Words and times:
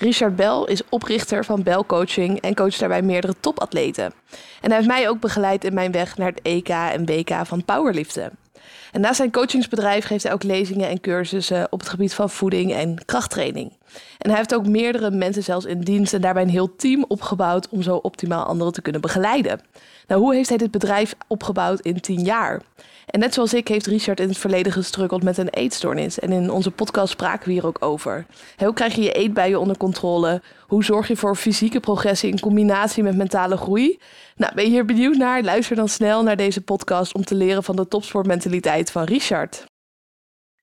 Richard 0.00 0.36
Bell 0.36 0.62
is 0.66 0.82
oprichter 0.88 1.44
van 1.44 1.62
Bell 1.62 1.82
Coaching 1.86 2.40
en 2.40 2.54
coacht 2.54 2.78
daarbij 2.78 3.02
meerdere 3.02 3.34
topatleten. 3.40 4.04
En 4.60 4.68
hij 4.68 4.76
heeft 4.76 4.88
mij 4.88 5.08
ook 5.08 5.20
begeleid 5.20 5.64
in 5.64 5.74
mijn 5.74 5.92
weg 5.92 6.16
naar 6.16 6.28
het 6.28 6.42
EK 6.42 6.68
en 6.68 7.06
WK 7.06 7.30
van 7.42 7.64
powerliften. 7.64 8.38
En 8.90 9.00
naast 9.00 9.16
zijn 9.16 9.30
coachingsbedrijf 9.30 10.04
geeft 10.04 10.22
hij 10.22 10.32
ook 10.32 10.42
lezingen 10.42 10.88
en 10.88 11.00
cursussen 11.00 11.66
op 11.70 11.78
het 11.80 11.88
gebied 11.88 12.14
van 12.14 12.30
voeding 12.30 12.72
en 12.72 13.04
krachttraining. 13.04 13.72
En 14.18 14.28
hij 14.28 14.38
heeft 14.38 14.54
ook 14.54 14.66
meerdere 14.66 15.10
mensen 15.10 15.42
zelfs 15.42 15.64
in 15.66 15.80
dienst 15.80 16.14
en 16.14 16.20
daarbij 16.20 16.42
een 16.42 16.48
heel 16.48 16.76
team 16.76 17.04
opgebouwd 17.08 17.68
om 17.68 17.82
zo 17.82 17.96
optimaal 17.96 18.44
anderen 18.44 18.72
te 18.72 18.82
kunnen 18.82 19.00
begeleiden. 19.00 19.60
Nou, 20.06 20.20
hoe 20.20 20.34
heeft 20.34 20.48
hij 20.48 20.58
dit 20.58 20.70
bedrijf 20.70 21.14
opgebouwd 21.26 21.80
in 21.80 22.00
tien 22.00 22.20
jaar? 22.20 22.60
En 23.10 23.20
net 23.20 23.34
zoals 23.34 23.54
ik 23.54 23.68
heeft 23.68 23.86
Richard 23.86 24.20
in 24.20 24.28
het 24.28 24.38
verleden 24.38 24.72
gestruggeld 24.72 25.22
met 25.22 25.38
een 25.38 25.48
eetstoornis. 25.48 26.18
En 26.18 26.32
in 26.32 26.50
onze 26.50 26.70
podcast 26.70 27.12
spraken 27.12 27.46
we 27.46 27.52
hier 27.52 27.66
ook 27.66 27.84
over. 27.84 28.26
Hoe 28.56 28.72
krijg 28.72 28.94
je 28.94 29.02
je 29.02 29.12
eetbuien 29.12 29.60
onder 29.60 29.76
controle? 29.76 30.42
Hoe 30.66 30.84
zorg 30.84 31.08
je 31.08 31.16
voor 31.16 31.36
fysieke 31.36 31.80
progressie 31.80 32.30
in 32.30 32.40
combinatie 32.40 33.02
met 33.02 33.16
mentale 33.16 33.56
groei? 33.56 33.98
Nou, 34.36 34.54
ben 34.54 34.64
je 34.64 34.70
hier 34.70 34.84
benieuwd 34.84 35.16
naar? 35.16 35.42
Luister 35.42 35.76
dan 35.76 35.88
snel 35.88 36.22
naar 36.22 36.36
deze 36.36 36.60
podcast 36.60 37.14
om 37.14 37.24
te 37.24 37.34
leren 37.34 37.64
van 37.64 37.76
de 37.76 37.88
topsportmentaliteit 37.88 38.79
van 38.88 39.04
Richard. 39.04 39.64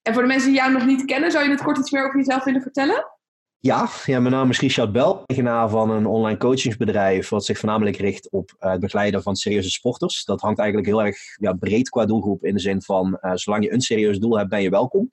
En 0.01 0.13
voor 0.13 0.21
de 0.21 0.27
mensen 0.27 0.49
die 0.49 0.57
jou 0.57 0.71
nog 0.71 0.85
niet 0.85 1.05
kennen, 1.05 1.31
zou 1.31 1.43
je 1.43 1.49
het 1.49 1.63
kort 1.63 1.77
iets 1.77 1.91
meer 1.91 2.05
over 2.05 2.17
jezelf 2.17 2.43
willen 2.43 2.61
vertellen? 2.61 3.05
Ja, 3.59 3.89
ja, 4.05 4.19
mijn 4.19 4.33
naam 4.33 4.49
is 4.49 4.59
Richard 4.59 4.91
Bel, 4.91 5.23
eigenaar 5.25 5.69
van 5.69 5.89
een 5.89 6.05
online 6.05 6.37
coachingsbedrijf 6.37 7.29
wat 7.29 7.45
zich 7.45 7.57
voornamelijk 7.57 7.97
richt 7.97 8.31
op 8.31 8.55
uh, 8.59 8.71
het 8.71 8.79
begeleiden 8.79 9.23
van 9.23 9.35
serieuze 9.35 9.69
sporters. 9.69 10.25
Dat 10.25 10.41
hangt 10.41 10.59
eigenlijk 10.59 10.89
heel 10.89 11.03
erg 11.03 11.17
ja, 11.39 11.53
breed 11.53 11.89
qua 11.89 12.05
doelgroep 12.05 12.43
in 12.43 12.53
de 12.53 12.59
zin 12.59 12.81
van 12.81 13.17
uh, 13.21 13.31
zolang 13.33 13.63
je 13.63 13.73
een 13.73 13.81
serieus 13.81 14.19
doel 14.19 14.37
hebt, 14.37 14.49
ben 14.49 14.61
je 14.61 14.69
welkom. 14.69 15.09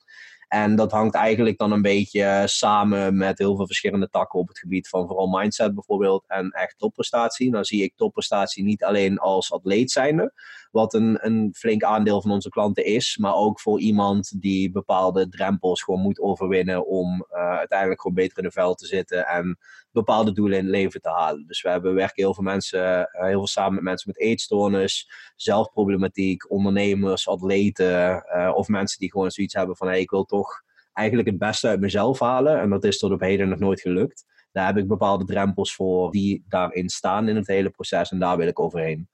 En 0.49 0.77
dat 0.77 0.93
hangt 0.93 1.15
eigenlijk 1.15 1.59
dan 1.59 1.73
een 1.73 1.83
beetje 1.83 2.43
samen 2.45 3.17
met 3.17 3.39
heel 3.39 3.57
veel 3.57 3.67
verschillende 3.67 4.09
takken 4.09 4.39
op 4.39 4.49
het 4.49 4.59
gebied 4.59 4.89
van 4.89 5.07
vooral 5.07 5.27
mindset 5.27 5.75
bijvoorbeeld 5.75 6.25
en 6.27 6.51
echt 6.51 6.79
topprestatie. 6.79 7.51
Dan 7.51 7.65
zie 7.65 7.83
ik 7.83 7.93
topprestatie 7.97 8.65
niet 8.65 8.85
alleen 8.85 9.19
als 9.19 9.53
atleet 9.53 9.91
zijnde, 9.91 10.33
wat 10.75 10.95
een, 10.95 11.19
een 11.21 11.55
flink 11.57 11.83
aandeel 11.83 12.23
van 12.23 12.31
onze 12.31 12.49
klanten 12.49 12.85
is, 12.85 13.17
maar 13.17 13.35
ook 13.35 13.61
voor 13.61 13.81
iemand 13.81 14.41
die 14.41 14.71
bepaalde 14.71 15.29
drempels 15.29 15.83
gewoon 15.83 16.01
moet 16.01 16.21
overwinnen 16.21 16.87
om 16.87 17.27
uh, 17.31 17.57
uiteindelijk 17.57 18.01
gewoon 18.01 18.17
beter 18.17 18.39
in 18.39 18.45
de 18.45 18.51
veld 18.51 18.79
te 18.79 18.87
zitten 18.87 19.27
en 19.27 19.59
bepaalde 19.93 20.33
doelen 20.33 20.59
in 20.59 20.65
het 20.65 20.73
leven 20.73 21.01
te 21.01 21.09
halen. 21.09 21.47
Dus 21.47 21.63
we 21.63 21.69
hebben, 21.69 21.95
werken 21.95 22.23
heel 22.23 22.35
veel 22.35 22.45
mensen, 22.45 23.09
uh, 23.15 23.23
heel 23.23 23.39
veel 23.39 23.47
samen 23.47 23.75
met 23.75 23.83
mensen 23.83 24.11
met 24.15 24.21
eetstoornis, 24.21 25.11
zelfproblematiek, 25.37 26.51
ondernemers, 26.51 27.29
atleten 27.29 28.25
uh, 28.37 28.53
of 28.55 28.69
mensen 28.69 28.99
die 28.99 29.11
gewoon 29.11 29.31
zoiets 29.31 29.55
hebben 29.55 29.77
van 29.77 29.87
hey, 29.87 30.01
ik 30.01 30.11
wil 30.11 30.25
toch 30.25 30.63
eigenlijk 30.93 31.29
het 31.29 31.39
beste 31.39 31.69
uit 31.69 31.81
mezelf 31.81 32.19
halen 32.19 32.61
en 32.61 32.71
dat 32.71 32.85
is 32.85 32.99
tot 32.99 33.13
op 33.13 33.21
heden 33.21 33.49
nog 33.49 33.59
nooit 33.59 33.81
gelukt. 33.81 34.25
Daar 34.53 34.67
heb 34.67 34.77
ik 34.77 34.89
bepaalde 34.89 35.25
drempels 35.25 35.75
voor 35.75 36.11
die 36.11 36.45
daarin 36.49 36.89
staan 36.89 37.29
in 37.29 37.37
het 37.37 37.47
hele 37.47 37.71
proces 37.71 38.11
en 38.11 38.19
daar 38.19 38.37
wil 38.37 38.47
ik 38.47 38.61
overheen. 38.61 39.09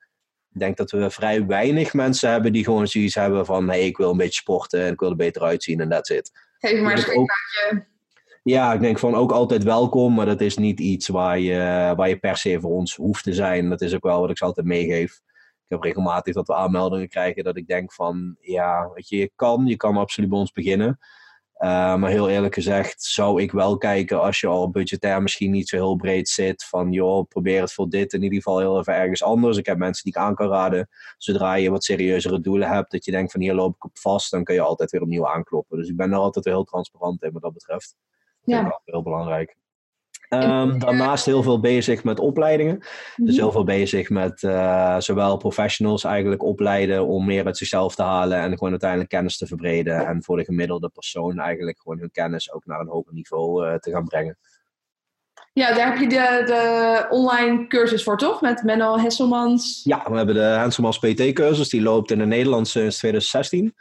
Ik 0.52 0.60
denk 0.60 0.76
dat 0.76 0.90
we 0.90 1.10
vrij 1.10 1.46
weinig 1.46 1.94
mensen 1.94 2.30
hebben 2.30 2.52
die 2.52 2.64
gewoon 2.64 2.86
zoiets 2.86 3.14
hebben 3.14 3.46
van 3.46 3.68
hey, 3.68 3.86
ik 3.86 3.96
wil 3.96 4.10
een 4.10 4.16
beetje 4.16 4.40
sporten 4.40 4.84
en 4.84 4.92
ik 4.92 5.00
wil 5.00 5.10
er 5.10 5.16
beter 5.16 5.42
uitzien 5.42 5.80
en 5.80 5.88
that's 5.88 6.10
it. 6.10 6.30
Geef 6.58 6.80
maar 6.80 7.08
een 7.08 7.18
ook, 7.18 7.32
Ja, 8.42 8.72
ik 8.72 8.80
denk 8.80 8.98
van 8.98 9.14
ook 9.14 9.32
altijd 9.32 9.62
welkom, 9.62 10.14
maar 10.14 10.26
dat 10.26 10.40
is 10.40 10.56
niet 10.56 10.80
iets 10.80 11.08
waar 11.08 11.38
je, 11.38 11.92
waar 11.96 12.08
je 12.08 12.18
per 12.18 12.36
se 12.36 12.60
voor 12.60 12.70
ons 12.70 12.96
hoeft 12.96 13.24
te 13.24 13.34
zijn. 13.34 13.68
Dat 13.68 13.80
is 13.80 13.94
ook 13.94 14.04
wel 14.04 14.20
wat 14.20 14.30
ik 14.30 14.38
ze 14.38 14.44
altijd 14.44 14.66
meegeef. 14.66 15.20
Ik 15.64 15.76
heb 15.76 15.82
regelmatig 15.82 16.34
dat 16.34 16.46
we 16.46 16.54
aanmeldingen 16.54 17.08
krijgen 17.08 17.44
dat 17.44 17.56
ik 17.56 17.66
denk 17.66 17.92
van 17.92 18.36
ja, 18.40 18.90
weet 18.94 19.08
je, 19.08 19.16
je 19.16 19.30
kan, 19.36 19.66
je 19.66 19.76
kan 19.76 19.96
absoluut 19.96 20.30
bij 20.30 20.38
ons 20.38 20.52
beginnen. 20.52 20.98
Uh, 21.60 21.96
maar 21.96 22.10
heel 22.10 22.28
eerlijk 22.28 22.54
gezegd 22.54 23.02
zou 23.02 23.42
ik 23.42 23.52
wel 23.52 23.76
kijken 23.76 24.20
als 24.20 24.40
je 24.40 24.46
al 24.46 24.70
budgetair 24.70 25.22
misschien 25.22 25.50
niet 25.50 25.68
zo 25.68 25.76
heel 25.76 25.96
breed 25.96 26.28
zit. 26.28 26.64
Van 26.64 26.92
joh, 26.92 27.28
probeer 27.28 27.60
het 27.60 27.72
voor 27.72 27.88
dit 27.88 28.12
in 28.12 28.22
ieder 28.22 28.36
geval 28.36 28.58
heel 28.58 28.78
even 28.78 28.94
ergens 28.94 29.22
anders. 29.22 29.56
Ik 29.56 29.66
heb 29.66 29.78
mensen 29.78 30.04
die 30.04 30.12
ik 30.12 30.18
aan 30.18 30.34
kan 30.34 30.48
raden. 30.48 30.88
Zodra 31.18 31.54
je 31.54 31.70
wat 31.70 31.84
serieuzere 31.84 32.40
doelen 32.40 32.68
hebt, 32.68 32.90
dat 32.90 33.04
je 33.04 33.10
denkt 33.10 33.32
van 33.32 33.40
hier 33.40 33.54
loop 33.54 33.74
ik 33.74 33.84
op 33.84 33.98
vast, 33.98 34.30
dan 34.30 34.44
kun 34.44 34.54
je 34.54 34.60
altijd 34.60 34.90
weer 34.90 35.02
opnieuw 35.02 35.28
aankloppen. 35.28 35.78
Dus 35.78 35.88
ik 35.88 35.96
ben 35.96 36.10
daar 36.10 36.18
altijd 36.18 36.44
heel 36.44 36.64
transparant 36.64 37.22
in 37.22 37.32
wat 37.32 37.42
dat 37.42 37.52
betreft. 37.52 37.96
Ja. 38.44 38.62
Dat 38.62 38.72
is 38.84 38.92
heel 38.92 39.02
belangrijk. 39.02 39.56
Um, 40.32 40.78
daarnaast 40.78 41.24
heel 41.24 41.42
veel 41.42 41.60
bezig 41.60 42.04
met 42.04 42.20
opleidingen. 42.20 42.78
Dus 42.78 42.88
mhm. 43.16 43.32
heel 43.32 43.52
veel 43.52 43.64
bezig 43.64 44.10
met 44.10 44.42
uh, 44.42 44.98
zowel 44.98 45.36
professionals 45.36 46.04
eigenlijk 46.04 46.42
opleiden 46.42 47.06
om 47.06 47.26
meer 47.26 47.46
uit 47.46 47.56
zichzelf 47.56 47.94
te 47.94 48.02
halen 48.02 48.38
en 48.38 48.52
gewoon 48.52 48.70
uiteindelijk 48.70 49.10
kennis 49.10 49.36
te 49.36 49.46
verbreden. 49.46 50.06
En 50.06 50.22
voor 50.22 50.36
de 50.36 50.44
gemiddelde 50.44 50.88
persoon 50.88 51.38
eigenlijk 51.38 51.80
gewoon 51.80 51.98
hun 51.98 52.10
kennis 52.10 52.52
ook 52.52 52.66
naar 52.66 52.80
een 52.80 52.88
hoger 52.88 53.12
niveau 53.12 53.66
uh, 53.66 53.74
te 53.74 53.90
gaan 53.90 54.04
brengen. 54.04 54.38
Ja, 55.52 55.74
daar 55.74 55.86
heb 55.86 55.98
je 55.98 56.08
de, 56.08 56.42
de 56.46 57.06
online 57.10 57.66
cursus 57.66 58.02
voor, 58.02 58.18
toch? 58.18 58.40
Met 58.40 58.62
Menno 58.62 58.98
Hesselmans. 58.98 59.80
Ja, 59.84 60.02
we 60.10 60.16
hebben 60.16 60.34
de 60.34 60.40
Hesselmans 60.40 60.98
PT-cursus. 60.98 61.68
Die 61.68 61.82
loopt 61.82 62.10
in 62.10 62.20
het 62.20 62.28
Nederlands 62.28 62.70
sinds 62.70 62.98
2016. 62.98 63.74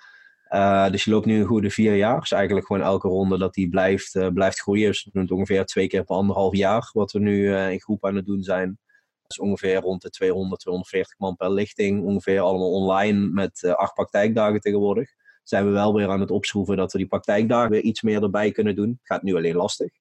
Uh, 0.50 0.90
dus 0.90 1.04
je 1.04 1.12
loopt 1.12 1.26
nu 1.26 1.40
een 1.40 1.46
goede 1.46 1.70
vier 1.70 1.96
jaar. 1.96 2.20
Dus 2.20 2.32
eigenlijk 2.32 2.66
gewoon 2.66 2.82
elke 2.82 3.08
ronde 3.08 3.38
dat 3.38 3.54
die 3.54 3.70
blijft, 3.70 4.16
uh, 4.16 4.28
blijft 4.28 4.60
groeien. 4.60 4.88
Dus 4.88 5.04
we 5.04 5.10
doen 5.14 5.22
het 5.22 5.32
ongeveer 5.32 5.66
twee 5.66 5.88
keer 5.88 6.04
per 6.04 6.16
anderhalf 6.16 6.56
jaar. 6.56 6.90
Wat 6.94 7.12
we 7.12 7.20
nu 7.20 7.38
uh, 7.38 7.72
in 7.72 7.82
groep 7.82 8.06
aan 8.06 8.16
het 8.16 8.26
doen 8.26 8.44
zijn. 8.44 8.80
Dus 9.28 9.40
ongeveer 9.40 9.76
rond 9.76 10.02
de 10.02 10.10
200, 10.10 10.62
240 10.62 11.18
man 11.18 11.36
per 11.36 11.52
lichting. 11.52 12.04
Ongeveer 12.04 12.40
allemaal 12.40 12.72
online 12.72 13.28
met 13.28 13.64
acht 13.76 13.94
praktijkdagen 13.94 14.60
tegenwoordig. 14.60 15.10
Zijn 15.44 15.66
we 15.66 15.72
wel 15.72 15.94
weer 15.94 16.10
aan 16.10 16.20
het 16.20 16.32
opschroeven 16.32 16.78
dat 16.78 16.92
we 16.92 16.98
die 16.98 17.08
praktijkdagen 17.08 17.72
weer 17.72 17.82
iets 17.82 18.02
meer 18.02 18.24
erbij 18.24 18.52
kunnen 18.52 18.76
doen. 18.76 19.00
Gaat 19.04 19.24
nu 19.24 19.36
alleen 19.36 19.56
lastig. 19.56 19.92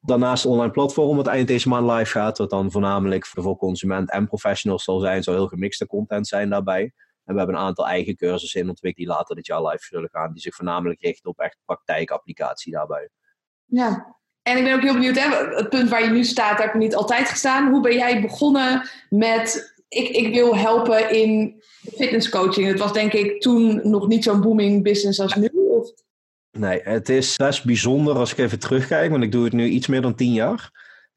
Daarnaast 0.00 0.46
online 0.46 0.72
platform 0.72 1.16
wat 1.16 1.26
eind 1.26 1.48
deze 1.48 1.68
maand 1.68 1.90
live 1.90 2.10
gaat. 2.10 2.38
Wat 2.38 2.50
dan 2.50 2.70
voornamelijk 2.70 3.26
voor 3.26 3.56
consument 3.56 4.10
en 4.10 4.26
professionals 4.26 4.84
zal 4.84 5.00
zijn. 5.00 5.22
Zal 5.22 5.34
heel 5.34 5.46
gemixte 5.46 5.86
content 5.86 6.26
zijn 6.26 6.50
daarbij. 6.50 6.92
En 7.28 7.34
we 7.34 7.40
hebben 7.40 7.56
een 7.56 7.66
aantal 7.66 7.86
eigen 7.86 8.16
cursussen 8.16 8.60
in 8.60 8.68
ontwikkeld 8.68 9.06
die 9.06 9.16
later 9.16 9.36
dit 9.36 9.46
jaar 9.46 9.62
live 9.62 9.84
zullen 9.84 10.08
gaan. 10.12 10.32
Die 10.32 10.42
zich 10.42 10.54
voornamelijk 10.54 11.00
richten 11.00 11.30
op 11.30 11.38
echt 11.38 11.56
praktijkapplicatie 11.64 12.72
daarbij. 12.72 13.08
Ja, 13.64 14.16
en 14.42 14.56
ik 14.56 14.64
ben 14.64 14.74
ook 14.74 14.82
heel 14.82 14.92
benieuwd, 14.92 15.18
hè, 15.18 15.54
het 15.54 15.68
punt 15.68 15.88
waar 15.88 16.04
je 16.04 16.10
nu 16.10 16.24
staat, 16.24 16.58
heb 16.58 16.72
je 16.72 16.78
niet 16.78 16.94
altijd 16.94 17.28
gestaan. 17.28 17.70
Hoe 17.70 17.80
ben 17.80 17.94
jij 17.94 18.20
begonnen 18.20 18.88
met, 19.08 19.74
ik, 19.88 20.08
ik 20.08 20.34
wil 20.34 20.56
helpen 20.56 21.14
in 21.14 21.62
fitnesscoaching? 21.96 22.66
Het 22.66 22.78
was 22.78 22.92
denk 22.92 23.12
ik 23.12 23.40
toen 23.40 23.80
nog 23.82 24.08
niet 24.08 24.24
zo'n 24.24 24.40
booming 24.40 24.82
business 24.82 25.20
als 25.20 25.34
nu. 25.34 25.48
Of? 25.48 25.90
Nee, 26.50 26.80
het 26.82 27.08
is 27.08 27.36
best 27.36 27.64
bijzonder 27.64 28.16
als 28.16 28.32
ik 28.32 28.38
even 28.38 28.58
terugkijk, 28.58 29.10
want 29.10 29.22
ik 29.22 29.32
doe 29.32 29.44
het 29.44 29.52
nu 29.52 29.66
iets 29.66 29.86
meer 29.86 30.02
dan 30.02 30.14
tien 30.14 30.32
jaar. 30.32 30.70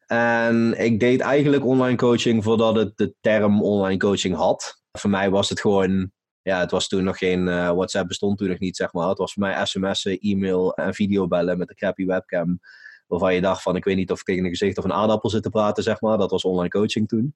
En 0.08 0.74
ik 0.78 1.00
deed 1.00 1.20
eigenlijk 1.20 1.66
online 1.66 1.98
coaching 1.98 2.44
voordat 2.44 2.76
het 2.76 2.98
de 2.98 3.14
term 3.22 3.64
online 3.64 4.00
coaching 4.00 4.36
had. 4.36 4.81
Voor 4.92 5.10
mij 5.10 5.30
was 5.30 5.50
het 5.50 5.60
gewoon, 5.60 6.12
ja, 6.42 6.60
het 6.60 6.72
was 6.72 6.88
toen 6.88 7.04
nog 7.04 7.18
geen, 7.18 7.48
uh, 7.48 7.72
WhatsApp 7.72 8.08
bestond 8.08 8.38
toen 8.38 8.50
nog 8.50 8.60
niet, 8.60 8.76
zeg 8.76 8.94
maar. 8.94 9.10
Het 9.10 9.18
was 9.18 9.34
voor 9.34 9.44
mij 9.44 9.66
sms'en, 9.66 10.20
e-mail 10.20 10.74
en 10.74 10.94
videobellen 10.94 11.58
met 11.58 11.70
een 11.70 11.76
crappy 11.76 12.06
webcam. 12.06 12.60
Waarvan 13.08 13.34
je 13.34 13.42
dacht 13.42 13.62
van, 13.62 13.76
ik 13.76 13.84
weet 13.84 13.96
niet 13.96 14.12
of 14.12 14.20
ik 14.20 14.26
tegen 14.26 14.44
een 14.44 14.50
gezicht 14.50 14.78
of 14.78 14.84
een 14.84 14.94
aardappel 14.94 15.30
zit 15.30 15.44
te 15.44 15.50
praten, 15.50 15.84
zeg 15.84 16.02
maar. 16.02 16.18
Dat 16.18 16.32
was 16.32 16.44
online 16.44 16.70
coaching 16.70 17.08
toen. 17.08 17.36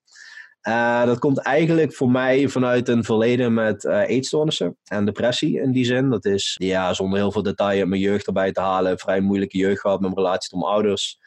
Uh, 0.68 1.06
dat 1.06 1.20
komt 1.20 1.38
eigenlijk 1.38 1.94
voor 1.94 2.12
mij 2.12 2.48
vanuit 2.48 2.88
een 2.88 3.04
verleden 3.04 3.54
met 3.54 3.84
uh, 3.84 4.10
eetstoornissen 4.10 4.78
en 4.84 5.06
depressie 5.06 5.62
in 5.62 5.72
die 5.72 5.86
zin. 5.86 6.10
Dat 6.10 6.26
is, 6.26 6.56
ja, 6.58 6.94
zonder 6.94 7.20
heel 7.20 7.32
veel 7.32 7.44
detail 7.44 7.86
mijn 7.86 8.02
jeugd 8.02 8.28
erbij 8.28 8.52
te 8.52 8.62
halen, 8.62 9.00
vrij 9.00 9.22
moeilijke 9.22 9.58
jeugd 9.58 9.80
gehad 9.80 10.00
met 10.00 10.10
mijn 10.14 10.26
relatie 10.26 10.50
tot 10.50 10.60
mijn 10.60 10.72
ouders 10.72 11.20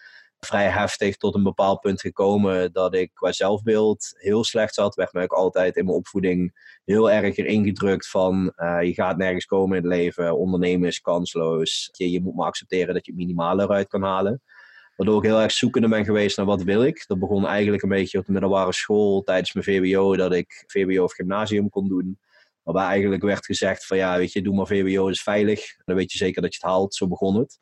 vrij 0.47 0.69
heftig 0.69 1.17
tot 1.17 1.35
een 1.35 1.43
bepaald 1.43 1.81
punt 1.81 2.01
gekomen 2.01 2.73
dat 2.73 2.95
ik 2.95 3.11
qua 3.15 3.33
zelfbeeld 3.33 4.15
heel 4.17 4.45
slecht 4.45 4.75
zat. 4.75 4.95
Werd 4.95 5.13
me 5.13 5.23
ook 5.23 5.33
altijd 5.33 5.77
in 5.77 5.85
mijn 5.85 5.97
opvoeding 5.97 6.67
heel 6.85 7.11
erg 7.11 7.37
erin 7.37 7.65
gedrukt 7.65 8.09
van 8.11 8.53
uh, 8.57 8.83
je 8.83 8.95
gaat 8.95 9.17
nergens 9.17 9.45
komen 9.45 9.77
in 9.77 9.83
het 9.83 9.93
leven, 9.93 10.39
ondernemen 10.39 10.89
is 10.89 11.01
kansloos. 11.01 11.89
Je, 11.93 12.11
je 12.11 12.21
moet 12.21 12.35
maar 12.35 12.47
accepteren 12.47 12.95
dat 12.95 13.07
je 13.07 13.13
het 13.13 13.21
minimale 13.21 13.63
eruit 13.63 13.89
kan 13.89 14.03
halen. 14.03 14.43
Waardoor 14.97 15.17
ik 15.17 15.29
heel 15.29 15.41
erg 15.41 15.53
zoekende 15.53 15.89
ben 15.89 16.05
geweest 16.05 16.37
naar 16.37 16.47
wat 16.47 16.63
wil 16.63 16.85
ik. 16.85 17.05
Dat 17.07 17.19
begon 17.19 17.47
eigenlijk 17.47 17.83
een 17.83 17.89
beetje 17.89 18.19
op 18.19 18.27
de 18.27 18.33
middelbare 18.33 18.73
school 18.73 19.23
tijdens 19.23 19.53
mijn 19.53 19.67
VWO, 19.67 20.17
dat 20.17 20.33
ik 20.33 20.65
VWO 20.67 21.05
of 21.05 21.13
gymnasium 21.13 21.69
kon 21.69 21.89
doen. 21.89 22.19
Waarbij 22.63 22.85
eigenlijk 22.85 23.23
werd 23.23 23.45
gezegd 23.45 23.87
van 23.87 23.97
ja, 23.97 24.17
weet 24.17 24.33
je, 24.33 24.43
doe 24.43 24.55
maar 24.55 24.67
VWO, 24.67 25.09
is 25.09 25.23
veilig. 25.23 25.77
Dan 25.85 25.97
weet 25.97 26.13
je 26.13 26.19
zeker 26.19 26.43
dat 26.43 26.55
je 26.55 26.59
het 26.61 26.71
haalt. 26.71 26.95
Zo 26.95 27.09
begon 27.09 27.37
het. 27.37 27.59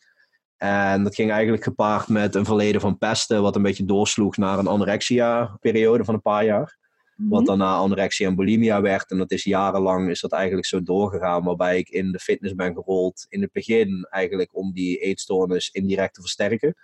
En 0.57 1.05
dat 1.05 1.15
ging 1.15 1.31
eigenlijk 1.31 1.65
gepaard 1.65 2.09
met 2.09 2.35
een 2.35 2.45
verleden 2.45 2.81
van 2.81 2.99
pesten, 2.99 3.43
wat 3.43 3.57
een 3.57 3.63
beetje 3.63 3.85
doorsloeg 3.85 4.37
naar 4.37 4.59
een 4.59 4.67
anorexia-periode 4.67 6.05
van 6.05 6.15
een 6.15 6.23
paar 6.23 6.45
jaar. 6.45 6.79
Mm 7.17 7.29
Wat 7.29 7.47
daarna 7.47 7.75
anorexia 7.75 8.29
en 8.29 8.35
bulimia 8.35 8.81
werd. 8.81 9.11
En 9.11 9.19
dat 9.19 9.31
is 9.31 9.45
jarenlang 9.45 10.11
is 10.11 10.21
dat 10.21 10.33
eigenlijk 10.33 10.67
zo 10.67 10.83
doorgegaan, 10.83 11.45
waarbij 11.45 11.79
ik 11.79 11.89
in 11.89 12.13
de 12.13 12.19
fitness 12.19 12.55
ben 12.55 12.75
gerold. 12.75 13.27
In 13.29 13.43
het 13.43 13.53
begin 13.53 14.07
eigenlijk 14.11 14.57
om 14.57 14.73
die 14.73 14.99
eetstoornis 14.99 15.71
indirect 15.71 16.15
te 16.15 16.21
versterken. 16.21 16.75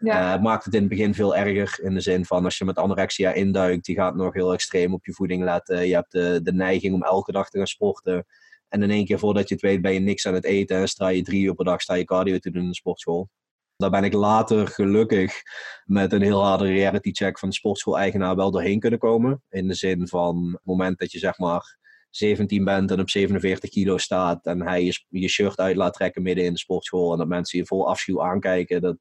Ja. 0.00 0.36
Uh, 0.36 0.42
maakt 0.42 0.64
het 0.64 0.74
in 0.74 0.80
het 0.80 0.88
begin 0.88 1.14
veel 1.14 1.36
erger. 1.36 1.78
In 1.82 1.94
de 1.94 2.00
zin 2.00 2.24
van 2.24 2.44
als 2.44 2.58
je 2.58 2.64
met 2.64 2.78
anorexia 2.78 3.32
induikt, 3.32 3.84
die 3.84 3.94
gaat 3.96 4.14
nog 4.14 4.34
heel 4.34 4.52
extreem 4.52 4.94
op 4.94 5.06
je 5.06 5.12
voeding 5.12 5.44
letten. 5.44 5.86
Je 5.86 5.94
hebt 5.94 6.12
de, 6.12 6.40
de 6.42 6.52
neiging 6.52 6.94
om 6.94 7.02
elke 7.02 7.32
dag 7.32 7.50
te 7.50 7.56
gaan 7.56 7.66
sporten. 7.66 8.26
En 8.68 8.82
in 8.82 8.90
één 8.90 9.04
keer 9.04 9.18
voordat 9.18 9.48
je 9.48 9.54
het 9.54 9.62
weet 9.62 9.82
ben 9.82 9.92
je 9.92 10.00
niks 10.00 10.26
aan 10.26 10.34
het 10.34 10.44
eten 10.44 10.76
en 10.76 10.88
sta 10.88 11.08
je 11.08 11.22
drie 11.22 11.42
uur 11.42 11.54
per 11.54 11.64
dag 11.64 11.80
sta 11.80 11.94
je 11.94 12.04
cardio 12.04 12.38
te 12.38 12.50
doen 12.50 12.62
in 12.62 12.68
de 12.68 12.74
sportschool. 12.74 13.28
Daar 13.76 13.90
ben 13.90 14.04
ik 14.04 14.12
later 14.12 14.68
gelukkig 14.68 15.42
met 15.84 16.12
een 16.12 16.22
heel 16.22 16.44
harde 16.44 16.64
reality 16.64 17.10
check 17.12 17.38
van 17.38 17.48
de 17.48 17.54
sportschool-eigenaar 17.54 18.36
wel 18.36 18.50
doorheen 18.50 18.80
kunnen 18.80 18.98
komen. 18.98 19.42
In 19.48 19.68
de 19.68 19.74
zin 19.74 20.08
van 20.08 20.48
het 20.52 20.64
moment 20.64 20.98
dat 20.98 21.12
je 21.12 21.18
zeg 21.18 21.38
maar 21.38 21.78
17 22.10 22.64
bent 22.64 22.90
en 22.90 23.00
op 23.00 23.10
47 23.10 23.70
kilo 23.70 23.98
staat 23.98 24.46
en 24.46 24.62
hij 24.62 24.84
je, 24.84 25.04
je 25.08 25.28
shirt 25.28 25.58
uit 25.58 25.76
laat 25.76 25.94
trekken 25.94 26.22
midden 26.22 26.44
in 26.44 26.52
de 26.52 26.58
sportschool 26.58 27.12
en 27.12 27.18
dat 27.18 27.28
mensen 27.28 27.58
je 27.58 27.66
vol 27.66 27.88
afschuw 27.88 28.22
aankijken. 28.22 28.80
Dat 28.80 28.98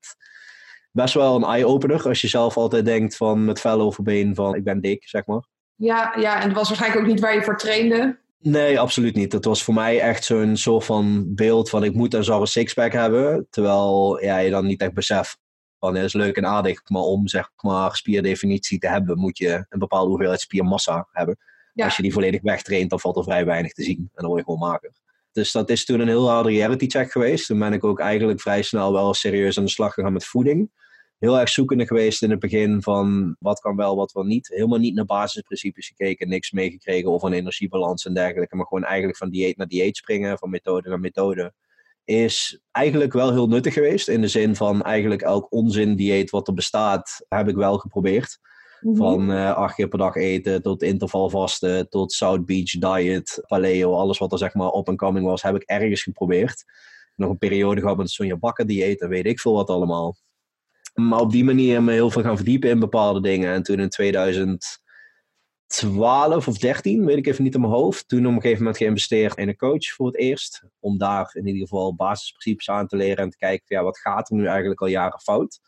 best 0.91 1.13
wel 1.13 1.35
een 1.35 1.43
eye-opener 1.43 2.07
als 2.07 2.21
je 2.21 2.27
zelf 2.27 2.57
altijd 2.57 2.85
denkt 2.85 3.15
van 3.15 3.45
met 3.45 3.59
vel 3.59 3.81
over 3.81 4.03
been 4.03 4.35
van 4.35 4.55
ik 4.55 4.63
ben 4.63 4.81
dik, 4.81 5.07
zeg 5.07 5.25
maar. 5.25 5.47
Ja, 5.75 6.15
ja, 6.19 6.41
en 6.41 6.47
het 6.47 6.57
was 6.57 6.67
waarschijnlijk 6.67 7.01
ook 7.01 7.07
niet 7.07 7.19
waar 7.19 7.33
je 7.33 7.43
voor 7.43 7.57
trainde. 7.57 8.19
Nee, 8.39 8.79
absoluut 8.79 9.15
niet. 9.15 9.31
Het 9.31 9.45
was 9.45 9.63
voor 9.63 9.73
mij 9.73 9.99
echt 9.99 10.25
zo'n 10.25 10.57
soort 10.57 10.85
van 10.85 11.35
beeld 11.35 11.69
van 11.69 11.83
ik 11.83 11.93
moet 11.93 12.13
een 12.13 12.47
sixpack 12.47 12.91
hebben. 12.91 13.47
Terwijl 13.49 14.23
ja, 14.23 14.37
je 14.37 14.49
dan 14.49 14.65
niet 14.65 14.81
echt 14.81 14.93
beseft 14.93 15.37
van 15.79 15.95
het 15.95 16.05
is 16.05 16.13
leuk 16.13 16.35
en 16.35 16.45
aardig, 16.45 16.89
maar 16.89 17.01
om 17.01 17.27
zeg 17.27 17.51
maar 17.55 17.95
spierdefinitie 17.95 18.79
te 18.79 18.87
hebben 18.87 19.19
moet 19.19 19.37
je 19.37 19.65
een 19.69 19.79
bepaalde 19.79 20.09
hoeveelheid 20.09 20.41
spiermassa 20.41 21.07
hebben. 21.11 21.37
Als 21.75 21.95
je 21.95 22.01
die 22.01 22.13
volledig 22.13 22.41
wegtraint, 22.41 22.89
dan 22.89 22.99
valt 22.99 23.17
er 23.17 23.23
vrij 23.23 23.45
weinig 23.45 23.73
te 23.73 23.83
zien 23.83 23.97
en 23.97 24.09
dan 24.13 24.25
word 24.25 24.39
je 24.39 24.45
gewoon 24.45 24.69
maker. 24.69 24.91
Dus 25.31 25.51
dat 25.51 25.69
is 25.69 25.85
toen 25.85 25.99
een 25.99 26.07
heel 26.07 26.29
harde 26.29 26.49
reality 26.49 26.87
check 26.87 27.11
geweest. 27.11 27.45
Toen 27.47 27.59
ben 27.59 27.73
ik 27.73 27.83
ook 27.83 27.99
eigenlijk 27.99 28.41
vrij 28.41 28.61
snel 28.61 28.93
wel 28.93 29.13
serieus 29.13 29.57
aan 29.57 29.63
de 29.63 29.69
slag 29.69 29.93
gegaan 29.93 30.13
met 30.13 30.25
voeding 30.25 30.71
heel 31.19 31.39
erg 31.39 31.49
zoekende 31.49 31.87
geweest 31.87 32.23
in 32.23 32.29
het 32.29 32.39
begin 32.39 32.81
van 32.81 33.35
wat 33.39 33.59
kan 33.59 33.75
wel, 33.75 33.95
wat 33.95 34.11
wel 34.11 34.23
niet. 34.23 34.47
Helemaal 34.47 34.79
niet 34.79 34.95
naar 34.95 35.05
basisprincipes 35.05 35.87
gekeken, 35.87 36.29
niks 36.29 36.51
meegekregen 36.51 37.09
over 37.09 37.27
een 37.27 37.33
energiebalans 37.33 38.05
en 38.05 38.13
dergelijke, 38.13 38.55
maar 38.55 38.65
gewoon 38.65 38.83
eigenlijk 38.83 39.17
van 39.17 39.29
dieet 39.29 39.57
naar 39.57 39.67
dieet 39.67 39.97
springen, 39.97 40.37
van 40.37 40.49
methode 40.49 40.89
naar 40.89 40.99
methode. 40.99 41.53
Is 42.03 42.61
eigenlijk 42.71 43.13
wel 43.13 43.31
heel 43.31 43.47
nuttig 43.47 43.73
geweest. 43.73 44.07
In 44.07 44.21
de 44.21 44.27
zin 44.27 44.55
van 44.55 44.81
eigenlijk 44.81 45.21
elk 45.21 45.51
onzin 45.51 45.95
dieet 45.95 46.29
wat 46.29 46.47
er 46.47 46.53
bestaat, 46.53 47.25
heb 47.27 47.47
ik 47.47 47.55
wel 47.55 47.77
geprobeerd. 47.77 48.39
Mhm. 48.81 48.95
Van 48.95 49.31
uh, 49.31 49.53
acht 49.53 49.75
keer 49.75 49.87
per 49.87 49.97
dag 49.97 50.15
eten 50.15 50.61
tot 50.61 50.83
intervalvasten, 50.83 51.89
tot 51.89 52.11
South 52.11 52.45
Beach 52.45 52.71
diet, 52.71 53.43
paleo, 53.47 53.93
alles 53.93 54.17
wat 54.17 54.31
er 54.31 54.37
zeg 54.37 54.53
maar 54.53 54.69
op 54.69 54.87
en 54.87 54.95
coming 54.95 55.25
was, 55.25 55.41
heb 55.41 55.55
ik 55.55 55.63
ergens 55.63 56.03
geprobeerd. 56.03 56.63
Nog 57.15 57.29
een 57.29 57.37
periode 57.37 57.81
gehad 57.81 57.97
met 57.97 58.09
Sonja 58.09 58.37
Bakker 58.37 58.67
dieet 58.67 59.01
en 59.01 59.09
weet 59.09 59.25
ik 59.25 59.39
veel 59.39 59.53
wat 59.53 59.69
allemaal. 59.69 60.15
Maar 61.01 61.19
op 61.19 61.31
die 61.31 61.43
manier 61.43 61.83
me 61.83 61.91
heel 61.91 62.11
veel 62.11 62.21
gaan 62.21 62.35
verdiepen 62.35 62.69
in 62.69 62.79
bepaalde 62.79 63.21
dingen. 63.21 63.53
En 63.53 63.63
toen 63.63 63.79
in 63.79 63.89
2012 63.89 66.47
of 66.47 66.57
13, 66.57 67.05
weet 67.05 67.17
ik 67.17 67.27
even 67.27 67.43
niet 67.43 67.53
in 67.53 67.61
mijn 67.61 67.73
hoofd, 67.73 68.07
toen 68.07 68.25
op 68.25 68.33
een 68.33 68.41
gegeven 68.41 68.57
moment 68.57 68.77
geïnvesteerd 68.77 69.37
in 69.37 69.47
een 69.47 69.55
coach 69.55 69.85
voor 69.85 70.05
het 70.05 70.17
eerst. 70.17 70.63
Om 70.79 70.97
daar 70.97 71.29
in 71.33 71.47
ieder 71.47 71.61
geval 71.61 71.95
basisprincipes 71.95 72.69
aan 72.69 72.87
te 72.87 72.95
leren 72.95 73.23
en 73.23 73.29
te 73.29 73.37
kijken 73.37 73.75
ja, 73.75 73.83
wat 73.83 73.99
gaat 73.99 74.29
er 74.29 74.35
nu 74.35 74.45
eigenlijk 74.45 74.81
al 74.81 74.87
jaren 74.87 75.19
fout. 75.19 75.59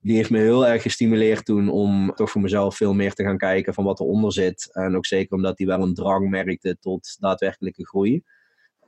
Die 0.00 0.16
heeft 0.16 0.30
me 0.30 0.38
heel 0.38 0.66
erg 0.66 0.82
gestimuleerd 0.82 1.44
toen 1.44 1.68
om 1.68 2.12
toch 2.14 2.30
voor 2.30 2.40
mezelf 2.40 2.76
veel 2.76 2.94
meer 2.94 3.12
te 3.12 3.24
gaan 3.24 3.38
kijken 3.38 3.74
van 3.74 3.84
wat 3.84 4.00
eronder 4.00 4.32
zit. 4.32 4.68
En 4.72 4.96
ook 4.96 5.06
zeker 5.06 5.36
omdat 5.36 5.58
hij 5.58 5.66
wel 5.66 5.82
een 5.82 5.94
drang 5.94 6.30
merkte 6.30 6.78
tot 6.78 7.16
daadwerkelijke 7.18 7.86
groei. 7.86 8.22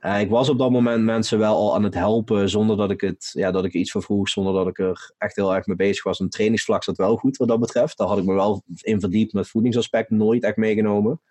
Uh, 0.05 0.19
ik 0.19 0.29
was 0.29 0.49
op 0.49 0.57
dat 0.57 0.71
moment 0.71 1.03
mensen 1.03 1.39
wel 1.39 1.55
al 1.55 1.75
aan 1.75 1.83
het 1.83 1.93
helpen 1.93 2.49
zonder 2.49 2.77
dat 2.77 2.91
ik, 2.91 3.01
het, 3.01 3.29
ja, 3.33 3.51
dat 3.51 3.65
ik 3.65 3.73
iets 3.73 3.91
voor 3.91 4.03
vroeg, 4.03 4.29
zonder 4.29 4.53
dat 4.53 4.67
ik 4.67 4.79
er 4.79 5.11
echt 5.17 5.35
heel 5.35 5.55
erg 5.55 5.65
mee 5.65 5.75
bezig 5.75 6.03
was. 6.03 6.19
Een 6.19 6.29
trainingsvlak 6.29 6.83
zat 6.83 6.97
wel 6.97 7.15
goed 7.15 7.37
wat 7.37 7.47
dat 7.47 7.59
betreft. 7.59 7.97
Daar 7.97 8.07
had 8.07 8.17
ik 8.17 8.23
me 8.23 8.33
wel 8.33 8.63
in 8.81 8.99
verdiept 8.99 9.33
met 9.33 9.47
voedingsaspect, 9.47 10.09
nooit 10.09 10.43
echt 10.43 10.57
meegenomen. 10.57 11.21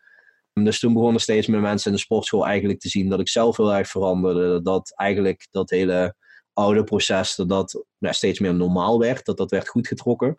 Dus 0.53 0.79
toen 0.79 0.93
begonnen 0.93 1.21
steeds 1.21 1.47
meer 1.47 1.61
mensen 1.61 1.91
in 1.91 1.97
de 1.97 2.03
sportschool 2.03 2.47
eigenlijk 2.47 2.81
te 2.81 2.89
zien 2.89 3.09
dat 3.09 3.21
ik 3.21 3.29
zelf 3.29 3.57
heel 3.57 3.75
erg 3.75 3.89
veranderde. 3.89 4.63
Dat 4.63 4.93
eigenlijk 4.95 5.47
dat 5.51 5.71
hele 5.71 6.15
oude 6.53 6.85
proces, 6.85 7.35
dat 7.35 7.49
dat 7.49 7.85
steeds 8.01 8.41
meer 8.41 8.55
normaal 8.55 8.99
werd, 8.99 9.25
dat 9.25 9.37
dat 9.37 9.51
werd 9.51 9.69
goed 9.69 9.87
getrokken. 9.87 10.37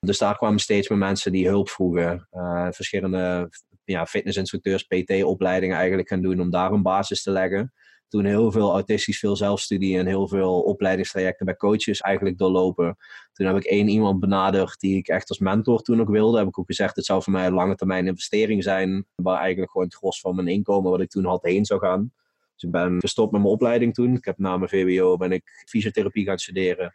Dus 0.00 0.18
daar 0.18 0.36
kwamen 0.36 0.58
steeds 0.58 0.88
meer 0.88 0.98
mensen 0.98 1.32
die 1.32 1.48
hulp 1.48 1.68
vroegen. 1.68 2.28
Uh, 2.32 2.66
verschillende 2.70 3.50
ja, 3.84 4.06
fitnessinstructeurs, 4.06 4.82
PT-opleidingen 4.82 5.76
eigenlijk 5.76 6.08
gaan 6.08 6.22
doen 6.22 6.40
om 6.40 6.50
daar 6.50 6.72
een 6.72 6.82
basis 6.82 7.22
te 7.22 7.30
leggen. 7.30 7.72
Toen 8.08 8.24
heel 8.24 8.52
veel 8.52 8.72
autistisch, 8.72 9.18
veel 9.18 9.36
zelfstudie 9.36 9.98
en 9.98 10.06
heel 10.06 10.28
veel 10.28 10.62
opleidingstrajecten 10.62 11.46
bij 11.46 11.56
coaches 11.56 12.00
eigenlijk 12.00 12.38
doorlopen. 12.38 12.96
Toen 13.32 13.46
heb 13.46 13.56
ik 13.56 13.64
één 13.64 13.88
iemand 13.88 14.20
benaderd 14.20 14.80
die 14.80 14.96
ik 14.96 15.08
echt 15.08 15.28
als 15.28 15.38
mentor 15.38 15.82
toen 15.82 16.00
ook 16.00 16.08
wilde. 16.08 16.38
Heb 16.38 16.46
ik 16.46 16.58
ook 16.58 16.66
gezegd, 16.66 16.96
het 16.96 17.04
zou 17.04 17.22
voor 17.22 17.32
mij 17.32 17.46
een 17.46 17.52
lange 17.52 17.74
termijn 17.74 18.06
investering 18.06 18.62
zijn. 18.62 19.06
Waar 19.14 19.38
eigenlijk 19.38 19.70
gewoon 19.70 19.86
het 19.86 19.96
gros 19.96 20.20
van 20.20 20.34
mijn 20.34 20.48
inkomen 20.48 20.90
wat 20.90 21.00
ik 21.00 21.10
toen 21.10 21.24
had 21.24 21.42
heen 21.42 21.64
zou 21.64 21.80
gaan. 21.80 22.12
Dus 22.54 22.62
ik 22.62 22.70
ben 22.70 23.00
gestopt 23.00 23.32
met 23.32 23.40
mijn 23.40 23.52
opleiding 23.52 23.94
toen. 23.94 24.14
Ik 24.14 24.24
heb 24.24 24.38
na 24.38 24.56
mijn 24.56 24.70
VWO 24.70 25.16
ben 25.16 25.32
ik 25.32 25.64
fysiotherapie 25.68 26.24
gaan 26.24 26.38
studeren. 26.38 26.94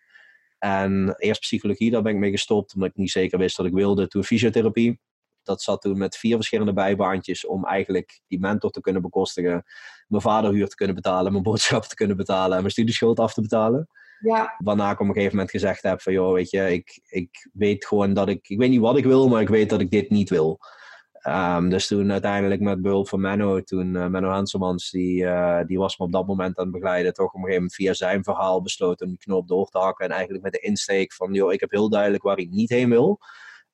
En 0.60 1.16
eerst 1.18 1.40
psychologie, 1.40 1.92
daar 1.92 2.02
ben 2.02 2.14
ik 2.14 2.20
mee 2.20 2.32
gestopt, 2.32 2.74
omdat 2.74 2.90
ik 2.90 2.96
niet 2.96 3.12
zeker 3.12 3.38
wist 3.38 3.58
dat 3.58 3.66
ik 3.66 3.74
wilde. 3.74 4.08
Toen 4.08 4.24
fysiotherapie 4.24 5.00
dat 5.50 5.62
zat 5.62 5.82
toen 5.82 5.98
met 5.98 6.18
vier 6.18 6.36
verschillende 6.36 6.74
bijbaantjes 6.74 7.46
om 7.46 7.66
eigenlijk 7.66 8.22
die 8.28 8.40
mentor 8.40 8.70
te 8.70 8.82
kunnen 8.82 9.02
bekostigen, 9.02 9.64
mijn 10.08 10.22
vaderhuur 10.22 10.68
te 10.68 10.76
kunnen 10.76 10.96
betalen, 10.96 11.32
mijn 11.32 11.44
boodschappen 11.44 11.90
te 11.90 11.96
kunnen 11.96 12.18
betalen 12.18 12.56
en 12.56 12.62
mijn 12.62 12.72
studieschuld 12.72 13.20
af 13.20 13.34
te 13.34 13.42
betalen. 13.42 13.88
Ja. 14.20 14.56
Waarna 14.58 14.92
ik 14.92 15.00
op 15.00 15.08
een 15.08 15.14
gegeven 15.14 15.36
moment 15.36 15.52
gezegd 15.52 15.84
heb 15.84 16.02
van, 16.02 16.14
joh, 16.14 16.34
weet 16.34 16.50
je, 16.50 16.74
ik, 16.74 17.02
ik 17.06 17.50
weet 17.54 17.86
gewoon 17.86 18.14
dat 18.14 18.30
ik, 18.30 18.50
ik 18.50 18.58
weet 18.58 18.70
niet 18.70 18.80
wat 18.80 18.98
ik 18.98 19.06
wil, 19.06 19.28
maar 19.28 19.42
ik 19.42 19.50
weet 19.50 19.70
dat 19.70 19.82
ik 19.82 19.92
dit 19.92 20.10
niet 20.10 20.30
wil. 20.30 20.60
Um, 21.28 21.70
dus 21.70 21.88
toen 21.88 22.12
uiteindelijk 22.12 22.62
met 22.62 22.82
behulp 22.82 23.08
van 23.08 23.22
Menno, 23.22 23.62
toen 23.62 23.96
uh, 23.96 24.08
Menno 24.08 24.30
Hanselmans, 24.30 24.90
die, 24.90 25.24
uh, 25.24 25.60
die 25.66 25.78
was 25.78 25.98
me 25.98 26.06
op 26.06 26.12
dat 26.12 26.28
moment 26.28 26.58
aan 26.58 26.64
het 26.64 26.74
begeleiden, 26.74 27.14
toch 27.14 27.28
op 27.28 27.34
een 27.34 27.40
gegeven 27.40 27.62
moment 27.62 27.76
via 27.76 27.94
zijn 27.94 28.24
verhaal 28.24 28.62
besloten 28.62 29.06
om 29.06 29.12
die 29.12 29.22
knop 29.22 29.48
door 29.48 29.70
te 29.70 29.78
hakken. 29.78 30.06
En 30.06 30.12
eigenlijk 30.12 30.44
met 30.44 30.54
de 30.54 30.60
insteek 30.60 31.14
van, 31.14 31.34
joh, 31.34 31.54
ik 31.54 31.60
heb 31.60 31.72
heel 31.72 31.90
duidelijk 31.90 32.24
waar 32.24 32.38
ik 32.38 32.50
niet 32.50 32.70
heen 32.70 32.90
wil 32.90 33.20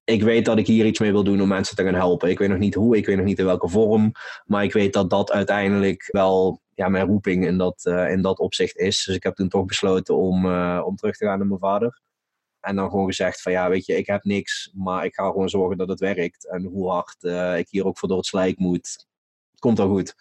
ik 0.06 0.24
weet 0.24 0.46
dat 0.46 0.58
ik 0.58 0.68
hier 0.68 0.86
iets 0.86 1.00
mee 1.00 1.12
wil 1.12 1.24
doen 1.24 1.42
om 1.42 1.48
mensen 1.48 1.76
te 1.76 1.84
gaan 1.84 1.94
helpen. 1.94 2.30
Ik 2.30 2.40
weet 2.40 2.50
nog 2.50 2.58
niet 2.58 2.76
hoe, 2.76 2.98
ik 2.98 3.06
weet 3.06 3.16
nog 3.16 3.26
niet 3.26 3.40
in 3.40 3.46
welke 3.46 3.70
vorm. 3.70 4.12
Maar 4.46 4.64
ik 4.64 4.74
weet 4.74 4.94
dat 4.94 5.10
dat 5.10 5.32
uiteindelijk 5.32 6.08
wel 6.12 6.62
ja, 6.74 6.90
mijn 6.90 7.06
roeping 7.06 7.46
in 7.46 7.58
dat, 7.58 7.86
uh, 7.86 8.12
in 8.12 8.22
dat 8.22 8.40
opzicht 8.40 8.78
is. 8.78 9.04
Dus 9.04 9.16
ik 9.16 9.24
heb 9.24 9.36
toen 9.36 9.50
toch 9.50 9.66
besloten 9.66 10.16
om, 10.16 10.46
uh, 10.46 10.82
om 10.86 10.96
terug 10.96 11.18
te 11.18 11.26
gaan 11.26 11.38
naar 11.38 11.48
mijn 11.48 11.60
vader. 11.60 12.02
En 12.60 12.76
dan 12.76 12.90
gewoon 12.90 13.06
gezegd 13.06 13.42
van 13.42 13.52
ja, 13.52 13.70
weet 13.70 13.86
je, 13.86 13.98
ik 13.98 14.08
heb 14.08 14.24
niks, 14.24 14.72
maar 14.74 15.06
ik 15.06 15.14
ga 15.14 15.26
gewoon 15.26 15.50
zorgen 15.50 15.78
dat 15.78 15.90
het 15.90 16.00
werkt. 16.00 16.50
En 16.50 16.64
hoe 16.64 16.90
hard 16.90 17.24
uh, 17.24 17.58
ik 17.58 17.68
hier 17.70 17.86
ook 17.86 17.98
voor 17.98 18.08
door 18.08 18.18
het 18.18 18.28
slijk 18.28 18.58
moet, 18.58 19.06
het 19.52 19.60
komt 19.60 19.78
wel 19.78 19.90
goed. 19.90 20.16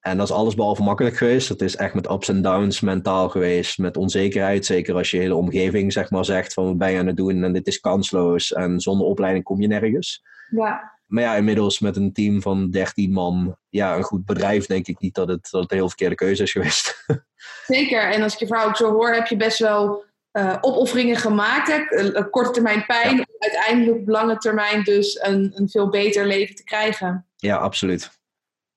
En 0.00 0.16
dat 0.16 0.28
is 0.28 0.34
alles 0.34 0.54
behalve 0.54 0.82
makkelijk 0.82 1.16
geweest. 1.16 1.48
Het 1.48 1.62
is 1.62 1.76
echt 1.76 1.94
met 1.94 2.10
ups 2.10 2.28
en 2.28 2.42
downs 2.42 2.80
mentaal 2.80 3.28
geweest, 3.28 3.78
met 3.78 3.96
onzekerheid. 3.96 4.66
Zeker 4.66 4.94
als 4.94 5.10
je 5.10 5.18
hele 5.18 5.34
omgeving 5.34 5.92
zeg 5.92 6.10
maar, 6.10 6.24
zegt 6.24 6.52
van 6.52 6.64
wat 6.64 6.78
ben 6.78 6.92
je 6.92 6.98
aan 6.98 7.06
het 7.06 7.16
doen 7.16 7.44
en 7.44 7.52
dit 7.52 7.66
is 7.66 7.80
kansloos 7.80 8.52
en 8.52 8.80
zonder 8.80 9.06
opleiding 9.06 9.44
kom 9.44 9.60
je 9.60 9.66
nergens. 9.66 10.22
Ja. 10.50 10.98
Maar 11.06 11.22
ja, 11.22 11.34
inmiddels 11.34 11.78
met 11.78 11.96
een 11.96 12.12
team 12.12 12.42
van 12.42 12.70
13 12.70 13.12
man, 13.12 13.56
ja, 13.68 13.96
een 13.96 14.02
goed 14.02 14.24
bedrijf, 14.24 14.66
denk 14.66 14.86
ik 14.86 15.00
niet 15.00 15.14
dat 15.14 15.28
het, 15.28 15.48
dat 15.50 15.62
het 15.62 15.70
een 15.70 15.76
heel 15.76 15.88
verkeerde 15.88 16.14
keuze 16.14 16.42
is 16.42 16.52
geweest. 16.52 17.04
Zeker, 17.66 18.10
en 18.10 18.22
als 18.22 18.32
ik 18.32 18.38
je 18.38 18.46
verhaal 18.46 18.68
ook 18.68 18.76
zo 18.76 18.92
hoor, 18.92 19.12
heb 19.12 19.26
je 19.26 19.36
best 19.36 19.58
wel 19.58 20.04
uh, 20.32 20.56
opofferingen 20.60 21.16
gemaakt. 21.16 21.68
Hè? 21.68 22.28
korte 22.28 22.50
termijn 22.50 22.86
pijn, 22.86 23.26
uiteindelijk 23.38 23.98
op 23.98 24.08
lange 24.08 24.36
termijn 24.36 24.82
dus 24.82 25.22
een, 25.22 25.52
een 25.54 25.68
veel 25.68 25.88
beter 25.88 26.26
leven 26.26 26.54
te 26.54 26.64
krijgen. 26.64 27.26
Ja, 27.36 27.56
absoluut. 27.56 28.19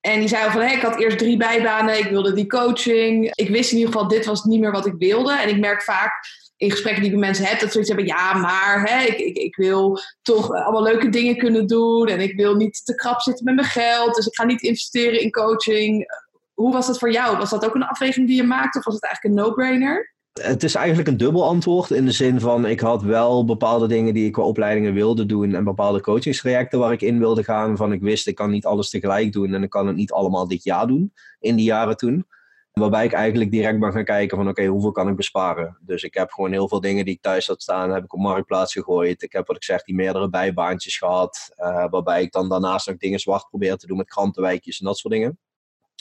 En 0.06 0.20
die 0.20 0.28
zei 0.28 0.44
al 0.44 0.52
van, 0.52 0.62
ik 0.62 0.82
had 0.82 1.00
eerst 1.00 1.18
drie 1.18 1.38
bijbanen, 1.38 1.98
ik 1.98 2.10
wilde 2.10 2.34
die 2.34 2.48
coaching. 2.48 3.32
Ik 3.34 3.50
wist 3.50 3.72
in 3.72 3.78
ieder 3.78 3.94
geval, 3.94 4.08
dit 4.08 4.26
was 4.26 4.44
niet 4.44 4.60
meer 4.60 4.72
wat 4.72 4.86
ik 4.86 4.94
wilde. 4.98 5.34
En 5.34 5.50
ik 5.50 5.60
merk 5.60 5.84
vaak 5.84 6.12
in 6.58 6.72
gesprekken 6.72 7.02
die 7.04 7.12
ik 7.12 7.18
met 7.18 7.26
mensen 7.26 7.46
heb, 7.46 7.60
dat 7.60 7.68
ze 7.68 7.72
zoiets 7.72 7.90
hebben, 7.90 8.08
ja, 8.08 8.34
maar 8.34 8.90
hè, 8.90 9.04
ik, 9.04 9.18
ik, 9.18 9.38
ik 9.38 9.56
wil 9.56 10.00
toch 10.22 10.52
allemaal 10.52 10.84
leuke 10.84 11.10
dingen 11.10 11.38
kunnen 11.38 11.68
doen. 11.68 12.08
En 12.08 12.20
ik 12.20 12.36
wil 12.36 12.56
niet 12.56 12.86
te 12.86 12.96
krap 12.96 13.22
zitten 13.22 13.46
met 13.46 13.56
mijn 13.56 13.68
geld. 13.68 14.16
Dus 14.16 14.26
ik 14.26 14.36
ga 14.36 14.44
niet 14.44 14.62
investeren 14.62 15.22
in 15.22 15.32
coaching. 15.32 16.06
Hoe 16.54 16.74
was 16.74 16.88
dat 16.88 17.00
voor 17.00 17.12
jou? 17.12 17.38
Was 17.38 17.50
dat 17.50 17.66
ook 17.66 17.76
een 17.76 17.84
afweging 17.84 18.28
die 18.28 18.36
je 18.36 18.44
maakte? 18.44 18.78
Of 18.78 18.86
was 18.86 18.94
het 18.94 19.04
eigenlijk 19.04 19.36
een 19.36 19.44
no-brainer? 19.44 20.13
Het 20.42 20.64
is 20.64 20.76
eigenlijk 20.76 21.08
een 21.08 21.18
dubbel 21.18 21.46
antwoord 21.46 21.92
in 21.92 22.06
de 22.06 22.12
zin 22.12 22.40
van 22.40 22.66
ik 22.66 22.80
had 22.80 23.02
wel 23.02 23.46
bepaalde 23.46 23.88
dingen 23.88 24.14
die 24.14 24.26
ik 24.26 24.32
qua 24.32 24.44
opleidingen 24.44 24.94
wilde 24.94 25.26
doen 25.26 25.56
en 25.56 25.64
bepaalde 25.64 26.02
coachingstrajecten 26.02 26.80
waar 26.80 26.92
ik 26.92 27.02
in 27.02 27.20
wilde 27.20 27.44
gaan. 27.44 27.78
Van 27.78 27.94
ik 27.94 28.02
wist 28.02 28.28
ik 28.28 28.36
kan 28.36 28.50
niet 28.50 28.66
alles 28.66 28.90
tegelijk 28.90 29.32
doen 29.32 29.54
en 29.54 29.64
ik 29.64 29.70
kan 29.70 29.88
het 29.88 29.96
niet 29.96 30.12
allemaal 30.12 30.48
dit 30.48 30.64
jaar 30.64 30.88
doen 30.88 31.14
in 31.40 31.56
die 31.56 31.66
jaren 31.66 31.98
toen. 31.98 32.26
Waarbij 32.72 33.06
ik 33.06 33.12
eigenlijk 33.12 33.52
direct 33.52 33.80
ben 33.80 33.92
gaan 33.92 34.04
kijken 34.04 34.38
van 34.38 34.48
oké, 34.48 34.66
hoeveel 34.66 34.92
kan 34.92 35.08
ik 35.08 35.16
besparen? 35.16 35.78
Dus 35.82 36.04
ik 36.04 36.14
heb 36.14 36.32
gewoon 36.32 36.52
heel 36.52 36.68
veel 36.68 36.82
dingen 36.82 37.06
die 37.06 37.14
ik 37.14 37.22
thuis 37.22 37.48
had 37.48 37.62
staan, 37.62 37.92
heb 37.92 38.04
ik 38.04 38.14
op 38.14 38.20
marktplaats 38.20 38.74
gegooid. 38.74 39.22
Ik 39.22 39.32
heb 39.32 39.48
wat 39.48 39.56
ik 39.56 39.64
zeg, 39.64 39.84
die 39.84 39.96
meerdere 39.96 40.30
bijbaantjes 40.30 40.98
gehad. 40.98 41.54
Uh, 41.58 41.86
waarbij 41.90 42.22
ik 42.22 42.32
dan 42.32 42.50
daarnaast 42.50 42.88
nog 42.88 42.98
dingen 42.98 43.20
zwart 43.20 43.48
probeer 43.50 43.76
te 43.76 43.88
doen 43.88 43.98
met 43.98 44.10
krantenwijkjes 44.10 44.80
en 44.80 44.86
dat 44.86 44.98
soort 44.98 45.14
dingen. 45.14 45.40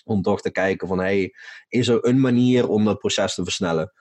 Om 0.04 0.22
toch 0.22 0.40
te 0.40 0.50
kijken 0.50 0.88
van 0.88 0.98
hey, 0.98 1.34
is 1.68 1.88
er 1.88 2.06
een 2.06 2.20
manier 2.20 2.68
om 2.68 2.84
dat 2.84 2.98
proces 2.98 3.34
te 3.34 3.44
versnellen? 3.44 3.92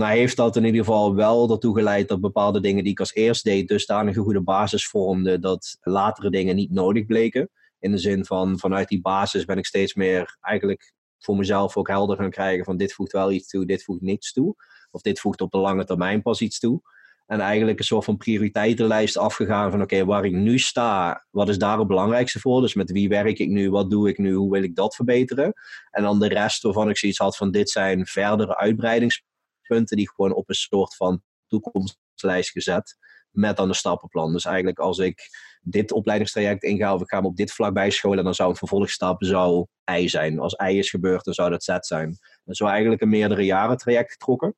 Nou 0.00 0.12
heeft 0.12 0.36
dat 0.36 0.56
in 0.56 0.64
ieder 0.64 0.80
geval 0.80 1.14
wel 1.14 1.50
ertoe 1.50 1.74
geleid 1.74 2.08
dat 2.08 2.20
bepaalde 2.20 2.60
dingen 2.60 2.82
die 2.82 2.92
ik 2.92 3.00
als 3.00 3.14
eerst 3.14 3.44
deed, 3.44 3.68
dusdanig 3.68 4.16
een 4.16 4.22
goede 4.22 4.42
basis 4.42 4.88
vormden 4.88 5.40
dat 5.40 5.78
latere 5.80 6.30
dingen 6.30 6.56
niet 6.56 6.70
nodig 6.70 7.06
bleken. 7.06 7.50
In 7.78 7.90
de 7.90 7.98
zin 7.98 8.24
van 8.24 8.58
vanuit 8.58 8.88
die 8.88 9.00
basis 9.00 9.44
ben 9.44 9.58
ik 9.58 9.66
steeds 9.66 9.94
meer 9.94 10.36
eigenlijk 10.40 10.92
voor 11.18 11.36
mezelf 11.36 11.76
ook 11.76 11.88
helder 11.88 12.16
gaan 12.16 12.30
krijgen 12.30 12.64
van 12.64 12.76
dit 12.76 12.92
voegt 12.92 13.12
wel 13.12 13.32
iets 13.32 13.48
toe, 13.48 13.66
dit 13.66 13.84
voegt 13.84 14.00
niets 14.00 14.32
toe. 14.32 14.54
Of 14.90 15.00
dit 15.00 15.20
voegt 15.20 15.40
op 15.40 15.50
de 15.50 15.58
lange 15.58 15.84
termijn 15.84 16.22
pas 16.22 16.40
iets 16.40 16.58
toe. 16.58 16.80
En 17.26 17.40
eigenlijk 17.40 17.78
een 17.78 17.84
soort 17.84 18.04
van 18.04 18.16
prioriteitenlijst 18.16 19.16
afgegaan 19.16 19.70
van 19.70 19.82
oké, 19.82 20.04
waar 20.04 20.24
ik 20.24 20.32
nu 20.32 20.58
sta, 20.58 21.26
wat 21.30 21.48
is 21.48 21.58
daar 21.58 21.78
het 21.78 21.86
belangrijkste 21.86 22.40
voor? 22.40 22.60
Dus 22.60 22.74
met 22.74 22.90
wie 22.90 23.08
werk 23.08 23.38
ik 23.38 23.48
nu, 23.48 23.70
wat 23.70 23.90
doe 23.90 24.08
ik 24.08 24.18
nu, 24.18 24.34
hoe 24.34 24.50
wil 24.50 24.62
ik 24.62 24.74
dat 24.74 24.94
verbeteren? 24.94 25.52
En 25.90 26.02
dan 26.02 26.18
de 26.18 26.28
rest 26.28 26.62
waarvan 26.62 26.88
ik 26.88 26.98
zoiets 26.98 27.18
had 27.18 27.36
van 27.36 27.50
dit 27.50 27.70
zijn 27.70 28.06
verdere 28.06 28.56
uitbreidingspunten 29.70 29.96
die 29.96 30.10
gewoon 30.10 30.32
op 30.32 30.48
een 30.48 30.54
soort 30.54 30.96
van 30.96 31.22
toekomstlijst 31.46 32.50
gezet. 32.50 32.96
Met 33.30 33.56
dan 33.56 33.68
een 33.68 33.74
stappenplan. 33.74 34.32
Dus 34.32 34.44
eigenlijk 34.44 34.78
als 34.78 34.98
ik 34.98 35.28
dit 35.62 35.92
opleidingstraject 35.92 36.62
inga 36.62 36.94
of 36.94 37.00
ik 37.00 37.08
ga 37.08 37.20
me 37.20 37.26
op 37.26 37.36
dit 37.36 37.52
vlak 37.52 37.74
bijscholen, 37.74 38.24
dan 38.24 38.34
zou 38.34 38.50
een 38.50 38.56
vervolgstap 38.56 39.24
zou 39.24 39.66
I 39.90 40.08
zijn. 40.08 40.38
Als 40.38 40.56
I 40.70 40.78
is 40.78 40.90
gebeurd, 40.90 41.24
dan 41.24 41.34
zou 41.34 41.50
dat 41.50 41.64
Z 41.64 41.76
zijn. 41.80 42.08
Dat 42.44 42.54
is 42.54 42.60
eigenlijk 42.60 43.02
een 43.02 43.08
meerdere 43.08 43.44
jaren 43.44 43.76
traject 43.76 44.12
getrokken. 44.12 44.56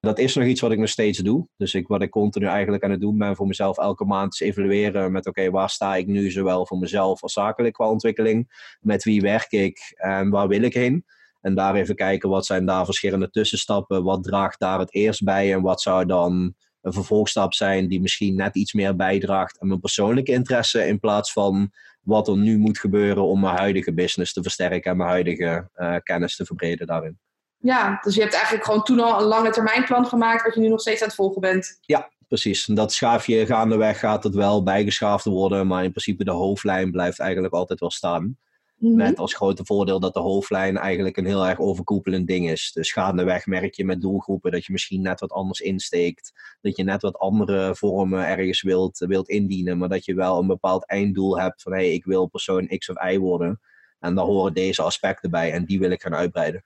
Dat 0.00 0.18
is 0.18 0.34
nog 0.34 0.44
iets 0.44 0.60
wat 0.60 0.72
ik 0.72 0.78
nog 0.78 0.88
steeds 0.88 1.18
doe. 1.18 1.48
Dus 1.56 1.74
ik, 1.74 1.86
wat 1.86 2.02
ik 2.02 2.10
continu 2.10 2.46
eigenlijk 2.46 2.84
aan 2.84 2.90
het 2.90 3.00
doen 3.00 3.18
ben 3.18 3.36
voor 3.36 3.46
mezelf 3.46 3.78
elke 3.78 4.04
maand 4.04 4.32
is 4.32 4.40
evalueren 4.40 5.12
met 5.12 5.26
oké, 5.26 5.50
waar 5.50 5.70
sta 5.70 5.96
ik 5.96 6.06
nu 6.06 6.30
zowel 6.30 6.66
voor 6.66 6.78
mezelf 6.78 7.22
als 7.22 7.32
zakelijk 7.32 7.74
qua 7.74 7.88
ontwikkeling. 7.88 8.76
Met 8.80 9.04
wie 9.04 9.20
werk 9.20 9.50
ik 9.50 9.92
en 9.94 10.30
waar 10.30 10.48
wil 10.48 10.62
ik 10.62 10.74
heen. 10.74 11.04
En 11.44 11.54
daar 11.54 11.74
even 11.74 11.94
kijken 11.94 12.28
wat 12.28 12.46
zijn 12.46 12.66
daar 12.66 12.84
verschillende 12.84 13.30
tussenstappen. 13.30 14.04
Wat 14.04 14.22
draagt 14.22 14.60
daar 14.60 14.78
het 14.78 14.94
eerst 14.94 15.24
bij 15.24 15.52
en 15.52 15.62
wat 15.62 15.82
zou 15.82 16.06
dan 16.06 16.54
een 16.82 16.92
vervolgstap 16.92 17.54
zijn 17.54 17.88
die 17.88 18.00
misschien 18.00 18.36
net 18.36 18.56
iets 18.56 18.72
meer 18.72 18.96
bijdraagt 18.96 19.60
aan 19.60 19.68
mijn 19.68 19.80
persoonlijke 19.80 20.32
interesse 20.32 20.86
in 20.86 21.00
plaats 21.00 21.32
van 21.32 21.70
wat 22.00 22.28
er 22.28 22.36
nu 22.36 22.58
moet 22.58 22.78
gebeuren 22.78 23.24
om 23.24 23.40
mijn 23.40 23.56
huidige 23.56 23.94
business 23.94 24.32
te 24.32 24.42
versterken 24.42 24.90
en 24.90 24.96
mijn 24.96 25.08
huidige 25.10 25.70
uh, 25.76 25.96
kennis 26.02 26.36
te 26.36 26.44
verbreden 26.44 26.86
daarin. 26.86 27.18
Ja, 27.58 27.98
dus 28.02 28.14
je 28.14 28.20
hebt 28.20 28.34
eigenlijk 28.34 28.64
gewoon 28.64 28.82
toen 28.82 29.00
al 29.00 29.20
een 29.20 29.26
lange 29.26 29.50
termijn 29.50 29.84
plan 29.84 30.06
gemaakt 30.06 30.44
wat 30.44 30.54
je 30.54 30.60
nu 30.60 30.68
nog 30.68 30.80
steeds 30.80 31.00
aan 31.00 31.06
het 31.06 31.16
volgen 31.16 31.40
bent. 31.40 31.78
Ja, 31.80 32.10
precies. 32.28 32.68
En 32.68 32.74
dat 32.74 32.92
schaafje 32.92 33.46
gaandeweg 33.46 33.98
gaat 33.98 34.24
het 34.24 34.34
wel 34.34 34.62
bijgeschaafd 34.62 35.24
worden, 35.24 35.66
maar 35.66 35.84
in 35.84 35.90
principe 35.90 36.24
de 36.24 36.30
hoofdlijn 36.30 36.90
blijft 36.90 37.18
eigenlijk 37.18 37.54
altijd 37.54 37.80
wel 37.80 37.90
staan. 37.90 38.36
Mhm. 38.78 38.96
Met 38.96 39.18
als 39.18 39.34
grote 39.34 39.64
voordeel 39.64 40.00
dat 40.00 40.14
de 40.14 40.20
hoofdlijn 40.20 40.76
eigenlijk 40.76 41.16
een 41.16 41.26
heel 41.26 41.46
erg 41.46 41.58
overkoepelend 41.58 42.26
ding 42.26 42.50
is. 42.50 42.72
Dus 42.72 42.92
gaandeweg 42.92 43.46
merk 43.46 43.74
je 43.74 43.84
met 43.84 44.00
doelgroepen 44.00 44.50
dat 44.50 44.64
je 44.64 44.72
misschien 44.72 45.02
net 45.02 45.20
wat 45.20 45.32
anders 45.32 45.60
insteekt. 45.60 46.32
Dat 46.60 46.76
je 46.76 46.82
net 46.82 47.02
wat 47.02 47.18
andere 47.18 47.76
vormen 47.76 48.26
ergens 48.26 48.62
wilt, 48.62 48.98
wilt 48.98 49.28
indienen. 49.28 49.78
Maar 49.78 49.88
dat 49.88 50.04
je 50.04 50.14
wel 50.14 50.38
een 50.38 50.46
bepaald 50.46 50.86
einddoel 50.86 51.40
hebt 51.40 51.62
van 51.62 51.72
hé, 51.72 51.78
hey, 51.78 51.92
ik 51.92 52.04
wil 52.04 52.26
persoon 52.26 52.66
X 52.78 52.88
of 52.88 53.12
Y 53.12 53.18
worden. 53.18 53.60
En 54.00 54.14
daar 54.14 54.24
horen 54.24 54.54
deze 54.54 54.82
aspecten 54.82 55.30
bij 55.30 55.52
en 55.52 55.64
die 55.64 55.78
wil 55.78 55.90
ik 55.90 56.02
gaan 56.02 56.14
uitbreiden. 56.14 56.64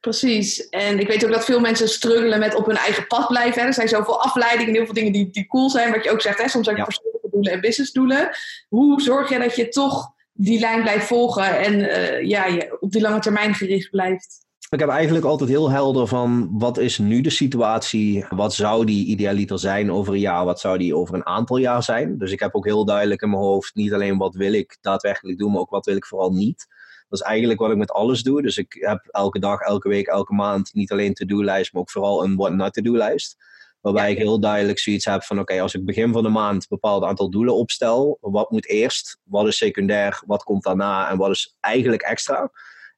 Precies. 0.00 0.68
En 0.68 0.98
ik 0.98 1.06
weet 1.06 1.24
ook 1.24 1.32
dat 1.32 1.44
veel 1.44 1.60
mensen 1.60 1.88
struggelen 1.88 2.38
met 2.38 2.54
op 2.54 2.66
hun 2.66 2.76
eigen 2.76 3.06
pad 3.06 3.26
blijven. 3.26 3.62
Er 3.62 3.74
zijn 3.74 3.88
zoveel 3.88 4.22
afleidingen 4.22 4.68
en 4.68 4.74
heel 4.74 4.84
veel 4.84 4.94
dingen 4.94 5.12
die, 5.12 5.30
die 5.30 5.46
cool 5.46 5.70
zijn. 5.70 5.92
Wat 5.92 6.04
je 6.04 6.10
ook 6.10 6.20
zegt, 6.20 6.38
hè? 6.38 6.48
soms 6.48 6.66
heb 6.66 6.76
je 6.76 6.84
persoonlijke 6.84 7.30
doelen 7.30 7.52
en 7.52 7.60
businessdoelen. 7.60 8.36
Hoe 8.68 9.00
zorg 9.00 9.28
je 9.28 9.38
dat 9.38 9.56
je 9.56 9.68
toch 9.68 10.12
die 10.32 10.58
lijn 10.58 10.82
blijft 10.82 11.06
volgen 11.06 11.58
en 11.58 11.74
uh, 11.78 12.28
ja, 12.28 12.46
je 12.46 12.76
op 12.80 12.92
die 12.92 13.00
lange 13.00 13.20
termijn 13.20 13.54
gericht 13.54 13.90
blijft? 13.90 14.40
Ik 14.70 14.80
heb 14.80 14.88
eigenlijk 14.88 15.24
altijd 15.24 15.50
heel 15.50 15.70
helder 15.70 16.06
van 16.06 16.48
wat 16.52 16.78
is 16.78 16.98
nu 16.98 17.20
de 17.20 17.30
situatie? 17.30 18.24
Wat 18.28 18.54
zou 18.54 18.84
die 18.84 19.06
idealiter 19.06 19.58
zijn 19.58 19.92
over 19.92 20.12
een 20.12 20.20
jaar? 20.20 20.44
Wat 20.44 20.60
zou 20.60 20.78
die 20.78 20.96
over 20.96 21.14
een 21.14 21.26
aantal 21.26 21.56
jaar 21.56 21.82
zijn? 21.82 22.18
Dus 22.18 22.32
ik 22.32 22.40
heb 22.40 22.54
ook 22.54 22.64
heel 22.64 22.84
duidelijk 22.84 23.22
in 23.22 23.30
mijn 23.30 23.42
hoofd 23.42 23.74
niet 23.74 23.92
alleen 23.92 24.18
wat 24.18 24.34
wil 24.34 24.52
ik 24.52 24.78
daadwerkelijk 24.80 25.38
doen, 25.38 25.52
maar 25.52 25.60
ook 25.60 25.70
wat 25.70 25.86
wil 25.86 25.96
ik 25.96 26.06
vooral 26.06 26.32
niet. 26.32 26.66
Dat 27.08 27.20
is 27.20 27.26
eigenlijk 27.26 27.60
wat 27.60 27.70
ik 27.70 27.76
met 27.76 27.90
alles 27.90 28.22
doe. 28.22 28.42
Dus 28.42 28.56
ik 28.56 28.76
heb 28.80 29.06
elke 29.10 29.38
dag, 29.38 29.60
elke 29.60 29.88
week, 29.88 30.06
elke 30.06 30.34
maand 30.34 30.74
niet 30.74 30.92
alleen 30.92 31.06
een 31.06 31.14
to-do-lijst, 31.14 31.72
maar 31.72 31.82
ook 31.82 31.90
vooral 31.90 32.24
een 32.24 32.36
what 32.36 32.52
not 32.52 32.72
to-do-lijst. 32.72 33.36
Waarbij 33.82 34.10
ik 34.10 34.18
heel 34.18 34.40
duidelijk 34.40 34.78
zoiets 34.78 35.04
heb 35.04 35.24
van: 35.24 35.38
oké, 35.38 35.60
als 35.60 35.74
ik 35.74 35.84
begin 35.84 36.12
van 36.12 36.22
de 36.22 36.28
maand 36.28 36.62
een 36.62 36.66
bepaald 36.68 37.04
aantal 37.04 37.30
doelen 37.30 37.54
opstel, 37.54 38.18
wat 38.20 38.50
moet 38.50 38.68
eerst, 38.68 39.18
wat 39.22 39.46
is 39.46 39.56
secundair, 39.56 40.22
wat 40.26 40.42
komt 40.42 40.62
daarna 40.62 41.10
en 41.10 41.16
wat 41.16 41.30
is 41.30 41.56
eigenlijk 41.60 42.02
extra? 42.02 42.50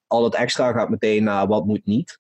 Al 0.06 0.24
het 0.24 0.34
extra 0.34 0.72
gaat 0.72 0.88
meteen 0.88 1.24
naar 1.24 1.46
wat 1.46 1.66
moet 1.66 1.86
niet. 1.86 2.18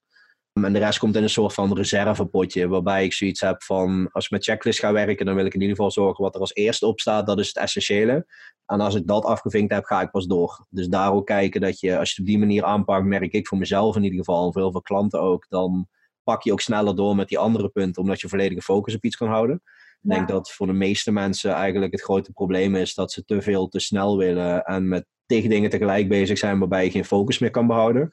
En 0.52 0.72
de 0.72 0.78
rest 0.78 0.98
komt 0.98 1.16
in 1.16 1.22
een 1.22 1.30
soort 1.30 1.54
van 1.54 1.76
reservepotje, 1.76 2.68
waarbij 2.68 3.04
ik 3.04 3.12
zoiets 3.12 3.40
heb 3.40 3.62
van: 3.62 4.08
als 4.12 4.24
ik 4.24 4.30
met 4.30 4.44
checklist 4.44 4.78
ga 4.78 4.92
werken, 4.92 5.26
dan 5.26 5.34
wil 5.34 5.46
ik 5.46 5.54
in 5.54 5.60
ieder 5.60 5.76
geval 5.76 5.90
zorgen 5.90 6.24
wat 6.24 6.34
er 6.34 6.40
als 6.40 6.54
eerste 6.54 6.86
op 6.86 7.00
staat, 7.00 7.26
dat 7.26 7.38
is 7.38 7.48
het 7.48 7.56
essentiële. 7.56 8.26
En 8.66 8.80
als 8.80 8.94
ik 8.94 9.06
dat 9.06 9.24
afgevinkt 9.24 9.72
heb, 9.72 9.84
ga 9.84 10.00
ik 10.00 10.10
pas 10.10 10.26
door. 10.26 10.66
Dus 10.70 10.88
daar 10.88 11.12
ook 11.12 11.26
kijken 11.26 11.60
dat 11.60 11.80
je, 11.80 11.98
als 11.98 12.08
je 12.08 12.14
het 12.14 12.20
op 12.20 12.26
die 12.26 12.38
manier 12.38 12.64
aanpakt, 12.64 13.04
merk 13.04 13.32
ik 13.32 13.46
voor 13.46 13.58
mezelf 13.58 13.96
in 13.96 14.02
ieder 14.02 14.18
geval, 14.18 14.46
en 14.46 14.52
voor 14.52 14.62
heel 14.62 14.72
veel 14.72 14.82
klanten 14.82 15.20
ook, 15.20 15.46
dan 15.48 15.88
pak 16.24 16.42
je 16.42 16.52
ook 16.52 16.60
sneller 16.60 16.96
door 16.96 17.16
met 17.16 17.28
die 17.28 17.38
andere 17.38 17.68
punten, 17.68 18.02
omdat 18.02 18.20
je 18.20 18.28
volledige 18.28 18.62
focus 18.62 18.94
op 18.94 19.04
iets 19.04 19.16
kan 19.16 19.28
houden. 19.28 19.62
Ik 20.02 20.10
denk 20.10 20.28
dat 20.28 20.52
voor 20.52 20.66
de 20.66 20.72
meeste 20.72 21.12
mensen 21.12 21.52
eigenlijk 21.52 21.92
het 21.92 22.02
grote 22.02 22.32
probleem 22.32 22.74
is 22.74 22.94
dat 22.94 23.12
ze 23.12 23.24
te 23.24 23.42
veel 23.42 23.68
te 23.68 23.80
snel 23.80 24.18
willen 24.18 24.64
en 24.64 24.88
met 24.88 25.06
tegen 25.26 25.50
dingen 25.50 25.70
tegelijk 25.70 26.08
bezig 26.08 26.38
zijn 26.38 26.58
waarbij 26.58 26.84
je 26.84 26.90
geen 26.90 27.04
focus 27.04 27.38
meer 27.38 27.50
kan 27.50 27.66
behouden. 27.66 28.12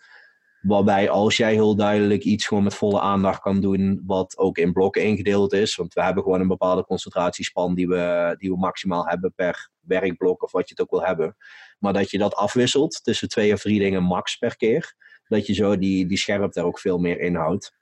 Waarbij 0.61 1.09
als 1.09 1.37
jij 1.37 1.53
heel 1.53 1.75
duidelijk 1.75 2.23
iets 2.23 2.47
gewoon 2.47 2.63
met 2.63 2.75
volle 2.75 2.99
aandacht 2.99 3.41
kan 3.41 3.61
doen, 3.61 4.03
wat 4.05 4.37
ook 4.37 4.57
in 4.57 4.73
blokken 4.73 5.03
ingedeeld 5.03 5.53
is, 5.53 5.75
want 5.75 5.93
we 5.93 6.03
hebben 6.03 6.23
gewoon 6.23 6.41
een 6.41 6.47
bepaalde 6.47 6.85
concentratiespan 6.85 7.75
die 7.75 7.87
we, 7.87 8.35
die 8.37 8.51
we 8.51 8.57
maximaal 8.57 9.07
hebben 9.07 9.33
per 9.35 9.69
werkblok 9.79 10.43
of 10.43 10.51
wat 10.51 10.69
je 10.69 10.75
het 10.77 10.83
ook 10.83 10.99
wil 10.99 11.07
hebben. 11.07 11.35
Maar 11.79 11.93
dat 11.93 12.11
je 12.11 12.17
dat 12.17 12.35
afwisselt 12.35 13.03
tussen 13.03 13.29
twee 13.29 13.53
of 13.53 13.61
drie 13.61 13.79
dingen 13.79 14.03
max 14.03 14.35
per 14.35 14.57
keer, 14.57 14.95
dat 15.27 15.47
je 15.47 15.53
zo 15.53 15.77
die, 15.77 16.05
die 16.05 16.17
scherpte 16.17 16.59
er 16.59 16.65
ook 16.65 16.79
veel 16.79 16.97
meer 16.97 17.19
inhoudt. 17.19 17.79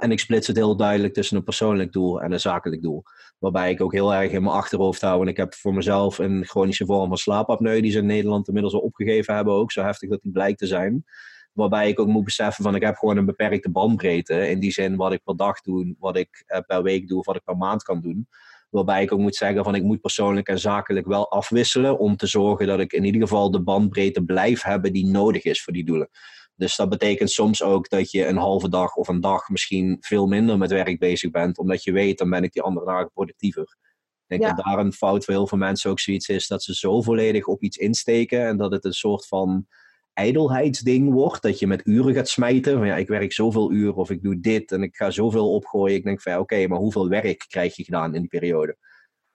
En 0.00 0.10
ik 0.10 0.18
splits 0.18 0.46
het 0.46 0.56
heel 0.56 0.76
duidelijk 0.76 1.14
tussen 1.14 1.36
een 1.36 1.44
persoonlijk 1.44 1.92
doel 1.92 2.22
en 2.22 2.32
een 2.32 2.40
zakelijk 2.40 2.82
doel. 2.82 3.02
Waarbij 3.38 3.70
ik 3.70 3.80
ook 3.80 3.92
heel 3.92 4.14
erg 4.14 4.32
in 4.32 4.42
mijn 4.42 4.54
achterhoofd 4.54 5.00
hou. 5.00 5.22
En 5.22 5.28
ik 5.28 5.36
heb 5.36 5.54
voor 5.54 5.74
mezelf 5.74 6.18
een 6.18 6.44
chronische 6.44 6.86
vorm 6.86 7.08
van 7.08 7.16
slaapapneu, 7.16 7.80
die 7.80 7.90
ze 7.90 7.98
in 7.98 8.06
Nederland 8.06 8.46
inmiddels 8.46 8.74
al 8.74 8.80
opgegeven 8.80 9.34
hebben, 9.34 9.54
ook 9.54 9.72
zo 9.72 9.82
heftig 9.82 10.08
dat 10.08 10.22
die 10.22 10.32
blijkt 10.32 10.58
te 10.58 10.66
zijn. 10.66 11.04
Waarbij 11.52 11.88
ik 11.88 12.00
ook 12.00 12.06
moet 12.06 12.24
beseffen 12.24 12.64
van 12.64 12.74
ik 12.74 12.82
heb 12.82 12.96
gewoon 12.96 13.16
een 13.16 13.26
beperkte 13.26 13.70
bandbreedte. 13.70 14.48
In 14.48 14.60
die 14.60 14.72
zin 14.72 14.96
wat 14.96 15.12
ik 15.12 15.22
per 15.24 15.36
dag 15.36 15.60
doe, 15.60 15.94
wat 15.98 16.16
ik 16.16 16.42
eh, 16.46 16.60
per 16.66 16.82
week 16.82 17.08
doe, 17.08 17.22
wat 17.22 17.36
ik 17.36 17.44
per 17.44 17.56
maand 17.56 17.82
kan 17.82 18.00
doen. 18.00 18.28
Waarbij 18.70 19.02
ik 19.02 19.12
ook 19.12 19.18
moet 19.18 19.36
zeggen 19.36 19.64
van 19.64 19.74
ik 19.74 19.82
moet 19.82 20.00
persoonlijk 20.00 20.48
en 20.48 20.58
zakelijk 20.58 21.06
wel 21.06 21.30
afwisselen. 21.30 21.98
Om 21.98 22.16
te 22.16 22.26
zorgen 22.26 22.66
dat 22.66 22.80
ik 22.80 22.92
in 22.92 23.04
ieder 23.04 23.20
geval 23.20 23.50
de 23.50 23.62
bandbreedte 23.62 24.24
blijf 24.24 24.62
hebben 24.62 24.92
die 24.92 25.06
nodig 25.06 25.44
is 25.44 25.62
voor 25.62 25.72
die 25.72 25.84
doelen. 25.84 26.08
Dus 26.54 26.76
dat 26.76 26.88
betekent 26.88 27.30
soms 27.30 27.62
ook 27.62 27.88
dat 27.88 28.10
je 28.10 28.26
een 28.26 28.36
halve 28.36 28.68
dag 28.68 28.94
of 28.94 29.08
een 29.08 29.20
dag 29.20 29.48
misschien 29.48 29.96
veel 30.00 30.26
minder 30.26 30.58
met 30.58 30.70
werk 30.70 30.98
bezig 30.98 31.30
bent. 31.30 31.58
Omdat 31.58 31.84
je 31.84 31.92
weet, 31.92 32.18
dan 32.18 32.30
ben 32.30 32.42
ik 32.42 32.52
die 32.52 32.62
andere 32.62 32.86
dagen 32.86 33.10
productiever. 33.12 33.76
Ik 34.26 34.40
denk 34.40 34.56
dat 34.56 34.64
daar 34.64 34.78
een 34.78 34.92
fout 34.92 35.24
voor 35.24 35.34
heel 35.34 35.46
veel 35.46 35.58
mensen 35.58 35.90
ook 35.90 36.00
zoiets 36.00 36.28
is. 36.28 36.46
Dat 36.46 36.62
ze 36.62 36.74
zo 36.74 37.02
volledig 37.02 37.46
op 37.46 37.62
iets 37.62 37.76
insteken. 37.76 38.46
En 38.46 38.56
dat 38.56 38.72
het 38.72 38.84
een 38.84 38.92
soort 38.92 39.26
van 39.26 39.66
ijdelheidsding 40.12 41.12
wordt. 41.12 41.42
Dat 41.42 41.58
je 41.58 41.66
met 41.66 41.86
uren 41.86 42.14
gaat 42.14 42.28
smijten. 42.28 42.78
Van 42.78 42.86
ja, 42.86 42.96
ik 42.96 43.08
werk 43.08 43.32
zoveel 43.32 43.72
uur 43.72 43.94
of 43.94 44.10
ik 44.10 44.22
doe 44.22 44.40
dit 44.40 44.72
en 44.72 44.82
ik 44.82 44.96
ga 44.96 45.10
zoveel 45.10 45.54
opgooien. 45.54 45.96
Ik 45.96 46.04
denk 46.04 46.22
van 46.22 46.32
ja, 46.32 46.40
oké, 46.40 46.66
maar 46.66 46.78
hoeveel 46.78 47.08
werk 47.08 47.44
krijg 47.48 47.76
je 47.76 47.84
gedaan 47.84 48.14
in 48.14 48.20
die 48.20 48.30
periode? 48.30 48.76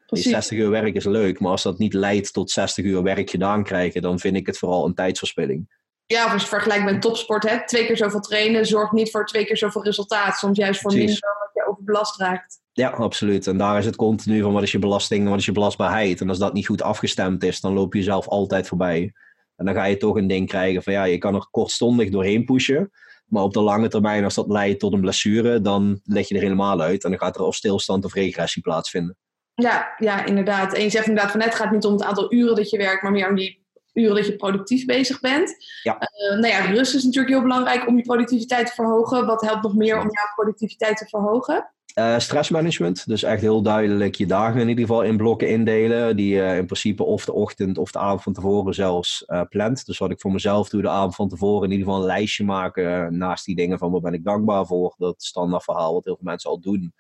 Die 0.08 0.24
60 0.24 0.58
uur 0.58 0.70
werk 0.70 0.96
is 0.96 1.06
leuk, 1.06 1.40
maar 1.40 1.52
als 1.52 1.64
dat 1.64 1.78
niet 1.78 1.94
leidt 1.94 2.34
tot 2.34 2.52
60 2.52 2.86
uur 2.86 3.04
werk 3.04 3.30
gedaan 3.30 3.64
krijgen, 3.64 4.02
dan 4.02 4.20
vind 4.20 4.36
ik 4.36 4.46
het 4.48 4.58
vooral 4.58 4.86
een 4.86 4.94
tijdsverspilling. 4.94 5.76
Ja, 6.08 6.26
of 6.26 6.32
als 6.32 6.42
je 6.42 6.48
vergelijkt 6.48 6.84
met 6.84 7.02
topsport, 7.02 7.50
hè, 7.50 7.66
twee 7.66 7.86
keer 7.86 7.98
zoveel 7.98 8.20
trainen 8.20 8.66
zorgt 8.66 8.92
niet 8.92 9.12
voor 9.12 9.26
twee 9.26 9.46
keer 9.46 9.58
zoveel 9.58 9.84
resultaat. 9.84 10.38
Soms 10.38 10.58
juist 10.58 10.82
voor 10.82 10.94
minder 10.94 11.20
dat 11.20 11.50
je 11.54 11.68
overbelast 11.68 12.20
raakt. 12.20 12.60
Ja, 12.74 12.90
absoluut. 12.90 13.48
En 13.48 13.58
daar 13.58 13.78
is 13.78 13.86
het 13.86 13.96
continu 13.96 14.42
van 14.42 14.54
wat 14.54 14.64
is 14.64 14.72
je 14.72 14.80
belasting, 14.80 15.30
wat 15.30 15.40
is 15.40 15.46
je 15.46 15.52
belastbaarheid. 15.52 16.22
En 16.22 16.30
als 16.30 16.38
dat 16.38 16.54
niet 16.54 16.66
goed 16.66 16.82
afgestemd 16.82 17.44
is, 17.44 17.62
dan 17.62 17.74
loop 17.74 17.94
je 17.94 18.00
jezelf 18.00 18.28
altijd 18.28 18.68
voorbij. 18.68 19.14
En 19.56 19.66
dan 19.66 19.74
ga 19.74 19.84
je 19.84 19.98
toch 19.98 20.16
een 20.16 20.28
ding 20.28 20.48
krijgen 20.48 20.84
van 20.84 20.94
ja, 20.94 21.04
je 21.04 21.18
kan 21.18 21.36
er 21.36 21.48
kortstondig 21.52 22.10
doorheen 22.10 22.46
pushen. 22.46 22.92
Maar 23.26 23.44
op 23.44 23.54
de 23.54 23.62
lange 23.62 23.88
termijn, 23.88 24.24
als 24.24 24.36
dat 24.36 24.48
leidt 24.48 24.80
tot 24.80 24.94
een 24.94 25.02
blessure, 25.02 25.62
dan 25.62 26.00
leg 26.04 26.28
je 26.28 26.36
er 26.36 26.42
helemaal 26.42 26.82
uit. 26.82 27.04
En 27.04 27.10
dan 27.10 27.20
gaat 27.20 27.36
er 27.36 27.42
of 27.42 27.56
stilstand 27.56 28.06
of 28.06 28.14
regressie 28.14 28.62
plaatsvinden. 28.62 29.18
Ja, 29.54 29.94
ja, 29.98 30.26
inderdaad. 30.26 30.74
En 30.74 30.84
je 30.84 30.90
zegt 30.90 31.08
inderdaad 31.08 31.32
van 31.32 31.40
net, 31.40 31.50
het 31.50 31.58
gaat 31.58 31.72
niet 31.72 31.86
om 31.86 31.94
het 31.94 32.04
aantal 32.04 32.34
uren 32.34 32.56
dat 32.56 32.70
je 32.70 32.78
werkt, 32.78 33.04
maar 33.04 33.12
meer 33.12 33.30
om 33.30 33.36
die 33.36 33.66
uren 33.98 34.16
dat 34.16 34.26
je 34.26 34.36
productief 34.36 34.86
bezig 34.86 35.20
bent. 35.20 35.56
Ja. 35.84 35.94
Uh, 35.94 36.40
nou 36.40 36.48
ja, 36.48 36.60
rust 36.60 36.96
is 36.96 37.04
natuurlijk 37.04 37.34
heel 37.34 37.42
belangrijk 37.42 37.88
om 37.88 37.98
je 37.98 38.04
productiviteit 38.04 38.68
te 38.68 38.74
verhogen. 38.74 39.26
Wat 39.26 39.42
helpt 39.42 39.64
nog 39.64 39.76
meer 39.76 39.96
om 39.96 40.02
jouw 40.02 40.34
productiviteit 40.36 40.98
te 40.98 41.06
verhogen? 41.06 41.72
Uh, 41.96 42.20
stressmanagement. 42.20 43.08
Dus 43.08 43.24
echt 43.24 43.42
heel 43.42 43.62
duidelijk 43.62 44.16
je 44.16 44.26
dagen 44.26 44.62
in 44.62 44.70
ieder 44.70 44.86
geval 44.86 45.02
in 45.02 45.18
blokken 45.18 45.50
indelen. 45.50 46.16
Die 46.16 46.36
je 46.36 46.56
in 46.56 46.66
principe 46.66 47.04
of 47.04 47.26
de 47.26 47.34
ochtend 47.34 47.78
of 47.78 47.92
de 47.92 48.00
avond 48.00 48.24
van 48.24 48.34
tevoren 48.34 48.74
zelfs 48.74 49.24
uh, 49.28 49.42
plant. 49.50 49.86
Dus 49.86 49.98
wat 49.98 50.12
ik 50.12 50.20
voor 50.20 50.32
mezelf 50.32 50.70
doe 50.70 50.82
de 50.82 50.90
avond 50.90 51.16
van 51.16 51.30
tevoren 51.30 51.64
in 51.64 51.72
ieder 51.72 51.86
geval 51.86 52.02
een 52.02 52.08
lijstje 52.08 52.44
maken. 52.44 53.18
naast 53.18 53.46
die 53.46 53.56
dingen 53.56 53.78
van 53.78 53.92
wat 53.92 54.02
ben 54.02 54.14
ik 54.14 54.24
dankbaar 54.24 54.66
voor. 54.66 54.96
Dat 54.98 55.24
standaard 55.24 55.64
verhaal 55.64 55.94
wat 55.94 56.06
heel 56.06 56.16
veel 56.16 56.26
mensen 56.26 56.50
al 56.50 56.60
doen. 56.60 56.94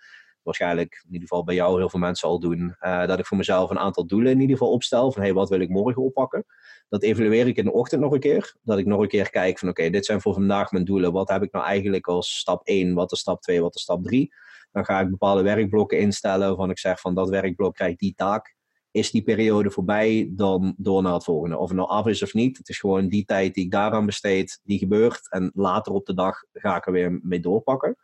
Waarschijnlijk 0.47 1.01
in 1.05 1.13
ieder 1.13 1.27
geval 1.27 1.43
bij 1.43 1.55
jou 1.55 1.77
heel 1.77 1.89
veel 1.89 1.99
mensen 1.99 2.27
al 2.27 2.39
doen, 2.39 2.75
uh, 2.81 3.05
dat 3.05 3.19
ik 3.19 3.25
voor 3.25 3.37
mezelf 3.37 3.69
een 3.69 3.79
aantal 3.79 4.05
doelen 4.05 4.31
in 4.31 4.39
ieder 4.39 4.57
geval 4.57 4.73
opstel. 4.73 5.11
Van 5.11 5.21
hey, 5.21 5.33
wat 5.33 5.49
wil 5.49 5.59
ik 5.59 5.69
morgen 5.69 6.03
oppakken? 6.03 6.45
Dat 6.89 7.03
evalueer 7.03 7.47
ik 7.47 7.57
in 7.57 7.65
de 7.65 7.73
ochtend 7.73 8.01
nog 8.01 8.13
een 8.13 8.19
keer. 8.19 8.55
Dat 8.63 8.77
ik 8.77 8.85
nog 8.85 9.01
een 9.01 9.07
keer 9.07 9.29
kijk 9.29 9.59
van 9.59 9.69
oké, 9.69 9.89
dit 9.89 10.05
zijn 10.05 10.21
voor 10.21 10.33
vandaag 10.33 10.71
mijn 10.71 10.85
doelen. 10.85 11.11
Wat 11.11 11.29
heb 11.29 11.43
ik 11.43 11.51
nou 11.51 11.65
eigenlijk 11.65 12.07
als 12.07 12.37
stap 12.37 12.67
1? 12.67 12.93
Wat 12.93 13.11
is 13.11 13.19
stap 13.19 13.41
2? 13.41 13.61
Wat 13.61 13.75
is 13.75 13.81
stap 13.81 14.03
3? 14.03 14.33
Dan 14.71 14.85
ga 14.85 14.99
ik 14.99 15.09
bepaalde 15.09 15.41
werkblokken 15.41 15.99
instellen 15.99 16.47
waarvan 16.47 16.69
ik 16.69 16.79
zeg 16.79 16.99
van 16.99 17.15
dat 17.15 17.29
werkblok 17.29 17.75
krijgt 17.75 17.99
die 17.99 18.13
taak. 18.15 18.55
Is 18.91 19.11
die 19.11 19.23
periode 19.23 19.71
voorbij, 19.71 20.29
dan 20.31 20.75
door 20.77 21.01
naar 21.01 21.13
het 21.13 21.23
volgende. 21.23 21.57
Of 21.57 21.67
het 21.67 21.77
nou 21.77 21.89
af 21.89 22.07
is 22.07 22.23
of 22.23 22.33
niet. 22.33 22.57
Het 22.57 22.69
is 22.69 22.79
gewoon 22.79 23.07
die 23.07 23.25
tijd 23.25 23.53
die 23.53 23.65
ik 23.65 23.71
daaraan 23.71 24.05
besteed, 24.05 24.59
die 24.63 24.77
gebeurt. 24.77 25.31
En 25.31 25.51
later 25.53 25.93
op 25.93 26.05
de 26.05 26.13
dag 26.13 26.43
ga 26.53 26.75
ik 26.75 26.85
er 26.85 26.91
weer 26.91 27.19
mee 27.21 27.39
doorpakken 27.39 27.97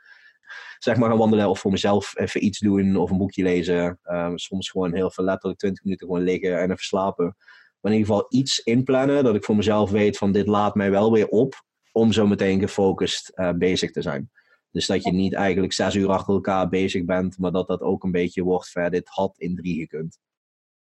zeg 0.77 0.97
maar 0.97 1.09
gaan 1.09 1.17
wandelen 1.17 1.49
of 1.49 1.59
voor 1.59 1.71
mezelf 1.71 2.17
even 2.17 2.45
iets 2.45 2.59
doen 2.59 2.95
of 2.95 3.11
een 3.11 3.17
boekje 3.17 3.43
lezen. 3.43 3.99
Um, 4.03 4.37
soms 4.37 4.69
gewoon 4.69 4.93
heel 4.93 5.11
veel 5.11 5.23
letterlijk 5.23 5.59
20 5.59 5.83
minuten 5.83 6.07
gewoon 6.07 6.23
liggen 6.23 6.59
en 6.59 6.71
even 6.71 6.83
slapen. 6.83 7.35
Maar 7.79 7.91
in 7.91 7.97
ieder 7.97 8.13
geval 8.13 8.25
iets 8.29 8.59
inplannen 8.59 9.23
dat 9.23 9.35
ik 9.35 9.43
voor 9.43 9.55
mezelf 9.55 9.91
weet 9.91 10.17
van 10.17 10.31
dit 10.31 10.47
laat 10.47 10.75
mij 10.75 10.91
wel 10.91 11.11
weer 11.11 11.27
op 11.27 11.63
om 11.91 12.11
zo 12.11 12.27
meteen 12.27 12.59
gefocust 12.59 13.31
uh, 13.35 13.51
bezig 13.51 13.91
te 13.91 14.01
zijn. 14.01 14.31
Dus 14.71 14.85
dat 14.85 15.03
je 15.03 15.11
niet 15.11 15.33
eigenlijk 15.33 15.73
zes 15.73 15.95
uur 15.95 16.09
achter 16.09 16.33
elkaar 16.33 16.69
bezig 16.69 17.05
bent, 17.05 17.37
maar 17.37 17.51
dat 17.51 17.67
dat 17.67 17.81
ook 17.81 18.03
een 18.03 18.11
beetje 18.11 18.43
wordt 18.43 18.69
ver 18.69 18.89
dit 18.89 19.07
had 19.07 19.33
in 19.37 19.55
drie 19.55 19.79
gekund. 19.79 20.19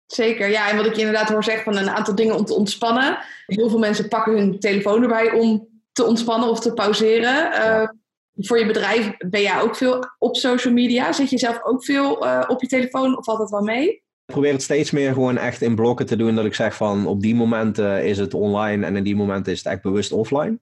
Zeker, 0.07 0.49
ja. 0.49 0.71
En 0.71 0.77
wat 0.77 0.87
ik 0.87 0.95
je 0.95 1.01
inderdaad 1.01 1.29
hoor 1.29 1.45
zeggen 1.45 1.65
van 1.65 1.77
een 1.77 1.91
aantal 1.91 2.15
dingen 2.15 2.37
om 2.37 2.45
te 2.45 2.55
ontspannen. 2.55 3.19
Heel 3.47 3.69
veel 3.69 3.79
mensen 3.79 4.09
pakken 4.09 4.37
hun 4.39 4.59
telefoon 4.59 5.03
erbij 5.03 5.33
om 5.33 5.69
te 5.93 6.05
ontspannen 6.05 6.49
of 6.49 6.61
te 6.61 6.73
pauzeren. 6.73 7.53
Uh, 7.53 7.89
voor 8.37 8.59
je 8.59 8.67
bedrijf 8.67 9.17
ben 9.17 9.43
jij 9.43 9.61
ook 9.61 9.77
veel 9.77 10.05
op 10.19 10.37
social 10.37 10.73
media? 10.73 11.13
Zit 11.13 11.31
je 11.31 11.39
zelf 11.39 11.61
ook 11.63 11.85
veel 11.85 12.27
uh, 12.27 12.45
op 12.47 12.61
je 12.61 12.67
telefoon 12.67 13.19
of 13.19 13.25
valt 13.25 13.39
dat 13.39 13.51
wel 13.51 13.63
mee? 13.63 13.89
Ik 13.89 14.33
probeer 14.33 14.53
het 14.53 14.63
steeds 14.63 14.91
meer 14.91 15.13
gewoon 15.13 15.37
echt 15.37 15.63
in 15.63 15.75
blokken 15.75 16.07
te 16.07 16.17
doen. 16.17 16.35
Dat 16.35 16.45
ik 16.45 16.55
zeg 16.55 16.77
van 16.77 17.07
op 17.07 17.21
die 17.21 17.35
momenten 17.35 18.05
is 18.05 18.19
het 18.19 18.35
online 18.35 18.87
en 18.87 18.97
in 18.97 19.05
die 19.05 19.17
momenten 19.17 19.53
is 19.53 19.59
het 19.59 19.73
echt 19.73 19.83
bewust 19.83 20.13
offline. 20.13 20.59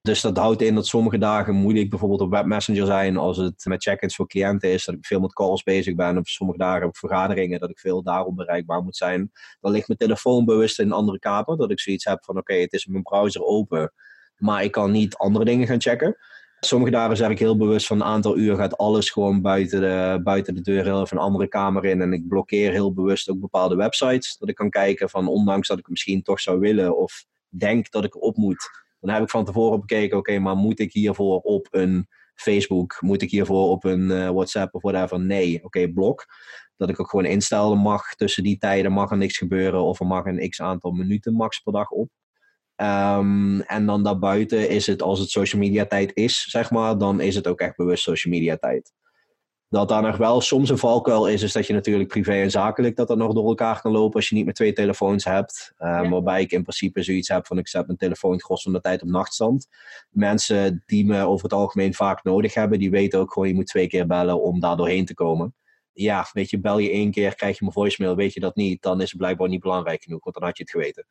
Dus 0.00 0.20
dat 0.20 0.36
houdt 0.36 0.62
in 0.62 0.74
dat 0.74 0.86
sommige 0.86 1.18
dagen 1.18 1.54
moet 1.54 1.74
ik 1.74 1.90
bijvoorbeeld 1.90 2.20
op 2.20 2.30
webmessenger 2.30 2.86
zijn 2.86 3.16
als 3.16 3.36
het 3.36 3.64
met 3.64 3.82
check-ins 3.82 4.14
voor 4.14 4.28
cliënten 4.28 4.70
is. 4.70 4.84
Dat 4.84 4.94
ik 4.94 5.06
veel 5.06 5.20
met 5.20 5.32
calls 5.32 5.62
bezig 5.62 5.94
ben. 5.94 6.18
Of 6.18 6.28
sommige 6.28 6.58
dagen 6.58 6.88
vergaderingen 6.92 7.60
dat 7.60 7.70
ik 7.70 7.78
veel 7.78 8.02
daarop 8.02 8.36
bereikbaar 8.36 8.82
moet 8.82 8.96
zijn. 8.96 9.30
Dan 9.60 9.72
ligt 9.72 9.88
mijn 9.88 9.98
telefoon 9.98 10.44
bewust 10.44 10.78
in 10.78 10.86
een 10.86 10.92
andere 10.92 11.18
kamer. 11.18 11.56
Dat 11.56 11.70
ik 11.70 11.80
zoiets 11.80 12.04
heb 12.04 12.24
van 12.24 12.38
oké, 12.38 12.54
het 12.54 12.72
is 12.72 12.86
mijn 12.86 13.02
browser 13.02 13.44
open. 13.44 13.92
Maar 14.36 14.64
ik 14.64 14.72
kan 14.72 14.90
niet 14.90 15.16
andere 15.16 15.44
dingen 15.44 15.66
gaan 15.66 15.80
checken. 15.80 16.16
Sommige 16.60 16.90
dagen 16.90 17.16
zeg 17.16 17.30
ik 17.30 17.38
heel 17.38 17.56
bewust 17.56 17.86
van 17.86 18.00
een 18.00 18.06
aantal 18.06 18.36
uur 18.36 18.56
gaat 18.56 18.76
alles 18.76 19.10
gewoon 19.10 19.42
buiten 19.42 19.80
de, 19.80 20.20
buiten 20.22 20.54
de 20.54 20.60
deur 20.60 20.80
even 20.80 21.16
een 21.16 21.22
andere 21.22 21.48
kamer 21.48 21.84
in. 21.84 22.00
En 22.00 22.12
ik 22.12 22.28
blokkeer 22.28 22.72
heel 22.72 22.92
bewust 22.92 23.30
ook 23.30 23.40
bepaalde 23.40 23.76
websites. 23.76 24.36
Dat 24.36 24.48
ik 24.48 24.54
kan 24.54 24.70
kijken 24.70 25.10
van 25.10 25.28
ondanks 25.28 25.68
dat 25.68 25.78
ik 25.78 25.88
misschien 25.88 26.22
toch 26.22 26.40
zou 26.40 26.58
willen 26.58 26.98
of 26.98 27.24
denk 27.48 27.90
dat 27.90 28.04
ik 28.04 28.14
erop 28.14 28.36
moet. 28.36 28.70
Dan 29.00 29.14
heb 29.14 29.22
ik 29.22 29.30
van 29.30 29.44
tevoren 29.44 29.80
bekeken, 29.80 30.18
oké, 30.18 30.38
maar 30.38 30.56
moet 30.56 30.78
ik 30.78 30.92
hiervoor 30.92 31.40
op 31.40 31.66
een 31.70 32.08
Facebook? 32.34 32.96
Moet 33.00 33.22
ik 33.22 33.30
hiervoor 33.30 33.68
op 33.70 33.84
een 33.84 34.10
uh, 34.10 34.28
WhatsApp 34.28 34.74
of 34.74 34.82
whatever? 34.82 35.20
Nee, 35.20 35.64
oké, 35.64 35.88
blok. 35.88 36.26
Dat 36.76 36.88
ik 36.88 37.00
ook 37.00 37.10
gewoon 37.10 37.24
instellen 37.24 37.78
mag 37.78 38.14
tussen 38.14 38.42
die 38.42 38.58
tijden 38.58 38.92
mag 38.92 39.10
er 39.10 39.16
niks 39.16 39.38
gebeuren 39.38 39.82
of 39.82 40.00
er 40.00 40.06
mag 40.06 40.24
een 40.24 40.48
x 40.48 40.60
aantal 40.60 40.90
minuten 40.90 41.32
max 41.32 41.60
per 41.60 41.72
dag 41.72 41.90
op. 41.90 42.08
Um, 42.80 43.60
en 43.60 43.86
dan 43.86 44.02
daarbuiten 44.02 44.68
is 44.68 44.86
het, 44.86 45.02
als 45.02 45.18
het 45.18 45.30
social 45.30 45.60
media 45.60 45.86
tijd 45.86 46.10
is, 46.14 46.42
zeg 46.42 46.70
maar, 46.70 46.98
dan 46.98 47.20
is 47.20 47.34
het 47.34 47.46
ook 47.46 47.60
echt 47.60 47.76
bewust 47.76 48.02
social 48.02 48.34
media 48.34 48.56
tijd. 48.56 48.92
Dat 49.68 49.88
daar 49.88 50.02
nog 50.02 50.16
wel 50.16 50.40
soms 50.40 50.70
een 50.70 50.78
valkuil 50.78 51.28
is, 51.28 51.42
is 51.42 51.52
dat 51.52 51.66
je 51.66 51.72
natuurlijk 51.72 52.08
privé 52.08 52.32
en 52.32 52.50
zakelijk 52.50 52.96
dat 52.96 53.08
dat 53.08 53.16
nog 53.16 53.32
door 53.32 53.48
elkaar 53.48 53.80
kan 53.80 53.92
lopen 53.92 54.14
als 54.14 54.28
je 54.28 54.34
niet 54.34 54.46
met 54.46 54.54
twee 54.54 54.72
telefoons 54.72 55.24
hebt. 55.24 55.72
Um, 55.78 56.10
Waarbij 56.10 56.40
ik 56.40 56.52
in 56.52 56.62
principe 56.62 57.02
zoiets 57.02 57.28
heb 57.28 57.46
van 57.46 57.58
ik 57.58 57.68
zet 57.68 57.86
mijn 57.86 57.98
telefoon 57.98 58.32
het 58.32 58.42
gros 58.42 58.62
van 58.62 58.72
de 58.72 58.80
tijd 58.80 59.02
op 59.02 59.08
nachtstand. 59.08 59.66
Mensen 60.10 60.82
die 60.86 61.06
me 61.06 61.22
over 61.22 61.42
het 61.42 61.52
algemeen 61.52 61.94
vaak 61.94 62.24
nodig 62.24 62.54
hebben, 62.54 62.78
die 62.78 62.90
weten 62.90 63.18
ook 63.18 63.32
gewoon 63.32 63.48
je 63.48 63.54
moet 63.54 63.66
twee 63.66 63.86
keer 63.86 64.06
bellen 64.06 64.42
om 64.42 64.60
daar 64.60 64.76
doorheen 64.76 65.04
te 65.04 65.14
komen. 65.14 65.54
Ja, 65.92 66.26
weet 66.32 66.50
je, 66.50 66.60
bel 66.60 66.78
je 66.78 66.90
één 66.90 67.10
keer, 67.10 67.34
krijg 67.34 67.52
je 67.52 67.58
mijn 67.60 67.72
voicemail, 67.72 68.16
weet 68.16 68.32
je 68.32 68.40
dat 68.40 68.56
niet, 68.56 68.82
dan 68.82 69.00
is 69.00 69.10
het 69.10 69.18
blijkbaar 69.18 69.48
niet 69.48 69.60
belangrijk 69.60 70.02
genoeg, 70.02 70.24
want 70.24 70.36
dan 70.36 70.44
had 70.44 70.56
je 70.56 70.62
het 70.62 70.72
geweten. 70.72 71.06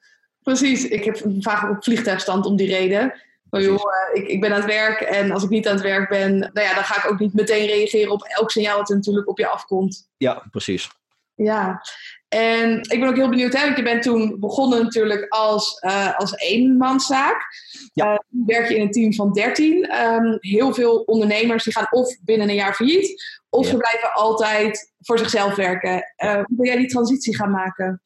Precies, 0.48 0.88
ik 0.88 1.04
heb 1.04 1.22
vaak 1.40 1.70
op 1.70 1.84
vliegtuigstand 1.84 2.46
om 2.46 2.56
die 2.56 2.68
reden. 2.68 3.14
Maar 3.50 3.62
joh, 3.62 3.76
eh, 3.76 4.22
ik, 4.22 4.28
ik 4.28 4.42
ben 4.42 4.52
aan 4.52 4.62
het 4.62 4.66
werk 4.66 5.02
en 5.02 5.32
als 5.32 5.44
ik 5.44 5.50
niet 5.50 5.68
aan 5.68 5.74
het 5.74 5.84
werk 5.84 6.10
ben, 6.10 6.40
nou 6.40 6.68
ja, 6.68 6.74
dan 6.74 6.84
ga 6.84 7.04
ik 7.04 7.12
ook 7.12 7.20
niet 7.20 7.34
meteen 7.34 7.68
reageren 7.68 8.12
op 8.12 8.24
elk 8.24 8.52
signaal 8.52 8.78
dat 8.78 8.90
er 8.90 8.96
natuurlijk 8.96 9.30
op 9.30 9.38
je 9.38 9.48
afkomt. 9.48 10.10
Ja, 10.18 10.44
precies. 10.52 10.90
Ja, 11.36 11.82
en 12.28 12.78
ik 12.78 13.00
ben 13.00 13.10
ook 13.10 13.16
heel 13.16 13.30
benieuwd, 13.30 13.54
hè, 13.54 13.64
want 13.64 13.78
je 13.78 13.84
bent 13.84 14.04
toen 14.04 14.40
begonnen 14.40 14.84
natuurlijk 14.84 15.26
als, 15.30 15.82
uh, 15.86 16.18
als 16.18 16.36
eenmanszaak. 16.36 17.46
Ja. 17.94 18.12
Uh, 18.12 18.18
werk 18.46 18.70
je 18.70 18.76
in 18.76 18.82
een 18.82 18.92
team 18.92 19.14
van 19.14 19.34
13. 19.34 19.96
Um, 19.96 20.38
heel 20.40 20.74
veel 20.74 20.98
ondernemers 20.98 21.64
die 21.64 21.74
gaan 21.74 21.88
of 21.90 22.18
binnen 22.22 22.50
een 22.50 22.56
jaar 22.56 22.74
failliet, 22.74 23.42
of 23.50 23.66
ze 23.66 23.78
blijven 23.78 24.14
altijd 24.14 24.94
voor 25.00 25.20
zichzelf 25.20 25.56
werken. 25.56 26.14
Uh, 26.24 26.34
hoe 26.34 26.58
ben 26.58 26.66
jij 26.66 26.78
die 26.78 26.88
transitie 26.88 27.36
gaan 27.36 27.52
maken? 27.52 28.02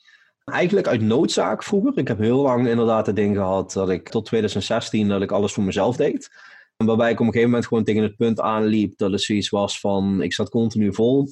Eigenlijk 0.51 0.87
uit 0.87 1.01
noodzaak 1.01 1.63
vroeger. 1.63 1.97
Ik 1.97 2.07
heb 2.07 2.19
heel 2.19 2.41
lang 2.41 2.67
inderdaad 2.67 3.05
het 3.05 3.15
ding 3.15 3.35
gehad 3.35 3.73
dat 3.73 3.89
ik 3.89 4.09
tot 4.09 4.25
2016 4.25 5.07
dat 5.07 5.21
ik 5.21 5.31
alles 5.31 5.53
voor 5.53 5.63
mezelf 5.63 5.95
deed. 5.95 6.29
Waarbij 6.77 7.11
ik 7.11 7.19
op 7.19 7.19
een 7.19 7.25
gegeven 7.25 7.49
moment 7.49 7.67
gewoon 7.67 7.83
tegen 7.83 8.03
het 8.03 8.15
punt 8.15 8.39
aanliep 8.39 8.97
dat 8.97 9.11
het 9.11 9.21
zoiets 9.21 9.49
was 9.49 9.79
van 9.79 10.21
ik 10.21 10.33
zat 10.33 10.49
continu 10.49 10.93
vol. 10.93 11.27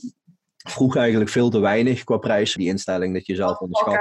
Vroeg 0.57 0.95
eigenlijk 0.95 1.29
veel 1.29 1.49
te 1.49 1.59
weinig 1.59 2.03
qua 2.03 2.17
prijs. 2.17 2.53
Die 2.53 2.67
instelling 2.67 3.13
dat 3.13 3.25
je 3.25 3.35
zelf 3.35 3.55
oh, 3.55 3.61
onderschat. 3.61 3.99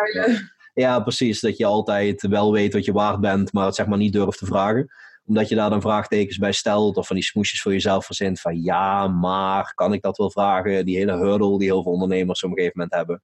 Ja, 0.75 1.01
precies. 1.01 1.41
Dat 1.41 1.57
je 1.57 1.65
altijd 1.65 2.27
wel 2.27 2.53
weet 2.53 2.73
wat 2.73 2.85
je 2.85 2.93
waard 2.93 3.21
bent, 3.21 3.53
maar 3.53 3.67
het 3.67 3.75
zeg 3.75 3.87
maar 3.87 3.99
niet 3.99 4.13
durft 4.13 4.39
te 4.39 4.47
vragen 4.47 4.91
omdat 5.29 5.49
je 5.49 5.55
daar 5.55 5.71
dan 5.71 5.81
vraagtekens 5.81 6.37
bij 6.37 6.53
stelt 6.53 6.97
of 6.97 7.07
van 7.07 7.17
die 7.17 7.25
smoesjes 7.25 7.63
voor 7.63 7.73
jezelf 7.73 8.07
verzint 8.07 8.41
van 8.41 8.63
ja, 8.63 9.09
maar 9.09 9.73
kan 9.75 9.93
ik 9.93 10.03
dat 10.03 10.17
wel 10.17 10.31
vragen? 10.31 10.85
Die 10.85 10.97
hele 10.97 11.17
hurdle 11.17 11.59
die 11.59 11.69
heel 11.69 11.83
veel 11.83 11.93
ondernemers 11.93 12.43
op 12.43 12.51
een 12.51 12.57
gegeven 12.57 12.79
moment 12.79 12.97
hebben. 12.97 13.23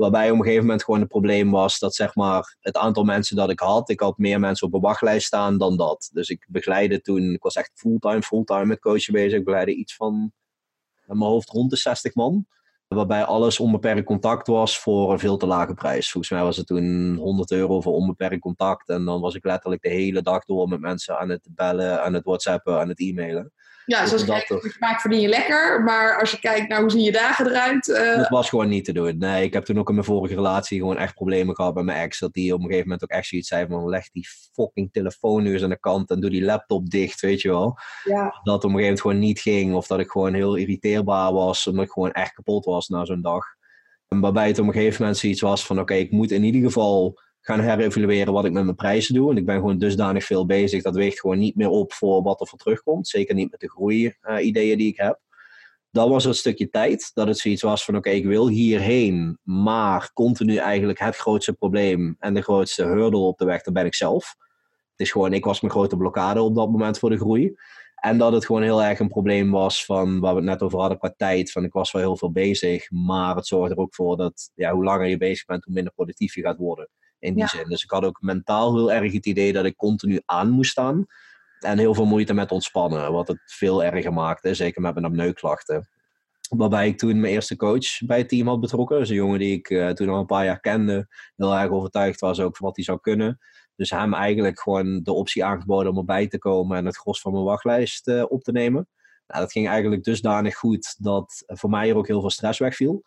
Waarbij 0.00 0.30
op 0.30 0.36
een 0.36 0.42
gegeven 0.42 0.64
moment 0.64 0.84
gewoon 0.84 1.00
het 1.00 1.08
probleem 1.08 1.50
was 1.50 1.78
dat 1.78 1.94
zeg 1.94 2.14
maar 2.14 2.56
het 2.60 2.76
aantal 2.76 3.04
mensen 3.04 3.36
dat 3.36 3.50
ik 3.50 3.60
had, 3.60 3.90
ik 3.90 4.00
had 4.00 4.18
meer 4.18 4.40
mensen 4.40 4.66
op 4.66 4.74
een 4.74 4.80
wachtlijst 4.80 5.26
staan 5.26 5.58
dan 5.58 5.76
dat. 5.76 6.10
Dus 6.12 6.28
ik 6.28 6.46
begeleide 6.48 7.00
toen, 7.00 7.32
ik 7.32 7.42
was 7.42 7.54
echt 7.54 7.70
fulltime, 7.74 8.22
fulltime 8.22 8.64
met 8.64 8.80
coachen 8.80 9.12
bezig. 9.12 9.38
Ik 9.38 9.44
begeleide 9.44 9.74
iets 9.74 9.96
van 9.96 10.32
in 11.06 11.18
mijn 11.18 11.30
hoofd 11.30 11.48
rond 11.48 11.70
de 11.70 11.76
60 11.76 12.14
man. 12.14 12.46
Waarbij 12.88 13.24
alles 13.24 13.60
onbeperkt 13.60 14.06
contact 14.06 14.46
was 14.46 14.78
voor 14.78 15.12
een 15.12 15.18
veel 15.18 15.36
te 15.36 15.46
lage 15.46 15.74
prijs. 15.74 16.10
Volgens 16.10 16.32
mij 16.32 16.42
was 16.42 16.56
het 16.56 16.66
toen 16.66 17.16
100 17.16 17.50
euro 17.50 17.80
voor 17.80 17.94
onbeperkt 17.94 18.40
contact. 18.40 18.88
En 18.88 19.04
dan 19.04 19.20
was 19.20 19.34
ik 19.34 19.44
letterlijk 19.44 19.82
de 19.82 19.88
hele 19.88 20.22
dag 20.22 20.44
door 20.44 20.68
met 20.68 20.80
mensen 20.80 21.18
aan 21.18 21.28
het 21.28 21.48
bellen, 21.50 22.02
aan 22.02 22.14
het 22.14 22.24
whatsappen, 22.24 22.80
aan 22.80 22.88
het 22.88 23.00
e-mailen. 23.00 23.52
Ja, 23.90 24.06
zoals 24.06 24.24
dus 24.24 24.48
je 24.48 24.76
vaak 24.78 25.00
verdien 25.00 25.20
je 25.20 25.28
lekker, 25.28 25.82
maar 25.82 26.20
als 26.20 26.30
je 26.30 26.38
kijkt 26.38 26.68
naar 26.68 26.80
hoe 26.80 26.90
zien 26.90 27.02
je 27.02 27.12
dagen 27.12 27.46
eruit... 27.46 27.88
Uh... 27.88 28.16
Dat 28.16 28.28
was 28.28 28.48
gewoon 28.48 28.68
niet 28.68 28.84
te 28.84 28.92
doen. 28.92 29.18
Nee, 29.18 29.44
ik 29.44 29.52
heb 29.52 29.64
toen 29.64 29.78
ook 29.78 29.88
in 29.88 29.94
mijn 29.94 30.06
vorige 30.06 30.34
relatie 30.34 30.78
gewoon 30.78 30.96
echt 30.96 31.14
problemen 31.14 31.54
gehad 31.54 31.74
met 31.74 31.84
mijn 31.84 31.98
ex. 31.98 32.18
Dat 32.18 32.32
die 32.32 32.52
op 32.52 32.58
een 32.58 32.66
gegeven 32.66 32.88
moment 32.88 33.04
ook 33.04 33.16
echt 33.16 33.26
zoiets 33.26 33.48
zei 33.48 33.66
van 33.66 33.88
leg 33.88 34.10
die 34.10 34.28
fucking 34.52 34.92
telefoon 34.92 35.42
nu 35.42 35.52
eens 35.52 35.62
aan 35.62 35.68
de 35.68 35.80
kant 35.80 36.10
en 36.10 36.20
doe 36.20 36.30
die 36.30 36.44
laptop 36.44 36.90
dicht, 36.90 37.20
weet 37.20 37.40
je 37.40 37.48
wel. 37.48 37.78
Ja. 38.04 38.40
Dat 38.42 38.64
op 38.64 38.70
een 38.70 38.70
gegeven 38.70 38.72
moment 38.80 39.00
gewoon 39.00 39.18
niet 39.18 39.40
ging 39.40 39.74
of 39.74 39.86
dat 39.86 40.00
ik 40.00 40.10
gewoon 40.10 40.34
heel 40.34 40.54
irriteerbaar 40.54 41.32
was 41.32 41.66
omdat 41.66 41.84
ik 41.84 41.90
gewoon 41.90 42.12
echt 42.12 42.32
kapot 42.32 42.64
was 42.64 42.88
na 42.88 43.04
zo'n 43.04 43.22
dag. 43.22 43.44
En 44.08 44.20
waarbij 44.20 44.46
het 44.46 44.58
op 44.58 44.66
een 44.66 44.72
gegeven 44.72 45.00
moment 45.00 45.18
zoiets 45.18 45.40
was 45.40 45.66
van 45.66 45.80
oké, 45.80 45.94
ik 45.94 46.10
moet 46.10 46.30
in 46.30 46.44
ieder 46.44 46.60
geval 46.60 47.20
gaan 47.50 47.60
herevalueren 47.60 48.32
wat 48.32 48.44
ik 48.44 48.52
met 48.52 48.64
mijn 48.64 48.76
prijzen 48.76 49.14
doe. 49.14 49.30
En 49.30 49.36
ik 49.36 49.46
ben 49.46 49.54
gewoon 49.54 49.78
dusdanig 49.78 50.24
veel 50.24 50.46
bezig. 50.46 50.82
Dat 50.82 50.94
weegt 50.94 51.20
gewoon 51.20 51.38
niet 51.38 51.56
meer 51.56 51.68
op 51.68 51.92
voor 51.92 52.22
wat 52.22 52.40
er 52.40 52.46
voor 52.46 52.58
terugkomt. 52.58 53.08
Zeker 53.08 53.34
niet 53.34 53.50
met 53.50 53.60
de 53.60 53.70
groei-ideeën 53.70 54.78
die 54.78 54.88
ik 54.88 54.96
heb. 54.96 55.20
Dat 55.90 56.08
was 56.08 56.24
het 56.24 56.36
stukje 56.36 56.68
tijd. 56.68 57.10
Dat 57.14 57.26
het 57.26 57.38
zoiets 57.38 57.62
was 57.62 57.84
van: 57.84 57.96
oké, 57.96 58.10
ik 58.10 58.24
wil 58.24 58.48
hierheen. 58.48 59.38
Maar 59.42 60.10
continu 60.12 60.56
eigenlijk 60.56 60.98
het 60.98 61.16
grootste 61.16 61.52
probleem 61.52 62.16
en 62.18 62.34
de 62.34 62.42
grootste 62.42 62.84
hurdle 62.84 63.20
op 63.20 63.38
de 63.38 63.44
weg, 63.44 63.62
dat 63.62 63.74
ben 63.74 63.86
ik 63.86 63.94
zelf. 63.94 64.34
Het 64.90 65.08
is 65.08 65.10
gewoon, 65.10 65.32
ik 65.32 65.44
was 65.44 65.60
mijn 65.60 65.72
grote 65.72 65.96
blokkade 65.96 66.42
op 66.42 66.54
dat 66.54 66.70
moment 66.70 66.98
voor 66.98 67.10
de 67.10 67.18
groei. 67.18 67.54
En 67.94 68.18
dat 68.18 68.32
het 68.32 68.46
gewoon 68.46 68.62
heel 68.62 68.82
erg 68.82 68.98
een 68.98 69.08
probleem 69.08 69.50
was 69.50 69.84
van 69.84 70.20
waar 70.20 70.32
we 70.32 70.40
het 70.40 70.48
net 70.48 70.62
over 70.62 70.78
hadden 70.78 70.98
qua 70.98 71.14
tijd. 71.16 71.52
Van 71.52 71.64
ik 71.64 71.72
was 71.72 71.92
wel 71.92 72.02
heel 72.02 72.16
veel 72.16 72.32
bezig, 72.32 72.90
maar 72.90 73.36
het 73.36 73.46
zorgde 73.46 73.74
er 73.74 73.80
ook 73.80 73.94
voor 73.94 74.16
dat 74.16 74.50
ja, 74.54 74.72
hoe 74.72 74.84
langer 74.84 75.06
je 75.06 75.16
bezig 75.16 75.44
bent, 75.44 75.64
hoe 75.64 75.74
minder 75.74 75.92
productief 75.92 76.34
je 76.34 76.42
gaat 76.42 76.56
worden 76.56 76.88
in 77.20 77.34
die 77.34 77.46
zin. 77.46 77.68
Dus 77.68 77.82
ik 77.82 77.90
had 77.90 78.04
ook 78.04 78.20
mentaal 78.20 78.74
heel 78.74 78.92
erg 78.92 79.12
het 79.12 79.26
idee 79.26 79.52
dat 79.52 79.64
ik 79.64 79.76
continu 79.76 80.20
aan 80.24 80.50
moest 80.50 80.70
staan. 80.70 81.06
En 81.58 81.78
heel 81.78 81.94
veel 81.94 82.06
moeite 82.06 82.34
met 82.34 82.52
ontspannen, 82.52 83.12
wat 83.12 83.28
het 83.28 83.40
veel 83.44 83.84
erger 83.84 84.12
maakte, 84.12 84.54
zeker 84.54 84.82
met 84.82 84.94
mijn 84.94 85.06
apneuklachten. 85.06 85.88
Waarbij 86.48 86.88
ik 86.88 86.98
toen 86.98 87.20
mijn 87.20 87.32
eerste 87.32 87.56
coach 87.56 87.98
bij 88.06 88.18
het 88.18 88.28
team 88.28 88.48
had 88.48 88.60
betrokken. 88.60 88.98
Dus 88.98 89.08
een 89.08 89.14
jongen 89.14 89.38
die 89.38 89.56
ik 89.56 89.70
uh, 89.70 89.90
toen 89.90 90.08
al 90.08 90.18
een 90.18 90.26
paar 90.26 90.44
jaar 90.44 90.60
kende. 90.60 91.08
Heel 91.36 91.56
erg 91.56 91.70
overtuigd 91.70 92.20
was 92.20 92.40
ook 92.40 92.56
van 92.56 92.66
wat 92.66 92.76
hij 92.76 92.84
zou 92.84 93.00
kunnen. 93.00 93.38
Dus 93.76 93.90
hem 93.90 94.14
eigenlijk 94.14 94.60
gewoon 94.60 95.02
de 95.02 95.12
optie 95.12 95.44
aangeboden 95.44 95.92
om 95.92 95.98
erbij 95.98 96.28
te 96.28 96.38
komen 96.38 96.76
en 96.76 96.86
het 96.86 96.96
gros 96.96 97.20
van 97.20 97.32
mijn 97.32 97.44
wachtlijst 97.44 98.08
uh, 98.08 98.24
op 98.28 98.42
te 98.42 98.52
nemen. 98.52 98.88
Nou, 99.26 99.42
dat 99.42 99.52
ging 99.52 99.68
eigenlijk 99.68 100.04
dusdanig 100.04 100.56
goed 100.56 100.94
dat 100.98 101.42
voor 101.46 101.70
mij 101.70 101.88
er 101.88 101.96
ook 101.96 102.06
heel 102.06 102.20
veel 102.20 102.30
stress 102.30 102.58
wegviel. 102.58 103.04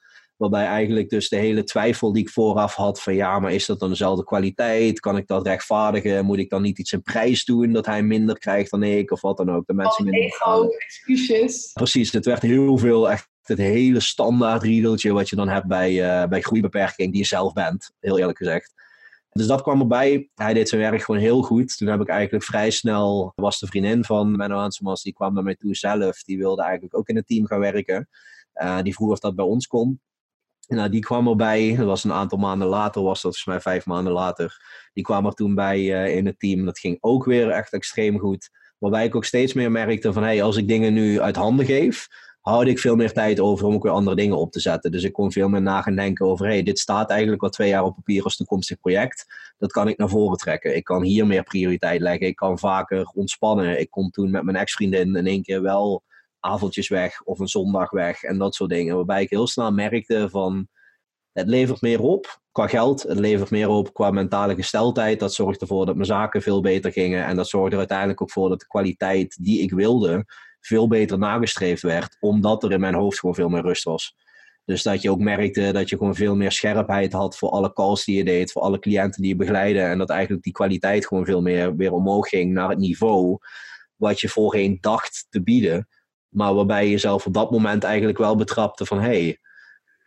Waarbij 0.50 0.66
eigenlijk 0.66 1.10
dus 1.10 1.30
de 1.30 1.36
hele 1.36 1.64
twijfel 1.64 2.14
die 2.14 2.24
ik 2.24 2.30
vooraf 2.30 2.76
had 2.76 3.02
van 3.02 3.16
ja, 3.16 3.40
maar 3.40 3.54
is 3.54 3.66
dat 3.66 3.80
dan 3.80 3.90
dezelfde 3.90 4.24
kwaliteit? 4.24 5.00
Kan 5.00 5.18
ik 5.18 5.28
dat 5.28 5.46
rechtvaardigen? 5.46 6.26
Moet 6.26 6.38
ik 6.38 6.50
dan 6.50 6.62
niet 6.62 6.80
iets 6.80 6.92
in 6.92 7.02
prijs 7.02 7.46
doen 7.46 7.72
dat 7.72 7.86
hij 7.86 8.04
minder 8.04 8.38
krijgt 8.38 8.72
dan 8.72 8.84
ik? 8.84 9.12
Of 9.12 9.22
wat 9.22 9.38
dan 9.38 9.52
ook. 9.52 9.66
De 9.66 9.74
mensen 9.74 10.06
oh, 10.06 10.12
minder 10.12 10.24
ego, 10.24 10.68
excuses. 10.78 11.72
Precies, 11.74 12.12
het 12.12 12.26
werd 12.26 12.42
heel 12.42 12.78
veel 12.78 13.12
echt 13.12 13.30
het 13.44 13.58
hele 13.58 14.00
standaard 14.00 14.64
riedeltje 14.64 15.12
wat 15.12 15.30
je 15.30 15.36
dan 15.36 15.50
hebt 15.50 15.68
bij, 15.68 15.92
uh, 16.24 16.28
bij 16.30 16.42
groeibeperking 16.42 17.12
die 17.12 17.22
je 17.22 17.28
zelf 17.28 17.54
bent, 17.54 17.92
heel 18.00 18.20
eerlijk 18.20 18.38
gezegd. 18.38 18.74
Dus 19.32 19.48
dat 19.48 19.62
kwam 19.62 19.80
erbij. 19.80 20.30
Hij 20.36 20.54
deed 20.54 20.70
zijn 20.70 20.82
werk 20.82 21.02
gewoon 21.02 21.22
heel 21.22 21.42
goed. 21.42 21.78
Toen 21.78 21.88
heb 21.88 22.02
ik 22.02 22.08
eigenlijk 22.08 22.44
vrij 22.44 22.70
snel, 22.70 23.34
was 23.36 23.60
de 23.60 23.68
vriendin 23.68 24.04
van 24.04 24.36
Menno 24.36 24.56
Hansemans, 24.58 25.04
die 25.04 25.14
kwam 25.14 25.34
naar 25.34 25.44
mij 25.44 25.56
toe 25.56 25.76
zelf. 25.76 26.24
Die 26.24 26.38
wilde 26.38 26.62
eigenlijk 26.62 26.98
ook 26.98 27.08
in 27.08 27.16
het 27.16 27.28
team 27.28 27.46
gaan 27.46 27.60
werken. 27.60 28.10
Uh, 28.56 28.82
die 28.82 28.94
vroeg 28.94 29.12
of 29.12 29.20
dat 29.20 29.36
bij 29.36 29.46
ons 29.46 29.68
kon. 29.68 30.02
Nou, 30.74 30.90
die 30.90 31.02
kwam 31.02 31.28
erbij. 31.28 31.76
Dat 31.76 31.86
was 31.86 32.04
een 32.04 32.14
aantal 32.14 32.38
maanden 32.38 32.68
later, 32.68 33.02
was 33.02 33.22
dat 33.22 33.38
volgens 33.38 33.46
mij 33.46 33.74
vijf 33.74 33.86
maanden 33.86 34.14
later. 34.14 34.62
Die 34.94 35.04
kwam 35.04 35.26
er 35.26 35.34
toen 35.34 35.56
bij 35.56 35.80
uh, 35.80 36.16
in 36.16 36.26
het 36.26 36.40
team. 36.40 36.66
Dat 36.66 36.80
ging 36.80 36.98
ook 37.02 37.26
weer 37.26 37.50
echt 37.50 37.74
extreem 37.74 38.20
goed. 38.20 38.50
Waarbij 38.78 39.06
ik 39.06 39.16
ook 39.16 39.26
steeds 39.26 39.54
meer 39.54 39.72
merkte 39.72 40.14
van, 40.14 40.24
hey, 40.24 40.44
als 40.44 40.58
ik 40.58 40.68
dingen 40.68 40.94
nu 40.94 41.22
uit 41.22 41.36
handen 41.36 41.66
geef, 41.66 42.08
houd 42.42 42.68
ik 42.68 42.80
veel 42.80 42.96
meer 42.96 43.14
tijd 43.14 43.40
over 43.40 43.66
om 43.66 43.74
ook 43.74 43.84
weer 43.84 43.92
andere 43.92 44.16
dingen 44.16 44.38
op 44.38 44.52
te 44.52 44.60
zetten. 44.60 44.92
Dus 44.92 45.04
ik 45.04 45.14
kon 45.14 45.32
veel 45.32 45.50
meer 45.50 45.62
na 45.62 45.82
gaan 45.82 45.96
denken 45.96 46.26
over, 46.26 46.46
hey, 46.46 46.64
dit 46.64 46.80
staat 46.80 47.10
eigenlijk 47.10 47.44
al 47.44 47.50
twee 47.50 47.70
jaar 47.70 47.84
op 47.84 47.96
papier 47.96 48.24
als 48.24 48.36
toekomstig 48.36 48.80
project. 48.80 49.26
Dat 49.58 49.72
kan 49.72 49.88
ik 49.88 49.98
naar 49.98 50.10
voren 50.10 50.38
trekken. 50.38 50.76
Ik 50.76 50.84
kan 50.84 51.04
hier 51.04 51.28
meer 51.28 51.44
prioriteit 51.44 52.02
leggen. 52.02 52.28
Ik 52.28 52.36
kan 52.36 52.60
vaker 52.60 53.12
ontspannen. 53.14 53.80
Ik 53.80 53.90
kon 53.90 54.10
toen 54.10 54.32
met 54.32 54.44
mijn 54.44 54.58
ex-vriendin 54.58 55.16
in 55.16 55.28
één 55.28 55.44
keer 55.44 55.62
wel 55.62 56.04
avondjes 56.44 56.88
weg 56.88 57.22
of 57.24 57.40
een 57.40 57.48
zondag 57.48 57.90
weg 57.90 58.24
en 58.24 58.38
dat 58.38 58.56
soort 58.56 58.70
dingen. 58.70 58.96
Waarbij 58.96 59.22
ik 59.22 59.30
heel 59.30 59.48
snel 59.48 59.72
merkte 59.72 60.30
van, 60.30 60.68
het 61.34 61.48
levert 61.48 61.82
meer 61.82 62.02
op 62.02 62.42
qua 62.52 62.68
geld. 62.68 63.04
Het 63.04 63.20
levert 63.20 63.52
meer 63.52 63.70
op 63.70 63.94
qua 63.94 64.12
mentale 64.12 64.56
gesteldheid. 64.56 65.20
Dat 65.20 65.34
zorgt 65.34 65.62
ervoor 65.62 65.86
dat 65.86 65.96
mijn 65.96 66.08
zaken 66.08 66.42
veel 66.42 66.62
beter 66.62 66.92
gingen. 66.92 67.26
En 67.26 67.36
dat 67.36 67.48
zorgde 67.48 67.72
er 67.72 67.78
uiteindelijk 67.78 68.22
ook 68.22 68.32
voor 68.32 68.50
dat 68.50 68.60
de 68.60 68.68
kwaliteit 68.68 69.38
die 69.42 69.62
ik 69.62 69.72
wilde 69.72 70.26
veel 70.60 70.88
beter 70.88 71.18
nagestreefd 71.18 71.82
werd. 71.82 72.18
Omdat 72.20 72.64
er 72.64 72.72
in 72.72 72.80
mijn 72.80 72.94
hoofd 72.94 73.20
gewoon 73.20 73.36
veel 73.36 73.50
meer 73.50 73.62
rust 73.62 73.84
was. 73.84 74.16
Dus 74.66 74.84
dat 74.84 75.02
je 75.02 75.12
ook 75.12 75.20
merkte 75.20 75.72
dat 75.72 75.90
je 75.90 75.98
gewoon 75.98 76.16
veel 76.16 76.36
meer 76.36 76.52
scherpheid 76.52 77.14
had 77.14 77.38
voor 77.38 77.50
alle 77.50 77.74
calls 77.74 78.06
die 78.06 78.18
je 78.18 78.24
deed, 78.24 78.52
voor 78.52 78.62
alle 78.62 78.80
cliënten 78.80 79.22
die 79.22 79.32
je 79.32 79.38
begeleidde. 79.38 79.82
En 79.82 79.98
dat 79.98 80.10
eigenlijk 80.10 80.44
die 80.44 80.54
kwaliteit 80.54 81.08
gewoon 81.08 81.26
veel 81.26 81.42
meer 81.42 81.76
weer 81.76 81.92
omhoog 81.92 82.30
ging 82.30 82.54
naar 82.54 82.70
het 82.70 82.80
niveau 82.80 83.38
wat 83.96 84.20
je 84.20 84.30
voorheen 84.30 84.78
dacht 84.82 85.28
te 85.30 85.44
bieden. 85.44 85.88
Maar 86.34 86.54
waarbij 86.54 86.84
je 86.84 86.92
jezelf 86.92 87.26
op 87.26 87.34
dat 87.34 87.52
moment 87.52 87.84
eigenlijk 87.84 88.18
wel 88.18 88.36
betrapte 88.36 88.86
van 88.86 89.00
hey, 89.00 89.40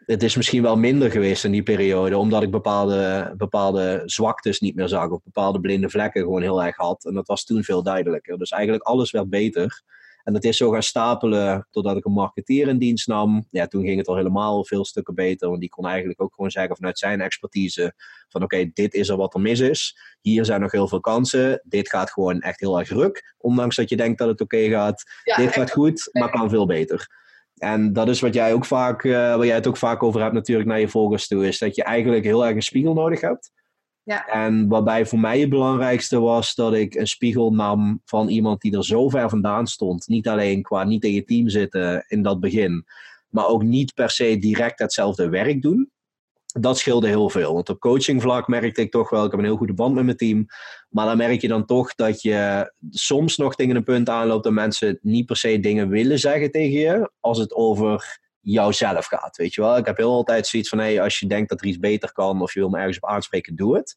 het 0.06 0.22
is 0.22 0.36
misschien 0.36 0.62
wel 0.62 0.76
minder 0.76 1.10
geweest 1.10 1.44
in 1.44 1.50
die 1.50 1.62
periode, 1.62 2.18
omdat 2.18 2.42
ik 2.42 2.50
bepaalde, 2.50 3.34
bepaalde 3.36 4.02
zwaktes 4.04 4.60
niet 4.60 4.74
meer 4.74 4.88
zag 4.88 5.10
of 5.10 5.22
bepaalde 5.22 5.60
blinde 5.60 5.90
vlekken 5.90 6.22
gewoon 6.22 6.42
heel 6.42 6.62
erg 6.62 6.76
had. 6.76 7.04
En 7.04 7.14
dat 7.14 7.26
was 7.26 7.44
toen 7.44 7.64
veel 7.64 7.82
duidelijker. 7.82 8.38
Dus 8.38 8.50
eigenlijk 8.50 8.84
alles 8.84 9.10
werd 9.10 9.30
beter. 9.30 9.82
En 10.26 10.32
dat 10.32 10.44
is 10.44 10.56
zo 10.56 10.70
gaan 10.70 10.82
stapelen 10.82 11.68
totdat 11.70 11.96
ik 11.96 12.04
een 12.04 12.12
marketeer 12.12 12.68
in 12.68 12.78
dienst 12.78 13.06
nam. 13.06 13.46
Ja, 13.50 13.66
toen 13.66 13.84
ging 13.84 13.98
het 13.98 14.06
al 14.06 14.16
helemaal 14.16 14.64
veel 14.64 14.84
stukken 14.84 15.14
beter. 15.14 15.48
Want 15.48 15.60
die 15.60 15.68
kon 15.68 15.86
eigenlijk 15.86 16.22
ook 16.22 16.34
gewoon 16.34 16.50
zeggen 16.50 16.76
vanuit 16.76 16.98
zijn 16.98 17.20
expertise: 17.20 17.94
van 18.28 18.42
oké, 18.42 18.70
dit 18.72 18.94
is 18.94 19.08
er 19.08 19.16
wat 19.16 19.34
er 19.34 19.40
mis 19.40 19.60
is. 19.60 19.98
Hier 20.20 20.44
zijn 20.44 20.60
nog 20.60 20.72
heel 20.72 20.88
veel 20.88 21.00
kansen. 21.00 21.60
Dit 21.64 21.88
gaat 21.88 22.10
gewoon 22.10 22.40
echt 22.40 22.60
heel 22.60 22.78
erg 22.78 22.88
ruk. 22.88 23.34
Ondanks 23.38 23.76
dat 23.76 23.88
je 23.88 23.96
denkt 23.96 24.18
dat 24.18 24.28
het 24.28 24.40
oké 24.40 24.68
gaat. 24.68 25.04
dit 25.36 25.52
gaat 25.52 25.70
goed, 25.70 26.08
maar 26.12 26.30
kan 26.30 26.50
veel 26.50 26.66
beter. 26.66 27.08
En 27.56 27.92
dat 27.92 28.08
is 28.08 28.20
wat 28.20 28.34
jij 28.34 28.52
ook 28.52 28.64
vaak, 28.64 29.04
uh, 29.04 29.12
waar 29.12 29.46
jij 29.46 29.54
het 29.54 29.66
ook 29.66 29.76
vaak 29.76 30.02
over 30.02 30.20
hebt 30.20 30.34
natuurlijk 30.34 30.68
naar 30.68 30.80
je 30.80 30.88
volgers 30.88 31.26
toe, 31.26 31.46
is 31.46 31.58
dat 31.58 31.76
je 31.76 31.84
eigenlijk 31.84 32.24
heel 32.24 32.46
erg 32.46 32.54
een 32.54 32.62
spiegel 32.62 32.94
nodig 32.94 33.20
hebt. 33.20 33.52
Ja. 34.06 34.26
En 34.26 34.68
waarbij 34.68 35.06
voor 35.06 35.18
mij 35.18 35.40
het 35.40 35.48
belangrijkste 35.48 36.20
was 36.20 36.54
dat 36.54 36.74
ik 36.74 36.94
een 36.94 37.06
spiegel 37.06 37.52
nam 37.52 38.00
van 38.04 38.28
iemand 38.28 38.60
die 38.60 38.76
er 38.76 38.84
zo 38.84 39.08
ver 39.08 39.28
vandaan 39.28 39.66
stond. 39.66 40.08
Niet 40.08 40.28
alleen 40.28 40.62
qua 40.62 40.84
niet 40.84 41.04
in 41.04 41.12
je 41.12 41.24
team 41.24 41.48
zitten 41.48 42.04
in 42.08 42.22
dat 42.22 42.40
begin, 42.40 42.84
maar 43.28 43.46
ook 43.46 43.62
niet 43.62 43.94
per 43.94 44.10
se 44.10 44.38
direct 44.38 44.78
hetzelfde 44.78 45.28
werk 45.28 45.62
doen. 45.62 45.90
Dat 46.46 46.78
scheelde 46.78 47.06
heel 47.06 47.30
veel. 47.30 47.52
Want 47.52 47.68
op 47.68 47.80
coachingvlak 47.80 48.48
merkte 48.48 48.80
ik 48.80 48.90
toch 48.90 49.10
wel, 49.10 49.24
ik 49.24 49.30
heb 49.30 49.40
een 49.40 49.46
heel 49.46 49.56
goede 49.56 49.74
band 49.74 49.94
met 49.94 50.04
mijn 50.04 50.16
team. 50.16 50.46
Maar 50.88 51.06
dan 51.06 51.16
merk 51.16 51.40
je 51.40 51.48
dan 51.48 51.64
toch 51.66 51.94
dat 51.94 52.22
je 52.22 52.72
soms 52.90 53.36
nog 53.36 53.54
tegen 53.54 53.76
een 53.76 53.84
punt 53.84 54.08
aanloopt 54.08 54.44
dat 54.44 54.52
mensen 54.52 54.98
niet 55.02 55.26
per 55.26 55.36
se 55.36 55.60
dingen 55.60 55.88
willen 55.88 56.18
zeggen 56.18 56.50
tegen 56.50 56.78
je. 56.78 57.10
Als 57.20 57.38
het 57.38 57.54
over 57.54 58.18
jouzelf 58.52 59.06
gaat. 59.06 59.36
Weet 59.36 59.54
je 59.54 59.60
wel, 59.60 59.76
ik 59.76 59.86
heb 59.86 59.96
heel 59.96 60.12
altijd 60.12 60.46
zoiets 60.46 60.68
van: 60.68 60.78
hey, 60.78 61.00
als 61.00 61.18
je 61.18 61.26
denkt 61.26 61.48
dat 61.48 61.60
er 61.60 61.66
iets 61.66 61.78
beter 61.78 62.12
kan 62.12 62.42
of 62.42 62.54
je 62.54 62.60
wil 62.60 62.68
me 62.68 62.78
ergens 62.78 63.00
op 63.00 63.08
aanspreken, 63.08 63.56
doe 63.56 63.76
het. 63.76 63.94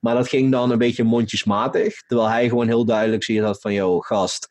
Maar 0.00 0.14
dat 0.14 0.28
ging 0.28 0.50
dan 0.50 0.70
een 0.70 0.78
beetje 0.78 1.04
mondjesmatig. 1.04 2.02
Terwijl 2.02 2.28
hij 2.28 2.48
gewoon 2.48 2.66
heel 2.66 2.84
duidelijk 2.84 3.24
ziet 3.24 3.40
dat 3.40 3.60
van: 3.60 3.72
yo, 3.72 4.00
gast, 4.00 4.50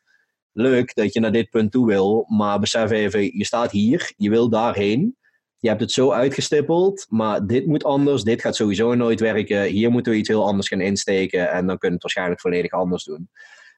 leuk 0.52 0.94
dat 0.94 1.12
je 1.12 1.20
naar 1.20 1.32
dit 1.32 1.50
punt 1.50 1.72
toe 1.72 1.86
wil. 1.86 2.24
Maar 2.28 2.60
besef 2.60 2.90
even, 2.90 3.36
je 3.36 3.44
staat 3.44 3.70
hier, 3.70 4.12
je 4.16 4.30
wil 4.30 4.48
daarheen. 4.48 5.18
Je 5.58 5.68
hebt 5.68 5.80
het 5.80 5.92
zo 5.92 6.12
uitgestippeld, 6.12 7.06
maar 7.08 7.46
dit 7.46 7.66
moet 7.66 7.84
anders. 7.84 8.22
Dit 8.22 8.40
gaat 8.40 8.56
sowieso 8.56 8.94
nooit 8.94 9.20
werken. 9.20 9.62
Hier 9.62 9.90
moeten 9.90 10.12
we 10.12 10.18
iets 10.18 10.28
heel 10.28 10.46
anders 10.46 10.68
gaan 10.68 10.80
insteken. 10.80 11.50
En 11.50 11.66
dan 11.66 11.78
kunnen 11.78 11.88
we 11.88 11.92
het 11.92 12.02
waarschijnlijk 12.02 12.40
volledig 12.40 12.70
anders 12.70 13.04
doen. 13.04 13.30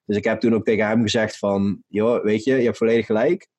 Dus 0.07 0.17
ik 0.17 0.25
heb 0.25 0.41
toen 0.41 0.55
ook 0.55 0.65
tegen 0.65 0.87
hem 0.87 1.03
gezegd 1.03 1.39
van, 1.39 1.83
joh, 1.89 2.25
weet 2.25 2.45
je, 2.45 2.55
je 2.57 2.65
hebt 2.65 2.77
volledig 2.77 3.07
gelijk 3.07 3.51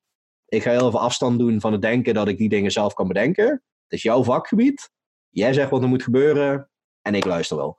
ik 0.54 0.62
ga 0.62 0.70
heel 0.70 0.86
even 0.86 1.00
afstand 1.00 1.38
doen 1.38 1.60
van 1.60 1.72
het 1.72 1.82
denken 1.82 2.14
dat 2.14 2.28
ik 2.28 2.38
die 2.38 2.48
dingen 2.48 2.70
zelf 2.70 2.94
kan 2.94 3.08
bedenken. 3.08 3.46
Het 3.46 3.92
is 3.92 4.02
jouw 4.02 4.24
vakgebied. 4.24 4.90
Jij 5.30 5.52
zegt 5.52 5.70
wat 5.70 5.82
er 5.82 5.88
moet 5.88 6.02
gebeuren 6.02 6.68
en 7.02 7.14
ik 7.14 7.24
luister 7.24 7.56
wel. 7.56 7.76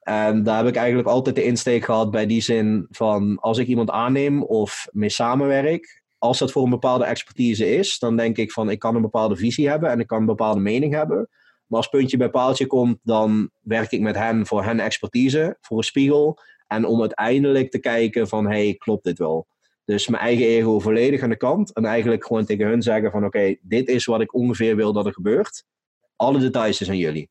En 0.00 0.42
daar 0.42 0.56
heb 0.56 0.66
ik 0.66 0.76
eigenlijk 0.76 1.08
altijd 1.08 1.36
de 1.36 1.44
insteek 1.44 1.84
gehad 1.84 2.10
bij 2.10 2.26
die 2.26 2.42
zin 2.42 2.86
van 2.90 3.38
als 3.40 3.58
ik 3.58 3.66
iemand 3.66 3.90
aanneem 3.90 4.42
of 4.42 4.88
mee 4.92 5.08
samenwerk, 5.08 6.02
als 6.18 6.38
dat 6.38 6.52
voor 6.52 6.62
een 6.62 6.70
bepaalde 6.70 7.04
expertise 7.04 7.76
is, 7.76 7.98
dan 7.98 8.16
denk 8.16 8.36
ik 8.36 8.52
van 8.52 8.70
ik 8.70 8.78
kan 8.78 8.94
een 8.94 9.02
bepaalde 9.02 9.36
visie 9.36 9.68
hebben 9.68 9.90
en 9.90 10.00
ik 10.00 10.06
kan 10.06 10.20
een 10.20 10.26
bepaalde 10.26 10.60
mening 10.60 10.94
hebben. 10.94 11.28
Maar 11.66 11.78
als 11.78 11.88
puntje 11.88 12.16
bij 12.16 12.30
paaltje 12.30 12.66
komt, 12.66 12.98
dan 13.02 13.50
werk 13.60 13.90
ik 13.90 14.00
met 14.00 14.16
hen 14.16 14.46
voor 14.46 14.64
hen 14.64 14.80
expertise, 14.80 15.56
voor 15.60 15.76
een 15.76 15.84
spiegel. 15.84 16.38
En 16.66 16.84
om 16.84 17.00
uiteindelijk 17.00 17.70
te 17.70 17.78
kijken 17.78 18.28
van 18.28 18.46
hey, 18.46 18.74
klopt 18.74 19.04
dit 19.04 19.18
wel? 19.18 19.46
Dus 19.90 20.08
mijn 20.08 20.22
eigen 20.22 20.46
ego 20.46 20.78
volledig 20.78 21.22
aan 21.22 21.30
de 21.30 21.36
kant. 21.36 21.74
En 21.74 21.84
eigenlijk 21.84 22.26
gewoon 22.26 22.44
tegen 22.44 22.66
hun 22.66 22.82
zeggen 22.82 23.10
van 23.10 23.24
oké, 23.24 23.56
dit 23.62 23.88
is 23.88 24.04
wat 24.04 24.20
ik 24.20 24.34
ongeveer 24.34 24.76
wil 24.76 24.92
dat 24.92 25.06
er 25.06 25.12
gebeurt. 25.12 25.64
Alle 26.16 26.38
details 26.38 26.76
zijn 26.76 26.98
jullie. 26.98 27.30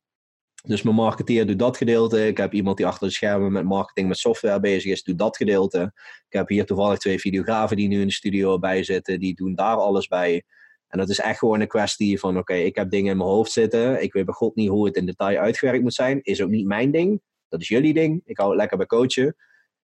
Dus 0.64 0.82
mijn 0.82 0.96
marketeer 0.96 1.48
doet 1.48 1.60
dat 1.60 1.78
gedeelte. 1.78 2.28
Ik 2.28 2.38
heb 2.38 2.54
iemand 2.54 2.78
die 2.78 2.86
achter 2.86 3.08
de 3.08 3.14
schermen 3.14 3.52
met 3.52 3.64
marketing 3.64 4.08
met 4.08 4.18
software 4.18 4.60
bezig 4.60 4.92
is, 4.92 5.04
doet 5.04 5.18
dat 5.18 5.38
gedeelte. 5.38 5.92
Ik 6.30 6.34
heb 6.34 6.48
hier 6.48 6.66
toevallig 6.66 6.98
twee 6.98 7.20
videografen 7.20 7.78
die 7.78 7.88
nu 7.88 8.00
in 8.02 8.08
de 8.08 8.14
studio 8.14 8.60
bij 8.60 8.84
zitten. 8.84 9.20
Die 9.20 9.36
doen 9.36 9.56
daar 9.56 9.76
alles 9.76 10.08
bij. 10.08 10.44
En 10.88 11.00
dat 11.00 11.10
is 11.10 11.20
echt 11.20 11.40
gewoon 11.40 11.60
een 11.60 11.68
kwestie 11.68 12.20
van 12.20 12.38
oké, 12.38 12.54
ik 12.54 12.76
heb 12.76 12.90
dingen 12.90 13.12
in 13.12 13.18
mijn 13.18 13.30
hoofd 13.30 13.52
zitten. 13.52 14.02
Ik 14.02 14.14
weet 14.14 14.26
bij 14.26 14.34
god 14.34 14.56
niet 14.56 14.70
hoe 14.70 14.86
het 14.86 14.96
in 14.96 15.06
detail 15.06 15.38
uitgewerkt 15.38 15.82
moet 15.82 15.94
zijn. 15.94 16.20
Is 16.22 16.42
ook 16.42 16.50
niet 16.50 16.68
mijn 16.68 16.92
ding. 16.92 17.22
Dat 17.50 17.62
is 17.62 17.68
jullie 17.68 17.94
ding. 17.94 18.22
Ik 18.26 18.38
hou 18.38 18.50
het 18.50 18.60
lekker 18.60 18.78
bij 18.78 18.86
coachen 18.86 19.36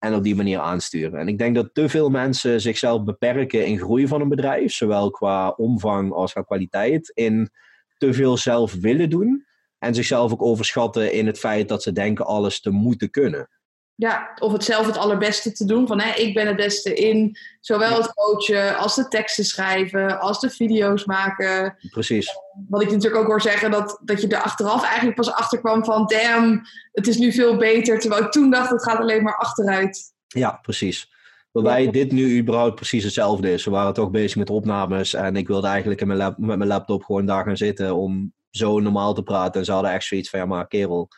en 0.04 0.14
op 0.14 0.22
die 0.22 0.34
manier 0.34 0.58
aansturen. 0.58 1.20
En 1.20 1.28
ik 1.28 1.38
denk 1.38 1.54
dat 1.54 1.74
te 1.74 1.88
veel 1.88 2.10
mensen 2.10 2.60
zichzelf 2.60 3.04
beperken 3.04 3.66
in 3.66 3.78
groei 3.78 4.06
van 4.06 4.20
een 4.20 4.28
bedrijf, 4.28 4.72
zowel 4.72 5.10
qua 5.10 5.50
omvang 5.50 6.12
als 6.12 6.32
qua 6.32 6.42
kwaliteit, 6.42 7.08
in 7.14 7.50
te 7.98 8.12
veel 8.12 8.36
zelf 8.36 8.74
willen 8.74 9.10
doen 9.10 9.46
en 9.78 9.94
zichzelf 9.94 10.32
ook 10.32 10.42
overschatten 10.42 11.12
in 11.12 11.26
het 11.26 11.38
feit 11.38 11.68
dat 11.68 11.82
ze 11.82 11.92
denken 11.92 12.26
alles 12.26 12.60
te 12.60 12.70
moeten 12.70 13.10
kunnen. 13.10 13.48
Ja, 13.96 14.33
of 14.38 14.52
het 14.52 14.64
zelf 14.64 14.87
het 14.87 14.96
allerbeste 14.96 15.52
te 15.52 15.64
doen. 15.64 15.87
Van 15.87 16.00
hè, 16.00 16.14
ik 16.14 16.35
ben 16.35 16.46
het 16.46 16.57
beste 16.57 16.94
in 16.94 17.37
zowel 17.61 17.96
het 17.96 18.14
coachen 18.14 18.76
als 18.76 18.94
de 18.94 19.09
teksten 19.09 19.44
schrijven, 19.44 20.20
als 20.20 20.40
de 20.40 20.50
video's 20.50 21.04
maken. 21.04 21.76
Precies. 21.90 22.30
Wat 22.68 22.83
ik 22.83 22.90
natuurlijk 22.90 23.22
ook 23.22 23.26
hoor 23.26 23.40
zeggen, 23.40 23.70
dat, 23.70 24.00
dat 24.04 24.20
je 24.20 24.28
er 24.28 24.42
achteraf 24.42 24.85
eigenlijk 24.85 25.16
pas 25.16 25.33
achter 25.33 25.61
kwam 25.61 25.85
van 25.85 26.07
damn, 26.07 26.62
het 26.92 27.07
is 27.07 27.16
nu 27.16 27.33
veel 27.33 27.57
beter. 27.57 27.98
Terwijl 27.98 28.22
ik 28.22 28.30
toen 28.30 28.50
dacht, 28.50 28.70
het 28.70 28.83
gaat 28.83 28.98
alleen 28.98 29.22
maar 29.22 29.37
achteruit. 29.37 30.12
Ja, 30.26 30.59
precies. 30.62 31.12
Waarbij 31.52 31.90
dit 31.90 32.12
nu 32.12 32.38
überhaupt 32.38 32.74
precies 32.74 33.04
hetzelfde 33.04 33.52
is. 33.52 33.64
We 33.64 33.70
waren 33.70 33.94
toch 33.94 34.11
bezig 34.11 34.37
met 34.37 34.50
opnames 34.50 35.14
en 35.14 35.37
ik 35.37 35.48
wilde 35.48 35.66
eigenlijk 35.66 36.00
in 36.00 36.07
mijn 36.07 36.35
met 36.37 36.57
mijn 36.59 36.66
laptop 36.66 37.04
gewoon 37.04 37.26
daar 37.26 37.44
gaan 37.44 37.57
zitten 37.57 37.94
om 37.94 38.33
zo 38.50 38.80
normaal 38.80 39.14
te 39.14 39.22
praten. 39.22 39.61
En 39.61 39.66
ze 39.66 39.72
hadden 39.72 39.92
echt 39.92 40.04
zoiets 40.04 40.30
van, 40.30 40.38
ja 40.38 40.46
maar 40.46 40.66
kerel, 40.66 41.09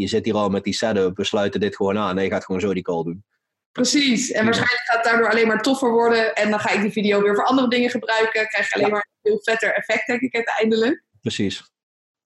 je 0.00 0.06
zit 0.06 0.24
hier 0.24 0.34
al 0.34 0.48
met 0.48 0.64
die 0.64 0.74
setup, 0.74 1.16
we 1.16 1.24
sluiten 1.24 1.60
dit 1.60 1.76
gewoon 1.76 1.98
aan 1.98 2.18
en 2.18 2.24
je 2.24 2.30
gaat 2.30 2.44
gewoon 2.44 2.60
zo 2.60 2.74
die 2.74 2.82
call 2.82 3.02
doen. 3.02 3.24
Precies, 3.72 4.30
en 4.30 4.44
waarschijnlijk 4.44 4.82
gaat 4.84 4.96
het 4.96 5.04
daardoor 5.04 5.30
alleen 5.30 5.46
maar 5.46 5.62
toffer 5.62 5.90
worden 5.90 6.34
en 6.34 6.50
dan 6.50 6.60
ga 6.60 6.70
ik 6.70 6.80
die 6.80 6.90
video 6.90 7.22
weer 7.22 7.34
voor 7.34 7.44
andere 7.44 7.68
dingen 7.68 7.90
gebruiken, 7.90 8.46
krijg 8.46 8.68
je 8.68 8.74
alleen 8.74 8.90
maar 8.90 9.08
een 9.22 9.30
veel 9.30 9.40
vetter 9.42 9.74
effect 9.74 10.06
denk 10.06 10.20
ik 10.20 10.34
uiteindelijk. 10.34 11.04
Precies. 11.20 11.70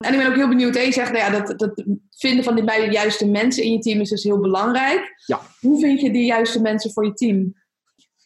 En 0.05 0.13
ik 0.13 0.19
ben 0.19 0.29
ook 0.29 0.35
heel 0.35 0.49
benieuwd, 0.49 0.75
je 0.75 0.93
zegt 0.93 1.13
nou 1.13 1.33
ja, 1.33 1.41
dat, 1.41 1.59
dat 1.59 1.85
vinden 2.11 2.45
van 2.45 2.55
die 2.55 2.65
bij 2.65 2.85
de 2.85 2.93
juiste 2.93 3.27
mensen 3.27 3.63
in 3.63 3.73
je 3.73 3.79
team 3.79 4.01
is 4.01 4.09
dus 4.09 4.23
heel 4.23 4.41
belangrijk. 4.41 5.23
Ja. 5.27 5.41
Hoe 5.61 5.81
vind 5.81 6.01
je 6.01 6.11
die 6.11 6.25
juiste 6.25 6.61
mensen 6.61 6.93
voor 6.93 7.05
je 7.05 7.13
team? 7.13 7.55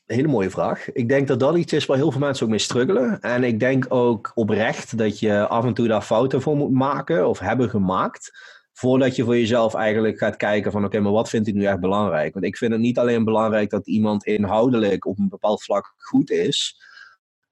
Hele 0.06 0.28
mooie 0.28 0.50
vraag. 0.50 0.92
Ik 0.92 1.08
denk 1.08 1.28
dat 1.28 1.40
dat 1.40 1.56
iets 1.56 1.72
is 1.72 1.86
waar 1.86 1.96
heel 1.96 2.10
veel 2.10 2.20
mensen 2.20 2.44
ook 2.44 2.50
mee 2.50 2.58
struggelen. 2.58 3.20
En 3.20 3.44
ik 3.44 3.60
denk 3.60 3.86
ook 3.88 4.32
oprecht 4.34 4.98
dat 4.98 5.18
je 5.18 5.46
af 5.46 5.64
en 5.64 5.74
toe 5.74 5.88
daar 5.88 6.02
fouten 6.02 6.42
voor 6.42 6.56
moet 6.56 6.72
maken 6.72 7.28
of 7.28 7.38
hebben 7.38 7.70
gemaakt. 7.70 8.30
Voordat 8.78 9.16
je 9.16 9.24
voor 9.24 9.36
jezelf 9.36 9.74
eigenlijk 9.74 10.18
gaat 10.18 10.36
kijken 10.36 10.72
van 10.72 10.84
oké, 10.84 11.00
maar 11.00 11.12
wat 11.12 11.28
vind 11.28 11.46
ik 11.46 11.54
nu 11.54 11.64
echt 11.64 11.80
belangrijk? 11.80 12.32
Want 12.32 12.44
ik 12.44 12.56
vind 12.56 12.72
het 12.72 12.80
niet 12.80 12.98
alleen 12.98 13.24
belangrijk 13.24 13.70
dat 13.70 13.86
iemand 13.86 14.24
inhoudelijk 14.24 15.06
op 15.06 15.18
een 15.18 15.28
bepaald 15.28 15.62
vlak 15.62 15.94
goed 15.96 16.30
is. 16.30 16.82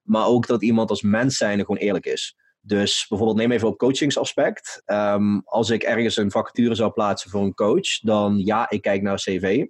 Maar 0.02 0.26
ook 0.26 0.46
dat 0.46 0.62
iemand 0.62 0.90
als 0.90 1.02
mens 1.02 1.36
zijn 1.36 1.60
gewoon 1.60 1.76
eerlijk 1.76 2.06
is. 2.06 2.36
Dus 2.60 3.06
bijvoorbeeld 3.08 3.38
neem 3.38 3.50
even 3.50 3.68
op 3.68 3.78
coachingsaspect. 3.78 4.82
Um, 4.86 5.42
als 5.44 5.70
ik 5.70 5.82
ergens 5.82 6.16
een 6.16 6.30
vacature 6.30 6.74
zou 6.74 6.92
plaatsen 6.92 7.30
voor 7.30 7.42
een 7.42 7.54
coach, 7.54 8.00
dan 8.00 8.38
ja, 8.38 8.70
ik 8.70 8.82
kijk 8.82 9.02
naar 9.02 9.16
cv. 9.16 9.66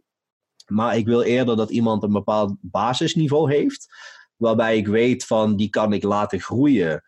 Maar 0.67 0.97
ik 0.97 1.07
wil 1.07 1.23
eerder 1.23 1.57
dat 1.57 1.71
iemand 1.71 2.03
een 2.03 2.13
bepaald 2.13 2.57
basisniveau 2.61 3.53
heeft, 3.53 3.87
waarbij 4.37 4.77
ik 4.77 4.87
weet 4.87 5.25
van 5.25 5.57
die 5.57 5.69
kan 5.69 5.93
ik 5.93 6.03
laten 6.03 6.41
groeien 6.41 7.03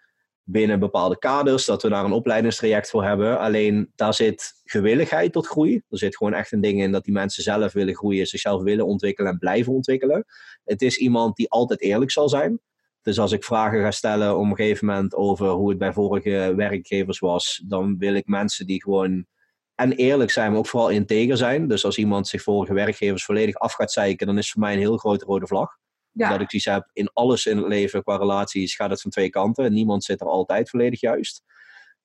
binnen 0.50 0.78
bepaalde 0.78 1.18
kaders, 1.18 1.64
dat 1.64 1.82
we 1.82 1.88
daar 1.88 2.04
een 2.04 2.12
opleidingstraject 2.12 2.90
voor 2.90 3.04
hebben. 3.04 3.38
Alleen 3.38 3.92
daar 3.94 4.14
zit 4.14 4.52
gewilligheid 4.64 5.32
tot 5.32 5.46
groei. 5.46 5.82
Er 5.88 5.98
zit 5.98 6.16
gewoon 6.16 6.34
echt 6.34 6.52
een 6.52 6.61
ding 6.61 6.82
in 6.82 6.92
dat 6.92 7.04
die 7.04 7.12
mensen 7.12 7.42
zelf 7.42 7.72
willen 7.72 7.94
groeien, 7.94 8.26
zichzelf 8.26 8.62
willen 8.62 8.87
ontwikkelen 8.87 9.32
en 9.32 9.38
blijven 9.38 9.72
ontwikkelen. 9.72 10.24
Het 10.64 10.82
is 10.82 10.96
iemand 10.96 11.37
die 11.37 11.50
altijd 11.50 11.80
eerlijk 11.80 12.11
zal 12.11 12.28
zijn. 12.28 12.61
Dus 13.02 13.18
als 13.18 13.32
ik 13.32 13.44
vragen 13.44 13.82
ga 13.82 13.90
stellen 13.90 14.37
op 14.37 14.44
een 14.44 14.56
gegeven 14.56 14.87
moment 14.87 15.14
over 15.14 15.48
hoe 15.48 15.68
het 15.68 15.78
bij 15.78 15.92
vorige 15.92 16.52
werkgevers 16.56 17.18
was, 17.18 17.62
dan 17.66 17.98
wil 17.98 18.14
ik 18.14 18.26
mensen 18.26 18.66
die 18.66 18.82
gewoon 18.82 19.26
en 19.74 19.92
eerlijk 19.92 20.30
zijn, 20.30 20.50
maar 20.50 20.58
ook 20.58 20.66
vooral 20.66 20.88
integer 20.88 21.37
zijn. 21.37 21.68
Dus 21.68 21.84
als 21.84 21.98
iemand 21.98 22.28
zich 22.28 22.42
vorige 22.42 22.74
werkgevers 22.74 23.24
volledig 23.24 23.54
af 23.54 23.72
gaat 23.72 23.92
zeiken, 23.92 24.26
dan 24.26 24.38
is 24.38 24.50
voor 24.50 24.61
mij 24.61 24.72
een 24.72 24.78
heel 24.78 24.96
grote 24.96 25.24
rode 25.24 25.46
vlag. 25.46 25.76
Dat 26.12 26.40
ik 26.40 26.50
zoiets 26.50 26.64
heb, 26.64 26.90
in 26.92 27.10
alles 27.12 27.46
in 27.46 27.56
het 27.56 27.66
leven 27.66 28.02
qua 28.02 28.16
relaties 28.16 28.74
gaat 28.74 28.90
het 28.90 29.00
van 29.00 29.10
twee 29.10 29.30
kanten. 29.30 29.72
Niemand 29.72 30.04
zit 30.04 30.20
er 30.20 30.26
altijd 30.26 30.70
volledig 30.70 31.00
juist. 31.00 31.42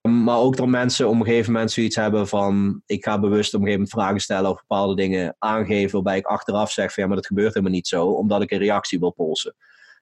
Maar 0.00 0.38
ook 0.38 0.56
dat 0.56 0.66
mensen 0.66 1.08
op 1.08 1.14
een 1.14 1.24
gegeven 1.24 1.52
moment 1.52 1.70
zoiets 1.70 1.96
hebben 1.96 2.28
van... 2.28 2.82
ik 2.86 3.04
ga 3.04 3.20
bewust 3.20 3.54
op 3.54 3.60
een 3.60 3.66
gegeven 3.66 3.72
moment 3.72 3.90
vragen 3.90 4.20
stellen 4.20 4.50
of 4.50 4.60
bepaalde 4.60 4.94
dingen 4.94 5.36
aangeven... 5.38 5.92
waarbij 5.92 6.18
ik 6.18 6.26
achteraf 6.26 6.70
zeg 6.72 6.92
van 6.92 7.02
ja, 7.02 7.08
maar 7.08 7.18
dat 7.18 7.26
gebeurt 7.26 7.54
helemaal 7.54 7.74
niet 7.74 7.88
zo... 7.88 8.06
omdat 8.06 8.42
ik 8.42 8.50
een 8.50 8.58
reactie 8.58 8.98
wil 8.98 9.10
polsen. 9.10 9.54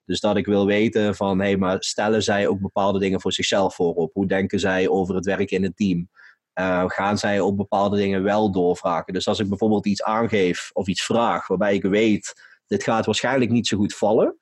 Dus 0.05 0.21
dat 0.21 0.37
ik 0.37 0.47
wil 0.47 0.67
weten 0.67 1.15
van, 1.15 1.41
hé, 1.41 1.57
maar 1.57 1.77
stellen 1.83 2.23
zij 2.23 2.47
ook 2.47 2.61
bepaalde 2.61 2.99
dingen 2.99 3.21
voor 3.21 3.33
zichzelf 3.33 3.75
voorop? 3.75 4.13
Hoe 4.15 4.27
denken 4.27 4.61
zij 4.61 4.89
over 4.89 5.15
het 5.15 5.25
werken 5.25 5.57
in 5.57 5.65
een 5.65 5.75
team? 5.75 6.09
Uh, 6.55 6.85
gaan 6.87 7.19
zij 7.19 7.41
op 7.41 7.57
bepaalde 7.57 7.97
dingen 7.97 8.23
wel 8.23 8.53
doorvragen? 8.53 9.13
Dus 9.13 9.29
als 9.29 9.39
ik 9.39 9.49
bijvoorbeeld 9.49 9.87
iets 9.87 10.03
aangeef 10.03 10.71
of 10.73 10.87
iets 10.87 11.05
vraag 11.05 11.47
waarbij 11.47 11.75
ik 11.75 11.83
weet, 11.83 12.52
dit 12.73 12.83
gaat 12.83 13.07
waarschijnlijk 13.07 13.51
niet 13.51 13.67
zo 13.67 13.77
goed 13.77 13.95
vallen, 13.95 14.39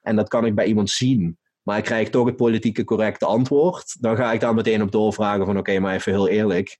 en 0.00 0.16
dat 0.16 0.28
kan 0.28 0.46
ik 0.46 0.54
bij 0.54 0.66
iemand 0.66 0.90
zien, 0.90 1.38
maar 1.62 1.78
ik 1.78 1.84
krijg 1.84 2.10
toch 2.10 2.26
het 2.26 2.36
politieke 2.36 2.84
correcte 2.84 3.26
antwoord, 3.26 3.96
dan 4.00 4.16
ga 4.16 4.32
ik 4.32 4.40
daar 4.40 4.54
meteen 4.54 4.82
op 4.82 4.92
doorvragen 4.92 5.46
van 5.46 5.58
oké, 5.58 5.78
maar 5.78 5.94
even 5.94 6.12
heel 6.12 6.28
eerlijk, 6.28 6.78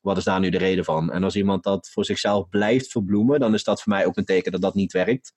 wat 0.00 0.16
is 0.16 0.24
daar 0.24 0.40
nu 0.40 0.50
de 0.50 0.58
reden 0.58 0.84
van? 0.84 1.12
En 1.12 1.24
als 1.24 1.36
iemand 1.36 1.62
dat 1.62 1.88
voor 1.88 2.04
zichzelf 2.04 2.48
blijft 2.48 2.90
verbloemen, 2.90 3.40
dan 3.40 3.54
is 3.54 3.64
dat 3.64 3.82
voor 3.82 3.92
mij 3.92 4.06
ook 4.06 4.16
een 4.16 4.24
teken 4.24 4.52
dat 4.52 4.60
dat 4.60 4.74
niet 4.74 4.92
werkt. 4.92 5.32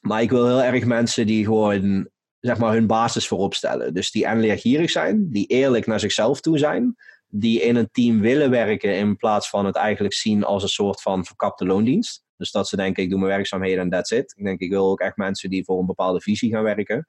Maar 0.00 0.22
ik 0.22 0.30
wil 0.30 0.46
heel 0.46 0.62
erg 0.62 0.84
mensen 0.84 1.26
die 1.26 1.44
gewoon 1.44 2.10
zeg 2.40 2.58
maar, 2.58 2.72
hun 2.72 2.86
basis 2.86 3.28
voorop 3.28 3.54
stellen. 3.54 3.94
Dus 3.94 4.10
die 4.10 4.26
en 4.26 4.40
leergierig 4.40 4.90
zijn, 4.90 5.30
die 5.30 5.46
eerlijk 5.46 5.86
naar 5.86 6.00
zichzelf 6.00 6.40
toe 6.40 6.58
zijn, 6.58 6.94
die 7.28 7.60
in 7.60 7.76
een 7.76 7.88
team 7.90 8.20
willen 8.20 8.50
werken 8.50 8.96
in 8.96 9.16
plaats 9.16 9.48
van 9.48 9.66
het 9.66 9.76
eigenlijk 9.76 10.14
zien 10.14 10.44
als 10.44 10.62
een 10.62 10.68
soort 10.68 11.02
van 11.02 11.24
verkapte 11.24 11.66
loondienst. 11.66 12.25
Dus 12.36 12.50
dat 12.50 12.68
ze 12.68 12.76
denken, 12.76 13.02
ik 13.02 13.10
doe 13.10 13.18
mijn 13.18 13.30
werkzaamheden 13.30 13.80
en 13.80 13.90
that's 13.90 14.10
it. 14.10 14.34
Ik 14.36 14.44
denk, 14.44 14.60
ik 14.60 14.70
wil 14.70 14.90
ook 14.90 15.00
echt 15.00 15.16
mensen 15.16 15.50
die 15.50 15.64
voor 15.64 15.78
een 15.78 15.86
bepaalde 15.86 16.20
visie 16.20 16.50
gaan 16.50 16.62
werken. 16.62 17.06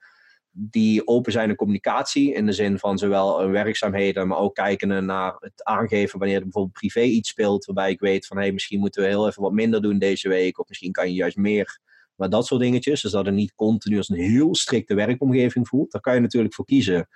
Die 0.51 1.07
open 1.07 1.31
zijn 1.31 1.49
in 1.49 1.55
communicatie, 1.55 2.33
in 2.33 2.45
de 2.45 2.51
zin 2.51 2.79
van 2.79 2.97
zowel 2.97 3.49
werkzaamheden, 3.49 4.27
maar 4.27 4.37
ook 4.37 4.55
kijken 4.55 5.05
naar 5.05 5.35
het 5.39 5.63
aangeven 5.63 6.19
wanneer 6.19 6.37
er 6.37 6.43
bijvoorbeeld 6.43 6.73
privé 6.73 7.01
iets 7.01 7.29
speelt, 7.29 7.65
waarbij 7.65 7.91
ik 7.91 7.99
weet 7.99 8.25
van, 8.25 8.37
hé, 8.37 8.43
hey, 8.43 8.51
misschien 8.51 8.79
moeten 8.79 9.01
we 9.01 9.07
heel 9.07 9.27
even 9.27 9.41
wat 9.41 9.51
minder 9.51 9.81
doen 9.81 9.99
deze 9.99 10.29
week, 10.29 10.59
of 10.59 10.67
misschien 10.67 10.91
kan 10.91 11.07
je 11.07 11.13
juist 11.13 11.37
meer 11.37 11.79
maar 12.17 12.29
dat 12.29 12.45
soort 12.45 12.61
dingetjes, 12.61 13.01
dus 13.01 13.11
dat 13.11 13.25
het 13.25 13.35
niet 13.35 13.55
continu 13.55 13.97
als 13.97 14.09
een 14.09 14.17
heel 14.17 14.55
strikte 14.55 14.93
werkomgeving 14.93 15.67
voelt, 15.67 15.91
daar 15.91 16.01
kan 16.01 16.13
je 16.13 16.19
natuurlijk 16.19 16.53
voor 16.53 16.65
kiezen. 16.65 17.07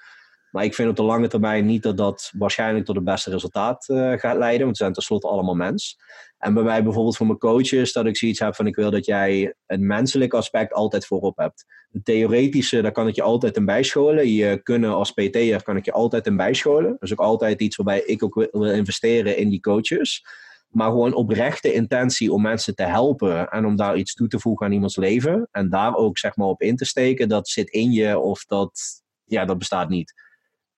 Maar 0.51 0.63
ik 0.63 0.75
vind 0.75 0.89
op 0.89 0.95
de 0.95 1.03
lange 1.03 1.27
termijn 1.27 1.65
niet 1.65 1.83
dat 1.83 1.97
dat 1.97 2.31
waarschijnlijk 2.37 2.85
tot 2.85 2.95
het 2.95 3.03
beste 3.03 3.29
resultaat 3.29 3.87
uh, 3.89 4.13
gaat 4.13 4.37
leiden, 4.37 4.63
want 4.63 4.77
ze 4.77 4.83
zijn 4.83 4.95
tenslotte 4.95 5.27
allemaal 5.27 5.55
mens. 5.55 5.97
En 6.37 6.53
bij 6.53 6.63
mij 6.63 6.83
bijvoorbeeld 6.83 7.17
voor 7.17 7.25
mijn 7.25 7.37
coaches, 7.37 7.93
dat 7.93 8.05
ik 8.05 8.17
zoiets 8.17 8.39
heb 8.39 8.55
van 8.55 8.67
ik 8.67 8.75
wil 8.75 8.91
dat 8.91 9.05
jij 9.05 9.55
een 9.65 9.87
menselijk 9.87 10.33
aspect 10.33 10.73
altijd 10.73 11.05
voorop 11.05 11.37
hebt. 11.37 11.65
De 11.89 12.01
theoretische, 12.01 12.81
daar 12.81 12.91
kan 12.91 13.07
ik 13.07 13.15
je 13.15 13.21
altijd 13.21 13.55
in 13.55 13.65
bijscholen. 13.65 14.33
Je 14.33 14.59
kunnen 14.63 14.93
als 14.93 15.11
PT'er 15.11 15.63
kan 15.63 15.77
ik 15.77 15.85
je 15.85 15.91
altijd 15.91 16.25
in 16.25 16.37
bijscholen. 16.37 16.95
Dus 16.99 17.11
ook 17.11 17.19
altijd 17.19 17.61
iets 17.61 17.75
waarbij 17.75 18.01
ik 18.05 18.23
ook 18.23 18.47
wil 18.51 18.71
investeren 18.71 19.37
in 19.37 19.49
die 19.49 19.59
coaches 19.59 20.23
maar 20.71 20.89
gewoon 20.89 21.13
oprechte 21.13 21.73
intentie 21.73 22.31
om 22.31 22.41
mensen 22.41 22.75
te 22.75 22.83
helpen 22.83 23.49
en 23.49 23.65
om 23.65 23.75
daar 23.75 23.97
iets 23.97 24.13
toe 24.13 24.27
te 24.27 24.39
voegen 24.39 24.65
aan 24.65 24.71
iemands 24.71 24.95
leven 24.95 25.47
en 25.51 25.69
daar 25.69 25.95
ook 25.95 26.17
zeg 26.17 26.35
maar 26.35 26.47
op 26.47 26.61
in 26.61 26.75
te 26.75 26.85
steken, 26.85 27.29
dat 27.29 27.47
zit 27.49 27.69
in 27.69 27.91
je 27.91 28.19
of 28.19 28.45
dat, 28.45 28.81
ja, 29.25 29.45
dat 29.45 29.57
bestaat 29.57 29.89
niet. 29.89 30.13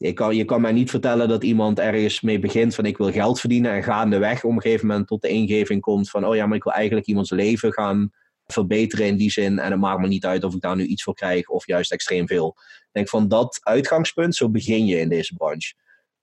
Je 0.04 0.14
kan, 0.14 0.36
je 0.36 0.46
kan 0.46 0.62
mij 0.62 0.72
niet 0.72 0.90
vertellen 0.90 1.28
dat 1.28 1.44
iemand 1.44 1.80
ergens 1.80 2.22
mee 2.22 2.40
begint 2.40 2.76
van 2.76 2.86
ik 2.86 2.98
wil 2.98 3.12
geld 3.12 3.40
verdienen 3.40 3.72
en 3.72 3.84
gaandeweg 3.84 4.44
op 4.44 4.52
een 4.52 4.62
gegeven 4.62 4.88
moment 4.88 5.08
tot 5.08 5.22
de 5.22 5.28
ingeving 5.28 5.82
komt 5.82 6.10
van 6.10 6.26
oh 6.26 6.36
ja, 6.36 6.46
maar 6.46 6.58
ik 6.58 6.64
wil 6.64 6.74
eigenlijk 6.74 7.08
iemands 7.08 7.32
leven 7.32 7.74
gaan 7.74 8.12
verbeteren 8.46 9.06
in 9.06 9.18
die 9.18 9.32
zin 9.32 9.60
en 9.60 9.72
het 9.72 9.80
maakt 9.80 10.02
me 10.02 10.08
niet 10.08 10.26
uit 10.26 10.44
of 10.44 10.54
ik 10.54 10.62
daar 10.62 10.76
nu 10.76 10.86
iets 10.86 11.04
voor 11.04 11.14
krijg 11.14 11.48
of 11.48 11.68
juist 11.68 11.92
extreem 11.92 12.28
veel. 12.28 12.56
Ik 12.58 12.90
denk 12.92 13.10
van 13.10 13.28
dat 13.28 13.60
uitgangspunt, 13.62 14.36
zo 14.36 14.50
begin 14.50 14.86
je 14.86 15.00
in 15.00 15.10
deze 15.10 15.34
branche. 15.34 15.74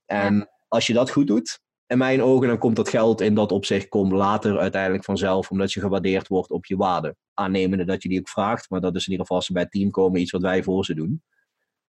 En 0.06 0.50
als 0.68 0.86
je 0.86 0.92
dat 0.92 1.10
goed 1.10 1.26
doet, 1.26 1.60
in 1.86 1.98
mijn 1.98 2.22
ogen, 2.22 2.48
dan 2.48 2.58
komt 2.58 2.76
dat 2.76 2.88
geld 2.88 3.20
in 3.20 3.34
dat 3.34 3.52
opzicht 3.52 3.88
komt 3.88 4.12
later 4.12 4.58
uiteindelijk 4.58 5.04
vanzelf, 5.04 5.50
omdat 5.50 5.72
je 5.72 5.80
gewaardeerd 5.80 6.28
wordt 6.28 6.50
op 6.50 6.66
je 6.66 6.76
waarde. 6.76 7.16
Aannemende 7.34 7.84
dat 7.84 8.02
je 8.02 8.08
die 8.08 8.18
ook 8.18 8.28
vraagt, 8.28 8.70
maar 8.70 8.80
dat 8.80 8.94
is 8.94 9.04
in 9.04 9.10
ieder 9.10 9.20
geval 9.20 9.36
als 9.36 9.46
ze 9.46 9.52
bij 9.52 9.62
het 9.62 9.70
team 9.70 9.90
komen 9.90 10.20
iets 10.20 10.30
wat 10.30 10.42
wij 10.42 10.62
voor 10.62 10.84
ze 10.84 10.94
doen. 10.94 11.22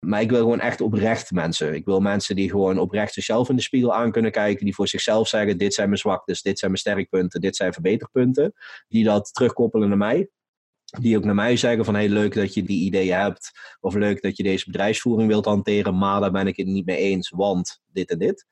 Maar 0.07 0.21
ik 0.21 0.31
wil 0.31 0.39
gewoon 0.39 0.61
echt 0.61 0.81
oprecht 0.81 1.31
mensen. 1.31 1.75
Ik 1.75 1.85
wil 1.85 2.01
mensen 2.01 2.37
die 2.37 2.51
gewoon 2.51 2.79
oprecht 2.79 3.13
zichzelf 3.13 3.49
in 3.49 3.57
de 3.57 3.63
spiegel 3.63 3.95
aan 3.95 4.13
kunnen 4.13 4.33
kijken, 4.33 4.65
die 4.65 4.75
voor 4.75 4.89
zichzelf 4.89 5.29
zeggen: 5.29 5.59
dit 5.59 5.75
zijn 5.75 5.89
mijn 5.89 6.01
zwaktes, 6.01 6.43
dit 6.43 6.59
zijn 6.59 6.71
mijn 6.71 6.83
sterkpunten, 6.83 7.41
dit 7.41 7.57
zijn 7.57 7.73
verbeterpunten. 7.73 8.53
Die 8.89 9.05
dat 9.05 9.35
terugkoppelen 9.35 9.89
naar 9.89 9.99
mij. 9.99 10.29
Die 11.01 11.17
ook 11.17 11.25
naar 11.25 11.35
mij 11.35 11.57
zeggen 11.57 11.85
van 11.85 11.95
hey, 11.95 12.09
leuk 12.09 12.35
dat 12.35 12.55
je 12.55 12.63
die 12.63 12.85
ideeën 12.85 13.17
hebt. 13.17 13.51
Of 13.81 13.95
leuk 13.95 14.23
dat 14.23 14.37
je 14.37 14.43
deze 14.43 14.65
bedrijfsvoering 14.67 15.29
wilt 15.29 15.45
hanteren, 15.45 15.99
maar 15.99 16.21
daar 16.21 16.31
ben 16.31 16.47
ik 16.47 16.57
het 16.57 16.67
niet 16.67 16.87
mee 16.87 16.97
eens, 16.97 17.31
want 17.31 17.81
dit 17.93 18.11
en 18.11 18.19
dit. 18.19 18.47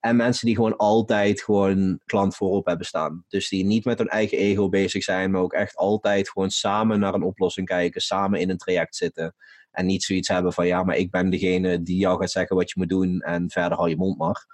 En 0.00 0.16
mensen 0.16 0.46
die 0.46 0.54
gewoon 0.54 0.76
altijd 0.76 1.42
gewoon 1.42 2.00
klant 2.04 2.36
voorop 2.36 2.66
hebben 2.66 2.86
staan. 2.86 3.24
Dus 3.28 3.48
die 3.48 3.64
niet 3.64 3.84
met 3.84 3.98
hun 3.98 4.08
eigen 4.08 4.38
ego 4.38 4.68
bezig 4.68 5.02
zijn, 5.02 5.30
maar 5.30 5.40
ook 5.40 5.52
echt 5.52 5.76
altijd 5.76 6.30
gewoon 6.30 6.50
samen 6.50 7.00
naar 7.00 7.14
een 7.14 7.22
oplossing 7.22 7.66
kijken, 7.66 8.00
samen 8.00 8.40
in 8.40 8.50
een 8.50 8.58
traject 8.58 8.96
zitten. 8.96 9.34
En 9.70 9.86
niet 9.86 10.02
zoiets 10.02 10.28
hebben 10.28 10.52
van 10.52 10.66
ja, 10.66 10.82
maar 10.82 10.96
ik 10.96 11.10
ben 11.10 11.30
degene 11.30 11.82
die 11.82 11.98
jou 11.98 12.20
gaat 12.20 12.30
zeggen 12.30 12.56
wat 12.56 12.68
je 12.68 12.74
moet 12.78 12.88
doen 12.88 13.20
en 13.20 13.50
verder 13.50 13.78
hou 13.78 13.88
je 13.88 13.96
mond 13.96 14.18
maar. 14.18 14.46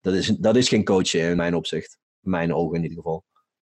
Dat 0.00 0.14
is, 0.14 0.26
dat 0.26 0.56
is 0.56 0.68
geen 0.68 0.84
coachen 0.84 1.20
in 1.20 1.36
mijn 1.36 1.54
opzicht. 1.54 1.98
In 2.22 2.30
mijn 2.30 2.54
ogen 2.54 2.76
in 2.76 2.82
ieder 2.82 2.96
geval. 2.96 3.24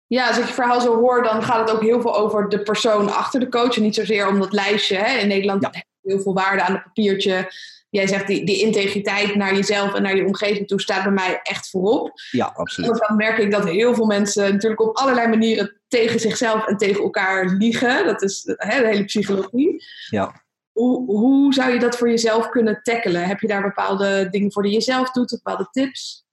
Ja, 0.07 0.29
als 0.29 0.39
ik 0.39 0.47
je 0.47 0.53
verhaal 0.53 0.81
zo 0.81 1.01
hoor, 1.01 1.23
dan 1.23 1.43
gaat 1.43 1.69
het 1.69 1.77
ook 1.77 1.83
heel 1.83 2.01
veel 2.01 2.17
over 2.17 2.49
de 2.49 2.63
persoon 2.63 3.15
achter 3.15 3.41
de 3.41 3.49
coach. 3.49 3.77
En 3.77 3.83
niet 3.83 3.95
zozeer 3.95 4.29
om 4.29 4.41
dat 4.41 4.53
lijstje. 4.53 4.97
Hè. 4.97 5.19
In 5.19 5.29
Nederland 5.29 5.63
ja. 5.63 5.85
heel 6.03 6.21
veel 6.21 6.35
waarde 6.35 6.63
aan 6.63 6.73
het 6.73 6.83
papiertje 6.83 7.53
jij 7.95 8.07
zegt, 8.07 8.27
die, 8.27 8.45
die 8.45 8.61
integriteit 8.61 9.35
naar 9.35 9.55
jezelf 9.55 9.95
en 9.95 10.03
naar 10.03 10.17
je 10.17 10.27
omgeving 10.27 10.67
toe 10.67 10.81
staat 10.81 11.03
bij 11.03 11.13
mij 11.13 11.41
echt 11.43 11.71
voorop. 11.71 12.13
Ja, 12.31 12.53
absoluut. 12.57 13.05
dan 13.09 13.17
merk 13.17 13.39
ik 13.39 13.51
dat 13.51 13.69
heel 13.69 13.95
veel 13.95 14.07
mensen 14.07 14.53
natuurlijk 14.53 14.81
op 14.81 14.97
allerlei 14.97 15.29
manieren 15.29 15.81
tegen 15.89 16.21
zichzelf 16.21 16.67
en 16.67 16.77
tegen 16.77 17.03
elkaar 17.03 17.47
liegen. 17.47 18.07
Dat 18.07 18.23
is 18.23 18.43
hè, 18.45 18.81
de 18.81 18.87
hele 18.87 19.05
psychologie. 19.05 19.85
Ja. 20.11 20.43
Hoe, 20.73 21.07
hoe 21.07 21.55
zou 21.55 21.73
je 21.73 21.79
dat 21.79 21.97
voor 21.97 22.09
jezelf 22.09 22.49
kunnen 22.49 22.81
tackelen? 22.83 23.25
Heb 23.25 23.41
je 23.41 23.47
daar 23.47 23.63
bepaalde 23.63 24.29
dingen 24.31 24.53
voor 24.53 24.63
die 24.63 24.73
je 24.73 24.81
zelf 24.81 25.11
doet, 25.11 25.41
bepaalde 25.43 25.69
tips? 25.71 26.24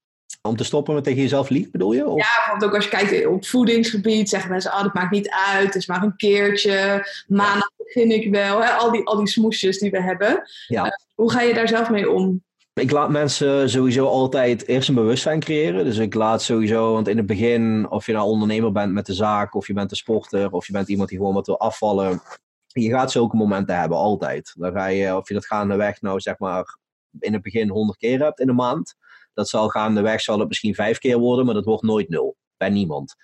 Om 0.48 0.56
te 0.56 0.64
stoppen 0.64 0.94
met 0.94 1.04
tegen 1.04 1.22
jezelf 1.22 1.48
liegen, 1.48 1.70
bedoel 1.70 1.92
je? 1.92 2.06
Of? 2.06 2.18
Ja, 2.18 2.50
want 2.50 2.64
ook 2.64 2.74
als 2.74 2.84
je 2.84 2.90
kijkt 2.90 3.26
op 3.26 3.46
voedingsgebied, 3.46 4.28
zeggen 4.28 4.50
mensen, 4.50 4.70
ah, 4.70 4.82
dat 4.82 4.94
maakt 4.94 5.10
niet 5.10 5.30
uit, 5.30 5.66
het 5.66 5.74
is 5.74 5.86
maar 5.86 6.02
een 6.02 6.16
keertje, 6.16 7.06
maandag 7.26 7.70
begin 7.76 8.10
ik 8.10 8.30
wel, 8.30 8.62
hè? 8.62 8.70
Al, 8.70 8.90
die, 8.90 9.06
al 9.06 9.16
die 9.16 9.28
smoesjes 9.28 9.78
die 9.78 9.90
we 9.90 10.02
hebben. 10.02 10.42
Ja. 10.66 10.84
Uh, 10.84 10.90
hoe 11.14 11.32
ga 11.32 11.40
je 11.40 11.54
daar 11.54 11.68
zelf 11.68 11.90
mee 11.90 12.10
om? 12.10 12.42
Ik 12.74 12.90
laat 12.90 13.10
mensen 13.10 13.70
sowieso 13.70 14.06
altijd 14.06 14.66
eerst 14.66 14.88
een 14.88 14.94
bewustzijn 14.94 15.40
creëren. 15.40 15.84
Dus 15.84 15.96
ik 15.96 16.14
laat 16.14 16.42
sowieso, 16.42 16.92
want 16.92 17.08
in 17.08 17.16
het 17.16 17.26
begin, 17.26 17.90
of 17.90 18.06
je 18.06 18.12
nou 18.12 18.26
ondernemer 18.26 18.72
bent 18.72 18.92
met 18.92 19.06
de 19.06 19.14
zaak, 19.14 19.54
of 19.54 19.66
je 19.66 19.72
bent 19.72 19.90
een 19.90 19.96
sporter, 19.96 20.50
of 20.50 20.66
je 20.66 20.72
bent 20.72 20.88
iemand 20.88 21.08
die 21.08 21.18
gewoon 21.18 21.34
wat 21.34 21.46
wil 21.46 21.60
afvallen, 21.60 22.22
je 22.66 22.90
gaat 22.90 23.10
zulke 23.10 23.36
momenten 23.36 23.78
hebben, 23.78 23.98
altijd. 23.98 24.54
Dan 24.56 24.72
ga 24.72 24.86
je, 24.86 25.16
of 25.16 25.28
je 25.28 25.34
dat 25.34 25.46
gaandeweg 25.46 26.00
nou 26.00 26.20
zeg 26.20 26.38
maar 26.38 26.76
in 27.20 27.32
het 27.32 27.42
begin 27.42 27.68
100 27.68 27.98
keer 27.98 28.22
hebt 28.22 28.40
in 28.40 28.48
een 28.48 28.54
maand, 28.54 28.94
dat 29.34 29.48
zal 29.48 29.68
gaandeweg 29.68 30.20
zal 30.20 30.38
het 30.38 30.48
misschien 30.48 30.74
vijf 30.74 30.98
keer 30.98 31.18
worden, 31.18 31.44
maar 31.44 31.54
dat 31.54 31.64
wordt 31.64 31.82
nooit 31.82 32.08
nul. 32.08 32.36
Bij 32.56 32.70
niemand. 32.70 33.14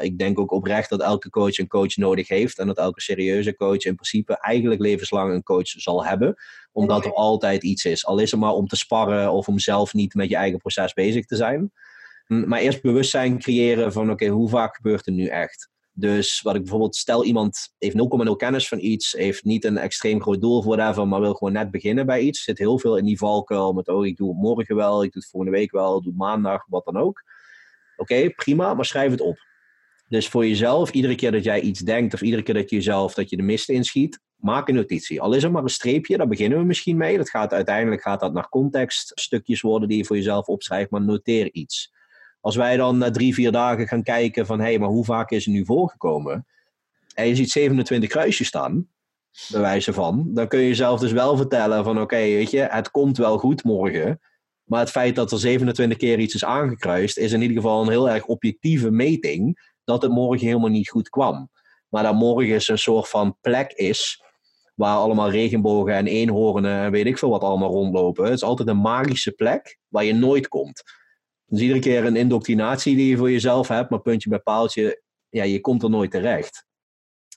Ik 0.00 0.18
denk 0.18 0.38
ook 0.38 0.52
oprecht 0.52 0.90
dat 0.90 1.00
elke 1.00 1.30
coach 1.30 1.58
een 1.58 1.68
coach 1.68 1.96
nodig 1.96 2.28
heeft 2.28 2.58
en 2.58 2.66
dat 2.66 2.78
elke 2.78 3.00
serieuze 3.00 3.56
coach 3.56 3.84
in 3.84 3.94
principe 3.94 4.38
eigenlijk 4.40 4.80
levenslang 4.80 5.32
een 5.32 5.42
coach 5.42 5.66
zal 5.66 6.04
hebben, 6.04 6.34
omdat 6.72 7.04
er 7.04 7.12
altijd 7.12 7.62
iets 7.62 7.84
is. 7.84 8.06
Al 8.06 8.18
is 8.18 8.30
het 8.30 8.40
maar 8.40 8.52
om 8.52 8.66
te 8.66 8.76
sparren 8.76 9.32
of 9.32 9.48
om 9.48 9.58
zelf 9.58 9.92
niet 9.94 10.14
met 10.14 10.28
je 10.28 10.36
eigen 10.36 10.58
proces 10.58 10.92
bezig 10.92 11.24
te 11.24 11.36
zijn. 11.36 11.72
Maar 12.26 12.60
eerst 12.60 12.82
bewustzijn 12.82 13.38
creëren 13.38 13.92
van 13.92 14.10
oké, 14.10 14.26
hoe 14.26 14.48
vaak 14.48 14.76
gebeurt 14.76 15.06
er 15.06 15.12
nu 15.12 15.26
echt? 15.26 15.70
Dus 15.94 16.40
wat 16.40 16.54
ik 16.54 16.60
bijvoorbeeld, 16.60 16.96
stel 16.96 17.24
iemand 17.24 17.74
heeft 17.78 17.96
0,0 18.26 18.30
kennis 18.36 18.68
van 18.68 18.78
iets, 18.78 19.12
heeft 19.12 19.44
niet 19.44 19.64
een 19.64 19.78
extreem 19.78 20.22
groot 20.22 20.40
doel 20.40 20.62
voor 20.62 20.76
daarvan, 20.76 21.08
maar 21.08 21.20
wil 21.20 21.34
gewoon 21.34 21.52
net 21.52 21.70
beginnen 21.70 22.06
bij 22.06 22.20
iets. 22.20 22.42
Zit 22.42 22.58
heel 22.58 22.78
veel 22.78 22.96
in 22.96 23.04
die 23.04 23.18
valkuil 23.18 23.72
met, 23.72 23.88
oh, 23.88 24.06
ik 24.06 24.16
doe 24.16 24.28
het 24.28 24.38
morgen 24.38 24.76
wel, 24.76 25.04
ik 25.04 25.12
doe 25.12 25.22
het 25.22 25.30
volgende 25.30 25.56
week 25.56 25.70
wel, 25.70 25.96
ik 25.96 26.04
doe 26.04 26.14
maandag, 26.16 26.66
wat 26.68 26.84
dan 26.84 26.96
ook. 26.96 27.22
Oké, 27.96 28.30
prima, 28.30 28.74
maar 28.74 28.84
schrijf 28.84 29.10
het 29.10 29.20
op. 29.20 29.38
Dus 30.08 30.28
voor 30.28 30.46
jezelf, 30.46 30.90
iedere 30.90 31.14
keer 31.14 31.32
dat 31.32 31.44
jij 31.44 31.60
iets 31.60 31.80
denkt 31.80 32.14
of 32.14 32.22
iedere 32.22 32.42
keer 32.42 32.54
dat 32.54 32.70
je 32.70 32.76
jezelf 32.76 33.14
dat 33.14 33.30
je 33.30 33.36
de 33.36 33.42
mist 33.42 33.68
inschiet, 33.68 34.20
maak 34.36 34.68
een 34.68 34.74
notitie. 34.74 35.20
Al 35.20 35.32
is 35.32 35.42
er 35.42 35.50
maar 35.50 35.62
een 35.62 35.68
streepje, 35.68 36.16
daar 36.16 36.28
beginnen 36.28 36.58
we 36.58 36.64
misschien 36.64 36.96
mee. 36.96 37.16
Dat 37.16 37.30
gaat 37.30 37.52
uiteindelijk 37.52 38.02
gaat 38.02 38.20
dat 38.20 38.32
naar 38.32 38.48
contextstukjes 38.48 39.60
worden 39.60 39.88
die 39.88 39.98
je 39.98 40.04
voor 40.04 40.16
jezelf 40.16 40.46
opschrijft, 40.46 40.90
maar 40.90 41.02
noteer 41.02 41.52
iets. 41.52 41.91
Als 42.42 42.56
wij 42.56 42.76
dan 42.76 42.98
na 42.98 43.10
drie, 43.10 43.34
vier 43.34 43.52
dagen 43.52 43.88
gaan 43.88 44.02
kijken 44.02 44.46
van 44.46 44.58
hé, 44.58 44.64
hey, 44.64 44.78
maar 44.78 44.88
hoe 44.88 45.04
vaak 45.04 45.30
is 45.30 45.44
het 45.44 45.54
nu 45.54 45.64
voorgekomen? 45.64 46.46
En 47.14 47.26
je 47.26 47.34
ziet 47.34 47.50
27 47.50 48.08
kruisjes 48.08 48.46
staan, 48.46 48.88
bij 49.50 49.60
wijze 49.60 49.92
van, 49.92 50.30
dan 50.34 50.48
kun 50.48 50.58
je 50.58 50.66
jezelf 50.66 51.00
dus 51.00 51.12
wel 51.12 51.36
vertellen 51.36 51.84
van 51.84 52.00
oké, 52.00 52.16
weet 52.16 52.50
je, 52.50 52.60
het 52.60 52.90
komt 52.90 53.16
wel 53.16 53.38
goed 53.38 53.64
morgen. 53.64 54.20
Maar 54.64 54.80
het 54.80 54.90
feit 54.90 55.16
dat 55.16 55.32
er 55.32 55.38
27 55.38 55.98
keer 55.98 56.18
iets 56.18 56.34
is 56.34 56.44
aangekruist, 56.44 57.18
is 57.18 57.32
in 57.32 57.42
ieder 57.42 57.56
geval 57.56 57.82
een 57.82 57.88
heel 57.88 58.10
erg 58.10 58.24
objectieve 58.24 58.90
meting 58.90 59.70
dat 59.84 60.02
het 60.02 60.10
morgen 60.10 60.46
helemaal 60.46 60.70
niet 60.70 60.90
goed 60.90 61.08
kwam. 61.08 61.50
Maar 61.88 62.02
dat 62.02 62.14
morgen 62.14 62.54
is 62.54 62.68
een 62.68 62.78
soort 62.78 63.08
van 63.08 63.36
plek 63.40 63.72
is 63.72 64.22
waar 64.74 64.96
allemaal 64.96 65.30
regenbogen 65.30 65.94
en 65.94 66.06
eenhoornen 66.06 66.84
en 66.84 66.90
weet 66.90 67.06
ik 67.06 67.18
veel 67.18 67.30
wat 67.30 67.42
allemaal 67.42 67.70
rondlopen. 67.70 68.24
Het 68.24 68.32
is 68.32 68.42
altijd 68.42 68.68
een 68.68 68.76
magische 68.76 69.32
plek 69.32 69.78
waar 69.88 70.04
je 70.04 70.14
nooit 70.14 70.48
komt. 70.48 70.82
Dus 71.52 71.60
iedere 71.60 71.80
keer 71.80 72.04
een 72.04 72.16
indoctrinatie 72.16 72.96
die 72.96 73.08
je 73.08 73.16
voor 73.16 73.30
jezelf 73.30 73.68
hebt, 73.68 73.90
maar 73.90 74.00
puntje 74.00 74.28
bij 74.28 74.38
paaltje, 74.38 75.02
ja, 75.28 75.44
je 75.44 75.60
komt 75.60 75.82
er 75.82 75.90
nooit 75.90 76.10
terecht. 76.10 76.66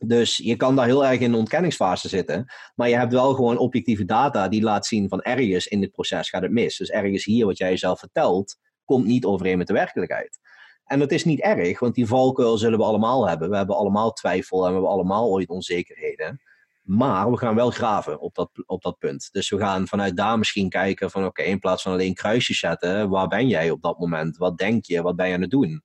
Dus 0.06 0.38
je 0.38 0.56
kan 0.56 0.76
daar 0.76 0.86
heel 0.86 1.06
erg 1.06 1.20
in 1.20 1.32
de 1.32 1.38
ontkenningsfase 1.38 2.08
zitten. 2.08 2.46
Maar 2.76 2.90
je 2.90 2.98
hebt 2.98 3.14
wel 3.14 3.34
gewoon 3.34 3.58
objectieve 3.58 4.06
data 4.06 4.48
die 4.48 4.62
laat 4.62 4.86
zien 4.86 5.10
van 5.10 5.22
ergens 5.22 5.68
in 5.68 5.82
dit 5.82 5.92
proces 5.92 6.30
gaat 6.30 6.42
het 6.42 6.52
mis. 6.52 6.78
Dus 6.78 6.90
ergens 6.90 7.26
hier 7.26 7.46
wat 7.46 7.58
jij 7.58 7.70
jezelf 7.70 8.00
vertelt, 8.00 8.58
komt 8.86 9.06
niet 9.06 9.26
overeen 9.26 9.58
met 9.58 9.68
de 9.68 9.74
werkelijkheid. 9.74 10.40
En 10.86 11.00
dat 11.00 11.12
is 11.12 11.26
niet 11.26 11.42
erg, 11.42 11.80
want 11.80 11.96
die 11.96 12.08
valkuil 12.08 12.58
zullen 12.58 12.80
we 12.80 12.86
allemaal 12.86 13.28
hebben. 13.28 13.50
We 13.50 13.58
hebben 13.58 13.76
allemaal 13.76 14.12
twijfel 14.12 14.58
en 14.58 14.68
we 14.68 14.72
hebben 14.74 14.92
allemaal 14.92 15.30
ooit 15.30 15.50
onzekerheden. 15.50 16.42
Maar 16.86 17.32
we 17.32 17.38
gaan 17.38 17.56
wel 17.56 17.70
graven 17.70 18.20
op 18.20 18.36
dat, 18.36 18.50
op 18.66 18.82
dat 18.82 18.98
punt. 18.98 19.30
Dus 19.32 19.50
we 19.50 19.58
gaan 19.58 19.88
vanuit 19.88 20.18
daar 20.18 20.38
misschien 20.38 20.70
kijken 20.70 21.12
van 21.12 21.26
oké, 21.26 21.42
in 21.42 21.60
plaats 21.60 21.82
van 21.82 21.92
alleen 21.92 22.14
kruisjes 22.14 22.60
zetten, 22.60 23.10
waar 23.10 23.28
ben 23.28 23.48
jij 23.48 23.70
op 23.72 23.82
dat 23.82 24.00
moment? 24.00 24.38
Wat 24.38 24.58
denk 24.58 24.86
je? 24.86 25.02
Wat 25.02 25.16
ben 25.16 25.28
je 25.28 25.34
aan 25.34 25.42
het 25.42 25.50
doen? 25.50 25.84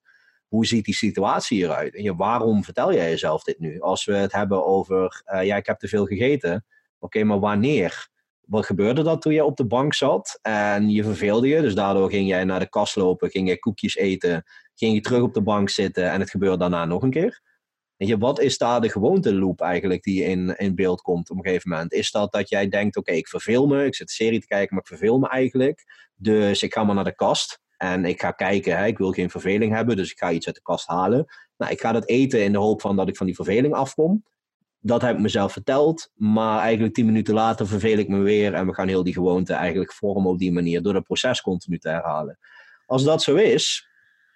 Hoe 0.48 0.66
ziet 0.66 0.84
die 0.84 0.94
situatie 0.94 1.62
eruit? 1.62 1.94
En 1.94 2.02
je, 2.02 2.14
waarom 2.14 2.64
vertel 2.64 2.94
jij 2.94 3.10
jezelf 3.10 3.42
dit 3.42 3.58
nu? 3.58 3.80
Als 3.80 4.04
we 4.04 4.14
het 4.14 4.32
hebben 4.32 4.66
over, 4.66 5.22
uh, 5.26 5.44
ja, 5.44 5.56
ik 5.56 5.66
heb 5.66 5.78
te 5.78 5.88
veel 5.88 6.06
gegeten. 6.06 6.64
Oké, 6.98 7.24
maar 7.24 7.40
wanneer? 7.40 8.08
Wat 8.40 8.66
gebeurde 8.66 9.02
dat 9.02 9.22
toen 9.22 9.32
je 9.32 9.44
op 9.44 9.56
de 9.56 9.66
bank 9.66 9.94
zat 9.94 10.38
en 10.42 10.90
je 10.90 11.04
verveelde 11.04 11.48
je? 11.48 11.60
Dus 11.60 11.74
daardoor 11.74 12.10
ging 12.10 12.28
jij 12.28 12.44
naar 12.44 12.60
de 12.60 12.68
kast 12.68 12.96
lopen, 12.96 13.30
ging 13.30 13.48
je 13.48 13.58
koekjes 13.58 13.96
eten, 13.96 14.44
ging 14.74 14.94
je 14.94 15.00
terug 15.00 15.22
op 15.22 15.34
de 15.34 15.42
bank 15.42 15.68
zitten 15.68 16.10
en 16.10 16.20
het 16.20 16.30
gebeurde 16.30 16.58
daarna 16.58 16.84
nog 16.84 17.02
een 17.02 17.10
keer? 17.10 17.40
Wat 18.18 18.40
is 18.40 18.58
daar 18.58 18.80
de 18.80 18.90
gewoonteloop 18.90 19.60
eigenlijk 19.60 20.02
die 20.02 20.24
in, 20.24 20.56
in 20.56 20.74
beeld 20.74 21.00
komt 21.00 21.30
op 21.30 21.36
een 21.36 21.44
gegeven 21.44 21.70
moment? 21.70 21.92
Is 21.92 22.10
dat 22.10 22.32
dat 22.32 22.48
jij 22.48 22.68
denkt, 22.68 22.96
oké, 22.96 23.12
ik 23.12 23.28
verveel 23.28 23.66
me, 23.66 23.84
ik 23.84 23.94
zit 23.94 24.08
een 24.08 24.14
serie 24.14 24.40
te 24.40 24.46
kijken, 24.46 24.74
maar 24.74 24.82
ik 24.82 24.88
verveel 24.88 25.18
me 25.18 25.28
eigenlijk. 25.28 25.84
Dus 26.14 26.62
ik 26.62 26.72
ga 26.72 26.84
maar 26.84 26.94
naar 26.94 27.04
de 27.04 27.14
kast 27.14 27.60
en 27.76 28.04
ik 28.04 28.20
ga 28.20 28.30
kijken, 28.30 28.76
hè, 28.76 28.86
ik 28.86 28.98
wil 28.98 29.12
geen 29.12 29.30
verveling 29.30 29.74
hebben, 29.74 29.96
dus 29.96 30.10
ik 30.10 30.18
ga 30.18 30.30
iets 30.30 30.46
uit 30.46 30.54
de 30.54 30.62
kast 30.62 30.86
halen. 30.86 31.26
Nou, 31.56 31.72
ik 31.72 31.80
ga 31.80 31.92
dat 31.92 32.08
eten 32.08 32.44
in 32.44 32.52
de 32.52 32.58
hoop 32.58 32.80
van 32.80 32.96
dat 32.96 33.08
ik 33.08 33.16
van 33.16 33.26
die 33.26 33.34
verveling 33.34 33.74
afkom. 33.74 34.24
Dat 34.80 35.02
heb 35.02 35.14
ik 35.14 35.22
mezelf 35.22 35.52
verteld, 35.52 36.10
maar 36.14 36.60
eigenlijk 36.60 36.94
tien 36.94 37.06
minuten 37.06 37.34
later 37.34 37.66
verveel 37.66 37.98
ik 37.98 38.08
me 38.08 38.18
weer 38.18 38.54
en 38.54 38.66
we 38.66 38.74
gaan 38.74 38.88
heel 38.88 39.04
die 39.04 39.12
gewoonte 39.12 39.52
eigenlijk 39.52 39.92
vormen 39.92 40.30
op 40.30 40.38
die 40.38 40.52
manier 40.52 40.82
door 40.82 40.94
het 40.94 41.04
proces 41.04 41.40
continu 41.40 41.78
te 41.78 41.88
herhalen. 41.88 42.38
Als 42.86 43.04
dat 43.04 43.22
zo 43.22 43.34
is, 43.34 43.88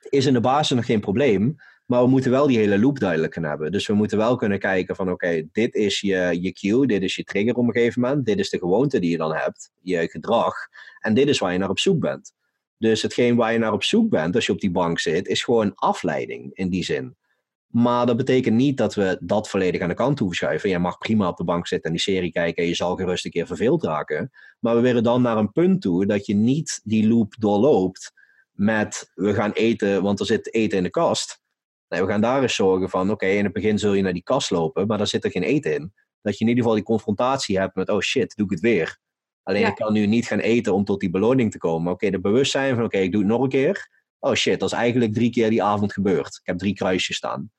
is 0.09 0.27
in 0.27 0.33
de 0.33 0.41
basis 0.41 0.77
nog 0.77 0.87
geen 0.87 1.01
probleem. 1.01 1.57
Maar 1.85 2.03
we 2.03 2.09
moeten 2.09 2.31
wel 2.31 2.47
die 2.47 2.59
hele 2.59 2.79
loop 2.79 2.99
duidelijk 2.99 3.33
kunnen 3.33 3.51
hebben. 3.51 3.73
Dus 3.73 3.87
we 3.87 3.95
moeten 3.95 4.19
wel 4.19 4.37
kunnen 4.37 4.59
kijken 4.59 4.97
van 4.97 5.11
oké, 5.11 5.49
dit 5.53 5.75
is 5.75 6.01
je, 6.01 6.39
je 6.41 6.53
cue, 6.53 6.87
dit 6.87 7.03
is 7.03 7.17
je 7.17 7.25
trigger 7.25 7.55
op 7.55 7.67
een 7.67 7.73
gegeven 7.73 8.01
moment. 8.01 8.27
Dit 8.27 8.39
is 8.39 8.51
de 8.51 8.59
gewoonte 8.59 8.99
die 8.99 9.11
je 9.11 9.17
dan 9.17 9.35
hebt, 9.35 9.71
je 9.81 10.09
gedrag. 10.09 10.55
En 11.01 11.15
dit 11.15 11.29
is 11.29 11.39
waar 11.39 11.53
je 11.53 11.59
naar 11.59 11.71
op 11.71 11.79
zoek 11.79 12.01
bent. 12.01 12.33
Dus 12.79 13.03
hetgeen 13.03 13.37
waar 13.37 13.53
je 13.53 13.59
naar 13.59 13.73
op 13.73 13.83
zoek 13.83 14.11
bent 14.11 14.35
als 14.35 14.47
je 14.47 14.53
op 14.53 14.61
die 14.61 14.71
bank 14.71 14.99
zit, 14.99 15.27
is 15.27 15.43
gewoon 15.43 15.75
afleiding 15.75 16.51
in 16.55 16.69
die 16.69 16.85
zin. 16.85 17.17
Maar 17.67 18.07
dat 18.07 18.17
betekent 18.17 18.57
niet 18.57 18.77
dat 18.77 18.95
we 18.95 19.19
dat 19.21 19.49
volledig 19.49 19.81
aan 19.81 19.89
de 19.89 19.95
kant 19.95 20.17
toe 20.17 20.35
schuiven. 20.35 20.71
Je 20.71 20.79
mag 20.79 20.99
prima 20.99 21.29
op 21.29 21.37
de 21.37 21.45
bank 21.45 21.67
zitten 21.67 21.91
en 21.91 21.97
die 21.97 22.05
serie 22.05 22.33
kijken 22.33 22.63
en 22.63 22.69
je 22.69 22.75
zal 22.75 22.97
gerust 22.97 23.25
een 23.25 23.31
keer 23.31 23.47
verveeld 23.47 23.83
raken. 23.83 24.31
Maar 24.61 24.75
we 24.75 24.81
willen 24.81 25.03
dan 25.03 25.23
naar 25.23 25.37
een 25.37 25.53
punt 25.53 25.83
toe 25.83 26.07
dat 26.07 26.27
je 26.27 26.35
niet 26.35 26.81
die 26.85 27.09
loop 27.09 27.35
doorloopt 27.39 28.13
met 28.53 29.11
we 29.15 29.35
gaan 29.35 29.53
eten, 29.53 30.03
want 30.03 30.21
er 30.21 30.27
zit 30.27 30.55
eten 30.55 30.79
in 30.79 30.85
de 30.85 30.91
kast. 30.91 31.43
Nee, 31.89 32.03
we 32.03 32.09
gaan 32.09 32.21
daar 32.21 32.43
eens 32.43 32.55
zorgen 32.55 32.91
van, 32.91 33.11
oké, 33.11 33.27
in 33.27 33.45
het 33.45 33.53
begin 33.53 33.79
zul 33.79 33.93
je 33.93 34.03
naar 34.03 34.13
die 34.13 34.23
kast 34.23 34.51
lopen, 34.51 34.87
maar 34.87 34.99
daar 34.99 35.07
zit 35.07 35.25
er 35.25 35.31
geen 35.31 35.43
eten 35.43 35.75
in. 35.75 35.93
Dat 36.23 36.39
je 36.39 36.45
in 36.45 36.49
ieder 36.49 36.63
geval 36.63 36.79
die 36.79 36.87
confrontatie 36.87 37.59
hebt 37.59 37.75
met, 37.75 37.89
oh 37.89 38.01
shit, 38.01 38.37
doe 38.37 38.45
ik 38.45 38.51
het 38.51 38.61
weer. 38.61 38.99
Alleen 39.43 39.67
ik 39.67 39.75
kan 39.75 39.93
nu 39.93 40.07
niet 40.07 40.27
gaan 40.27 40.39
eten 40.39 40.75
om 40.75 40.85
tot 40.85 41.01
die 41.01 41.11
beloning 41.11 41.51
te 41.51 41.59
komen. 41.59 41.93
Oké, 41.93 42.11
de 42.11 42.21
bewustzijn 42.21 42.75
van, 42.75 42.85
oké, 42.85 42.99
ik 42.99 43.13
doe 43.13 43.21
het 43.21 43.31
nog 43.31 43.43
een 43.43 43.49
keer. 43.49 43.89
Oh 44.19 44.35
shit, 44.35 44.61
dat 44.61 44.73
is 44.73 44.79
eigenlijk 44.79 45.13
drie 45.13 45.31
keer 45.31 45.51
die 45.51 45.63
avond 45.63 45.93
gebeurd. 45.93 46.39
Ik 46.41 46.47
heb 46.47 46.59
drie 46.59 46.75
kruisjes 46.75 47.17
staan. 47.17 47.51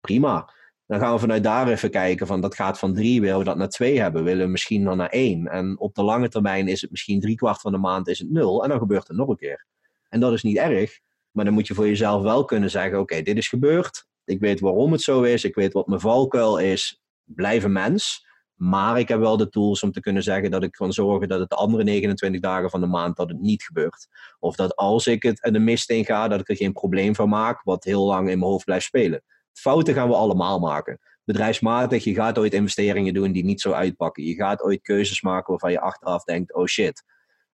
Prima. 0.00 0.52
Dan 0.86 1.00
gaan 1.00 1.12
we 1.12 1.18
vanuit 1.18 1.42
daar 1.42 1.68
even 1.68 1.90
kijken 1.90 2.26
van, 2.26 2.40
dat 2.40 2.54
gaat 2.54 2.78
van 2.78 2.94
drie, 2.94 3.20
willen 3.20 3.38
we 3.38 3.44
dat 3.44 3.56
naar 3.56 3.68
twee 3.68 4.00
hebben? 4.00 4.24
Willen 4.24 4.44
we 4.44 4.50
misschien 4.50 4.84
dan 4.84 4.96
naar 4.96 5.08
één? 5.08 5.46
En 5.46 5.78
op 5.78 5.94
de 5.94 6.02
lange 6.02 6.28
termijn 6.28 6.68
is 6.68 6.80
het 6.80 6.90
misschien 6.90 7.20
drie 7.20 7.36
kwart 7.36 7.60
van 7.60 7.72
de 7.72 7.78
maand 7.78 8.08
is 8.08 8.18
het 8.18 8.30
nul. 8.30 8.62
En 8.62 8.68
dan 8.68 8.78
gebeurt 8.78 9.08
het 9.08 9.16
nog 9.16 9.28
een 9.28 9.36
keer. 9.36 9.66
En 10.08 10.20
dat 10.20 10.32
is 10.32 10.42
niet 10.42 10.56
erg. 10.56 11.00
Maar 11.34 11.44
dan 11.44 11.54
moet 11.54 11.66
je 11.66 11.74
voor 11.74 11.86
jezelf 11.86 12.22
wel 12.22 12.44
kunnen 12.44 12.70
zeggen: 12.70 12.98
oké, 12.98 13.22
dit 13.22 13.36
is 13.36 13.48
gebeurd. 13.48 14.06
Ik 14.24 14.40
weet 14.40 14.60
waarom 14.60 14.92
het 14.92 15.00
zo 15.00 15.22
is. 15.22 15.44
Ik 15.44 15.54
weet 15.54 15.72
wat 15.72 15.86
mijn 15.86 16.00
valkuil 16.00 16.58
is. 16.58 17.02
Blijf 17.24 17.64
een 17.64 17.72
mens. 17.72 18.26
Maar 18.54 18.98
ik 18.98 19.08
heb 19.08 19.18
wel 19.18 19.36
de 19.36 19.48
tools 19.48 19.82
om 19.82 19.92
te 19.92 20.00
kunnen 20.00 20.22
zeggen 20.22 20.50
dat 20.50 20.62
ik 20.62 20.72
kan 20.72 20.92
zorgen 20.92 21.28
dat 21.28 21.40
het 21.40 21.48
de 21.48 21.56
andere 21.56 21.82
29 21.84 22.40
dagen 22.40 22.70
van 22.70 22.80
de 22.80 22.86
maand 22.86 23.16
dat 23.16 23.28
het 23.28 23.40
niet 23.40 23.62
gebeurt. 23.62 24.08
Of 24.38 24.56
dat 24.56 24.76
als 24.76 25.06
ik 25.06 25.22
het 25.22 25.48
de 25.52 25.58
mist 25.58 25.90
in 25.90 26.04
ga, 26.04 26.28
dat 26.28 26.40
ik 26.40 26.48
er 26.48 26.56
geen 26.56 26.72
probleem 26.72 27.14
van 27.14 27.28
maak, 27.28 27.62
wat 27.62 27.84
heel 27.84 28.04
lang 28.06 28.30
in 28.30 28.38
mijn 28.38 28.50
hoofd 28.50 28.64
blijft 28.64 28.84
spelen. 28.84 29.22
Fouten 29.52 29.94
gaan 29.94 30.08
we 30.08 30.14
allemaal 30.14 30.58
maken. 30.58 30.98
Bedrijfsmatig, 31.24 32.04
je 32.04 32.14
gaat 32.14 32.38
ooit 32.38 32.54
investeringen 32.54 33.14
doen 33.14 33.32
die 33.32 33.44
niet 33.44 33.60
zo 33.60 33.72
uitpakken. 33.72 34.24
Je 34.24 34.34
gaat 34.34 34.62
ooit 34.62 34.82
keuzes 34.82 35.22
maken 35.22 35.50
waarvan 35.50 35.70
je 35.70 35.80
achteraf 35.80 36.24
denkt: 36.24 36.54
oh 36.54 36.66
shit, 36.66 37.04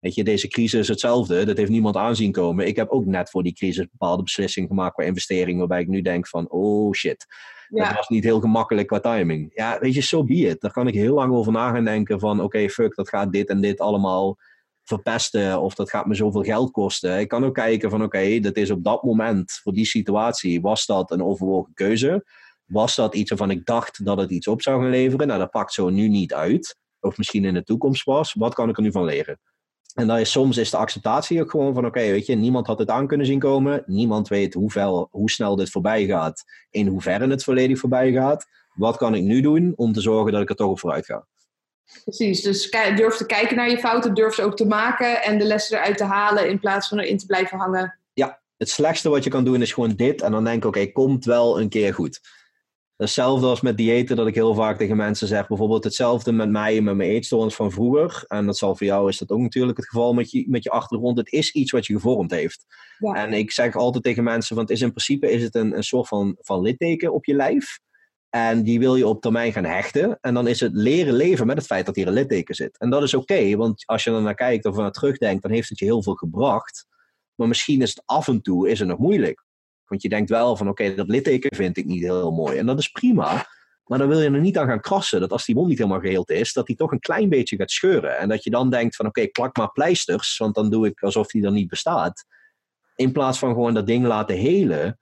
Weet 0.00 0.14
je, 0.14 0.24
deze 0.24 0.48
crisis 0.48 0.80
is 0.80 0.88
hetzelfde. 0.88 1.44
Dat 1.44 1.56
heeft 1.56 1.70
niemand 1.70 1.96
aanzien 1.96 2.32
komen. 2.32 2.66
Ik 2.66 2.76
heb 2.76 2.88
ook 2.88 3.04
net 3.04 3.30
voor 3.30 3.42
die 3.42 3.54
crisis 3.54 3.86
bepaalde 3.90 4.22
beslissingen 4.22 4.68
gemaakt 4.68 4.94
qua 4.94 5.04
investering, 5.04 5.58
waarbij 5.58 5.80
ik 5.80 5.88
nu 5.88 6.02
denk 6.02 6.28
van, 6.28 6.50
oh 6.50 6.92
shit. 6.92 7.26
Dat 7.68 7.92
was 7.92 8.08
niet 8.08 8.24
heel 8.24 8.40
gemakkelijk 8.40 8.86
qua 8.86 9.00
timing. 9.00 9.50
Ja, 9.54 9.78
weet 9.78 9.94
je, 9.94 10.00
zo 10.00 10.16
so 10.16 10.24
be 10.24 10.34
it. 10.34 10.60
Daar 10.60 10.72
kan 10.72 10.86
ik 10.86 10.94
heel 10.94 11.14
lang 11.14 11.32
over 11.32 11.52
na 11.52 11.72
gaan 11.72 11.84
denken 11.84 12.20
van, 12.20 12.40
oké, 12.40 12.68
fuck, 12.68 12.94
dat 12.94 13.08
gaat 13.08 13.32
dit 13.32 13.48
en 13.48 13.60
dit 13.60 13.80
allemaal 13.80 14.38
verpesten 14.82 15.60
of 15.60 15.74
dat 15.74 15.90
gaat 15.90 16.06
me 16.06 16.14
zoveel 16.14 16.42
geld 16.42 16.70
kosten. 16.70 17.18
Ik 17.18 17.28
kan 17.28 17.44
ook 17.44 17.54
kijken 17.54 17.90
van, 17.90 18.02
oké, 18.02 18.40
dat 18.40 18.56
is 18.56 18.70
op 18.70 18.84
dat 18.84 19.02
moment, 19.02 19.52
voor 19.62 19.72
die 19.72 19.86
situatie, 19.86 20.60
was 20.60 20.86
dat 20.86 21.10
een 21.10 21.22
overwogen 21.22 21.74
keuze? 21.74 22.24
Was 22.64 22.96
dat 22.96 23.14
iets 23.14 23.28
waarvan 23.28 23.50
ik 23.50 23.64
dacht 23.64 24.04
dat 24.04 24.18
het 24.18 24.30
iets 24.30 24.46
op 24.46 24.62
zou 24.62 24.80
gaan 24.80 24.90
leveren? 24.90 25.26
Nou, 25.26 25.38
dat 25.38 25.50
pakt 25.50 25.72
zo 25.72 25.88
nu 25.90 26.08
niet 26.08 26.34
uit. 26.34 26.76
Of 27.00 27.18
misschien 27.18 27.44
in 27.44 27.54
de 27.54 27.62
toekomst 27.62 28.04
was. 28.04 28.32
Wat 28.32 28.54
kan 28.54 28.68
ik 28.68 28.76
er 28.76 28.82
nu 28.82 28.92
van 28.92 29.04
leren? 29.04 29.38
En 29.94 30.06
dan 30.06 30.18
is 30.18 30.30
soms 30.30 30.56
is 30.56 30.70
de 30.70 30.76
acceptatie 30.76 31.40
ook 31.40 31.50
gewoon 31.50 31.74
van 31.74 31.86
oké, 31.86 32.00
weet 32.00 32.26
je, 32.26 32.34
niemand 32.34 32.66
had 32.66 32.78
het 32.78 32.90
aan 32.90 33.06
kunnen 33.06 33.26
zien 33.26 33.38
komen. 33.38 33.82
Niemand 33.86 34.28
weet 34.28 34.54
hoeveel, 34.54 35.08
hoe 35.10 35.30
snel 35.30 35.56
dit 35.56 35.70
voorbij 35.70 36.06
gaat, 36.06 36.44
in 36.70 36.86
hoeverre 36.86 37.28
het 37.28 37.44
volledig 37.44 37.78
voorbij 37.78 38.12
gaat. 38.12 38.46
Wat 38.74 38.96
kan 38.96 39.14
ik 39.14 39.22
nu 39.22 39.40
doen 39.40 39.72
om 39.76 39.92
te 39.92 40.00
zorgen 40.00 40.32
dat 40.32 40.42
ik 40.42 40.50
er 40.50 40.56
toch 40.56 40.70
op 40.70 40.80
vooruit 40.80 41.06
ga? 41.06 41.26
Precies, 42.04 42.42
dus 42.42 42.70
durf 42.96 43.16
te 43.16 43.26
kijken 43.26 43.56
naar 43.56 43.70
je 43.70 43.78
fouten, 43.78 44.14
durf 44.14 44.34
ze 44.34 44.42
ook 44.42 44.56
te 44.56 44.66
maken 44.66 45.22
en 45.22 45.38
de 45.38 45.44
lessen 45.44 45.78
eruit 45.78 45.96
te 45.96 46.04
halen 46.04 46.48
in 46.48 46.58
plaats 46.58 46.88
van 46.88 46.98
erin 46.98 47.18
te 47.18 47.26
blijven 47.26 47.58
hangen. 47.58 47.98
Ja, 48.12 48.40
het 48.56 48.68
slechtste 48.68 49.08
wat 49.08 49.24
je 49.24 49.30
kan 49.30 49.44
doen 49.44 49.62
is 49.62 49.72
gewoon 49.72 49.96
dit 49.96 50.22
en 50.22 50.32
dan 50.32 50.44
denk 50.44 50.56
ik 50.56 50.68
oké, 50.68 50.92
komt 50.92 51.24
wel 51.24 51.60
een 51.60 51.68
keer 51.68 51.94
goed. 51.94 52.20
Hetzelfde 52.98 53.46
als 53.46 53.60
met 53.60 53.76
diëten, 53.76 54.16
dat 54.16 54.26
ik 54.26 54.34
heel 54.34 54.54
vaak 54.54 54.78
tegen 54.78 54.96
mensen 54.96 55.28
zeg. 55.28 55.46
Bijvoorbeeld 55.46 55.84
hetzelfde 55.84 56.32
met 56.32 56.50
mij 56.50 56.76
en 56.76 56.84
met 56.84 56.96
mijn 56.96 57.10
eetstoornis 57.10 57.54
van 57.54 57.70
vroeger. 57.70 58.24
En 58.26 58.46
dat 58.46 58.58
zal 58.58 58.76
voor 58.76 58.86
jou 58.86 59.08
is 59.08 59.18
dat 59.18 59.30
ook 59.30 59.40
natuurlijk 59.40 59.76
het 59.76 59.88
geval 59.88 60.14
met 60.14 60.30
je, 60.30 60.44
met 60.48 60.62
je 60.62 60.70
achtergrond. 60.70 61.18
Het 61.18 61.32
is 61.32 61.52
iets 61.52 61.70
wat 61.70 61.86
je 61.86 61.92
gevormd 61.92 62.30
heeft. 62.30 62.64
Ja. 62.98 63.14
En 63.14 63.32
ik 63.32 63.50
zeg 63.50 63.76
altijd 63.76 64.04
tegen 64.04 64.24
mensen, 64.24 64.56
want 64.56 64.70
is 64.70 64.80
in 64.80 64.88
principe 64.88 65.30
is 65.30 65.42
het 65.42 65.54
een, 65.54 65.76
een 65.76 65.82
soort 65.82 66.08
van, 66.08 66.36
van 66.40 66.60
litteken 66.60 67.12
op 67.12 67.24
je 67.24 67.34
lijf. 67.34 67.78
En 68.30 68.62
die 68.62 68.78
wil 68.78 68.96
je 68.96 69.06
op 69.06 69.20
termijn 69.20 69.52
gaan 69.52 69.64
hechten. 69.64 70.18
En 70.20 70.34
dan 70.34 70.46
is 70.46 70.60
het 70.60 70.72
leren 70.74 71.14
leven 71.14 71.46
met 71.46 71.56
het 71.56 71.66
feit 71.66 71.86
dat 71.86 71.96
hier 71.96 72.06
een 72.06 72.12
litteken 72.12 72.54
zit. 72.54 72.78
En 72.78 72.90
dat 72.90 73.02
is 73.02 73.14
oké, 73.14 73.56
want 73.56 73.82
als 73.86 74.04
je 74.04 74.10
er 74.10 74.22
naar 74.22 74.34
kijkt 74.34 74.64
of 74.64 74.76
naar 74.76 74.92
terugdenkt, 74.92 75.42
dan 75.42 75.50
heeft 75.50 75.68
het 75.68 75.78
je 75.78 75.84
heel 75.84 76.02
veel 76.02 76.14
gebracht. 76.14 76.86
Maar 77.34 77.48
misschien 77.48 77.82
is 77.82 77.88
het 77.88 78.02
af 78.04 78.28
en 78.28 78.42
toe 78.42 78.68
is 78.68 78.78
het 78.78 78.88
nog 78.88 78.98
moeilijk. 78.98 79.46
Want 79.88 80.02
je 80.02 80.08
denkt 80.08 80.30
wel 80.30 80.56
van 80.56 80.68
oké, 80.68 80.94
dat 80.94 81.08
litteken 81.08 81.56
vind 81.56 81.76
ik 81.76 81.84
niet 81.84 82.02
heel 82.02 82.30
mooi. 82.30 82.58
En 82.58 82.66
dat 82.66 82.78
is 82.78 82.88
prima. 82.88 83.46
Maar 83.84 83.98
dan 83.98 84.08
wil 84.08 84.20
je 84.20 84.30
er 84.30 84.40
niet 84.40 84.58
aan 84.58 84.66
gaan 84.66 84.80
krassen. 84.80 85.20
Dat 85.20 85.32
als 85.32 85.44
die 85.44 85.54
wond 85.54 85.68
niet 85.68 85.78
helemaal 85.78 86.00
geheeld 86.00 86.30
is, 86.30 86.52
dat 86.52 86.66
die 86.66 86.76
toch 86.76 86.92
een 86.92 87.00
klein 87.00 87.28
beetje 87.28 87.56
gaat 87.56 87.70
scheuren. 87.70 88.18
En 88.18 88.28
dat 88.28 88.44
je 88.44 88.50
dan 88.50 88.70
denkt 88.70 88.96
van 88.96 89.06
oké, 89.06 89.26
plak 89.28 89.56
maar 89.56 89.72
pleisters. 89.72 90.36
Want 90.36 90.54
dan 90.54 90.70
doe 90.70 90.86
ik 90.86 91.02
alsof 91.02 91.26
die 91.26 91.44
er 91.44 91.52
niet 91.52 91.68
bestaat. 91.68 92.24
In 92.96 93.12
plaats 93.12 93.38
van 93.38 93.52
gewoon 93.52 93.74
dat 93.74 93.86
ding 93.86 94.06
laten 94.06 94.36
helen. 94.36 94.98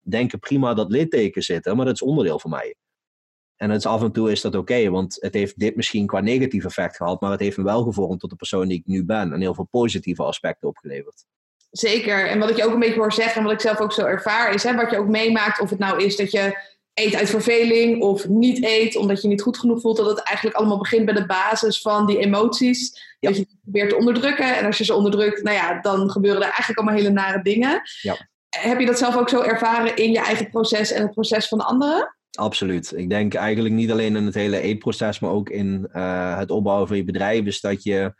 Denken 0.00 0.38
prima 0.38 0.74
dat 0.74 0.90
littekens 0.90 1.46
zitten. 1.46 1.76
Maar 1.76 1.84
dat 1.84 1.94
is 1.94 2.02
onderdeel 2.02 2.38
van 2.38 2.50
mij. 2.50 2.76
En 3.58 3.70
het 3.70 3.78
is 3.78 3.86
af 3.86 4.02
en 4.02 4.12
toe 4.12 4.30
is 4.30 4.40
dat 4.40 4.54
oké, 4.54 4.90
want 4.90 5.16
het 5.20 5.34
heeft 5.34 5.58
dit 5.58 5.76
misschien 5.76 6.06
qua 6.06 6.20
negatief 6.20 6.64
effect 6.64 6.96
gehad, 6.96 7.20
maar 7.20 7.30
het 7.30 7.40
heeft 7.40 7.56
me 7.56 7.64
wel 7.64 7.82
gevormd 7.82 8.20
tot 8.20 8.30
de 8.30 8.36
persoon 8.36 8.68
die 8.68 8.78
ik 8.78 8.86
nu 8.86 9.04
ben 9.04 9.32
en 9.32 9.40
heel 9.40 9.54
veel 9.54 9.68
positieve 9.70 10.22
aspecten 10.22 10.68
opgeleverd. 10.68 11.26
Zeker. 11.70 12.28
En 12.28 12.38
wat 12.38 12.50
ik 12.50 12.56
je 12.56 12.64
ook 12.64 12.72
een 12.72 12.78
beetje 12.78 13.00
hoor 13.00 13.12
zeggen, 13.12 13.36
en 13.36 13.42
wat 13.42 13.52
ik 13.52 13.60
zelf 13.60 13.80
ook 13.80 13.92
zo 13.92 14.04
ervaar, 14.04 14.54
is 14.54 14.62
hè, 14.62 14.74
wat 14.74 14.90
je 14.90 14.98
ook 14.98 15.08
meemaakt, 15.08 15.60
of 15.60 15.70
het 15.70 15.78
nou 15.78 16.02
is 16.02 16.16
dat 16.16 16.30
je 16.30 16.58
eet 16.94 17.14
uit 17.14 17.30
verveling 17.30 18.02
of 18.02 18.28
niet 18.28 18.64
eet 18.64 18.96
omdat 18.96 19.22
je 19.22 19.28
niet 19.28 19.42
goed 19.42 19.58
genoeg 19.58 19.80
voelt, 19.80 19.96
dat 19.96 20.06
het 20.06 20.22
eigenlijk 20.22 20.56
allemaal 20.56 20.78
begint 20.78 21.04
bij 21.04 21.14
de 21.14 21.26
basis 21.26 21.80
van 21.80 22.06
die 22.06 22.18
emoties. 22.18 23.06
Dat 23.20 23.36
je 23.36 23.46
probeert 23.62 23.88
te 23.88 23.96
onderdrukken. 23.96 24.56
En 24.56 24.66
als 24.66 24.78
je 24.78 24.84
ze 24.84 24.94
onderdrukt, 24.94 25.42
nou 25.42 25.56
ja, 25.56 25.80
dan 25.80 26.10
gebeuren 26.10 26.40
er 26.40 26.48
eigenlijk 26.48 26.78
allemaal 26.78 26.96
hele 26.96 27.10
nare 27.10 27.42
dingen. 27.42 27.82
Ja. 28.02 28.28
Heb 28.48 28.80
je 28.80 28.86
dat 28.86 28.98
zelf 28.98 29.16
ook 29.16 29.28
zo 29.28 29.40
ervaren 29.40 29.96
in 29.96 30.10
je 30.10 30.18
eigen 30.18 30.50
proces 30.50 30.92
en 30.92 31.02
het 31.02 31.12
proces 31.12 31.48
van 31.48 31.60
anderen? 31.60 32.16
Absoluut. 32.32 32.92
Ik 32.96 33.10
denk 33.10 33.34
eigenlijk 33.34 33.74
niet 33.74 33.90
alleen 33.90 34.16
in 34.16 34.24
het 34.24 34.34
hele 34.34 34.60
eetproces, 34.60 35.18
maar 35.18 35.30
ook 35.30 35.50
in 35.50 35.88
uh, 35.92 36.38
het 36.38 36.50
opbouwen 36.50 36.88
van 36.88 36.96
je 36.96 37.04
bedrijf, 37.04 37.44
is 37.44 37.60
dat 37.60 37.82
je 37.82 38.14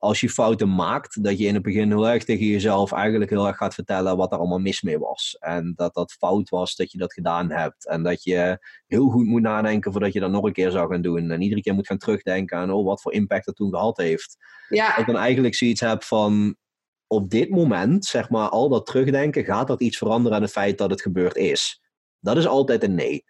als 0.00 0.20
je 0.20 0.28
fouten 0.28 0.74
maakt, 0.74 1.24
dat 1.24 1.38
je 1.38 1.46
in 1.46 1.54
het 1.54 1.62
begin 1.62 1.88
heel 1.88 2.08
erg 2.08 2.24
tegen 2.24 2.46
jezelf 2.46 2.92
eigenlijk 2.92 3.30
heel 3.30 3.46
erg 3.46 3.56
gaat 3.56 3.74
vertellen 3.74 4.16
wat 4.16 4.32
er 4.32 4.38
allemaal 4.38 4.58
mis 4.58 4.82
mee 4.82 4.98
was. 4.98 5.36
En 5.40 5.72
dat 5.76 5.94
dat 5.94 6.12
fout 6.12 6.48
was 6.48 6.76
dat 6.76 6.92
je 6.92 6.98
dat 6.98 7.12
gedaan 7.12 7.50
hebt. 7.50 7.86
En 7.86 8.02
dat 8.02 8.24
je 8.24 8.58
heel 8.86 9.08
goed 9.08 9.26
moet 9.26 9.42
nadenken 9.42 9.92
voordat 9.92 10.12
je 10.12 10.20
dat 10.20 10.30
nog 10.30 10.44
een 10.44 10.52
keer 10.52 10.70
zou 10.70 10.90
gaan 10.90 11.02
doen. 11.02 11.30
En 11.30 11.42
iedere 11.42 11.60
keer 11.60 11.74
moet 11.74 11.86
gaan 11.86 11.98
terugdenken 11.98 12.58
aan 12.58 12.70
oh, 12.70 12.84
wat 12.84 13.02
voor 13.02 13.12
impact 13.12 13.46
dat 13.46 13.56
toen 13.56 13.70
gehad 13.70 13.96
heeft. 13.96 14.36
Ja. 14.68 14.88
Dat 14.88 14.98
ik 14.98 15.06
dan 15.06 15.16
eigenlijk 15.16 15.54
zoiets 15.54 15.80
heb 15.80 16.02
van 16.02 16.56
op 17.06 17.30
dit 17.30 17.50
moment, 17.50 18.04
zeg 18.04 18.30
maar, 18.30 18.48
al 18.48 18.68
dat 18.68 18.86
terugdenken, 18.86 19.44
gaat 19.44 19.66
dat 19.66 19.80
iets 19.80 19.98
veranderen 19.98 20.36
aan 20.36 20.42
het 20.42 20.52
feit 20.52 20.78
dat 20.78 20.90
het 20.90 21.02
gebeurd 21.02 21.36
is? 21.36 21.82
Dat 22.20 22.36
is 22.36 22.46
altijd 22.46 22.82
een 22.82 22.94
nee. 22.94 23.24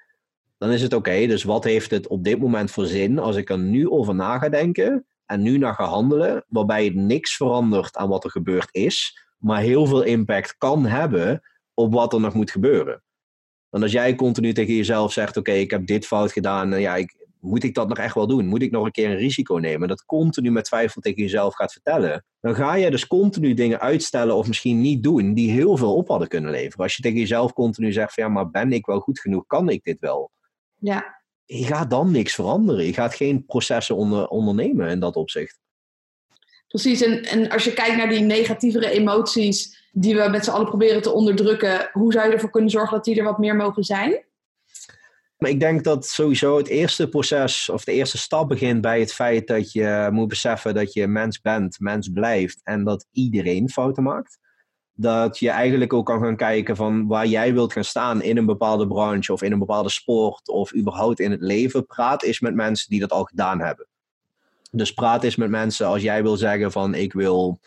Dan 0.59 0.71
is 0.71 0.83
het 0.83 0.93
oké, 0.93 1.27
dus 1.27 1.43
wat 1.43 1.65
heeft 1.65 1.91
het 1.91 2.07
op 2.07 2.25
dit 2.25 2.39
moment 2.39 2.71
voor 2.71 2.87
zin 2.87 3.19
als 3.19 3.37
ik 3.37 3.51
er 3.51 3.59
nu 3.59 3.89
over 3.89 4.15
na 4.15 4.39
ga 4.39 4.49
denken? 4.49 5.07
En 5.31 5.43
nu 5.43 5.59
naar 5.59 5.75
gaan 5.75 5.89
handelen, 5.89 6.45
waarbij 6.49 6.85
het 6.85 6.95
niks 6.95 7.37
verandert 7.37 7.97
aan 7.97 8.09
wat 8.09 8.25
er 8.25 8.31
gebeurd 8.31 8.69
is, 8.71 9.27
maar 9.39 9.61
heel 9.61 9.87
veel 9.87 10.03
impact 10.03 10.57
kan 10.59 10.87
hebben 10.87 11.41
op 11.75 11.93
wat 11.93 12.13
er 12.13 12.21
nog 12.21 12.35
moet 12.35 12.51
gebeuren. 12.51 13.03
Want 13.69 13.83
als 13.83 13.93
jij 13.93 14.15
continu 14.15 14.53
tegen 14.53 14.75
jezelf 14.75 15.13
zegt: 15.13 15.37
Oké, 15.37 15.53
ik 15.53 15.71
heb 15.71 15.87
dit 15.87 16.07
fout 16.07 16.33
gedaan, 16.33 16.73
en 16.73 16.81
ja, 16.81 16.97
ik, 16.97 17.27
moet 17.41 17.63
ik 17.63 17.75
dat 17.75 17.89
nog 17.89 17.99
echt 17.99 18.15
wel 18.15 18.27
doen? 18.27 18.47
Moet 18.47 18.63
ik 18.63 18.71
nog 18.71 18.85
een 18.85 18.91
keer 18.91 19.11
een 19.11 19.17
risico 19.17 19.57
nemen? 19.57 19.89
Dat 19.89 20.05
continu 20.05 20.51
met 20.51 20.65
twijfel 20.65 21.01
tegen 21.01 21.23
jezelf 21.23 21.55
gaat 21.55 21.73
vertellen. 21.73 22.25
Dan 22.41 22.55
ga 22.55 22.75
je 22.75 22.91
dus 22.91 23.07
continu 23.07 23.55
dingen 23.55 23.81
uitstellen 23.81 24.37
of 24.37 24.47
misschien 24.47 24.81
niet 24.81 25.03
doen 25.03 25.35
die 25.35 25.51
heel 25.51 25.77
veel 25.77 25.97
op 25.97 26.09
hadden 26.09 26.29
kunnen 26.29 26.51
leveren. 26.51 26.85
Als 26.85 26.97
je 26.97 27.03
tegen 27.03 27.19
jezelf 27.19 27.53
continu 27.53 27.93
zegt: 27.93 28.15
Ja, 28.15 28.29
maar 28.29 28.51
ben 28.51 28.73
ik 28.73 28.87
wel 28.87 29.01
goed 29.01 29.21
genoeg? 29.21 29.47
Kan 29.47 29.69
ik 29.69 29.85
dit 29.85 29.99
wel? 30.01 30.31
Ja 30.79 31.20
je 31.59 31.65
gaat 31.65 31.91
dan 31.91 32.11
niks 32.11 32.35
veranderen. 32.35 32.85
Je 32.85 32.93
gaat 32.93 33.15
geen 33.15 33.45
processen 33.45 33.97
onder, 33.97 34.29
ondernemen 34.29 34.89
in 34.89 35.01
dat 35.01 35.17
opzicht. 35.17 35.59
Precies, 36.69 37.03
en, 37.03 37.23
en 37.23 37.51
als 37.51 37.65
je 37.65 37.73
kijkt 37.73 37.97
naar 37.97 38.09
die 38.09 38.21
negatievere 38.21 38.91
emoties 38.91 39.89
die 39.93 40.15
we 40.15 40.29
met 40.29 40.45
z'n 40.45 40.51
allen 40.51 40.69
proberen 40.69 41.03
te 41.03 41.13
onderdrukken, 41.13 41.91
hoe 41.93 42.13
zou 42.13 42.27
je 42.27 42.33
ervoor 42.33 42.51
kunnen 42.51 42.71
zorgen 42.71 42.97
dat 42.97 43.05
die 43.05 43.17
er 43.17 43.25
wat 43.25 43.39
meer 43.39 43.57
mogen 43.57 43.85
zijn? 43.85 44.25
Maar 45.39 45.51
ik 45.51 45.61
denk 45.61 45.85
dat 45.85 46.07
sowieso 46.07 46.57
het 46.57 46.69
eerste 46.69 47.09
proces 47.09 47.69
of 47.69 47.85
de 47.85 47.93
eerste 47.93 48.19
stap 48.19 48.49
begint 48.49 48.81
bij 48.81 49.01
het 49.01 49.13
feit 49.13 49.47
dat 49.47 49.73
je 49.73 50.09
moet 50.13 50.29
beseffen 50.29 50.75
dat 50.75 50.93
je 50.93 51.07
mens 51.07 51.41
bent, 51.41 51.81
mens 51.81 52.09
blijft 52.09 52.61
en 52.63 52.85
dat 52.85 53.07
iedereen 53.13 53.69
fouten 53.69 54.03
maakt 54.03 54.40
dat 55.01 55.39
je 55.39 55.51
eigenlijk 55.51 55.93
ook 55.93 56.07
kan 56.07 56.21
gaan 56.21 56.37
kijken 56.37 56.77
van 56.77 57.07
waar 57.07 57.27
jij 57.27 57.55
wilt 57.55 57.73
gaan 57.73 57.85
staan 57.85 58.23
in 58.23 58.37
een 58.37 58.47
bepaalde 58.47 58.87
branche 58.87 59.33
of 59.33 59.43
in 59.43 59.53
een 59.53 59.59
bepaalde 59.59 59.89
sport 59.89 60.49
of 60.49 60.75
überhaupt 60.75 61.21
in 61.21 61.31
het 61.31 61.41
leven. 61.41 61.87
Praat 61.87 62.23
eens 62.23 62.41
met 62.41 62.55
mensen 62.55 62.91
die 62.91 63.01
dat 63.01 63.11
al 63.11 63.25
gedaan 63.25 63.61
hebben. 63.61 63.87
Dus 64.71 64.93
praat 64.93 65.25
eens 65.25 65.37
met 65.37 65.51
mensen 65.51 65.87
als 65.87 66.03
jij 66.03 66.23
wil 66.23 66.37
zeggen 66.37 66.73
van 66.73 66.95
ik 66.95 67.13
wil 67.13 67.61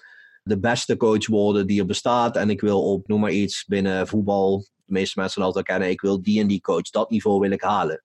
de 0.44 0.60
beste 0.60 0.98
coach 0.98 1.28
worden 1.28 1.68
die 1.68 1.80
er 1.80 1.86
bestaat 1.86 2.36
en 2.36 2.50
ik 2.50 2.62
wil 2.62 2.92
op, 2.92 3.08
noem 3.08 3.20
maar 3.20 3.32
iets, 3.32 3.66
binnen 3.66 4.08
voetbal, 4.08 4.60
de 4.60 4.94
meeste 4.94 5.20
mensen 5.20 5.44
altijd 5.44 5.66
kennen, 5.66 5.90
ik 5.90 6.02
wil 6.02 6.22
die 6.22 6.42
en 6.42 6.48
die 6.48 6.62
coach, 6.62 6.90
dat 6.90 7.10
niveau 7.10 7.40
wil 7.40 7.52
ik 7.52 7.62
halen. 7.62 8.04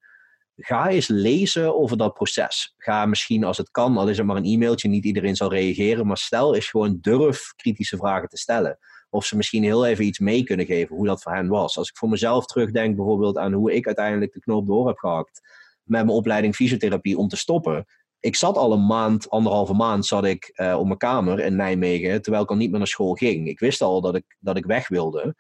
Ga 0.57 0.89
eens 0.89 1.09
lezen 1.09 1.77
over 1.77 1.97
dat 1.97 2.15
proces. 2.15 2.75
Ga 2.79 3.07
misschien 3.07 3.45
als 3.45 3.57
het 3.57 3.71
kan, 3.71 3.97
al 3.97 4.09
is 4.09 4.17
het 4.17 4.27
maar 4.27 4.37
een 4.37 4.45
e-mailtje, 4.45 4.89
niet 4.89 5.05
iedereen 5.05 5.37
zal 5.37 5.51
reageren, 5.51 6.07
maar 6.07 6.17
stel 6.17 6.55
eens 6.55 6.69
gewoon 6.69 6.99
durf 7.01 7.53
kritische 7.57 7.97
vragen 7.97 8.29
te 8.29 8.37
stellen 8.37 8.79
of 9.11 9.25
ze 9.25 9.37
misschien 9.37 9.63
heel 9.63 9.87
even 9.87 10.05
iets 10.05 10.19
mee 10.19 10.45
kunnen 10.45 10.67
geven 10.67 10.97
hoe 10.97 11.07
dat 11.07 11.23
voor 11.23 11.35
hen 11.35 11.49
was. 11.49 11.79
Als 11.79 11.89
ik 11.89 11.97
voor 11.97 12.09
mezelf 12.09 12.47
terugdenk 12.47 12.97
bijvoorbeeld 12.97 13.37
aan 13.37 13.53
hoe 13.53 13.75
ik 13.75 13.87
uiteindelijk 13.87 14.33
de 14.33 14.41
knoop 14.41 14.67
door 14.67 14.87
heb 14.87 14.99
gehakt 14.99 15.41
met 15.89 16.05
mijn 16.05 16.17
opleiding 16.17 16.55
fysiotherapie 16.55 17.19
om 17.19 17.29
te 17.29 17.37
stoppen. 17.37 17.85
Ik 18.21 18.37
zat 18.37 18.57
al 18.57 18.73
een 18.73 18.87
maand, 18.87 19.31
anderhalve 19.31 19.75
maand, 19.75 20.07
zat 20.07 20.25
ik 20.25 20.51
uh, 20.55 20.79
op 20.79 20.87
mijn 20.87 20.99
kamer 20.99 21.41
in 21.41 21.57
Nijmegen, 21.57 22.23
terwijl 22.23 22.43
ik 22.43 22.51
al 22.51 22.57
niet 22.57 22.71
meer 22.71 22.79
naar 22.79 22.89
school 22.89 23.15
ging. 23.15 23.49
Ik 23.49 23.59
wist 23.59 23.81
al 23.81 24.01
dat 24.01 24.15
ik, 24.15 24.37
dat 24.39 24.57
ik 24.57 24.65
weg 24.65 24.89
wilde, 24.89 25.35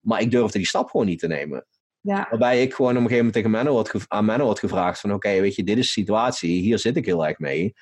maar 0.00 0.20
ik 0.20 0.30
durfde 0.30 0.58
die 0.58 0.66
stap 0.66 0.90
gewoon 0.90 1.06
niet 1.06 1.18
te 1.18 1.26
nemen. 1.26 1.66
Ja. 2.00 2.26
Waarbij 2.30 2.62
ik 2.62 2.74
gewoon 2.74 2.90
op 2.90 2.96
een 2.96 3.08
gegeven 3.08 3.24
moment 3.26 3.34
tegen 3.34 3.50
Menno 3.50 3.76
had 3.76 4.04
aan 4.08 4.24
Menno 4.24 4.46
had 4.46 4.58
gevraagd 4.58 5.00
van 5.00 5.12
oké, 5.12 5.40
weet 5.40 5.54
je, 5.54 5.64
dit 5.64 5.78
is 5.78 5.86
de 5.86 6.00
situatie, 6.00 6.60
hier 6.60 6.78
zit 6.78 6.96
ik 6.96 7.06
heel 7.06 7.26
erg 7.26 7.38
mee. 7.38 7.74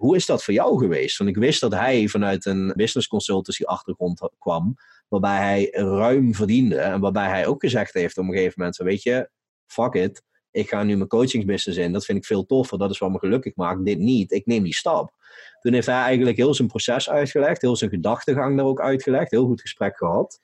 Hoe 0.00 0.16
is 0.16 0.26
dat 0.26 0.44
voor 0.44 0.54
jou 0.54 0.78
geweest? 0.78 1.18
Want 1.18 1.30
ik 1.30 1.36
wist 1.36 1.60
dat 1.60 1.72
hij 1.72 2.08
vanuit 2.08 2.46
een 2.46 2.72
business 2.76 3.08
consultancy 3.08 3.64
achtergrond 3.64 4.28
kwam, 4.38 4.74
waarbij 5.08 5.36
hij 5.36 5.68
ruim 5.70 6.34
verdiende 6.34 6.76
en 6.76 7.00
waarbij 7.00 7.28
hij 7.28 7.46
ook 7.46 7.60
gezegd 7.60 7.94
heeft 7.94 8.18
op 8.18 8.24
een 8.24 8.32
gegeven 8.32 8.54
moment, 8.56 8.76
weet 8.76 9.02
je, 9.02 9.30
fuck 9.66 9.94
it, 9.94 10.22
ik 10.50 10.68
ga 10.68 10.82
nu 10.82 10.96
mijn 10.96 11.08
coachingsbusiness 11.08 11.82
in, 11.82 11.92
dat 11.92 12.04
vind 12.04 12.18
ik 12.18 12.24
veel 12.24 12.46
toffer, 12.46 12.78
dat 12.78 12.90
is 12.90 12.98
wat 12.98 13.10
me 13.10 13.18
gelukkig 13.18 13.56
maakt, 13.56 13.84
dit 13.84 13.98
niet, 13.98 14.32
ik 14.32 14.46
neem 14.46 14.62
die 14.62 14.74
stap. 14.74 15.12
Toen 15.60 15.72
heeft 15.72 15.86
hij 15.86 16.02
eigenlijk 16.02 16.36
heel 16.36 16.54
zijn 16.54 16.68
proces 16.68 17.10
uitgelegd, 17.10 17.62
heel 17.62 17.76
zijn 17.76 17.90
gedachtegang 17.90 18.56
daar 18.56 18.66
ook 18.66 18.80
uitgelegd, 18.80 19.30
heel 19.30 19.46
goed 19.46 19.60
gesprek 19.60 19.96
gehad. 19.96 20.40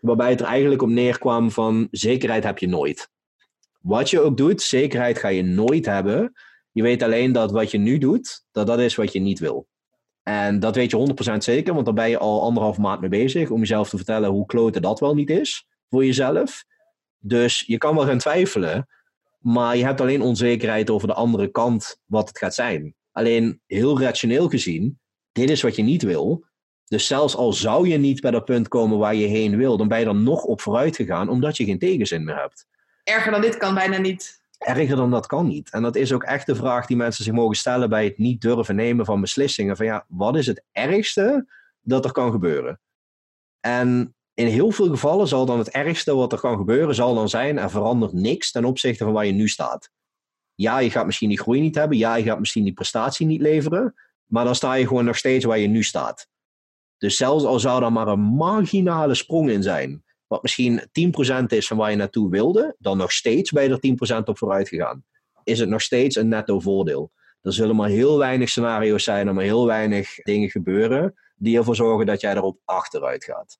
Waarbij 0.00 0.30
het 0.30 0.40
er 0.40 0.46
eigenlijk 0.46 0.82
op 0.82 0.88
neerkwam 0.88 1.50
van 1.50 1.88
zekerheid 1.90 2.44
heb 2.44 2.58
je 2.58 2.68
nooit. 2.68 3.10
Wat 3.80 4.10
je 4.10 4.20
ook 4.20 4.36
doet, 4.36 4.62
zekerheid 4.62 5.18
ga 5.18 5.28
je 5.28 5.42
nooit 5.42 5.86
hebben. 5.86 6.32
Je 6.72 6.82
weet 6.82 7.02
alleen 7.02 7.32
dat 7.32 7.50
wat 7.50 7.70
je 7.70 7.78
nu 7.78 7.98
doet, 7.98 8.44
dat 8.52 8.66
dat 8.66 8.78
is 8.78 8.94
wat 8.94 9.12
je 9.12 9.20
niet 9.20 9.38
wil. 9.38 9.66
En 10.22 10.60
dat 10.60 10.74
weet 10.74 10.90
je 10.90 11.32
100% 11.34 11.36
zeker, 11.36 11.74
want 11.74 11.84
daar 11.84 11.94
ben 11.94 12.10
je 12.10 12.18
al 12.18 12.42
anderhalf 12.42 12.78
maand 12.78 13.00
mee 13.00 13.10
bezig 13.10 13.50
om 13.50 13.58
jezelf 13.58 13.88
te 13.88 13.96
vertellen 13.96 14.30
hoe 14.30 14.46
klote 14.46 14.80
dat 14.80 15.00
wel 15.00 15.14
niet 15.14 15.30
is 15.30 15.66
voor 15.88 16.04
jezelf. 16.04 16.64
Dus 17.18 17.64
je 17.66 17.78
kan 17.78 17.94
wel 17.94 18.06
gaan 18.06 18.18
twijfelen, 18.18 18.88
maar 19.38 19.76
je 19.76 19.84
hebt 19.84 20.00
alleen 20.00 20.22
onzekerheid 20.22 20.90
over 20.90 21.08
de 21.08 21.14
andere 21.14 21.48
kant 21.48 22.00
wat 22.04 22.28
het 22.28 22.38
gaat 22.38 22.54
zijn. 22.54 22.94
Alleen 23.12 23.60
heel 23.66 24.00
rationeel 24.00 24.48
gezien, 24.48 25.00
dit 25.32 25.50
is 25.50 25.62
wat 25.62 25.76
je 25.76 25.82
niet 25.82 26.02
wil. 26.02 26.44
Dus 26.84 27.06
zelfs 27.06 27.36
al 27.36 27.52
zou 27.52 27.88
je 27.88 27.96
niet 27.96 28.20
bij 28.20 28.30
dat 28.30 28.44
punt 28.44 28.68
komen 28.68 28.98
waar 28.98 29.14
je 29.14 29.26
heen 29.26 29.56
wil, 29.56 29.76
dan 29.76 29.88
ben 29.88 30.00
je 30.00 30.06
er 30.06 30.14
nog 30.14 30.44
op 30.44 30.60
vooruit 30.60 30.96
gegaan 30.96 31.28
omdat 31.28 31.56
je 31.56 31.64
geen 31.64 31.78
tegenzin 31.78 32.24
meer 32.24 32.36
hebt. 32.36 32.66
Erger 33.04 33.32
dan 33.32 33.40
dit 33.40 33.56
kan 33.56 33.74
bijna 33.74 33.98
niet 33.98 34.39
erger 34.60 34.96
dan 34.96 35.10
dat 35.10 35.26
kan 35.26 35.46
niet. 35.46 35.70
En 35.70 35.82
dat 35.82 35.96
is 35.96 36.12
ook 36.12 36.22
echt 36.22 36.46
de 36.46 36.54
vraag 36.54 36.86
die 36.86 36.96
mensen 36.96 37.24
zich 37.24 37.32
mogen 37.32 37.56
stellen 37.56 37.88
bij 37.88 38.04
het 38.04 38.18
niet 38.18 38.40
durven 38.40 38.76
nemen 38.76 39.04
van 39.04 39.20
beslissingen. 39.20 39.76
Van 39.76 39.86
ja, 39.86 40.04
wat 40.08 40.36
is 40.36 40.46
het 40.46 40.64
ergste 40.72 41.46
dat 41.80 42.04
er 42.04 42.12
kan 42.12 42.30
gebeuren? 42.30 42.80
En 43.60 44.14
in 44.34 44.46
heel 44.46 44.70
veel 44.70 44.88
gevallen 44.88 45.28
zal 45.28 45.46
dan 45.46 45.58
het 45.58 45.68
ergste 45.68 46.14
wat 46.14 46.32
er 46.32 46.40
kan 46.40 46.56
gebeuren, 46.56 46.94
zal 46.94 47.14
dan 47.14 47.28
zijn, 47.28 47.58
er 47.58 47.70
verandert 47.70 48.12
niks 48.12 48.50
ten 48.50 48.64
opzichte 48.64 49.04
van 49.04 49.12
waar 49.12 49.26
je 49.26 49.32
nu 49.32 49.48
staat. 49.48 49.90
Ja, 50.54 50.78
je 50.78 50.90
gaat 50.90 51.06
misschien 51.06 51.28
die 51.28 51.40
groei 51.40 51.60
niet 51.60 51.74
hebben. 51.74 51.98
Ja, 51.98 52.14
je 52.14 52.24
gaat 52.24 52.38
misschien 52.38 52.64
die 52.64 52.72
prestatie 52.72 53.26
niet 53.26 53.40
leveren. 53.40 53.94
Maar 54.26 54.44
dan 54.44 54.54
sta 54.54 54.74
je 54.74 54.86
gewoon 54.86 55.04
nog 55.04 55.16
steeds 55.16 55.44
waar 55.44 55.58
je 55.58 55.66
nu 55.66 55.82
staat. 55.82 56.28
Dus 56.98 57.16
zelfs 57.16 57.44
al 57.44 57.60
zou 57.60 57.84
er 57.84 57.92
maar 57.92 58.08
een 58.08 58.20
marginale 58.20 59.14
sprong 59.14 59.50
in 59.50 59.62
zijn, 59.62 60.04
wat 60.30 60.42
misschien 60.42 60.80
10% 61.42 61.44
is 61.46 61.66
van 61.66 61.76
waar 61.76 61.90
je 61.90 61.96
naartoe 61.96 62.30
wilde, 62.30 62.74
dan 62.78 62.96
nog 62.96 63.12
steeds 63.12 63.50
ben 63.50 63.62
je 63.62 63.96
er 63.98 64.18
10% 64.20 64.24
op 64.24 64.38
vooruit 64.38 64.68
gegaan. 64.68 65.04
Is 65.44 65.58
het 65.58 65.68
nog 65.68 65.82
steeds 65.82 66.16
een 66.16 66.28
netto 66.28 66.60
voordeel? 66.60 67.10
Er 67.42 67.52
zullen 67.52 67.76
maar 67.76 67.88
heel 67.88 68.18
weinig 68.18 68.48
scenario's 68.48 69.04
zijn 69.04 69.28
en 69.28 69.34
maar 69.34 69.44
heel 69.44 69.66
weinig 69.66 70.14
dingen 70.14 70.50
gebeuren 70.50 71.14
die 71.36 71.58
ervoor 71.58 71.76
zorgen 71.76 72.06
dat 72.06 72.20
jij 72.20 72.34
erop 72.34 72.58
achteruit 72.64 73.24
gaat. 73.24 73.58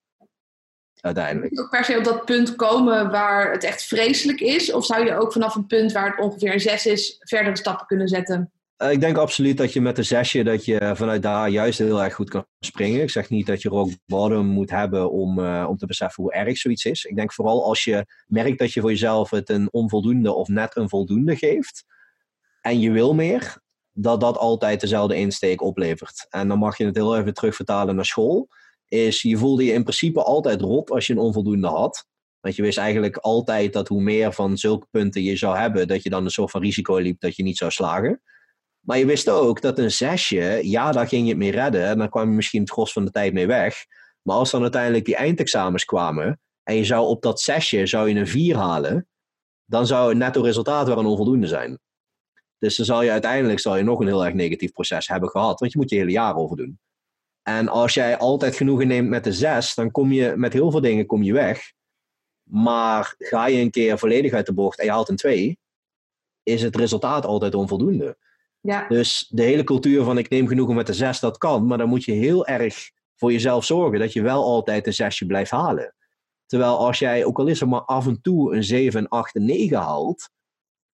Uiteindelijk. 1.00 1.60
Ook 1.60 1.70
per 1.70 1.84
se 1.84 1.98
op 1.98 2.04
dat 2.04 2.24
punt 2.24 2.56
komen 2.56 3.10
waar 3.10 3.52
het 3.52 3.64
echt 3.64 3.84
vreselijk 3.84 4.40
is? 4.40 4.72
Of 4.72 4.84
zou 4.84 5.04
je 5.04 5.18
ook 5.18 5.32
vanaf 5.32 5.54
een 5.54 5.66
punt 5.66 5.92
waar 5.92 6.10
het 6.10 6.18
ongeveer 6.18 6.52
een 6.52 6.60
6 6.60 6.86
is, 6.86 7.16
verdere 7.18 7.56
stappen 7.56 7.86
kunnen 7.86 8.08
zetten? 8.08 8.52
Uh, 8.82 8.90
ik 8.90 9.00
denk 9.00 9.16
absoluut 9.16 9.56
dat 9.56 9.72
je 9.72 9.80
met 9.80 9.98
een 9.98 10.04
zesje 10.04 10.42
dat 10.42 10.64
je 10.64 10.92
vanuit 10.94 11.22
daar 11.22 11.48
juist 11.48 11.78
heel 11.78 12.02
erg 12.02 12.14
goed 12.14 12.30
kan 12.30 12.46
springen. 12.60 13.02
Ik 13.02 13.10
zeg 13.10 13.30
niet 13.30 13.46
dat 13.46 13.62
je 13.62 13.68
rock 13.68 13.90
bottom 14.06 14.46
moet 14.46 14.70
hebben 14.70 15.10
om, 15.10 15.38
uh, 15.38 15.66
om 15.68 15.76
te 15.76 15.86
beseffen 15.86 16.22
hoe 16.22 16.32
erg 16.32 16.56
zoiets 16.56 16.84
is. 16.84 17.04
Ik 17.04 17.16
denk 17.16 17.32
vooral 17.32 17.64
als 17.64 17.84
je 17.84 18.06
merkt 18.26 18.58
dat 18.58 18.72
je 18.72 18.80
voor 18.80 18.90
jezelf 18.90 19.30
het 19.30 19.48
een 19.48 19.68
onvoldoende 19.72 20.32
of 20.32 20.48
net 20.48 20.76
een 20.76 20.88
voldoende 20.88 21.36
geeft. 21.36 21.84
En 22.60 22.80
je 22.80 22.90
wil 22.90 23.14
meer, 23.14 23.58
dat 23.92 24.20
dat 24.20 24.38
altijd 24.38 24.80
dezelfde 24.80 25.16
insteek 25.16 25.62
oplevert. 25.62 26.26
En 26.28 26.48
dan 26.48 26.58
mag 26.58 26.78
je 26.78 26.84
het 26.84 26.96
heel 26.96 27.16
even 27.16 27.34
terugvertalen 27.34 27.94
naar 27.94 28.04
school. 28.04 28.48
Is 28.88 29.22
je 29.22 29.36
voelde 29.36 29.64
je 29.64 29.72
in 29.72 29.82
principe 29.82 30.22
altijd 30.22 30.60
rot 30.60 30.90
als 30.90 31.06
je 31.06 31.12
een 31.12 31.18
onvoldoende 31.18 31.68
had. 31.68 32.06
Want 32.40 32.56
je 32.56 32.62
wist 32.62 32.78
eigenlijk 32.78 33.16
altijd 33.16 33.72
dat 33.72 33.88
hoe 33.88 34.02
meer 34.02 34.32
van 34.32 34.56
zulke 34.56 34.86
punten 34.90 35.22
je 35.22 35.36
zou 35.36 35.56
hebben, 35.56 35.88
dat 35.88 36.02
je 36.02 36.10
dan 36.10 36.24
een 36.24 36.30
soort 36.30 36.50
van 36.50 36.62
risico 36.62 36.96
liep 36.96 37.20
dat 37.20 37.36
je 37.36 37.42
niet 37.42 37.56
zou 37.56 37.70
slagen. 37.70 38.22
Maar 38.80 38.98
je 38.98 39.06
wist 39.06 39.28
ook 39.28 39.60
dat 39.60 39.78
een 39.78 39.90
zesje, 39.90 40.60
ja, 40.62 40.92
daar 40.92 41.08
ging 41.08 41.22
je 41.22 41.28
het 41.28 41.38
mee 41.38 41.50
redden. 41.50 41.84
En 41.84 41.98
dan 41.98 42.08
kwam 42.08 42.28
je 42.28 42.34
misschien 42.34 42.60
het 42.60 42.70
gros 42.70 42.92
van 42.92 43.04
de 43.04 43.10
tijd 43.10 43.32
mee 43.32 43.46
weg. 43.46 43.84
Maar 44.22 44.36
als 44.36 44.50
dan 44.50 44.62
uiteindelijk 44.62 45.04
die 45.04 45.16
eindexamens 45.16 45.84
kwamen 45.84 46.40
en 46.62 46.74
je 46.74 46.84
zou 46.84 47.06
op 47.06 47.22
dat 47.22 47.40
zesje 47.40 47.86
zou 47.86 48.08
je 48.08 48.14
een 48.14 48.26
vier 48.26 48.56
halen, 48.56 49.08
dan 49.64 49.86
zou 49.86 50.08
het 50.08 50.18
netto 50.18 50.42
resultaat 50.42 50.86
wel 50.86 50.98
een 50.98 51.06
onvoldoende 51.06 51.46
zijn. 51.46 51.78
Dus 52.58 52.76
dan 52.76 52.86
zal 52.86 53.02
je 53.02 53.10
uiteindelijk 53.10 53.60
zal 53.60 53.76
je 53.76 53.82
nog 53.82 54.00
een 54.00 54.06
heel 54.06 54.24
erg 54.24 54.34
negatief 54.34 54.72
proces 54.72 55.08
hebben 55.08 55.28
gehad, 55.28 55.60
want 55.60 55.72
je 55.72 55.78
moet 55.78 55.90
je 55.90 55.96
hele 55.96 56.10
jaar 56.10 56.36
over 56.36 56.56
doen. 56.56 56.78
En 57.42 57.68
als 57.68 57.94
jij 57.94 58.18
altijd 58.18 58.56
genoegen 58.56 58.86
neemt 58.86 59.08
met 59.08 59.24
de 59.24 59.32
zes, 59.32 59.74
dan 59.74 59.90
kom 59.90 60.12
je 60.12 60.32
met 60.36 60.52
heel 60.52 60.70
veel 60.70 60.80
dingen 60.80 61.06
kom 61.06 61.22
je 61.22 61.32
weg. 61.32 61.72
Maar 62.42 63.14
ga 63.18 63.46
je 63.46 63.60
een 63.60 63.70
keer 63.70 63.98
volledig 63.98 64.32
uit 64.32 64.46
de 64.46 64.54
bocht 64.54 64.78
en 64.78 64.84
je 64.84 64.90
haalt 64.90 65.08
een 65.08 65.16
twee, 65.16 65.58
is 66.42 66.62
het 66.62 66.76
resultaat 66.76 67.26
altijd 67.26 67.54
onvoldoende. 67.54 68.16
Ja. 68.60 68.88
Dus 68.88 69.26
de 69.28 69.42
hele 69.42 69.64
cultuur 69.64 70.04
van 70.04 70.18
ik 70.18 70.28
neem 70.28 70.46
genoegen 70.46 70.74
met 70.74 70.86
de 70.86 70.92
zes, 70.92 71.20
dat 71.20 71.38
kan. 71.38 71.66
Maar 71.66 71.78
dan 71.78 71.88
moet 71.88 72.04
je 72.04 72.12
heel 72.12 72.46
erg 72.46 72.90
voor 73.16 73.32
jezelf 73.32 73.64
zorgen 73.64 73.98
dat 73.98 74.12
je 74.12 74.22
wel 74.22 74.44
altijd 74.44 74.86
een 74.86 74.94
zesje 74.94 75.26
blijft 75.26 75.50
halen. 75.50 75.94
Terwijl 76.46 76.78
als 76.78 76.98
jij, 76.98 77.24
ook 77.24 77.38
al 77.38 77.46
is 77.46 77.60
er 77.60 77.68
maar 77.68 77.84
af 77.84 78.06
en 78.06 78.20
toe 78.20 78.54
een 78.54 78.64
7, 78.64 79.08
8 79.08 79.34
en 79.34 79.44
9 79.44 79.78
haalt, 79.78 80.30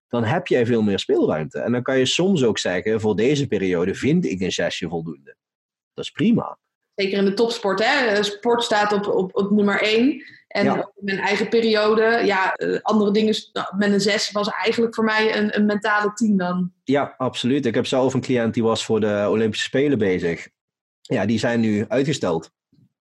dan 0.09 0.25
heb 0.25 0.47
jij 0.47 0.67
veel 0.67 0.83
meer 0.83 0.99
speelruimte. 0.99 1.59
En 1.59 1.73
dan 1.73 1.83
kan 1.83 1.99
je 1.99 2.07
soms 2.07 2.45
ook 2.45 2.59
zeggen, 2.59 3.01
voor 3.01 3.17
deze 3.17 3.47
periode 3.47 3.95
vind 3.95 4.25
ik 4.27 4.41
een 4.41 4.53
zesje 4.53 4.89
voldoende. 4.89 5.37
Dat 5.95 6.05
is 6.05 6.11
prima. 6.11 6.59
Zeker 6.95 7.19
in 7.19 7.25
de 7.25 7.35
topsport, 7.35 7.85
hè? 7.85 8.23
Sport 8.23 8.62
staat 8.62 8.93
op, 8.93 9.07
op, 9.07 9.37
op 9.37 9.51
nummer 9.51 9.83
1. 9.83 10.23
En 10.47 10.92
mijn 10.94 11.18
eigen 11.18 11.49
periode, 11.49 12.22
ja, 12.24 12.55
eh, 12.55 12.78
andere 12.82 13.11
dingen 13.11 13.34
nou, 13.53 13.76
met 13.76 13.92
een 13.92 14.01
6 14.01 14.30
was 14.30 14.49
eigenlijk 14.49 14.94
voor 14.94 15.05
mij 15.05 15.36
een, 15.36 15.57
een 15.57 15.66
mentale 15.66 16.12
10 16.12 16.36
dan. 16.36 16.72
Ja, 16.84 17.14
absoluut. 17.18 17.66
Ik 17.66 17.74
heb 17.74 17.86
zelf 17.86 18.14
een 18.14 18.20
cliënt 18.20 18.55
die 18.55 18.62
was 18.62 18.84
voor 18.84 19.01
de 19.01 19.26
Olympische 19.28 19.64
Spelen 19.64 19.99
bezig. 19.99 20.49
Ja, 21.01 21.26
die 21.26 21.38
zijn 21.38 21.61
nu 21.61 21.84
uitgesteld. 21.88 22.51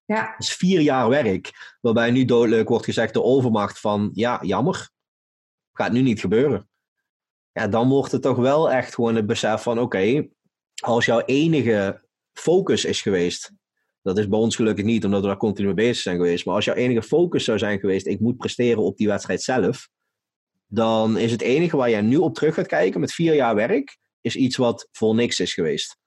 Ja. 0.04 0.22
Dat 0.22 0.46
is 0.46 0.54
vier 0.54 0.80
jaar 0.80 1.08
werk, 1.08 1.76
waarbij 1.80 2.10
nu 2.10 2.24
doodleuk 2.24 2.68
wordt 2.68 2.84
gezegd 2.84 3.14
de 3.14 3.22
overmacht 3.22 3.80
van, 3.80 4.10
ja, 4.12 4.38
jammer, 4.42 4.88
gaat 5.72 5.92
nu 5.92 6.02
niet 6.02 6.20
gebeuren 6.20 6.68
ja, 7.56 7.68
dan 7.68 7.88
wordt 7.88 8.12
het 8.12 8.22
toch 8.22 8.36
wel 8.36 8.70
echt 8.70 8.94
gewoon 8.94 9.14
het 9.14 9.26
besef 9.26 9.62
van: 9.62 9.78
oké, 9.78 10.28
als 10.82 11.04
jouw 11.04 11.20
enige 11.20 12.02
focus 12.32 12.84
is 12.84 13.02
geweest. 13.02 13.52
Dat 14.06 14.18
is 14.18 14.28
bij 14.28 14.38
ons 14.38 14.56
gelukkig 14.56 14.84
niet, 14.84 15.04
omdat 15.04 15.20
we 15.20 15.26
daar 15.26 15.36
continu 15.36 15.66
mee 15.66 15.76
bezig 15.76 15.96
zijn 15.96 16.16
geweest. 16.16 16.44
Maar 16.44 16.54
als 16.54 16.64
jouw 16.64 16.74
enige 16.74 17.02
focus 17.02 17.44
zou 17.44 17.58
zijn 17.58 17.78
geweest: 17.78 18.06
ik 18.06 18.20
moet 18.20 18.36
presteren 18.36 18.82
op 18.82 18.96
die 18.96 19.06
wedstrijd 19.06 19.42
zelf. 19.42 19.88
Dan 20.66 21.18
is 21.18 21.32
het 21.32 21.40
enige 21.40 21.76
waar 21.76 21.90
jij 21.90 22.00
nu 22.00 22.16
op 22.16 22.34
terug 22.34 22.54
gaat 22.54 22.66
kijken 22.66 23.00
met 23.00 23.12
vier 23.12 23.34
jaar 23.34 23.54
werk, 23.54 23.98
is 24.20 24.36
iets 24.36 24.56
wat 24.56 24.88
voor 24.92 25.14
niks 25.14 25.40
is 25.40 25.54
geweest. 25.54 25.98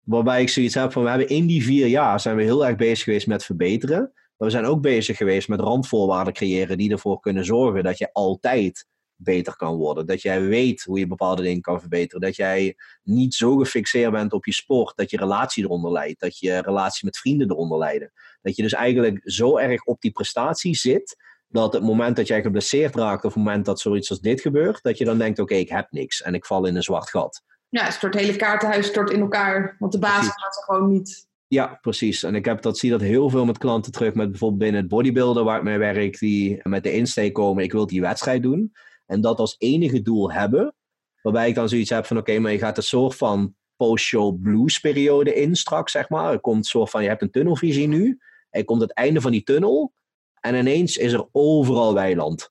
Waarbij 0.00 0.42
ik 0.42 0.48
zoiets 0.48 0.74
heb 0.74 0.92
van: 0.92 1.02
we 1.02 1.08
hebben 1.08 1.28
in 1.28 1.46
die 1.46 1.64
vier 1.64 1.86
jaar 1.86 2.20
zijn 2.20 2.36
we 2.36 2.42
heel 2.42 2.66
erg 2.66 2.76
bezig 2.76 3.04
geweest 3.04 3.26
met 3.26 3.44
verbeteren. 3.44 4.00
Maar 4.36 4.48
we 4.48 4.50
zijn 4.50 4.64
ook 4.64 4.80
bezig 4.80 5.16
geweest 5.16 5.48
met 5.48 5.60
randvoorwaarden 5.60 6.32
creëren 6.32 6.78
die 6.78 6.90
ervoor 6.90 7.20
kunnen 7.20 7.44
zorgen 7.44 7.84
dat 7.84 7.98
je 7.98 8.12
altijd 8.12 8.86
beter 9.16 9.56
kan 9.56 9.76
worden. 9.76 10.06
Dat 10.06 10.22
jij 10.22 10.42
weet 10.42 10.82
hoe 10.82 10.98
je 10.98 11.06
bepaalde 11.06 11.42
dingen 11.42 11.60
kan 11.60 11.80
verbeteren. 11.80 12.20
Dat 12.20 12.36
jij 12.36 12.76
niet 13.02 13.34
zo 13.34 13.56
gefixeerd 13.56 14.12
bent 14.12 14.32
op 14.32 14.44
je 14.44 14.52
sport 14.52 14.96
dat 14.96 15.10
je 15.10 15.16
relatie 15.16 15.64
eronder 15.64 15.92
leidt. 15.92 16.20
Dat 16.20 16.38
je 16.38 16.58
relatie 16.58 17.04
met 17.04 17.18
vrienden 17.18 17.50
eronder 17.50 17.78
leidt. 17.78 18.10
Dat 18.42 18.56
je 18.56 18.62
dus 18.62 18.72
eigenlijk 18.72 19.20
zo 19.24 19.58
erg 19.58 19.84
op 19.84 20.00
die 20.00 20.12
prestatie 20.12 20.74
zit. 20.74 21.16
Dat 21.48 21.72
het 21.72 21.82
moment 21.82 22.16
dat 22.16 22.26
jij 22.26 22.42
geblesseerd 22.42 22.94
raakt, 22.94 23.24
of 23.24 23.34
het 23.34 23.44
moment 23.44 23.64
dat 23.64 23.80
zoiets 23.80 24.10
als 24.10 24.20
dit 24.20 24.40
gebeurt, 24.40 24.82
dat 24.82 24.98
je 24.98 25.04
dan 25.04 25.18
denkt: 25.18 25.38
oké, 25.38 25.54
ik 25.54 25.68
heb 25.68 25.86
niks 25.90 26.22
en 26.22 26.34
ik 26.34 26.46
val 26.46 26.66
in 26.66 26.76
een 26.76 26.82
zwart 26.82 27.10
gat. 27.10 27.42
Ja, 27.68 27.84
het 27.84 27.92
stort 27.92 28.14
hele 28.14 28.36
kaartenhuis 28.36 28.86
stort 28.86 29.10
in 29.10 29.20
elkaar. 29.20 29.76
Want 29.78 29.92
de 29.92 29.98
basis 29.98 30.32
gaat 30.32 30.56
er 30.56 30.62
gewoon 30.62 30.92
niet. 30.92 31.28
Ja, 31.48 31.78
precies. 31.80 32.22
En 32.22 32.34
ik 32.34 32.44
heb 32.44 32.62
dat, 32.62 32.78
zie 32.78 32.90
dat 32.90 33.00
heel 33.00 33.30
veel 33.30 33.44
met 33.44 33.58
klanten 33.58 33.92
terug, 33.92 34.14
met 34.14 34.30
bijvoorbeeld 34.30 34.60
binnen 34.60 34.80
het 34.80 34.90
bodybuilder 34.90 35.44
waar 35.44 35.56
ik 35.56 35.62
mee 35.62 35.78
werk, 35.78 36.18
die 36.18 36.60
met 36.62 36.82
de 36.82 36.92
insteek 36.92 37.32
komen: 37.32 37.64
ik 37.64 37.72
wil 37.72 37.86
die 37.86 38.00
wedstrijd 38.00 38.42
doen. 38.42 38.72
En 39.06 39.20
dat 39.20 39.38
als 39.38 39.54
enige 39.58 40.02
doel 40.02 40.32
hebben. 40.32 40.74
Waarbij 41.22 41.48
ik 41.48 41.54
dan 41.54 41.68
zoiets 41.68 41.90
heb 41.90 42.06
van 42.06 42.18
oké, 42.18 42.38
maar 42.38 42.52
je 42.52 42.58
gaat 42.58 42.76
een 42.76 42.82
soort 42.82 43.16
van 43.16 43.54
post-show 43.76 44.40
blues 44.42 44.78
periode 44.78 45.34
in 45.34 45.56
straks, 45.56 45.92
zeg 45.92 46.08
maar. 46.08 46.32
Er 46.32 46.40
komt 46.40 46.66
soort 46.66 46.90
van, 46.90 47.02
je 47.02 47.08
hebt 47.08 47.22
een 47.22 47.30
tunnelvisie 47.30 47.88
nu. 47.88 48.18
Er 48.50 48.64
komt 48.64 48.80
het 48.80 48.92
einde 48.92 49.20
van 49.20 49.30
die 49.30 49.42
tunnel. 49.42 49.92
En 50.40 50.54
ineens 50.54 50.96
is 50.96 51.12
er 51.12 51.28
overal 51.32 51.94
weiland. 51.94 52.50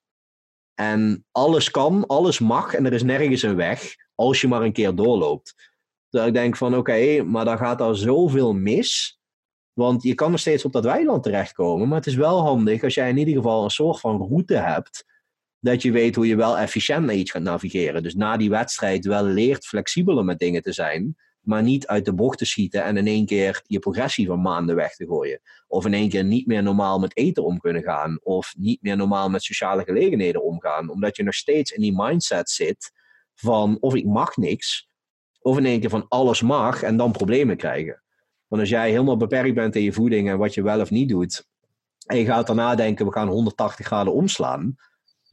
En 0.73 1.25
alles 1.31 1.71
kan, 1.71 2.05
alles 2.07 2.39
mag 2.39 2.73
en 2.73 2.85
er 2.85 2.93
is 2.93 3.03
nergens 3.03 3.41
een 3.41 3.55
weg. 3.55 3.95
Als 4.15 4.41
je 4.41 4.47
maar 4.47 4.61
een 4.61 4.73
keer 4.73 4.95
doorloopt. 4.95 5.73
Dus 6.09 6.25
ik 6.25 6.33
denk 6.33 6.57
van 6.57 6.75
oké, 6.75 7.23
maar 7.23 7.45
dan 7.45 7.57
gaat 7.57 7.81
er 7.81 7.97
zoveel 7.97 8.53
mis. 8.53 9.19
Want 9.73 10.03
je 10.03 10.13
kan 10.13 10.31
nog 10.31 10.39
steeds 10.39 10.65
op 10.65 10.71
dat 10.71 10.83
weiland 10.83 11.23
terechtkomen. 11.23 11.87
Maar 11.87 11.97
het 11.97 12.07
is 12.07 12.15
wel 12.15 12.41
handig 12.41 12.83
als 12.83 12.93
jij 12.93 13.09
in 13.09 13.17
ieder 13.17 13.33
geval 13.33 13.63
een 13.63 13.69
soort 13.69 13.99
van 13.99 14.17
route 14.17 14.55
hebt 14.55 15.05
dat 15.65 15.81
je 15.81 15.91
weet 15.91 16.15
hoe 16.15 16.27
je 16.27 16.35
wel 16.35 16.57
efficiënt 16.57 17.05
naar 17.05 17.15
iets 17.15 17.31
gaat 17.31 17.41
navigeren. 17.41 18.03
Dus 18.03 18.15
na 18.15 18.37
die 18.37 18.49
wedstrijd 18.49 19.05
wel 19.05 19.23
leert 19.23 19.65
flexibeler 19.65 20.25
met 20.25 20.39
dingen 20.39 20.61
te 20.61 20.71
zijn, 20.71 21.15
maar 21.41 21.63
niet 21.63 21.87
uit 21.87 22.05
de 22.05 22.13
bocht 22.13 22.37
te 22.37 22.45
schieten 22.45 22.83
en 22.83 22.97
in 22.97 23.07
één 23.07 23.25
keer 23.25 23.61
je 23.65 23.79
progressie 23.79 24.27
van 24.27 24.41
maanden 24.41 24.75
weg 24.75 24.95
te 24.95 25.05
gooien. 25.05 25.41
Of 25.67 25.85
in 25.85 25.93
één 25.93 26.09
keer 26.09 26.23
niet 26.23 26.47
meer 26.47 26.63
normaal 26.63 26.99
met 26.99 27.17
eten 27.17 27.43
om 27.43 27.59
kunnen 27.59 27.83
gaan, 27.83 28.19
of 28.23 28.53
niet 28.57 28.81
meer 28.81 28.97
normaal 28.97 29.29
met 29.29 29.43
sociale 29.43 29.83
gelegenheden 29.83 30.43
omgaan, 30.43 30.89
omdat 30.89 31.15
je 31.15 31.23
nog 31.23 31.33
steeds 31.33 31.71
in 31.71 31.81
die 31.81 31.93
mindset 31.95 32.49
zit 32.49 32.91
van 33.33 33.77
of 33.79 33.95
ik 33.95 34.05
mag 34.05 34.37
niks, 34.37 34.89
of 35.39 35.57
in 35.57 35.65
één 35.65 35.79
keer 35.79 35.89
van 35.89 36.05
alles 36.07 36.41
mag 36.41 36.83
en 36.83 36.97
dan 36.97 37.11
problemen 37.11 37.57
krijgen. 37.57 38.03
Want 38.47 38.61
als 38.61 38.71
jij 38.71 38.89
helemaal 38.89 39.17
beperkt 39.17 39.55
bent 39.55 39.75
in 39.75 39.83
je 39.83 39.93
voeding 39.93 40.29
en 40.29 40.37
wat 40.37 40.53
je 40.53 40.63
wel 40.63 40.81
of 40.81 40.89
niet 40.89 41.09
doet, 41.09 41.47
en 42.05 42.17
je 42.17 42.25
gaat 42.25 42.47
daarna 42.47 42.75
denken, 42.75 43.05
we 43.05 43.11
gaan 43.11 43.27
180 43.27 43.85
graden 43.85 44.13
omslaan, 44.13 44.75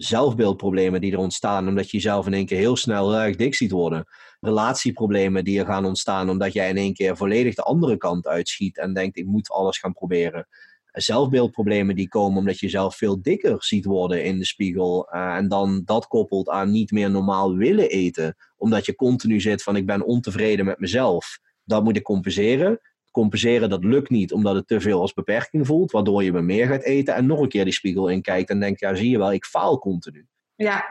zelfbeeldproblemen 0.05 1.01
die 1.01 1.13
er 1.13 1.19
ontstaan 1.19 1.69
omdat 1.69 1.91
je 1.91 1.97
jezelf 1.97 2.27
in 2.27 2.35
één 2.35 2.47
keer 2.47 2.59
heel 2.59 2.77
snel 2.77 3.15
erg 3.15 3.37
dik 3.37 3.55
ziet 3.55 3.71
worden. 3.71 4.05
Relatieproblemen 4.41 5.45
die 5.45 5.59
er 5.59 5.67
gaan 5.67 5.85
ontstaan 5.85 6.31
omdat 6.31 6.53
jij 6.53 6.69
in 6.69 6.77
één 6.77 6.95
keer 6.95 7.17
volledig 7.17 7.55
de 7.55 7.63
andere 7.63 7.97
kant 7.97 8.27
uitschiet 8.27 8.79
en 8.79 8.95
denkt 8.95 9.17
ik 9.17 9.27
moet 9.27 9.51
alles 9.51 9.79
gaan 9.79 9.93
proberen. 9.93 10.47
Zelfbeeldproblemen 10.93 11.97
die 11.97 12.09
komen 12.09 12.39
omdat 12.39 12.59
je 12.59 12.67
jezelf 12.67 12.97
veel 12.97 13.23
dikker 13.23 13.65
ziet 13.65 13.85
worden 13.85 14.25
in 14.25 14.39
de 14.39 14.45
spiegel. 14.45 15.09
Uh, 15.15 15.35
en 15.35 15.49
dan 15.49 15.83
dat 15.85 16.07
koppelt 16.07 16.49
aan 16.49 16.71
niet 16.71 16.91
meer 16.91 17.11
normaal 17.11 17.57
willen 17.57 17.89
eten. 17.89 18.37
Omdat 18.57 18.87
je 18.87 18.95
continu 18.95 19.41
zit 19.41 19.63
van 19.63 19.77
ik 19.77 19.87
ben 19.87 20.05
ontevreden 20.05 20.65
met 20.65 20.79
mezelf. 20.79 21.39
Dat 21.65 21.85
moet 21.85 21.97
ik 21.97 22.03
compenseren 22.03 22.81
compenseren, 23.13 23.71
dat 23.71 23.85
lukt 23.85 24.11
niet 24.11 24.33
omdat 24.33 24.55
het 24.55 24.69
te 24.69 24.81
veel 24.81 25.01
als 25.01 25.15
beperking 25.15 25.67
voelt, 25.67 25.91
waardoor 25.91 26.25
je 26.25 26.33
meer 26.33 26.67
gaat 26.67 26.83
eten 26.83 27.15
en 27.15 27.27
nog 27.27 27.41
een 27.41 27.49
keer 27.49 27.65
die 27.65 27.73
spiegel 27.73 28.09
in 28.09 28.23
kijkt 28.23 28.51
en 28.51 28.61
denkt, 28.61 28.81
ja 28.81 28.95
zie 28.95 29.11
je 29.11 29.19
wel, 29.19 29.33
ik 29.33 29.45
faal 29.45 29.79
continu. 29.79 30.27
Ja, 30.55 30.85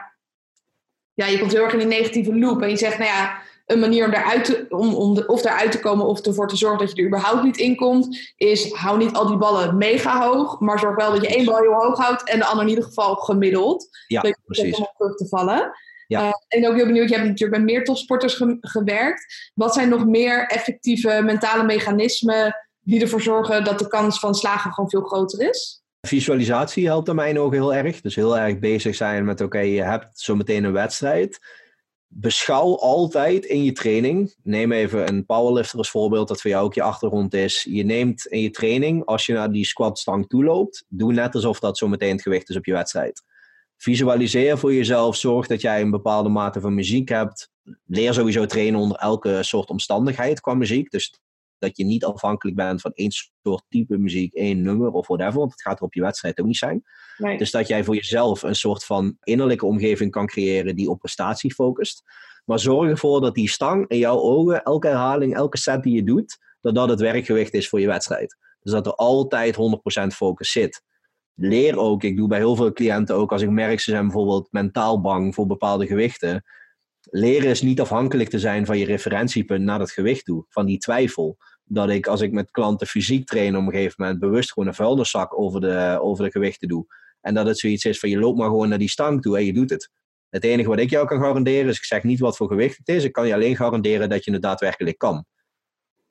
ja 1.14 1.26
je 1.26 1.38
komt 1.38 1.52
heel 1.52 1.62
erg 1.62 1.72
in 1.72 1.78
die 1.78 1.98
negatieve 1.98 2.38
loop 2.38 2.62
en 2.62 2.68
je 2.68 2.76
zegt, 2.76 2.98
nou 2.98 3.10
ja, 3.10 3.40
een 3.66 3.80
manier 3.80 4.06
om 4.06 4.12
eruit 4.12 4.44
te, 4.44 4.66
om, 4.68 4.94
om 4.94 5.14
de, 5.14 5.26
of 5.26 5.44
eruit 5.44 5.72
te 5.72 5.80
komen 5.80 6.06
of 6.06 6.20
ervoor 6.20 6.48
te 6.48 6.56
zorgen 6.56 6.86
dat 6.86 6.96
je 6.96 7.02
er 7.02 7.08
überhaupt 7.08 7.42
niet 7.42 7.56
in 7.56 7.76
komt, 7.76 8.32
is 8.36 8.72
hou 8.72 8.98
niet 8.98 9.12
al 9.12 9.26
die 9.26 9.36
ballen 9.36 9.76
mega 9.76 10.28
hoog, 10.28 10.60
maar 10.60 10.78
zorg 10.78 10.96
wel 10.96 11.12
dat 11.12 11.22
je 11.22 11.34
één 11.34 11.44
bal 11.44 11.56
heel 11.56 11.72
hoog 11.72 11.98
houdt 11.98 12.28
en 12.28 12.38
de 12.38 12.44
ander 12.44 12.64
in 12.64 12.68
ieder 12.68 12.84
geval 12.84 13.14
gemiddeld. 13.14 13.88
Ja, 14.06 14.20
precies. 14.44 14.76
Om 14.76 14.88
terug 14.96 15.16
te 15.16 15.28
vallen. 15.28 15.72
Ja. 16.12 16.26
Uh, 16.26 16.32
en 16.48 16.68
ook 16.68 16.76
heel 16.76 16.86
benieuwd, 16.86 17.08
je 17.08 17.14
hebt 17.14 17.28
natuurlijk 17.28 17.64
bij 17.64 17.74
meer 17.74 17.84
topsporters 17.84 18.42
gewerkt. 18.60 19.50
Wat 19.54 19.74
zijn 19.74 19.88
nog 19.88 20.06
meer 20.06 20.46
effectieve 20.46 21.22
mentale 21.24 21.64
mechanismen 21.64 22.56
die 22.80 23.00
ervoor 23.00 23.20
zorgen 23.20 23.64
dat 23.64 23.78
de 23.78 23.88
kans 23.88 24.18
van 24.18 24.34
slagen 24.34 24.72
gewoon 24.72 24.90
veel 24.90 25.02
groter 25.02 25.48
is? 25.48 25.82
Visualisatie 26.00 26.86
helpt 26.86 27.08
aan 27.08 27.14
mij 27.14 27.38
ook 27.38 27.52
heel 27.52 27.74
erg. 27.74 28.00
Dus 28.00 28.14
heel 28.14 28.38
erg 28.38 28.58
bezig 28.58 28.94
zijn 28.94 29.24
met, 29.24 29.40
oké, 29.40 29.58
je 29.58 29.82
hebt 29.82 30.20
zo 30.20 30.36
meteen 30.36 30.64
een 30.64 30.72
wedstrijd. 30.72 31.38
Beschouw 32.06 32.76
altijd 32.76 33.44
in 33.44 33.64
je 33.64 33.72
training, 33.72 34.34
neem 34.42 34.72
even 34.72 35.08
een 35.08 35.26
powerlifter 35.26 35.78
als 35.78 35.90
voorbeeld, 35.90 36.28
dat 36.28 36.40
voor 36.40 36.50
jou 36.50 36.64
ook 36.64 36.74
je 36.74 36.82
achtergrond 36.82 37.34
is. 37.34 37.66
Je 37.70 37.84
neemt 37.84 38.26
in 38.26 38.40
je 38.40 38.50
training, 38.50 39.04
als 39.04 39.26
je 39.26 39.32
naar 39.32 39.52
die 39.52 39.64
squatstang 39.64 40.28
toe 40.28 40.44
loopt, 40.44 40.84
doe 40.88 41.12
net 41.12 41.34
alsof 41.34 41.58
dat 41.58 41.78
zo 41.78 41.88
meteen 41.88 42.12
het 42.12 42.22
gewicht 42.22 42.48
is 42.48 42.56
op 42.56 42.64
je 42.64 42.72
wedstrijd. 42.72 43.22
Visualiseer 43.82 44.58
voor 44.58 44.74
jezelf, 44.74 45.16
zorg 45.16 45.46
dat 45.46 45.60
jij 45.60 45.80
een 45.80 45.90
bepaalde 45.90 46.28
mate 46.28 46.60
van 46.60 46.74
muziek 46.74 47.08
hebt. 47.08 47.50
Leer 47.86 48.14
sowieso 48.14 48.46
trainen 48.46 48.80
onder 48.80 48.96
elke 48.96 49.42
soort 49.42 49.70
omstandigheid 49.70 50.40
qua 50.40 50.54
muziek. 50.54 50.90
Dus 50.90 51.20
dat 51.58 51.76
je 51.76 51.84
niet 51.84 52.04
afhankelijk 52.04 52.56
bent 52.56 52.80
van 52.80 52.92
één 52.94 53.10
soort 53.10 53.64
type 53.68 53.98
muziek, 53.98 54.34
één 54.34 54.62
nummer 54.62 54.90
of 54.90 55.06
whatever. 55.06 55.38
Want 55.38 55.50
het 55.50 55.62
gaat 55.62 55.78
er 55.78 55.84
op 55.84 55.94
je 55.94 56.00
wedstrijd 56.00 56.40
ook 56.40 56.46
niet 56.46 56.56
zijn. 56.56 56.82
Nee. 57.16 57.38
Dus 57.38 57.50
dat 57.50 57.68
jij 57.68 57.84
voor 57.84 57.94
jezelf 57.94 58.42
een 58.42 58.54
soort 58.54 58.84
van 58.84 59.16
innerlijke 59.22 59.66
omgeving 59.66 60.10
kan 60.10 60.26
creëren 60.26 60.76
die 60.76 60.90
op 60.90 60.98
prestatie 60.98 61.54
focust. 61.54 62.02
Maar 62.44 62.58
zorg 62.58 62.90
ervoor 62.90 63.20
dat 63.20 63.34
die 63.34 63.48
stang 63.48 63.88
in 63.88 63.98
jouw 63.98 64.18
ogen, 64.18 64.62
elke 64.62 64.88
herhaling, 64.88 65.34
elke 65.34 65.58
set 65.58 65.82
die 65.82 65.94
je 65.94 66.04
doet, 66.04 66.38
dat 66.60 66.74
dat 66.74 66.88
het 66.88 67.00
werkgewicht 67.00 67.54
is 67.54 67.68
voor 67.68 67.80
je 67.80 67.86
wedstrijd. 67.86 68.36
Dus 68.60 68.72
dat 68.72 68.86
er 68.86 68.94
altijd 68.94 69.56
100% 69.56 70.06
focus 70.06 70.52
zit. 70.52 70.82
Leer 71.34 71.78
ook, 71.78 72.02
ik 72.02 72.16
doe 72.16 72.28
bij 72.28 72.38
heel 72.38 72.56
veel 72.56 72.72
cliënten 72.72 73.16
ook, 73.16 73.32
als 73.32 73.42
ik 73.42 73.50
merk 73.50 73.80
ze 73.80 73.90
zijn 73.90 74.02
bijvoorbeeld 74.02 74.48
mentaal 74.50 75.00
bang 75.00 75.34
voor 75.34 75.46
bepaalde 75.46 75.86
gewichten. 75.86 76.44
Leren 77.10 77.50
is 77.50 77.62
niet 77.62 77.80
afhankelijk 77.80 78.28
te 78.28 78.38
zijn 78.38 78.66
van 78.66 78.78
je 78.78 78.84
referentiepunt 78.84 79.62
naar 79.64 79.78
dat 79.78 79.90
gewicht 79.90 80.24
toe, 80.24 80.44
van 80.48 80.66
die 80.66 80.78
twijfel 80.78 81.36
dat 81.64 81.90
ik 81.90 82.06
als 82.06 82.20
ik 82.20 82.32
met 82.32 82.50
klanten 82.50 82.86
fysiek 82.86 83.26
train 83.26 83.56
op 83.56 83.66
een 83.66 83.72
gegeven 83.72 83.94
moment 83.98 84.18
bewust 84.20 84.52
gewoon 84.52 84.68
een 84.68 84.74
vuilniszak 84.74 85.38
over 85.38 85.60
de, 85.60 85.98
over 86.00 86.24
de 86.24 86.30
gewichten 86.30 86.68
doe. 86.68 86.86
En 87.20 87.34
dat 87.34 87.46
het 87.46 87.58
zoiets 87.58 87.84
is 87.84 87.98
van 87.98 88.08
je 88.08 88.18
loopt 88.18 88.38
maar 88.38 88.48
gewoon 88.48 88.68
naar 88.68 88.78
die 88.78 88.88
stang 88.88 89.22
toe 89.22 89.36
en 89.36 89.44
je 89.44 89.52
doet 89.52 89.70
het. 89.70 89.90
Het 90.28 90.44
enige 90.44 90.68
wat 90.68 90.78
ik 90.78 90.90
jou 90.90 91.06
kan 91.06 91.20
garanderen 91.20 91.68
is, 91.68 91.76
ik 91.76 91.84
zeg 91.84 92.02
niet 92.02 92.20
wat 92.20 92.36
voor 92.36 92.48
gewicht 92.48 92.78
het 92.78 92.88
is, 92.88 93.04
ik 93.04 93.12
kan 93.12 93.26
je 93.26 93.34
alleen 93.34 93.56
garanderen 93.56 94.08
dat 94.08 94.24
je 94.24 94.32
het 94.32 94.42
daadwerkelijk 94.42 94.98
kan. 94.98 95.24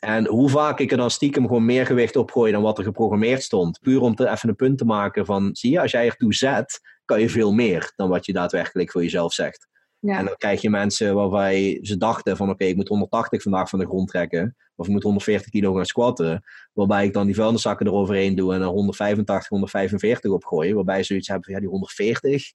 En 0.02 0.28
hoe 0.28 0.50
vaak 0.50 0.80
ik 0.80 0.92
er 0.92 0.98
dan 0.98 1.12
stiekem 1.12 1.48
gewoon 1.48 1.66
meer 1.66 1.86
gewicht 1.86 2.16
opgooi 2.16 2.52
dan 2.52 2.62
wat 2.62 2.78
er 2.78 2.84
geprogrammeerd 2.84 3.44
stond. 3.44 3.80
Puur 3.80 4.02
om 4.02 4.16
te 4.16 4.30
even 4.30 4.50
een 4.50 4.56
punt 4.56 4.78
te 4.78 4.86
maken 4.86 5.26
van, 5.26 5.50
zie 5.52 5.72
je, 5.72 5.82
als 5.82 5.92
jij 5.92 6.06
ertoe 6.06 6.34
zet, 6.34 6.80
kan 7.06 7.20
je 7.20 7.30
veel 7.30 7.54
meer 7.54 7.94
dan 7.96 8.10
wat 8.10 8.26
je 8.26 8.34
daadwerkelijk 8.34 8.92
voor 8.92 9.04
jezelf 9.04 9.34
zegt. 9.34 9.68
Ja. 10.00 10.18
En 10.18 10.26
dan 10.26 10.36
krijg 10.38 10.62
je 10.62 10.70
mensen 10.70 11.16
waarbij 11.16 11.80
ze 11.82 11.98
dachten 11.98 12.38
van 12.38 12.50
oké, 12.50 12.64
ik 12.64 12.76
moet 12.76 12.88
180 12.88 13.42
vandaag 13.42 13.70
van 13.70 13.80
de 13.80 13.86
grond 13.86 14.10
trekken. 14.10 14.56
Of 14.76 14.86
ik 14.86 14.92
moet 14.92 15.04
140 15.04 15.50
kilo 15.50 15.74
gaan 15.74 15.86
squatten. 15.86 16.44
Waarbij 16.74 17.06
ik 17.06 17.14
dan 17.14 17.26
die 17.26 17.36
vuilniszakken 17.36 17.88
eroverheen 17.88 18.36
doe 18.36 18.54
en 18.54 18.62
er 18.62 18.68
185, 18.68 19.50
145 19.50 20.32
op 20.32 20.46
gooi. 20.46 20.74
Waarbij 20.74 20.98
ze 20.98 21.04
zoiets 21.04 21.28
hebben 21.28 21.46
van 21.46 21.54
ja, 21.54 21.60
die 21.60 21.70
140. 21.70 22.52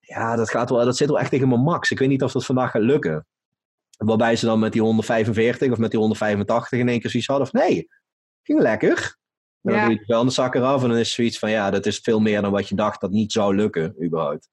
Ja, 0.00 0.36
dat, 0.36 0.50
gaat 0.50 0.70
wel, 0.70 0.84
dat 0.84 0.96
zit 0.96 1.08
wel 1.08 1.18
echt 1.18 1.30
tegen 1.30 1.48
mijn 1.48 1.60
max. 1.60 1.90
Ik 1.90 1.98
weet 1.98 2.08
niet 2.08 2.22
of 2.22 2.32
dat 2.32 2.44
vandaag 2.44 2.70
gaat 2.70 2.82
lukken. 2.82 3.26
Waarbij 4.04 4.36
ze 4.36 4.46
dan 4.46 4.58
met 4.58 4.72
die 4.72 4.82
145 4.82 5.72
of 5.72 5.78
met 5.78 5.90
die 5.90 5.98
185 5.98 6.78
in 6.78 6.88
één 6.88 7.00
keer 7.00 7.10
zoiets 7.10 7.28
hadden. 7.28 7.46
Of 7.46 7.52
nee, 7.52 7.88
ging 8.42 8.60
lekker. 8.60 9.18
Dan 9.60 9.74
ja. 9.74 9.84
doe 9.84 9.92
je 9.92 9.98
de 9.98 10.04
vuilniszakken 10.04 10.60
eraf 10.60 10.82
en 10.82 10.88
dan 10.88 10.98
is 10.98 11.12
zoiets 11.12 11.38
van 11.38 11.50
ja, 11.50 11.70
dat 11.70 11.86
is 11.86 11.98
veel 11.98 12.20
meer 12.20 12.42
dan 12.42 12.50
wat 12.50 12.68
je 12.68 12.74
dacht 12.74 13.00
dat 13.00 13.10
niet 13.10 13.32
zou 13.32 13.54
lukken 13.54 14.04
überhaupt. 14.04 14.48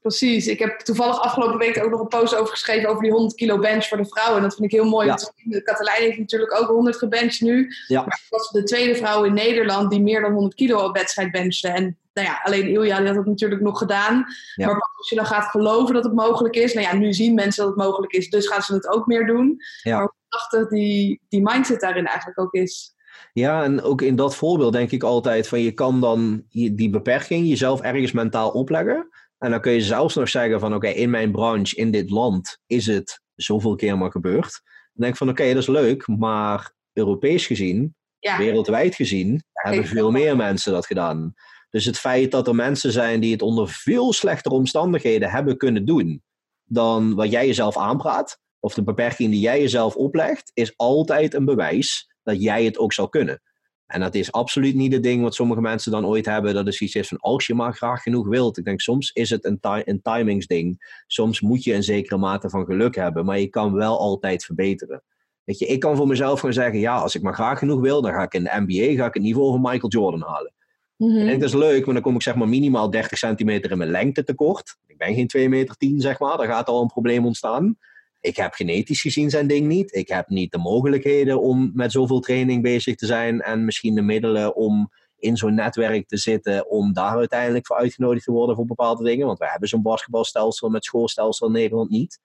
Precies. 0.00 0.46
Ik 0.46 0.58
heb 0.58 0.78
toevallig 0.78 1.20
afgelopen 1.20 1.58
week 1.58 1.84
ook 1.84 1.90
nog 1.90 2.00
een 2.00 2.08
post 2.08 2.34
over 2.34 2.50
geschreven 2.50 2.88
over 2.88 3.02
die 3.02 3.12
100 3.12 3.34
kilo 3.34 3.58
bench 3.58 3.86
voor 3.86 3.96
de 3.96 4.06
vrouwen. 4.06 4.36
En 4.36 4.42
dat 4.42 4.54
vind 4.54 4.72
ik 4.72 4.78
heel 4.78 4.88
mooi. 4.88 5.06
Ja. 5.06 5.60
Katelijn 5.60 6.02
heeft 6.02 6.18
natuurlijk 6.18 6.60
ook 6.60 6.68
100 6.68 6.96
gebenched 6.96 7.40
nu. 7.40 7.72
Ja. 7.86 8.00
Maar 8.00 8.20
ik 8.24 8.30
was 8.30 8.50
de 8.50 8.62
tweede 8.62 8.94
vrouw 8.94 9.24
in 9.24 9.34
Nederland 9.34 9.90
die 9.90 10.02
meer 10.02 10.20
dan 10.20 10.32
100 10.32 10.54
kilo 10.54 10.84
op 10.84 10.96
wedstrijd 10.96 11.32
benchte. 11.32 11.68
En 11.68 11.98
nou 12.12 12.26
ja, 12.26 12.40
alleen 12.42 12.68
Ilja 12.68 12.98
die 12.98 13.06
had 13.06 13.16
het 13.16 13.26
natuurlijk 13.26 13.60
nog 13.60 13.78
gedaan. 13.78 14.24
Ja. 14.54 14.66
Maar 14.66 14.90
als 14.96 15.08
je 15.08 15.16
dan 15.16 15.26
gaat 15.26 15.50
geloven 15.50 15.94
dat 15.94 16.04
het 16.04 16.14
mogelijk 16.14 16.54
is. 16.54 16.74
Nou 16.74 16.86
ja, 16.86 16.94
nu 16.94 17.12
zien 17.12 17.34
mensen 17.34 17.64
dat 17.64 17.74
het 17.74 17.84
mogelijk 17.84 18.12
is. 18.12 18.30
Dus 18.30 18.46
gaan 18.46 18.62
ze 18.62 18.74
het 18.74 18.88
ook 18.88 19.06
meer 19.06 19.26
doen. 19.26 19.56
Ja. 19.82 19.92
Maar 19.92 20.02
hoe 20.02 20.14
prachtig 20.28 20.68
die, 20.68 21.20
die 21.28 21.42
mindset 21.42 21.80
daarin 21.80 22.06
eigenlijk 22.06 22.38
ook 22.38 22.52
is. 22.52 22.94
Ja, 23.32 23.62
en 23.62 23.82
ook 23.82 24.02
in 24.02 24.16
dat 24.16 24.36
voorbeeld 24.36 24.72
denk 24.72 24.90
ik 24.90 25.02
altijd 25.02 25.48
van 25.48 25.60
je 25.60 25.72
kan 25.72 26.00
dan 26.00 26.44
die 26.50 26.90
beperking 26.90 27.48
jezelf 27.48 27.80
ergens 27.80 28.12
mentaal 28.12 28.50
opleggen. 28.50 29.08
En 29.40 29.50
dan 29.50 29.60
kun 29.60 29.72
je 29.72 29.80
zelfs 29.80 30.14
nog 30.14 30.28
zeggen 30.28 30.60
van 30.60 30.74
oké, 30.74 30.88
in 30.88 31.10
mijn 31.10 31.32
branche, 31.32 31.76
in 31.76 31.90
dit 31.90 32.10
land, 32.10 32.58
is 32.66 32.86
het 32.86 33.20
zoveel 33.34 33.74
keer 33.74 33.98
maar 33.98 34.10
gebeurd. 34.10 34.60
Dan 34.62 34.92
denk 34.92 35.12
ik 35.12 35.18
van 35.18 35.28
oké, 35.28 35.48
dat 35.48 35.62
is 35.62 35.66
leuk, 35.66 36.06
maar 36.06 36.72
Europees 36.92 37.46
gezien, 37.46 37.94
wereldwijd 38.18 38.94
gezien, 38.94 39.42
hebben 39.52 39.84
veel 39.84 40.10
meer 40.10 40.36
mensen 40.36 40.72
dat 40.72 40.86
gedaan. 40.86 41.34
Dus 41.70 41.84
het 41.84 41.98
feit 41.98 42.30
dat 42.30 42.48
er 42.48 42.54
mensen 42.54 42.92
zijn 42.92 43.20
die 43.20 43.32
het 43.32 43.42
onder 43.42 43.68
veel 43.68 44.12
slechtere 44.12 44.54
omstandigheden 44.54 45.30
hebben 45.30 45.56
kunnen 45.56 45.84
doen 45.84 46.22
dan 46.64 47.14
wat 47.14 47.30
jij 47.30 47.46
jezelf 47.46 47.76
aanpraat, 47.76 48.38
of 48.58 48.74
de 48.74 48.82
beperking 48.82 49.30
die 49.30 49.40
jij 49.40 49.60
jezelf 49.60 49.96
oplegt, 49.96 50.50
is 50.54 50.72
altijd 50.76 51.34
een 51.34 51.44
bewijs 51.44 52.14
dat 52.22 52.42
jij 52.42 52.64
het 52.64 52.78
ook 52.78 52.92
zal 52.92 53.08
kunnen. 53.08 53.42
En 53.90 54.00
dat 54.00 54.14
is 54.14 54.32
absoluut 54.32 54.74
niet 54.74 54.92
het 54.92 55.02
ding 55.02 55.22
wat 55.22 55.34
sommige 55.34 55.60
mensen 55.60 55.92
dan 55.92 56.06
ooit 56.06 56.26
hebben. 56.26 56.54
Dat 56.54 56.66
is 56.66 56.80
iets 56.80 56.94
is 56.94 57.08
van 57.08 57.18
als 57.18 57.46
je 57.46 57.54
maar 57.54 57.74
graag 57.74 58.02
genoeg 58.02 58.28
wilt. 58.28 58.58
Ik 58.58 58.64
denk 58.64 58.80
soms 58.80 59.10
is 59.12 59.30
het 59.30 59.44
een, 59.44 59.58
een 59.60 60.02
timingsding. 60.02 61.02
Soms 61.06 61.40
moet 61.40 61.64
je 61.64 61.74
een 61.74 61.82
zekere 61.82 62.16
mate 62.16 62.50
van 62.50 62.64
geluk 62.64 62.94
hebben. 62.94 63.24
Maar 63.24 63.38
je 63.38 63.48
kan 63.48 63.72
wel 63.72 63.98
altijd 63.98 64.44
verbeteren. 64.44 65.02
Weet 65.44 65.58
je, 65.58 65.66
ik 65.66 65.80
kan 65.80 65.96
voor 65.96 66.06
mezelf 66.06 66.38
gewoon 66.40 66.54
zeggen: 66.54 66.78
ja, 66.78 66.96
als 66.96 67.14
ik 67.14 67.22
maar 67.22 67.34
graag 67.34 67.58
genoeg 67.58 67.80
wil, 67.80 68.02
dan 68.02 68.12
ga 68.12 68.22
ik 68.22 68.34
in 68.34 68.44
de 68.44 68.64
NBA 68.66 68.96
ga 68.96 69.06
ik 69.06 69.14
het 69.14 69.22
niveau 69.22 69.50
van 69.50 69.60
Michael 69.60 69.90
Jordan 69.90 70.22
halen. 70.22 70.52
Mm 70.96 71.10
-hmm. 71.10 71.28
En 71.28 71.38
dat 71.38 71.48
is 71.48 71.54
leuk, 71.54 71.84
maar 71.84 71.94
dan 71.94 72.02
kom 72.02 72.14
ik 72.14 72.22
zeg 72.22 72.34
maar 72.34 72.48
minimaal 72.48 72.90
30 72.90 73.18
centimeter 73.18 73.70
in 73.70 73.78
mijn 73.78 73.90
lengte 73.90 74.24
tekort. 74.24 74.76
Ik 74.86 74.96
ben 74.98 75.14
geen 75.14 75.26
2 75.26 75.48
meter 75.48 75.76
10, 75.76 76.00
zeg 76.00 76.18
maar. 76.18 76.36
Daar 76.36 76.46
gaat 76.46 76.68
al 76.68 76.80
een 76.80 76.86
probleem 76.86 77.26
ontstaan. 77.26 77.76
Ik 78.20 78.36
heb 78.36 78.52
genetisch 78.52 79.00
gezien 79.00 79.30
zijn 79.30 79.46
ding 79.46 79.66
niet. 79.66 79.94
Ik 79.94 80.08
heb 80.08 80.28
niet 80.28 80.52
de 80.52 80.58
mogelijkheden 80.58 81.40
om 81.40 81.70
met 81.74 81.92
zoveel 81.92 82.20
training 82.20 82.62
bezig 82.62 82.96
te 82.96 83.06
zijn 83.06 83.40
en 83.40 83.64
misschien 83.64 83.94
de 83.94 84.02
middelen 84.02 84.56
om 84.56 84.90
in 85.16 85.36
zo'n 85.36 85.54
netwerk 85.54 86.08
te 86.08 86.16
zitten 86.16 86.70
om 86.70 86.92
daar 86.92 87.16
uiteindelijk 87.16 87.66
voor 87.66 87.76
uitgenodigd 87.76 88.24
te 88.24 88.32
worden 88.32 88.56
voor 88.56 88.64
bepaalde 88.64 89.04
dingen. 89.04 89.26
Want 89.26 89.38
we 89.38 89.50
hebben 89.50 89.68
zo'n 89.68 89.82
basketbalstelsel 89.82 90.68
met 90.68 90.84
schoolstelsel 90.84 91.46
in 91.46 91.52
Nederland 91.52 91.90
niet. 91.90 92.20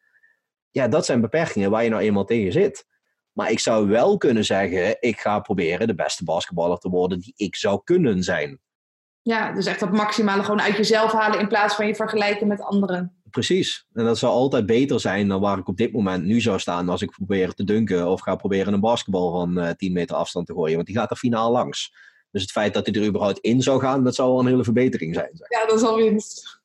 Ja, 0.72 0.88
dat 0.88 1.06
zijn 1.06 1.22
beperkingen 1.22 1.72
waar 1.72 1.84
je 1.84 1.89
nou 1.89 2.02
eenmaal 2.02 2.26
tegen 2.26 2.52
zit. 2.52 2.86
Maar 3.32 3.52
ik 3.52 3.60
zou 3.60 3.88
wel 3.88 4.18
kunnen 4.18 4.46
zeggen, 4.46 4.98
ik 5.00 5.20
ga 5.20 5.39
proberen 5.39 5.88
de 5.88 5.96
beste 5.96 6.24
basketballer 6.24 6.78
te 6.78 6.89
worden 6.89 7.20
die 7.20 7.34
ik 7.36 7.56
zou 7.56 7.82
kunnen 7.84 8.24
zijn. 8.24 8.60
Ja, 9.22 9.54
dus 9.54 9.66
echt 9.66 9.80
dat 9.80 9.91
maximale 9.91 10.43
gewoon 10.43 10.62
uit 10.62 10.78
jezelf 10.78 11.12
halen 11.12 11.39
in 11.39 11.48
plaats 11.48 11.76
van 11.76 11.88
je 11.88 11.96
vergelijken 11.96 12.48
met 12.48 12.62
anderen. 12.62 13.14
Precies. 13.36 13.86
En 13.94 14.06
dat 14.06 14.18
zou 14.18 14.34
altijd 14.34 14.66
beter 14.66 15.00
zijn 15.00 15.28
dan 15.28 15.42
waar 15.42 15.58
ik 15.58 15.68
op 15.68 15.78
dit 15.78 15.92
moment 15.92 16.24
nu 16.24 16.42
zou 16.42 16.60
staan 16.60 16.90
als 16.90 17.02
ik 17.02 17.12
probeer 17.12 17.54
te 17.54 17.64
dunken 17.64 18.08
of 18.08 18.22
ga 18.22 18.36
proberen 18.36 18.74
een 18.74 18.80
basketbal 18.80 19.32
van 19.32 19.60
uh, 19.60 19.70
eh, 19.70 19.76
10 19.76 19.94
meter 19.94 20.16
afstand 20.16 20.48
te 20.48 20.54
gooien. 20.54 20.76
Want 20.76 20.88
die 20.88 20.96
gaat 20.96 21.12
er 21.12 21.18
finaal 21.18 21.52
langs. 21.52 21.96
Dus 22.32 22.42
het 22.42 22.52
feit 22.52 22.74
dat 22.74 22.86
hij 22.86 22.96
er 22.96 23.08
überhaupt 23.08 23.40
in 23.40 23.62
zou 23.62 23.80
gaan, 23.80 24.04
dat 24.04 24.16
zou 24.16 24.30
wel 24.30 24.40
een 24.40 24.46
hele 24.48 24.64
verbetering 24.64 25.16
zijn. 25.16 25.30
Zeg. 25.34 25.50
Ja, 25.50 25.68
dat 25.68 25.76
is 25.76 25.84
al 25.84 25.96
winst. 25.96 26.62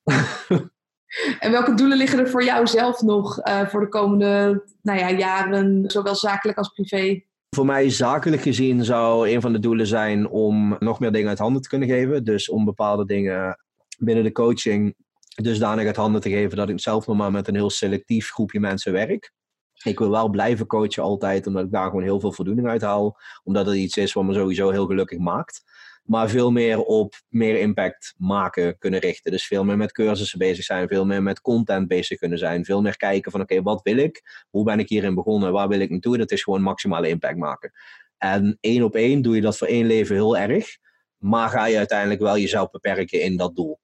en 1.39 1.51
welke 1.51 1.73
doelen 1.73 1.97
liggen 1.97 2.19
er 2.19 2.29
voor 2.29 2.43
jou 2.43 2.67
zelf 2.67 3.01
nog 3.01 3.47
uh, 3.47 3.67
voor 3.67 3.79
de 3.79 3.89
komende 3.89 4.63
nou 4.81 4.99
ja, 4.99 5.11
jaren, 5.11 5.83
zowel 5.87 6.15
zakelijk 6.15 6.57
als 6.57 6.69
privé? 6.69 7.23
Voor 7.49 7.65
mij 7.65 7.89
zakelijk 7.89 8.41
gezien 8.41 8.85
zou 8.85 9.29
een 9.29 9.41
van 9.41 9.53
de 9.53 9.59
doelen 9.59 9.87
zijn 9.87 10.29
om 10.29 10.75
nog 10.79 10.99
meer 10.99 11.11
dingen 11.11 11.29
uit 11.29 11.39
handen 11.39 11.61
te 11.61 11.69
kunnen 11.69 11.87
geven. 11.87 12.23
Dus 12.23 12.49
om 12.49 12.65
bepaalde 12.65 13.05
dingen 13.05 13.59
binnen 13.97 14.23
de 14.23 14.31
coaching 14.31 14.95
dusdanig 15.41 15.85
uit 15.85 15.95
handen 15.95 16.21
te 16.21 16.29
geven 16.29 16.57
dat 16.57 16.69
ik 16.69 16.79
zelf 16.79 17.07
nog 17.07 17.17
maar 17.17 17.31
met 17.31 17.47
een 17.47 17.55
heel 17.55 17.69
selectief 17.69 18.29
groepje 18.31 18.59
mensen 18.59 18.91
werk. 18.91 19.31
Ik 19.83 19.99
wil 19.99 20.09
wel 20.09 20.29
blijven 20.29 20.67
coachen 20.67 21.03
altijd, 21.03 21.47
omdat 21.47 21.65
ik 21.65 21.71
daar 21.71 21.85
gewoon 21.85 22.03
heel 22.03 22.19
veel 22.19 22.31
voldoening 22.31 22.67
uit 22.67 22.81
haal. 22.81 23.17
Omdat 23.43 23.65
het 23.65 23.75
iets 23.75 23.97
is 23.97 24.13
wat 24.13 24.23
me 24.23 24.33
sowieso 24.33 24.69
heel 24.69 24.85
gelukkig 24.85 25.17
maakt. 25.17 25.63
Maar 26.03 26.29
veel 26.29 26.51
meer 26.51 26.79
op 26.79 27.13
meer 27.29 27.59
impact 27.59 28.13
maken 28.17 28.77
kunnen 28.77 28.99
richten. 28.99 29.31
Dus 29.31 29.47
veel 29.47 29.63
meer 29.63 29.77
met 29.77 29.91
cursussen 29.91 30.39
bezig 30.39 30.63
zijn, 30.63 30.87
veel 30.87 31.05
meer 31.05 31.23
met 31.23 31.41
content 31.41 31.87
bezig 31.87 32.19
kunnen 32.19 32.37
zijn. 32.37 32.65
Veel 32.65 32.81
meer 32.81 32.97
kijken 32.97 33.31
van 33.31 33.41
oké, 33.41 33.61
wat 33.61 33.81
wil 33.81 33.97
ik? 33.97 34.45
Hoe 34.49 34.63
ben 34.63 34.79
ik 34.79 34.89
hierin 34.89 35.15
begonnen? 35.15 35.51
Waar 35.51 35.67
wil 35.67 35.79
ik 35.79 35.89
naartoe? 35.89 36.17
Dat 36.17 36.31
is 36.31 36.43
gewoon 36.43 36.61
maximale 36.61 37.07
impact 37.07 37.37
maken. 37.37 37.71
En 38.17 38.57
één 38.59 38.83
op 38.83 38.95
één 38.95 39.21
doe 39.21 39.35
je 39.35 39.41
dat 39.41 39.57
voor 39.57 39.67
één 39.67 39.85
leven 39.85 40.15
heel 40.15 40.37
erg. 40.37 40.77
Maar 41.17 41.49
ga 41.49 41.65
je 41.65 41.77
uiteindelijk 41.77 42.21
wel 42.21 42.37
jezelf 42.37 42.69
beperken 42.69 43.21
in 43.21 43.37
dat 43.37 43.55
doel. 43.55 43.79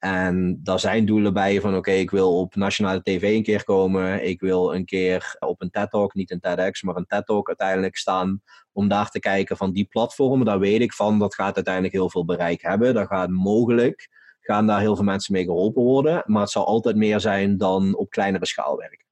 En 0.00 0.60
daar 0.62 0.80
zijn 0.80 1.06
doelen 1.06 1.32
bij 1.32 1.60
van 1.60 1.76
oké, 1.76 1.90
ik 1.90 2.10
wil 2.10 2.38
op 2.38 2.54
nationale 2.54 3.02
tv 3.02 3.22
een 3.22 3.42
keer 3.42 3.64
komen. 3.64 4.26
Ik 4.26 4.40
wil 4.40 4.74
een 4.74 4.84
keer 4.84 5.36
op 5.38 5.62
een 5.62 5.70
TED 5.70 5.90
Talk, 5.90 6.14
niet 6.14 6.30
een 6.30 6.40
TEDx, 6.40 6.82
maar 6.82 6.96
een 6.96 7.06
TED 7.06 7.26
Talk 7.26 7.48
uiteindelijk 7.48 7.96
staan. 7.96 8.42
Om 8.72 8.88
daar 8.88 9.10
te 9.10 9.18
kijken 9.18 9.56
van 9.56 9.72
die 9.72 9.84
platformen, 9.84 10.46
daar 10.46 10.58
weet 10.58 10.80
ik 10.80 10.92
van, 10.92 11.18
dat 11.18 11.34
gaat 11.34 11.54
uiteindelijk 11.54 11.94
heel 11.94 12.10
veel 12.10 12.24
bereik 12.24 12.62
hebben. 12.62 12.94
Dat 12.94 13.06
gaat 13.06 13.28
mogelijk, 13.28 14.08
gaan 14.40 14.66
daar 14.66 14.80
heel 14.80 14.96
veel 14.96 15.04
mensen 15.04 15.32
mee 15.32 15.44
geholpen 15.44 15.82
worden. 15.82 16.22
Maar 16.26 16.42
het 16.42 16.50
zal 16.50 16.66
altijd 16.66 16.96
meer 16.96 17.20
zijn 17.20 17.58
dan 17.58 17.96
op 17.96 18.10
kleinere 18.10 18.46
schaal 18.46 18.76
werken. 18.76 19.06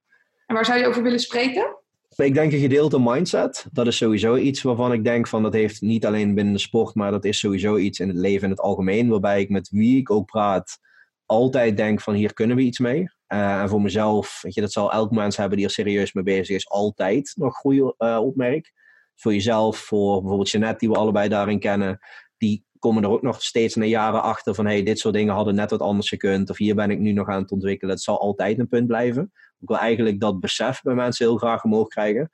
En 0.45 0.55
waar 0.55 0.65
zou 0.65 0.79
je 0.79 0.87
over 0.87 1.03
willen 1.03 1.19
spreken? 1.19 1.77
Ik 2.19 2.33
denk 2.33 2.51
een 2.51 2.59
gedeelte 2.59 2.99
mindset. 2.99 3.67
Dat 3.71 3.87
is 3.87 3.97
sowieso 3.97 4.35
iets 4.35 4.61
waarvan 4.61 4.93
ik 4.93 5.03
denk 5.03 5.27
van 5.27 5.43
dat 5.43 5.53
heeft 5.53 5.81
niet 5.81 6.05
alleen 6.05 6.35
binnen 6.35 6.53
de 6.53 6.59
sport, 6.59 6.95
maar 6.95 7.11
dat 7.11 7.25
is 7.25 7.39
sowieso 7.39 7.77
iets 7.77 7.99
in 7.99 8.07
het 8.07 8.17
leven 8.17 8.43
in 8.43 8.49
het 8.49 8.59
algemeen. 8.59 9.09
Waarbij 9.09 9.41
ik 9.41 9.49
met 9.49 9.69
wie 9.69 9.97
ik 9.97 10.11
ook 10.11 10.25
praat, 10.25 10.79
altijd 11.25 11.77
denk 11.77 12.01
van 12.01 12.13
hier 12.13 12.33
kunnen 12.33 12.55
we 12.55 12.61
iets 12.61 12.79
mee. 12.79 12.99
Uh, 13.27 13.61
en 13.61 13.69
voor 13.69 13.81
mezelf, 13.81 14.39
weet 14.41 14.53
je, 14.53 14.61
dat 14.61 14.71
zal 14.71 14.91
elk 14.91 15.11
mens 15.11 15.37
hebben 15.37 15.57
die 15.57 15.65
er 15.65 15.71
serieus 15.71 16.13
mee 16.13 16.23
bezig 16.23 16.55
is, 16.55 16.69
altijd 16.69 17.33
nog 17.35 17.55
goede 17.55 17.95
uh, 17.97 18.19
opmerk. 18.21 18.73
Voor 19.15 19.33
jezelf, 19.33 19.77
voor 19.77 20.19
bijvoorbeeld 20.19 20.49
Jeanette, 20.49 20.79
die 20.79 20.89
we 20.89 20.95
allebei 20.95 21.29
daarin 21.29 21.59
kennen, 21.59 21.99
die 22.37 22.65
komen 22.79 23.03
er 23.03 23.09
ook 23.09 23.21
nog 23.21 23.43
steeds 23.43 23.75
na 23.75 23.85
jaren 23.85 24.21
achter 24.21 24.55
van 24.55 24.65
hey, 24.65 24.83
dit 24.83 24.99
soort 24.99 25.13
dingen 25.13 25.33
hadden 25.33 25.55
net 25.55 25.69
wat 25.69 25.81
anders 25.81 26.09
gekund. 26.09 26.49
Of 26.49 26.57
hier 26.57 26.75
ben 26.75 26.91
ik 26.91 26.99
nu 26.99 27.11
nog 27.11 27.27
aan 27.27 27.41
het 27.41 27.51
ontwikkelen. 27.51 27.93
Het 27.93 28.03
zal 28.03 28.19
altijd 28.19 28.59
een 28.59 28.67
punt 28.67 28.87
blijven. 28.87 29.31
Ik 29.59 29.67
wil 29.67 29.77
eigenlijk 29.77 30.19
dat 30.19 30.39
besef 30.39 30.81
bij 30.81 30.95
mensen 30.95 31.25
heel 31.25 31.37
graag 31.37 31.63
omhoog 31.63 31.87
krijgen. 31.87 32.31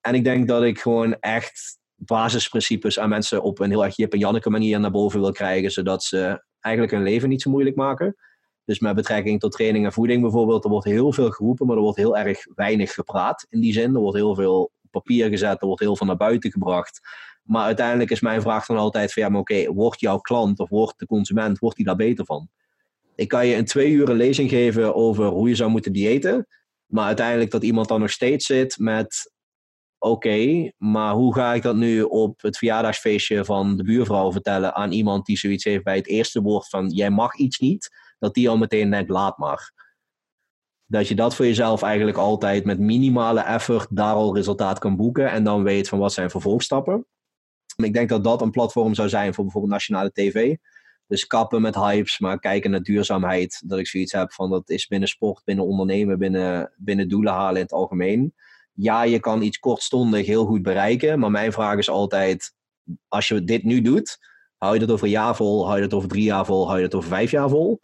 En 0.00 0.14
ik 0.14 0.24
denk 0.24 0.48
dat 0.48 0.62
ik 0.62 0.80
gewoon 0.80 1.16
echt 1.20 1.78
basisprincipes 1.94 2.98
aan 2.98 3.08
mensen 3.08 3.42
op 3.42 3.58
een 3.58 3.70
heel 3.70 3.84
erg 3.84 3.96
Jip 3.96 4.12
en 4.12 4.18
Janneke 4.18 4.50
manier 4.50 4.80
naar 4.80 4.90
boven 4.90 5.20
wil 5.20 5.32
krijgen. 5.32 5.70
Zodat 5.70 6.04
ze 6.04 6.44
eigenlijk 6.60 6.94
hun 6.94 7.02
leven 7.02 7.28
niet 7.28 7.42
zo 7.42 7.50
moeilijk 7.50 7.76
maken. 7.76 8.16
Dus 8.64 8.78
met 8.78 8.94
betrekking 8.94 9.40
tot 9.40 9.52
training 9.52 9.84
en 9.84 9.92
voeding 9.92 10.22
bijvoorbeeld, 10.22 10.64
er 10.64 10.70
wordt 10.70 10.86
heel 10.86 11.12
veel 11.12 11.30
geroepen, 11.30 11.66
maar 11.66 11.76
er 11.76 11.82
wordt 11.82 11.98
heel 11.98 12.16
erg 12.16 12.46
weinig 12.54 12.94
gepraat 12.94 13.46
in 13.48 13.60
die 13.60 13.72
zin. 13.72 13.94
Er 13.94 14.00
wordt 14.00 14.16
heel 14.16 14.34
veel 14.34 14.70
papier 14.90 15.28
gezet, 15.28 15.60
er 15.60 15.66
wordt 15.66 15.82
heel 15.82 15.96
veel 15.96 16.06
naar 16.06 16.16
buiten 16.16 16.50
gebracht. 16.50 17.00
Maar 17.42 17.64
uiteindelijk 17.64 18.10
is 18.10 18.20
mijn 18.20 18.40
vraag 18.40 18.66
dan 18.66 18.76
altijd 18.76 19.12
van 19.12 19.22
ja, 19.22 19.28
maar 19.28 19.40
oké, 19.40 19.72
wordt 19.72 20.00
jouw 20.00 20.18
klant 20.18 20.58
of 20.58 20.68
wordt 20.68 20.98
de 20.98 21.06
consument, 21.06 21.58
wordt 21.58 21.76
die 21.76 21.84
daar 21.84 21.96
beter 21.96 22.24
van? 22.24 22.48
Ik 23.16 23.28
kan 23.28 23.46
je 23.46 23.56
een 23.56 23.64
twee 23.64 23.90
uur 23.90 24.08
lezing 24.08 24.50
geven 24.50 24.94
over 24.94 25.26
hoe 25.26 25.48
je 25.48 25.54
zou 25.54 25.70
moeten 25.70 25.92
diëten. 25.92 26.46
Maar 26.86 27.06
uiteindelijk 27.06 27.50
dat 27.50 27.62
iemand 27.62 27.88
dan 27.88 28.00
nog 28.00 28.10
steeds 28.10 28.46
zit 28.46 28.78
met 28.78 29.32
oké, 29.98 30.70
maar 30.78 31.14
hoe 31.14 31.34
ga 31.34 31.54
ik 31.54 31.62
dat 31.62 31.76
nu 31.76 32.02
op 32.02 32.42
het 32.42 32.58
verjaardagsfeestje 32.58 33.44
van 33.44 33.76
de 33.76 33.82
buurvrouw 33.82 34.32
vertellen 34.32 34.74
aan 34.74 34.92
iemand 34.92 35.26
die 35.26 35.38
zoiets 35.38 35.64
heeft 35.64 35.84
bij 35.84 35.96
het 35.96 36.06
eerste 36.06 36.40
woord 36.42 36.68
van 36.68 36.90
jij 36.90 37.10
mag 37.10 37.34
iets 37.34 37.58
niet, 37.58 37.90
dat 38.18 38.34
die 38.34 38.48
al 38.48 38.58
meteen 38.58 38.90
denkt 38.90 39.10
laat 39.10 39.38
maar. 39.38 39.72
Dat 40.86 41.08
je 41.08 41.14
dat 41.14 41.34
voor 41.34 41.44
jezelf 41.44 41.82
eigenlijk 41.82 42.16
altijd 42.16 42.64
met 42.64 42.78
minimale 42.78 43.40
effort 43.40 43.96
daar 43.96 44.14
al 44.14 44.34
resultaat 44.34 44.78
kan 44.78 44.96
boeken 44.96 45.30
en 45.30 45.44
dan 45.44 45.62
weet 45.62 45.88
van 45.88 45.98
wat 45.98 46.12
zijn 46.12 46.30
vervolgstappen. 46.30 47.06
Ik 47.76 47.92
denk 47.92 48.08
dat 48.08 48.24
dat 48.24 48.42
een 48.42 48.50
platform 48.50 48.94
zou 48.94 49.08
zijn 49.08 49.34
voor 49.34 49.44
bijvoorbeeld 49.44 49.72
nationale 49.72 50.12
tv. 50.12 50.56
Dus 51.06 51.26
kappen 51.26 51.62
met 51.62 51.74
hypes, 51.74 52.18
maar 52.18 52.38
kijken 52.38 52.70
naar 52.70 52.82
duurzaamheid. 52.82 53.62
Dat 53.66 53.78
ik 53.78 53.86
zoiets 53.86 54.12
heb 54.12 54.32
van 54.32 54.50
dat 54.50 54.70
is 54.70 54.86
binnen 54.86 55.08
sport, 55.08 55.44
binnen 55.44 55.64
ondernemen, 55.64 56.18
binnen, 56.18 56.72
binnen 56.76 57.08
doelen 57.08 57.32
halen 57.32 57.56
in 57.56 57.62
het 57.62 57.72
algemeen. 57.72 58.34
Ja, 58.72 59.02
je 59.02 59.20
kan 59.20 59.42
iets 59.42 59.58
kortstondig 59.58 60.26
heel 60.26 60.46
goed 60.46 60.62
bereiken. 60.62 61.18
Maar 61.18 61.30
mijn 61.30 61.52
vraag 61.52 61.78
is 61.78 61.88
altijd: 61.88 62.54
als 63.08 63.28
je 63.28 63.44
dit 63.44 63.62
nu 63.62 63.82
doet, 63.82 64.18
hou 64.56 64.74
je 64.74 64.80
het 64.80 64.90
over 64.90 65.04
een 65.04 65.10
jaar 65.10 65.36
vol, 65.36 65.64
hou 65.64 65.76
je 65.76 65.84
het 65.84 65.94
over 65.94 66.08
drie 66.08 66.24
jaar 66.24 66.46
vol, 66.46 66.66
hou 66.66 66.78
je 66.78 66.84
het 66.84 66.94
over 66.94 67.08
vijf 67.08 67.30
jaar 67.30 67.48
vol? 67.48 67.80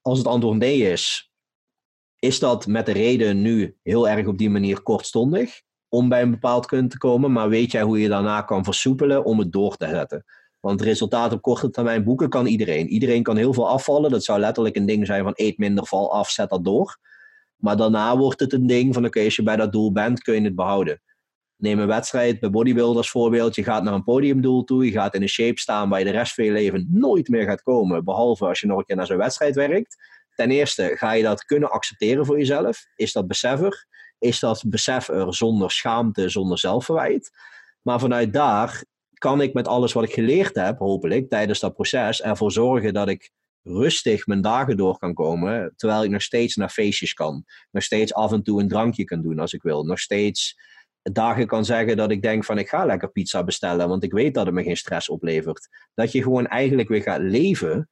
Als 0.00 0.18
het 0.18 0.26
antwoord 0.26 0.58
nee 0.58 0.90
is, 0.90 1.32
is 2.18 2.38
dat 2.38 2.66
met 2.66 2.86
de 2.86 2.92
reden 2.92 3.42
nu 3.42 3.76
heel 3.82 4.08
erg 4.08 4.26
op 4.26 4.38
die 4.38 4.50
manier 4.50 4.82
kortstondig? 4.82 5.66
om 5.88 6.08
bij 6.08 6.22
een 6.22 6.30
bepaald 6.30 6.66
punt 6.66 6.90
te 6.90 6.98
komen, 6.98 7.32
maar 7.32 7.48
weet 7.48 7.70
jij 7.70 7.82
hoe 7.82 8.00
je 8.00 8.08
daarna 8.08 8.42
kan 8.42 8.64
versoepelen 8.64 9.24
om 9.24 9.38
het 9.38 9.52
door 9.52 9.76
te 9.76 9.88
zetten? 9.88 10.24
Want 10.60 10.82
resultaat 10.82 11.32
op 11.32 11.42
korte 11.42 11.70
termijn 11.70 12.04
boeken 12.04 12.28
kan 12.28 12.46
iedereen. 12.46 12.88
Iedereen 12.88 13.22
kan 13.22 13.36
heel 13.36 13.52
veel 13.52 13.68
afvallen. 13.68 14.10
Dat 14.10 14.24
zou 14.24 14.40
letterlijk 14.40 14.76
een 14.76 14.86
ding 14.86 15.06
zijn 15.06 15.22
van 15.22 15.32
eet 15.34 15.58
minder, 15.58 15.86
val 15.86 16.12
af, 16.12 16.30
zet 16.30 16.50
dat 16.50 16.64
door. 16.64 16.98
Maar 17.56 17.76
daarna 17.76 18.16
wordt 18.16 18.40
het 18.40 18.52
een 18.52 18.66
ding 18.66 18.94
van 18.94 19.04
oké, 19.04 19.24
als 19.24 19.36
je 19.36 19.42
bij 19.42 19.56
dat 19.56 19.72
doel 19.72 19.92
bent, 19.92 20.22
kun 20.22 20.34
je 20.34 20.40
het 20.40 20.54
behouden. 20.54 21.02
Neem 21.56 21.78
een 21.78 21.86
wedstrijd 21.86 22.40
bij 22.40 22.50
bodybuilders 22.50 23.10
voorbeeld. 23.10 23.54
Je 23.54 23.64
gaat 23.64 23.82
naar 23.82 23.94
een 23.94 24.04
podiumdoel 24.04 24.64
toe. 24.64 24.84
Je 24.84 24.90
gaat 24.90 25.14
in 25.14 25.22
een 25.22 25.28
shape 25.28 25.60
staan 25.60 25.88
waar 25.88 25.98
je 25.98 26.04
de 26.04 26.10
rest 26.10 26.34
van 26.34 26.44
je 26.44 26.52
leven 26.52 26.88
nooit 26.90 27.28
meer 27.28 27.44
gaat 27.44 27.62
komen. 27.62 28.04
Behalve 28.04 28.46
als 28.46 28.60
je 28.60 28.66
nog 28.66 28.78
een 28.78 28.84
keer 28.84 28.96
naar 28.96 29.06
zo'n 29.06 29.16
wedstrijd 29.16 29.54
werkt. 29.54 29.96
Ten 30.34 30.50
eerste, 30.50 30.92
ga 30.94 31.12
je 31.12 31.22
dat 31.22 31.44
kunnen 31.44 31.70
accepteren 31.70 32.26
voor 32.26 32.38
jezelf? 32.38 32.86
Is 32.96 33.12
dat 33.12 33.26
beseffer? 33.26 33.86
is 34.18 34.40
dat 34.40 34.64
besef 34.66 35.08
er 35.08 35.34
zonder 35.34 35.70
schaamte, 35.70 36.28
zonder 36.28 36.58
zelfverwijt. 36.58 37.30
Maar 37.82 38.00
vanuit 38.00 38.32
daar 38.32 38.84
kan 39.18 39.40
ik 39.40 39.52
met 39.52 39.68
alles 39.68 39.92
wat 39.92 40.04
ik 40.04 40.12
geleerd 40.12 40.54
heb, 40.54 40.78
hopelijk, 40.78 41.28
tijdens 41.28 41.60
dat 41.60 41.74
proces, 41.74 42.22
ervoor 42.22 42.52
zorgen 42.52 42.94
dat 42.94 43.08
ik 43.08 43.30
rustig 43.62 44.26
mijn 44.26 44.40
dagen 44.40 44.76
door 44.76 44.98
kan 44.98 45.14
komen, 45.14 45.72
terwijl 45.76 46.04
ik 46.04 46.10
nog 46.10 46.22
steeds 46.22 46.56
naar 46.56 46.68
feestjes 46.68 47.12
kan. 47.12 47.44
Nog 47.70 47.82
steeds 47.82 48.14
af 48.14 48.32
en 48.32 48.42
toe 48.42 48.60
een 48.60 48.68
drankje 48.68 49.04
kan 49.04 49.22
doen 49.22 49.38
als 49.38 49.52
ik 49.52 49.62
wil. 49.62 49.84
Nog 49.84 49.98
steeds 49.98 50.56
dagen 51.02 51.46
kan 51.46 51.64
zeggen 51.64 51.96
dat 51.96 52.10
ik 52.10 52.22
denk 52.22 52.44
van 52.44 52.58
ik 52.58 52.68
ga 52.68 52.84
lekker 52.84 53.10
pizza 53.10 53.44
bestellen, 53.44 53.88
want 53.88 54.02
ik 54.02 54.12
weet 54.12 54.34
dat 54.34 54.46
het 54.46 54.54
me 54.54 54.62
geen 54.62 54.76
stress 54.76 55.08
oplevert. 55.08 55.68
Dat 55.94 56.12
je 56.12 56.22
gewoon 56.22 56.46
eigenlijk 56.46 56.88
weer 56.88 57.02
gaat 57.02 57.20
leven, 57.20 57.88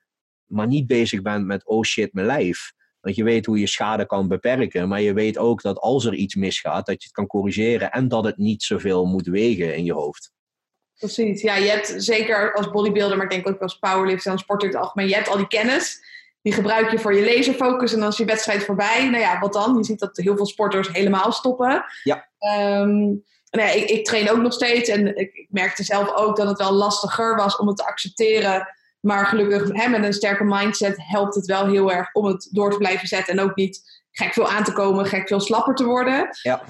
maar 0.46 0.66
niet 0.66 0.86
bezig 0.86 1.22
bent 1.22 1.46
met 1.46 1.66
oh 1.66 1.82
shit, 1.82 2.12
mijn 2.12 2.26
lijf. 2.26 2.72
Want 3.00 3.16
je 3.16 3.24
weet 3.24 3.46
hoe 3.46 3.58
je 3.58 3.66
schade 3.66 4.06
kan 4.06 4.28
beperken, 4.28 4.88
maar 4.88 5.00
je 5.00 5.12
weet 5.12 5.38
ook 5.38 5.62
dat 5.62 5.78
als 5.78 6.04
er 6.04 6.14
iets 6.14 6.34
misgaat, 6.34 6.86
dat 6.86 7.02
je 7.02 7.04
het 7.04 7.16
kan 7.16 7.26
corrigeren 7.26 7.90
en 7.90 8.08
dat 8.08 8.24
het 8.24 8.36
niet 8.36 8.62
zoveel 8.62 9.04
moet 9.04 9.26
wegen 9.26 9.76
in 9.76 9.84
je 9.84 9.92
hoofd. 9.92 10.32
Precies, 10.98 11.42
ja, 11.42 11.56
je 11.56 11.70
hebt 11.70 11.94
zeker 11.96 12.52
als 12.52 12.70
bodybuilder, 12.70 13.16
maar 13.16 13.26
ik 13.26 13.32
denk 13.32 13.48
ook 13.48 13.62
als 13.62 13.78
powerlifter 13.78 14.32
en 14.32 14.38
sporter 14.38 14.68
in 14.68 14.74
het 14.74 14.82
algemeen, 14.82 15.08
je 15.08 15.14
hebt 15.14 15.28
al 15.28 15.36
die 15.36 15.48
kennis, 15.48 16.00
die 16.42 16.52
gebruik 16.52 16.90
je 16.90 16.98
voor 16.98 17.14
je 17.14 17.36
laserfocus 17.36 17.92
en 17.92 18.00
dan 18.00 18.08
is 18.08 18.16
je 18.16 18.24
wedstrijd 18.24 18.64
voorbij. 18.64 19.08
Nou 19.08 19.22
ja, 19.22 19.38
wat 19.38 19.52
dan? 19.52 19.76
Je 19.76 19.84
ziet 19.84 19.98
dat 19.98 20.16
heel 20.16 20.36
veel 20.36 20.46
sporters 20.46 20.88
helemaal 20.88 21.32
stoppen. 21.32 21.84
Ja. 22.02 22.28
Um, 22.80 23.24
nou 23.50 23.68
ja, 23.68 23.70
ik, 23.70 23.90
ik, 23.90 24.04
train 24.04 24.30
ook 24.30 24.40
nog 24.40 24.52
steeds 24.52 24.88
en 24.88 25.06
ik, 25.16 25.34
ik 25.34 25.46
merkte 25.50 25.82
zelf 25.82 26.14
ook 26.14 26.36
dat 26.36 26.48
het 26.48 26.58
wel 26.58 26.72
lastiger 26.72 27.36
was 27.36 27.56
om 27.56 27.66
het 27.66 27.76
te 27.76 27.86
accepteren 27.86 28.74
maar 29.06 29.26
gelukkig 29.26 29.68
hè, 29.72 29.88
met 29.88 30.04
een 30.04 30.12
sterke 30.12 30.44
mindset 30.44 30.96
helpt 30.96 31.34
het 31.34 31.46
wel 31.46 31.66
heel 31.66 31.92
erg 31.92 32.12
om 32.12 32.24
het 32.24 32.48
door 32.52 32.70
te 32.70 32.76
blijven 32.76 33.08
zetten. 33.08 33.38
En 33.38 33.44
ook 33.44 33.56
niet 33.56 34.04
gek 34.10 34.32
veel 34.32 34.48
aan 34.48 34.64
te 34.64 34.72
komen, 34.72 35.06
gek 35.06 35.28
veel 35.28 35.40
slapper 35.40 35.74
te 35.74 35.84
worden. 35.84 36.28
Ja. 36.42 36.62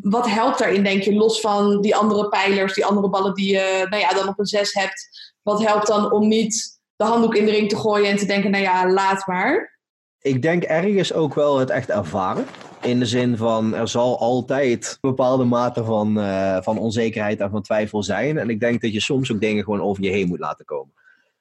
Wat 0.00 0.28
helpt 0.28 0.58
daarin, 0.58 0.82
denk 0.82 1.02
je, 1.02 1.14
los 1.14 1.40
van 1.40 1.80
die 1.80 1.96
andere 1.96 2.28
pijlers, 2.28 2.74
die 2.74 2.86
andere 2.86 3.08
ballen 3.08 3.34
die 3.34 3.52
je 3.52 3.86
nou 3.90 4.02
ja, 4.02 4.08
dan 4.08 4.28
op 4.28 4.38
een 4.38 4.46
zes 4.46 4.72
hebt? 4.72 5.08
Wat 5.42 5.62
helpt 5.62 5.86
dan 5.86 6.12
om 6.12 6.28
niet 6.28 6.80
de 6.96 7.04
handdoek 7.04 7.34
in 7.34 7.44
de 7.44 7.50
ring 7.50 7.68
te 7.68 7.76
gooien 7.76 8.10
en 8.10 8.16
te 8.16 8.26
denken, 8.26 8.50
nou 8.50 8.62
ja, 8.62 8.90
laat 8.90 9.26
maar? 9.26 9.78
Ik 10.20 10.42
denk 10.42 10.62
ergens 10.62 11.12
ook 11.12 11.34
wel 11.34 11.58
het 11.58 11.70
echt 11.70 11.88
ervaren. 11.88 12.46
In 12.82 12.98
de 12.98 13.06
zin 13.06 13.36
van 13.36 13.74
er 13.74 13.88
zal 13.88 14.18
altijd 14.18 14.98
bepaalde 15.00 15.44
mate 15.44 15.84
van, 15.84 16.18
uh, 16.18 16.56
van 16.60 16.78
onzekerheid 16.78 17.40
en 17.40 17.50
van 17.50 17.62
twijfel 17.62 18.02
zijn. 18.02 18.38
En 18.38 18.50
ik 18.50 18.60
denk 18.60 18.80
dat 18.80 18.92
je 18.92 19.00
soms 19.00 19.32
ook 19.32 19.40
dingen 19.40 19.64
gewoon 19.64 19.82
over 19.82 20.02
je 20.02 20.10
heen 20.10 20.28
moet 20.28 20.38
laten 20.38 20.64
komen. 20.64 20.94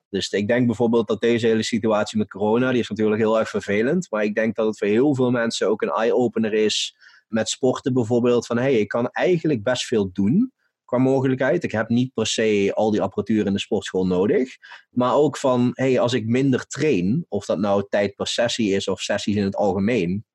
Dus 0.09 0.29
ik 0.29 0.47
denk 0.47 0.65
bijvoorbeeld 0.65 1.07
dat 1.07 1.21
deze 1.21 1.47
hele 1.47 1.63
situatie 1.63 2.17
met 2.17 2.29
corona, 2.29 2.71
die 2.71 2.79
is 2.79 2.89
natuurlijk 2.89 3.21
heel 3.21 3.39
erg 3.39 3.49
vervelend. 3.49 4.07
Maar 4.09 4.23
ik 4.23 4.35
denk 4.35 4.55
dat 4.55 4.67
het 4.67 4.77
voor 4.77 4.87
heel 4.87 5.15
veel 5.15 5.31
mensen 5.31 5.67
ook 5.67 5.81
een 5.81 5.91
eye-opener 5.91 6.53
is 6.53 6.96
met 7.27 7.49
sporten 7.49 7.93
bijvoorbeeld. 7.93 8.45
Van 8.45 8.57
hé, 8.57 8.63
hey, 8.63 8.79
ik 8.79 8.87
kan 8.87 9.09
eigenlijk 9.09 9.63
best 9.63 9.85
veel 9.85 10.11
doen 10.11 10.51
qua 10.85 10.97
mogelijkheid. 10.97 11.63
Ik 11.63 11.71
heb 11.71 11.89
niet 11.89 12.13
per 12.13 12.27
se 12.27 12.71
al 12.73 12.91
die 12.91 13.01
apparatuur 13.01 13.45
in 13.45 13.53
de 13.53 13.59
sportschool 13.59 14.07
nodig. 14.07 14.57
Maar 14.89 15.13
ook 15.13 15.37
van, 15.37 15.69
hey, 15.73 15.99
als 15.99 16.13
ik 16.13 16.25
minder 16.25 16.67
train, 16.67 17.25
of 17.29 17.45
dat 17.45 17.59
nou 17.59 17.85
tijd 17.89 18.15
per 18.15 18.27
sessie 18.27 18.71
is 18.71 18.87
of 18.87 19.01
sessies 19.01 19.35
in 19.35 19.43
het 19.43 19.55
algemeen, 19.55 20.25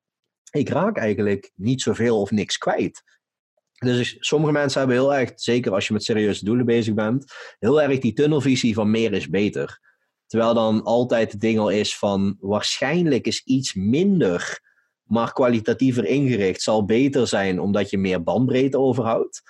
ik 0.51 0.68
raak 0.68 0.97
eigenlijk 0.97 1.51
niet 1.55 1.82
zoveel 1.82 2.20
of 2.20 2.30
niks 2.30 2.59
kwijt. 2.59 3.03
Dus 3.78 4.16
sommige 4.20 4.53
mensen 4.53 4.78
hebben 4.78 4.97
heel 4.97 5.14
erg, 5.14 5.32
zeker 5.34 5.72
als 5.72 5.86
je 5.86 5.93
met 5.93 6.05
serieuze 6.05 6.45
doelen 6.45 6.66
bezig 6.66 6.95
bent, 6.95 7.32
heel 7.59 7.82
erg 7.82 7.99
die 7.99 8.12
tunnelvisie 8.12 8.74
van 8.74 8.90
meer 8.90 9.12
is 9.12 9.28
beter. 9.28 9.80
Terwijl 10.26 10.55
dan 10.55 10.82
altijd 10.82 11.32
het 11.32 11.40
ding 11.40 11.59
al 11.59 11.70
is 11.70 11.99
van 11.99 12.36
waarschijnlijk 12.40 13.26
is 13.26 13.45
iets 13.45 13.74
minder, 13.74 14.61
maar 15.12 15.32
kwalitatiever 15.32 16.04
ingericht, 16.04 16.62
zal 16.62 16.84
beter 16.84 17.26
zijn 17.26 17.60
omdat 17.60 17.90
je 17.90 17.98
meer 17.98 18.22
bandbreedte 18.22 18.78
overhoudt. 18.78 19.42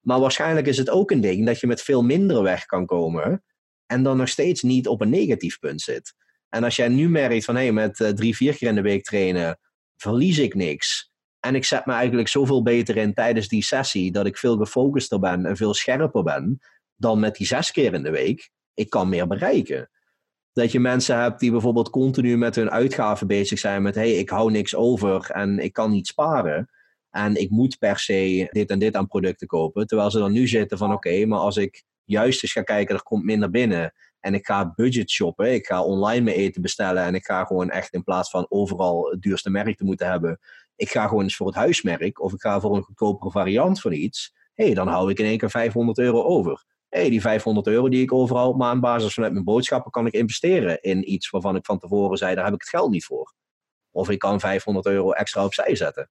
Maar 0.00 0.20
waarschijnlijk 0.20 0.66
is 0.66 0.76
het 0.76 0.90
ook 0.90 1.10
een 1.10 1.20
ding 1.20 1.46
dat 1.46 1.60
je 1.60 1.66
met 1.66 1.82
veel 1.82 2.02
minder 2.02 2.42
weg 2.42 2.64
kan 2.64 2.86
komen 2.86 3.44
en 3.86 4.02
dan 4.02 4.16
nog 4.16 4.28
steeds 4.28 4.62
niet 4.62 4.88
op 4.88 5.00
een 5.00 5.10
negatief 5.10 5.58
punt 5.58 5.80
zit. 5.80 6.14
En 6.48 6.64
als 6.64 6.76
jij 6.76 6.88
nu 6.88 7.08
merkt 7.08 7.44
van 7.44 7.54
hé, 7.54 7.62
hey, 7.62 7.72
met 7.72 7.98
uh, 7.98 8.08
drie, 8.08 8.36
vier 8.36 8.56
keer 8.56 8.68
in 8.68 8.74
de 8.74 8.80
week 8.80 9.04
trainen 9.04 9.58
verlies 9.96 10.38
ik 10.38 10.54
niks 10.54 11.12
en 11.40 11.54
ik 11.54 11.64
zet 11.64 11.86
me 11.86 11.92
eigenlijk 11.92 12.28
zoveel 12.28 12.62
beter 12.62 12.96
in 12.96 13.14
tijdens 13.14 13.48
die 13.48 13.64
sessie 13.64 14.12
dat 14.12 14.26
ik 14.26 14.36
veel 14.36 14.56
gefocuster 14.56 15.18
ben 15.18 15.46
en 15.46 15.56
veel 15.56 15.74
scherper 15.74 16.22
ben 16.22 16.58
dan 16.96 17.20
met 17.20 17.34
die 17.34 17.46
zes 17.46 17.70
keer 17.70 17.94
in 17.94 18.02
de 18.02 18.10
week. 18.10 18.50
Ik 18.74 18.90
kan 18.90 19.08
meer 19.08 19.26
bereiken. 19.26 19.90
Dat 20.52 20.72
je 20.72 20.80
mensen 20.80 21.20
hebt 21.20 21.40
die 21.40 21.50
bijvoorbeeld 21.50 21.90
continu 21.90 22.36
met 22.36 22.54
hun 22.54 22.70
uitgaven 22.70 23.26
bezig 23.26 23.58
zijn 23.58 23.82
met 23.82 23.94
hey, 23.94 24.10
ik 24.12 24.30
hou 24.30 24.50
niks 24.50 24.74
over 24.74 25.30
en 25.30 25.58
ik 25.58 25.72
kan 25.72 25.90
niet 25.90 26.06
sparen. 26.06 26.70
En 27.10 27.34
ik 27.34 27.50
moet 27.50 27.78
per 27.78 27.98
se 27.98 28.48
dit 28.50 28.70
en 28.70 28.78
dit 28.78 28.96
aan 28.96 29.06
producten 29.06 29.46
kopen. 29.46 29.86
Terwijl 29.86 30.10
ze 30.10 30.18
dan 30.18 30.32
nu 30.32 30.48
zitten 30.48 30.78
van 30.78 30.92
oké, 30.92 31.26
maar 31.26 31.38
als 31.38 31.56
ik 31.56 31.82
juist 32.04 32.42
eens 32.42 32.52
ga 32.52 32.62
kijken, 32.62 32.94
er 32.94 33.02
komt 33.02 33.24
minder 33.24 33.50
binnen. 33.50 33.92
En 34.20 34.34
ik 34.34 34.46
ga 34.46 34.72
budget 34.74 35.10
shoppen. 35.10 35.52
Ik 35.52 35.66
ga 35.66 35.82
online 35.82 36.24
mijn 36.24 36.36
eten 36.36 36.62
bestellen. 36.62 37.04
En 37.04 37.14
ik 37.14 37.24
ga 37.24 37.44
gewoon 37.44 37.70
echt 37.70 37.92
in 37.92 38.04
plaats 38.04 38.30
van 38.30 38.46
overal 38.48 39.10
het 39.10 39.22
duurste 39.22 39.50
merk 39.50 39.76
te 39.76 39.84
moeten 39.84 40.10
hebben 40.10 40.38
ik 40.80 40.90
ga 40.90 41.06
gewoon 41.06 41.22
eens 41.22 41.36
voor 41.36 41.46
het 41.46 41.56
huismerk 41.56 42.20
of 42.20 42.32
ik 42.32 42.40
ga 42.40 42.60
voor 42.60 42.76
een 42.76 42.82
goedkopere 42.82 43.30
variant 43.30 43.80
van 43.80 43.92
iets. 43.92 44.34
Hé, 44.54 44.64
hey, 44.64 44.74
dan 44.74 44.88
hou 44.88 45.10
ik 45.10 45.18
in 45.18 45.24
één 45.24 45.38
keer 45.38 45.50
500 45.50 45.98
euro 45.98 46.22
over. 46.22 46.64
Hey, 46.90 47.10
die 47.10 47.20
500 47.20 47.66
euro 47.66 47.88
die 47.88 48.02
ik 48.02 48.12
overal 48.12 48.48
op 48.48 48.56
maandbasis 48.56 49.14
vanuit 49.14 49.32
mijn 49.32 49.44
boodschappen 49.44 49.90
kan 49.90 50.06
ik 50.06 50.12
investeren 50.12 50.80
in 50.82 51.12
iets 51.12 51.30
waarvan 51.30 51.56
ik 51.56 51.64
van 51.64 51.78
tevoren 51.78 52.18
zei, 52.18 52.34
daar 52.34 52.44
heb 52.44 52.54
ik 52.54 52.60
het 52.60 52.68
geld 52.68 52.90
niet 52.90 53.04
voor. 53.04 53.34
Of 53.90 54.10
ik 54.10 54.18
kan 54.18 54.40
500 54.40 54.86
euro 54.86 55.10
extra 55.10 55.44
opzij 55.44 55.74
zetten. 55.76 56.10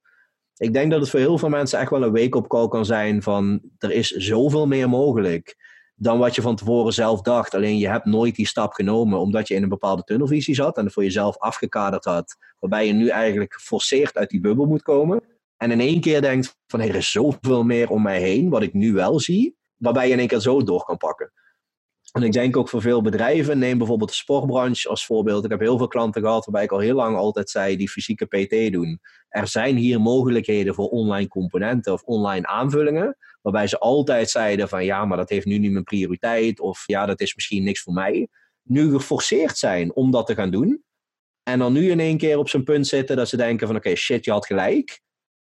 Ik 0.58 0.74
denk 0.74 0.92
dat 0.92 1.00
het 1.00 1.10
voor 1.10 1.20
heel 1.20 1.38
veel 1.38 1.50
mensen 1.50 1.80
echt 1.80 1.90
wel 1.90 2.04
een 2.04 2.12
wake-up 2.12 2.48
call 2.48 2.68
kan 2.68 2.86
zijn 2.86 3.22
van 3.22 3.62
er 3.78 3.92
is 3.92 4.10
zoveel 4.10 4.68
meer 4.68 4.90
mogelijk 4.90 5.58
dan 5.96 6.20
wat 6.20 6.36
je 6.36 6.42
van 6.42 6.56
tevoren 6.56 6.94
zelf 6.94 7.22
dacht. 7.22 7.54
Alleen 7.54 7.78
je 7.78 7.90
hebt 7.90 8.06
nooit 8.06 8.36
die 8.36 8.48
stap 8.48 8.74
genomen 8.74 9.20
omdat 9.20 9.48
je 9.48 9.56
in 9.56 9.64
een 9.64 9.70
bepaalde 9.70 10.04
tunnelvisie 10.04 10.56
zat 10.56 10.78
en 10.78 10.92
voor 10.92 11.04
jezelf 11.04 11.38
afgekaderd 11.38 12.06
had. 12.06 12.36
Waarbij 12.60 12.88
je 12.88 12.94
nu 12.94 13.08
eigenlijk 13.08 13.54
geforceerd 13.54 14.18
uit 14.18 14.30
die 14.30 14.40
bubbel 14.40 14.66
moet 14.66 14.82
komen. 14.82 15.22
En 15.58 15.72
in 15.72 15.80
één 15.80 16.02
keer 16.02 16.22
denkt 16.22 16.58
van 16.68 16.82
er 16.82 16.96
is 16.96 17.12
zoveel 17.12 17.64
meer 17.64 17.90
om 17.90 18.02
mij 18.02 18.20
heen 18.20 18.50
wat 18.50 18.62
ik 18.62 18.74
nu 18.74 18.94
wel 18.94 19.20
zie. 19.20 19.58
Waarbij 19.80 20.08
je 20.08 20.14
in 20.14 20.20
één 20.20 20.28
keer 20.28 20.40
zo 20.40 20.64
door 20.64 20.84
kan 20.84 20.98
pakken. 20.98 21.32
En 22.12 22.24
ik 22.24 22.32
denk 22.32 22.58
ook 22.58 22.70
voor 22.70 22.82
veel 22.82 23.02
bedrijven, 23.02 23.60
neem 23.60 23.78
bijvoorbeeld 23.78 24.10
de 24.10 24.16
sportbranche 24.16 24.90
als 24.90 25.06
voorbeeld. 25.06 25.44
Ik 25.44 25.50
heb 25.50 25.60
heel 25.60 25.78
veel 25.78 25.88
klanten 25.88 26.22
gehad 26.22 26.46
waarbij 26.46 26.64
ik 26.64 26.72
al 26.72 26.80
heel 26.80 26.96
lang 26.96 27.18
altijd 27.18 27.50
zei 27.50 27.78
die 27.78 27.90
fysieke 27.90 28.26
PT 28.26 28.72
doen. 28.74 29.00
Er 29.30 29.48
zijn 29.48 29.76
hier 29.76 30.02
mogelijkheden 30.02 30.74
voor 30.74 30.88
online 30.88 31.28
componenten 31.28 31.94
of 31.94 32.04
online 32.04 32.48
aanvullingen. 32.48 33.18
Waarbij 33.42 33.68
ze 33.68 33.80
altijd 33.80 34.30
zeiden 34.30 34.70
van 34.70 34.86
ja, 34.86 35.06
maar 35.06 35.18
dat 35.18 35.30
heeft 35.30 35.46
nu 35.46 35.58
niet 35.58 35.72
mijn 35.72 35.84
prioriteit. 35.84 36.60
Of 36.60 36.84
ja, 36.86 37.06
dat 37.06 37.22
is 37.22 37.36
misschien 37.36 37.64
niks 37.64 37.82
voor 37.82 37.94
mij. 37.94 38.28
Nu 38.64 38.92
geforceerd 38.92 39.58
zijn 39.58 39.96
om 39.96 40.12
dat 40.12 40.28
te 40.28 40.36
gaan 40.36 40.52
doen. 40.52 40.84
En 41.44 41.60
dan 41.60 41.74
nu 41.74 41.90
in 41.90 42.00
één 42.00 42.18
keer 42.18 42.38
op 42.38 42.50
zijn 42.50 42.64
punt 42.64 42.88
zitten 42.88 43.16
dat 43.16 43.30
ze 43.30 43.38
denken 43.38 43.68
van 43.68 43.76
oké, 43.76 43.96
shit, 43.96 44.26
je 44.26 44.32
had 44.32 44.46
gelijk. 44.46 45.02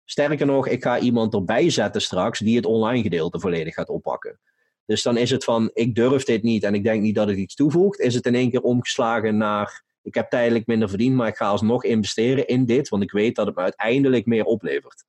Sterker 0.05 0.45
nog, 0.45 0.67
ik 0.67 0.83
ga 0.83 0.99
iemand 0.99 1.33
erbij 1.33 1.69
zetten 1.69 2.01
straks 2.01 2.39
die 2.39 2.55
het 2.55 2.65
online 2.65 3.01
gedeelte 3.01 3.39
volledig 3.39 3.73
gaat 3.73 3.89
oppakken. 3.89 4.39
Dus 4.85 5.03
dan 5.03 5.17
is 5.17 5.29
het 5.29 5.43
van, 5.43 5.69
ik 5.73 5.95
durf 5.95 6.23
dit 6.23 6.43
niet 6.43 6.63
en 6.63 6.73
ik 6.73 6.83
denk 6.83 7.01
niet 7.01 7.15
dat 7.15 7.27
het 7.27 7.37
iets 7.37 7.55
toevoegt. 7.55 7.99
Is 7.99 8.15
het 8.15 8.25
in 8.25 8.35
één 8.35 8.49
keer 8.49 8.61
omgeslagen 8.61 9.37
naar, 9.37 9.83
ik 10.01 10.13
heb 10.13 10.29
tijdelijk 10.29 10.65
minder 10.67 10.89
verdiend, 10.89 11.15
maar 11.15 11.27
ik 11.27 11.35
ga 11.35 11.47
alsnog 11.47 11.83
investeren 11.83 12.47
in 12.47 12.65
dit, 12.65 12.89
want 12.89 13.03
ik 13.03 13.11
weet 13.11 13.35
dat 13.35 13.45
het 13.45 13.55
me 13.55 13.61
uiteindelijk 13.61 14.25
meer 14.25 14.43
oplevert. 14.43 15.03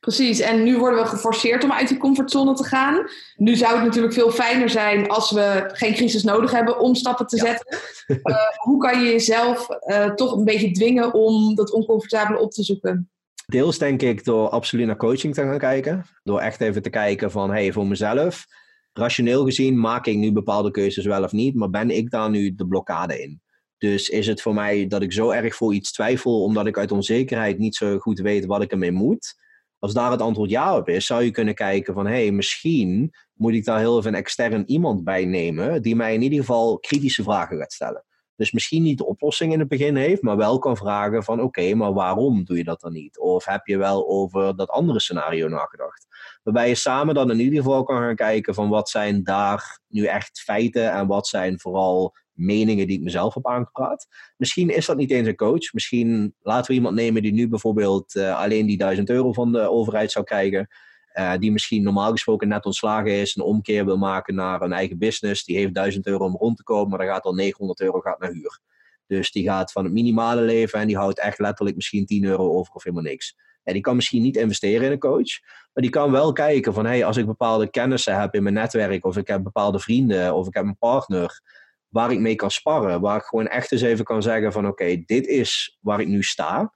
Precies, 0.00 0.40
en 0.40 0.62
nu 0.62 0.78
worden 0.78 1.02
we 1.02 1.08
geforceerd 1.08 1.64
om 1.64 1.72
uit 1.72 1.88
die 1.88 1.96
comfortzone 1.96 2.54
te 2.54 2.64
gaan. 2.64 3.06
Nu 3.36 3.56
zou 3.56 3.74
het 3.74 3.84
natuurlijk 3.84 4.14
veel 4.14 4.30
fijner 4.30 4.70
zijn 4.70 5.08
als 5.08 5.30
we 5.30 5.70
geen 5.72 5.94
crisis 5.94 6.22
nodig 6.22 6.50
hebben 6.50 6.78
om 6.78 6.94
stappen 6.94 7.26
te 7.26 7.36
zetten. 7.36 7.78
Uh, 8.06 8.36
hoe 8.56 8.78
kan 8.78 9.00
je 9.00 9.10
jezelf 9.10 9.68
uh, 9.86 10.10
toch 10.10 10.32
een 10.32 10.44
beetje 10.44 10.70
dwingen 10.70 11.14
om 11.14 11.54
dat 11.54 11.72
oncomfortabele 11.72 12.38
op 12.38 12.50
te 12.50 12.62
zoeken? 12.62 13.11
Deels 13.52 13.78
denk 13.78 14.02
ik 14.02 14.24
door 14.24 14.48
absoluut 14.48 14.86
naar 14.86 14.96
coaching 14.96 15.34
te 15.34 15.40
gaan 15.40 15.58
kijken. 15.58 16.04
Door 16.22 16.40
echt 16.40 16.60
even 16.60 16.82
te 16.82 16.90
kijken 16.90 17.30
van, 17.30 17.50
hey, 17.50 17.72
voor 17.72 17.86
mezelf, 17.86 18.46
rationeel 18.92 19.44
gezien 19.44 19.80
maak 19.80 20.06
ik 20.06 20.16
nu 20.16 20.32
bepaalde 20.32 20.70
keuzes 20.70 21.04
wel 21.04 21.22
of 21.22 21.32
niet, 21.32 21.54
maar 21.54 21.70
ben 21.70 21.90
ik 21.90 22.10
daar 22.10 22.30
nu 22.30 22.54
de 22.54 22.66
blokkade 22.66 23.22
in? 23.22 23.40
Dus 23.78 24.08
is 24.08 24.26
het 24.26 24.42
voor 24.42 24.54
mij 24.54 24.86
dat 24.86 25.02
ik 25.02 25.12
zo 25.12 25.30
erg 25.30 25.54
voor 25.54 25.74
iets 25.74 25.92
twijfel, 25.92 26.42
omdat 26.42 26.66
ik 26.66 26.78
uit 26.78 26.92
onzekerheid 26.92 27.58
niet 27.58 27.74
zo 27.74 27.98
goed 27.98 28.18
weet 28.18 28.46
wat 28.46 28.62
ik 28.62 28.72
ermee 28.72 28.92
moet? 28.92 29.34
Als 29.78 29.92
daar 29.92 30.10
het 30.10 30.20
antwoord 30.20 30.50
ja 30.50 30.76
op 30.76 30.88
is, 30.88 31.06
zou 31.06 31.22
je 31.22 31.30
kunnen 31.30 31.54
kijken 31.54 31.94
van 31.94 32.06
hey, 32.06 32.30
misschien 32.30 33.10
moet 33.34 33.54
ik 33.54 33.64
daar 33.64 33.78
heel 33.78 33.98
even 33.98 34.12
een 34.12 34.20
extern 34.20 34.70
iemand 34.70 35.04
bij 35.04 35.24
nemen 35.24 35.82
die 35.82 35.96
mij 35.96 36.14
in 36.14 36.22
ieder 36.22 36.38
geval 36.38 36.78
kritische 36.78 37.22
vragen 37.22 37.58
gaat 37.58 37.72
stellen. 37.72 38.04
Dus 38.42 38.52
misschien 38.52 38.82
niet 38.82 38.98
de 38.98 39.06
oplossing 39.06 39.52
in 39.52 39.58
het 39.58 39.68
begin 39.68 39.96
heeft, 39.96 40.22
maar 40.22 40.36
wel 40.36 40.58
kan 40.58 40.76
vragen 40.76 41.22
van 41.22 41.40
oké, 41.40 41.74
maar 41.74 41.92
waarom 41.92 42.44
doe 42.44 42.56
je 42.56 42.64
dat 42.64 42.80
dan 42.80 42.92
niet? 42.92 43.18
Of 43.18 43.44
heb 43.44 43.66
je 43.66 43.76
wel 43.76 44.08
over 44.08 44.56
dat 44.56 44.68
andere 44.68 45.00
scenario 45.00 45.48
nagedacht? 45.48 46.06
Waarbij 46.42 46.68
je 46.68 46.74
samen 46.74 47.14
dan 47.14 47.30
in 47.30 47.40
ieder 47.40 47.62
geval 47.62 47.82
kan 47.82 47.96
gaan 47.96 48.14
kijken 48.16 48.54
van 48.54 48.68
wat 48.68 48.88
zijn 48.88 49.24
daar 49.24 49.80
nu 49.88 50.04
echt 50.04 50.40
feiten 50.40 50.92
en 50.92 51.06
wat 51.06 51.26
zijn 51.26 51.60
vooral 51.60 52.14
meningen 52.32 52.86
die 52.86 52.96
ik 52.96 53.04
mezelf 53.04 53.34
heb 53.34 53.46
aangepraat. 53.46 54.06
Misschien 54.36 54.68
is 54.70 54.86
dat 54.86 54.96
niet 54.96 55.10
eens 55.10 55.28
een 55.28 55.36
coach. 55.36 55.72
Misschien 55.72 56.34
laten 56.40 56.70
we 56.70 56.76
iemand 56.76 56.94
nemen 56.94 57.22
die 57.22 57.32
nu 57.32 57.48
bijvoorbeeld 57.48 58.14
uh, 58.14 58.40
alleen 58.40 58.66
die 58.66 58.76
1000 58.76 59.10
euro 59.10 59.32
van 59.32 59.52
de 59.52 59.70
overheid 59.70 60.12
zou 60.12 60.24
krijgen. 60.24 60.68
Uh, 61.14 61.32
die 61.38 61.52
misschien 61.52 61.82
normaal 61.82 62.10
gesproken 62.10 62.48
net 62.48 62.64
ontslagen 62.64 63.12
is, 63.12 63.36
een 63.36 63.42
omkeer 63.42 63.84
wil 63.84 63.98
maken 63.98 64.34
naar 64.34 64.62
een 64.62 64.72
eigen 64.72 64.98
business. 64.98 65.44
Die 65.44 65.56
heeft 65.56 65.74
1000 65.74 66.06
euro 66.06 66.24
om 66.24 66.36
rond 66.36 66.56
te 66.56 66.62
komen, 66.62 66.88
maar 66.88 66.98
dan 66.98 67.08
gaat 67.08 67.24
al 67.24 67.34
900 67.34 67.80
euro 67.80 68.00
gaat 68.00 68.18
naar 68.18 68.32
huur. 68.32 68.60
Dus 69.06 69.32
die 69.32 69.44
gaat 69.44 69.72
van 69.72 69.84
het 69.84 69.92
minimale 69.92 70.40
leven 70.40 70.80
en 70.80 70.86
die 70.86 70.96
houdt 70.96 71.18
echt 71.18 71.38
letterlijk 71.38 71.76
misschien 71.76 72.06
10 72.06 72.24
euro 72.24 72.52
over 72.52 72.74
of 72.74 72.82
helemaal 72.82 73.04
niks. 73.04 73.36
En 73.62 73.72
die 73.72 73.82
kan 73.82 73.96
misschien 73.96 74.22
niet 74.22 74.36
investeren 74.36 74.86
in 74.86 74.92
een 74.92 74.98
coach, 74.98 75.40
maar 75.72 75.82
die 75.82 75.90
kan 75.90 76.10
wel 76.10 76.32
kijken 76.32 76.74
van 76.74 76.86
hey, 76.86 77.04
als 77.04 77.16
ik 77.16 77.26
bepaalde 77.26 77.70
kennissen 77.70 78.20
heb 78.20 78.34
in 78.34 78.42
mijn 78.42 78.54
netwerk, 78.54 79.04
of 79.04 79.16
ik 79.16 79.26
heb 79.26 79.42
bepaalde 79.42 79.78
vrienden, 79.78 80.34
of 80.34 80.46
ik 80.46 80.54
heb 80.54 80.64
een 80.64 80.78
partner 80.78 81.40
waar 81.88 82.12
ik 82.12 82.18
mee 82.18 82.34
kan 82.34 82.50
sparren, 82.50 83.00
waar 83.00 83.16
ik 83.16 83.22
gewoon 83.22 83.46
echt 83.46 83.72
eens 83.72 83.82
even 83.82 84.04
kan 84.04 84.22
zeggen 84.22 84.52
van 84.52 84.66
oké, 84.66 85.02
dit 85.06 85.26
is 85.26 85.78
waar 85.80 86.00
ik 86.00 86.08
nu 86.08 86.22
sta. 86.22 86.72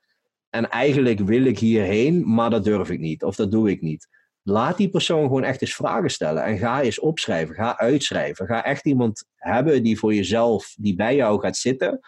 En 0.51 0.71
eigenlijk 0.71 1.21
wil 1.21 1.45
ik 1.45 1.59
hierheen, 1.59 2.35
maar 2.35 2.51
dat 2.51 2.65
durf 2.65 2.91
ik 2.91 2.99
niet, 2.99 3.25
of 3.25 3.37
dat 3.37 3.51
doe 3.51 3.71
ik 3.71 3.81
niet. 3.81 4.09
Laat 4.49 4.77
die 4.77 4.91
persoon 4.91 5.23
gewoon 5.23 5.45
echt 5.45 5.61
eens 5.61 5.75
vragen 5.75 6.11
stellen 6.11 6.45
en 6.45 6.59
ga 6.59 6.83
eens 6.83 7.01
opschrijven, 7.01 7.55
ga 7.55 7.79
uitschrijven. 7.79 8.47
Ga 8.47 8.65
echt 8.65 8.87
iemand 8.87 9.25
hebben 9.35 9.83
die 9.83 9.99
voor 9.99 10.15
jezelf, 10.15 10.75
die 10.79 10.95
bij 10.95 11.15
jou 11.15 11.41
gaat 11.41 11.57
zitten 11.57 12.01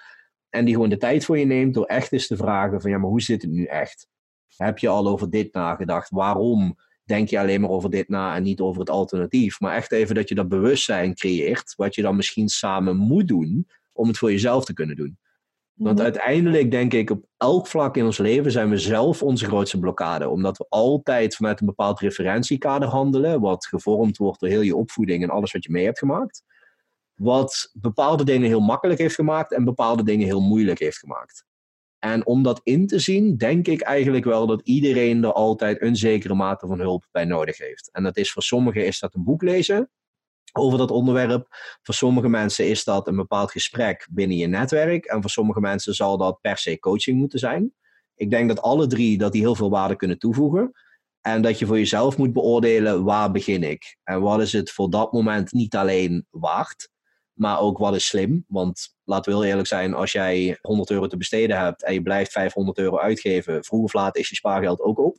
en 0.49 0.65
die 0.65 0.75
gewoon 0.75 0.89
de 0.89 0.97
tijd 0.97 1.25
voor 1.25 1.39
je 1.39 1.45
neemt 1.45 1.75
door 1.75 1.85
echt 1.85 2.13
eens 2.13 2.27
te 2.27 2.37
vragen 2.37 2.81
van 2.81 2.91
ja, 2.91 2.99
maar 2.99 3.11
hoe 3.11 3.23
zit 3.23 3.43
het 3.43 3.51
nu 3.51 3.65
echt? 3.65 4.09
Heb 4.57 4.79
je 4.79 4.89
al 4.89 5.09
over 5.09 5.31
dit 5.31 5.53
nagedacht? 5.53 6.11
Waarom 6.11 6.77
denk 7.05 7.29
je 7.29 7.39
alleen 7.39 7.61
maar 7.61 7.71
over 7.71 7.91
dit 7.91 8.09
na 8.09 8.37
en 8.37 8.43
niet 8.43 8.61
over 8.61 8.81
het 8.81 8.91
alternatief? 8.91 9.61
Maar 9.61 9.75
echt 9.75 9.93
even 9.93 10.15
dat 10.15 10.29
je 10.29 10.35
dat 10.35 10.49
bewustzijn 10.49 11.15
creëert, 11.15 11.75
wat 11.77 11.95
je 11.95 12.03
dan 12.03 12.17
misschien 12.17 12.49
samen 12.49 12.97
moet 12.97 13.29
doen 13.29 13.69
om 13.93 14.09
het 14.09 14.19
voor 14.19 14.31
jezelf 14.31 14.65
te 14.65 14.73
kunnen 14.73 14.97
doen. 14.97 15.19
Want 15.79 15.95
mhm. 15.97 16.05
uiteindelijk 16.05 16.71
denk 16.71 16.93
ik, 16.93 17.11
op 17.11 17.25
elk 17.37 17.67
vlak 17.67 17.97
in 17.97 18.05
ons 18.05 18.19
leven 18.19 18.53
zijn 18.53 18.71
we 18.71 18.79
zelf 18.79 19.23
onze 19.23 19.45
grootste 19.45 19.79
blokkade. 19.79 20.29
Omdat 20.29 20.59
we 20.59 20.67
altijd 20.69 21.37
vanuit 21.37 21.61
een 21.61 21.67
bepaald 21.67 22.01
referentiekader 22.01 22.89
handelen, 22.89 23.41
wat 23.41 23.67
gevormd 23.67 24.17
wordt 24.17 24.41
door 24.41 24.49
heel 24.49 24.61
je 24.61 24.77
opvoeding 24.77 25.23
en 25.23 25.31
alles 25.31 25.53
wat 25.53 25.65
je 25.65 25.71
mee 25.71 25.85
hebt 25.85 25.99
gemaakt. 25.99 26.43
Wat 27.15 27.71
bepaalde 27.73 28.25
dingen 28.25 28.49
heel 28.49 28.61
makkelijk 28.61 28.99
heeft 28.99 29.15
gemaakt 29.15 29.53
en 29.53 29.65
bepaalde 29.65 30.03
dingen 30.03 30.27
heel 30.27 30.41
moeilijk 30.41 30.79
heeft 30.79 30.99
gemaakt. 30.99 31.45
En 31.99 32.27
om 32.27 32.43
dat 32.43 32.61
in 32.65 32.87
te 32.87 32.99
zien, 32.99 33.37
denk 33.37 33.67
ik 33.67 33.81
eigenlijk 33.81 34.25
wel 34.25 34.47
dat 34.47 34.61
iedereen 34.65 35.25
er 35.25 35.33
altijd 35.33 35.83
een 35.83 35.97
zekere 35.97 36.35
mate 36.35 36.67
van 36.67 36.81
hulp 36.81 37.09
bij 37.11 37.25
nodig 37.25 37.59
heeft. 37.59 37.89
En 37.93 38.03
dat 38.03 38.17
is 38.17 38.33
voor 38.33 38.43
sommigen 38.43 38.87
is 38.87 38.99
dat 38.99 39.15
een 39.15 39.25
boek 39.25 39.43
lezen 39.43 39.91
over 40.59 40.79
dat 40.79 40.91
onderwerp. 40.91 41.47
Voor 41.83 41.95
sommige 41.95 42.29
mensen 42.29 42.69
is 42.69 42.85
dat 42.85 43.09
een 43.09 43.17
bepaald 43.17 43.51
gesprek 43.51 44.09
binnen 44.11 44.37
je 44.37 44.47
netwerk. 44.47 45.05
En 45.05 45.21
voor 45.21 45.31
sommige 45.31 45.61
mensen 45.61 45.95
zal 45.95 46.17
dat 46.17 46.41
per 46.41 46.59
se 46.59 46.79
coaching 46.79 47.19
moeten 47.19 47.39
zijn. 47.39 47.73
Ik 48.15 48.31
denk 48.31 48.49
dat 48.49 48.63
alle 48.63 48.87
drie 48.87 49.19
dat 49.19 49.33
die 49.33 49.41
heel 49.41 49.55
veel 49.55 49.71
waarde 49.71 49.97
kunnen 49.97 50.19
toevoegen. 50.19 50.73
En 51.21 51.43
dat 51.43 51.59
je 51.59 51.67
voor 51.67 51.79
jezelf 51.79 52.17
moet 52.17 52.33
beoordelen 52.33 53.05
waar 53.05 53.31
begin 53.31 53.63
ik. 53.63 53.97
En 54.05 54.21
wat 54.21 54.41
is 54.41 54.53
het 54.53 54.71
voor 54.71 54.91
dat 54.91 55.13
moment 55.13 55.53
niet 55.53 55.77
alleen 55.77 56.27
waard, 56.31 56.91
maar 57.33 57.61
ook 57.61 57.79
wat 57.79 57.95
is 57.95 58.07
slim. 58.07 58.45
Want 58.49 58.97
laten 59.05 59.33
we 59.33 59.39
heel 59.39 59.49
eerlijk 59.49 59.69
zijn, 59.69 59.95
als 59.95 60.13
jij 60.13 60.59
100 60.61 60.91
euro 60.91 61.07
te 61.07 61.17
besteden 61.17 61.59
hebt 61.59 61.85
en 61.85 61.95
je 61.95 62.03
blijft 62.03 62.33
500 62.33 62.79
euro 62.79 62.99
uitgeven, 62.99 63.65
vroeg 63.65 63.83
of 63.83 63.93
laat 63.93 64.17
is 64.17 64.29
je 64.29 64.35
spaargeld 64.35 64.81
ook 64.81 64.99
op. 64.99 65.19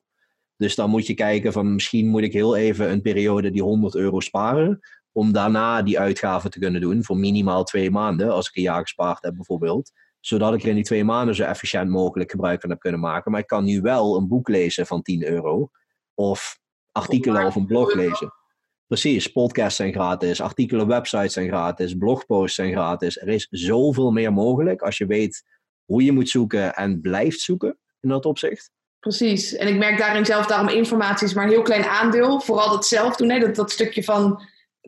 Dus 0.56 0.76
dan 0.76 0.90
moet 0.90 1.08
je 1.08 1.14
kijken 1.14 1.54
van 1.54 1.74
misschien 1.74 2.08
moet 2.08 2.22
ik 2.22 2.34
heel 2.34 2.56
even 2.56 2.92
een 2.92 3.02
periode 3.02 3.52
die 3.52 3.62
100 3.62 3.96
euro 3.96 4.20
sparen. 4.20 4.80
Om 5.12 5.32
daarna 5.32 5.82
die 5.82 6.00
uitgaven 6.00 6.52
te 6.52 6.60
kunnen 6.60 6.82
doen 6.82 7.04
voor 7.04 7.18
minimaal 7.18 7.64
twee 7.64 7.92
maanden. 7.92 8.32
Als 8.32 8.48
ik 8.48 8.56
een 8.56 8.62
jaar 8.62 8.82
gespaard 8.82 9.24
heb 9.24 9.36
bijvoorbeeld. 9.36 9.92
Zodat 10.20 10.54
ik 10.54 10.62
er 10.64 10.70
in 10.70 10.76
die 10.76 10.84
twee 10.84 11.04
maanden 11.04 11.36
zo 11.36 11.44
efficiënt 11.44 11.90
mogelijk 11.90 12.32
gebruik 12.32 12.62
van 12.62 12.70
heb 12.70 12.80
kunnen 12.80 13.00
maken. 13.00 13.32
Maar 13.32 13.40
ik 13.42 13.48
kan 13.48 13.64
nu 13.64 13.82
wel 13.82 14.18
een 14.18 14.28
boek 14.28 14.48
lezen 14.48 14.86
van 14.86 15.02
10 15.02 15.28
euro. 15.28 15.70
Of 16.14 16.60
artikelen 16.92 17.46
of 17.46 17.56
een 17.56 17.66
blog 17.66 17.94
lezen. 17.94 18.34
Precies, 18.90 19.28
podcasts 19.28 19.76
zijn 19.76 19.94
gratis, 19.94 20.42
artikelen 20.42 20.88
websites 20.88 21.34
zijn 21.34 21.48
gratis, 21.48 21.94
blogposts 21.94 22.56
zijn 22.56 22.72
gratis. 22.72 23.18
Er 23.18 23.28
is 23.28 23.48
zoveel 23.50 24.12
meer 24.12 24.34
mogelijk 24.34 24.82
als 24.82 24.98
je 24.98 25.06
weet 25.06 25.44
hoe 25.86 26.04
je 26.04 26.12
moet 26.12 26.30
zoeken 26.30 26.76
en 26.76 27.02
blijft 27.02 27.40
zoeken 27.40 27.78
in 28.00 28.10
dat 28.10 28.26
opzicht. 28.26 28.72
Precies, 29.00 29.56
en 29.56 29.68
ik 29.68 29.78
merk 29.78 29.98
daarin 29.98 30.26
zelf, 30.26 30.46
daarom 30.46 30.68
informatie 30.68 31.28
is 31.28 31.34
maar 31.34 31.44
een 31.44 31.50
heel 31.50 31.62
klein 31.62 31.84
aandeel. 31.84 32.42
Vooral 32.42 32.70
dat 32.70 32.86
zelf 32.86 33.16
doen, 33.16 33.30
hè? 33.30 33.40
Dat, 33.40 33.56
dat 33.56 33.72
stukje 33.72 34.04
van 34.04 34.42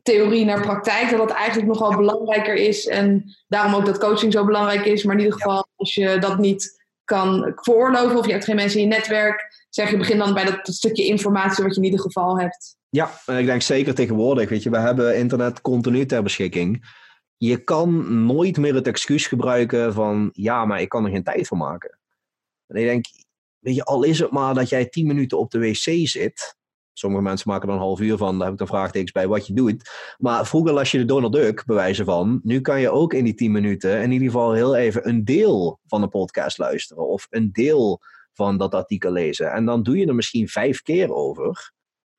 theorie 0.04 0.46
naar 0.46 0.62
praktijk, 0.62 1.10
dat 1.10 1.20
dat 1.20 1.38
eigenlijk 1.38 1.68
nogal 1.68 1.96
belangrijker 1.96 2.56
is. 2.56 2.88
En 2.88 3.36
daarom 3.48 3.76
ook 3.76 3.86
dat 3.86 4.00
coaching 4.00 4.34
zo 4.34 4.46
belangrijk 4.46 4.86
is. 4.86 5.04
Maar 5.04 5.16
in 5.16 5.22
ieder 5.22 5.38
geval, 5.38 5.68
als 5.76 5.96
je 5.96 6.18
dat 6.20 6.38
niet 6.38 6.80
kan 7.04 7.52
veroorloven 7.56 8.18
of 8.18 8.26
je 8.26 8.32
hebt 8.32 8.46
geen 8.46 8.56
mensen 8.56 8.80
in 8.80 8.88
je 8.88 8.96
netwerk, 8.96 9.66
zeg 9.70 9.92
je 9.92 9.98
begin 9.98 10.18
dan 10.18 10.34
bij 10.34 10.46
dat, 10.46 10.66
dat 10.66 10.76
stukje 10.76 11.06
informatie 11.06 11.64
wat 11.64 11.76
je 11.76 11.80
in 11.80 11.86
ieder 11.86 12.00
geval 12.00 12.40
hebt. 12.40 12.78
Ja, 12.90 13.12
en 13.26 13.38
ik 13.38 13.46
denk 13.46 13.62
zeker 13.62 13.96
tegenwoordig, 13.96 14.50
weet 14.50 14.64
je, 14.64 14.70
we 14.70 14.78
hebben 14.78 15.18
internet 15.18 15.62
continu 15.62 16.06
ter 16.06 16.24
beschikking. 16.24 17.00
Je 17.38 17.64
kan 17.64 18.26
nooit 18.26 18.58
meer 18.58 18.76
het 18.76 18.88
excuus 18.88 19.28
gebruiken 19.28 19.94
van, 19.94 20.30
ja, 20.34 20.66
maar 20.66 20.82
ik 20.82 20.90
kan 20.90 21.06
er 21.06 21.12
geen 21.12 21.24
tijd 21.24 21.48
voor 21.48 21.58
maken. 21.58 22.00
En 22.68 22.76
ik 22.76 22.86
denk, 22.86 23.06
weet 23.60 23.76
je, 23.76 23.84
al 23.84 24.04
is 24.04 24.20
het 24.20 24.32
maar 24.32 24.54
dat 24.54 24.70
jij 24.70 24.86
tien 24.86 25.08
minuten 25.08 25.40
op 25.40 25.52
de 25.52 25.60
wc 25.60 26.08
zit. 26.08 26.56
Sommige 27.02 27.24
mensen 27.24 27.50
maken 27.50 27.68
er 27.68 27.74
een 27.74 27.82
half 27.82 28.00
uur 28.00 28.18
van, 28.18 28.34
daar 28.34 28.44
heb 28.44 28.52
ik 28.52 28.58
dan 28.58 28.68
vraagtekens 28.68 29.12
bij 29.12 29.28
wat 29.28 29.48
je 29.48 29.54
doet. 29.54 29.90
Maar 30.18 30.46
vroeger 30.48 30.74
las 30.74 30.92
je 30.92 30.98
de 30.98 31.06
Donald 31.06 31.34
Duck, 31.34 31.66
bij 31.66 31.76
wijze 31.76 32.04
van. 32.04 32.40
Nu 32.44 32.62
kan 32.62 32.80
je 32.82 32.90
ook 32.90 33.14
in 33.14 33.24
die 33.24 33.34
tien 33.34 33.52
minuten 33.52 34.02
in 34.02 34.12
ieder 34.12 34.28
geval 34.28 34.54
heel 34.54 34.76
even 34.76 35.08
een 35.08 35.26
deel 35.26 35.80
van 35.88 36.02
de 36.02 36.08
podcast 36.08 36.58
luisteren. 36.58 37.08
Of 37.08 37.28
een 37.30 37.52
deel 37.52 38.02
van 38.34 38.58
dat 38.58 38.76
artikel 38.76 39.12
lezen. 39.12 39.52
En 39.52 39.66
dan 39.66 39.84
doe 39.84 39.98
je 39.98 40.08
er 40.08 40.16
misschien 40.16 40.48
vijf 40.48 40.82
keer 40.82 41.14
over. 41.14 41.72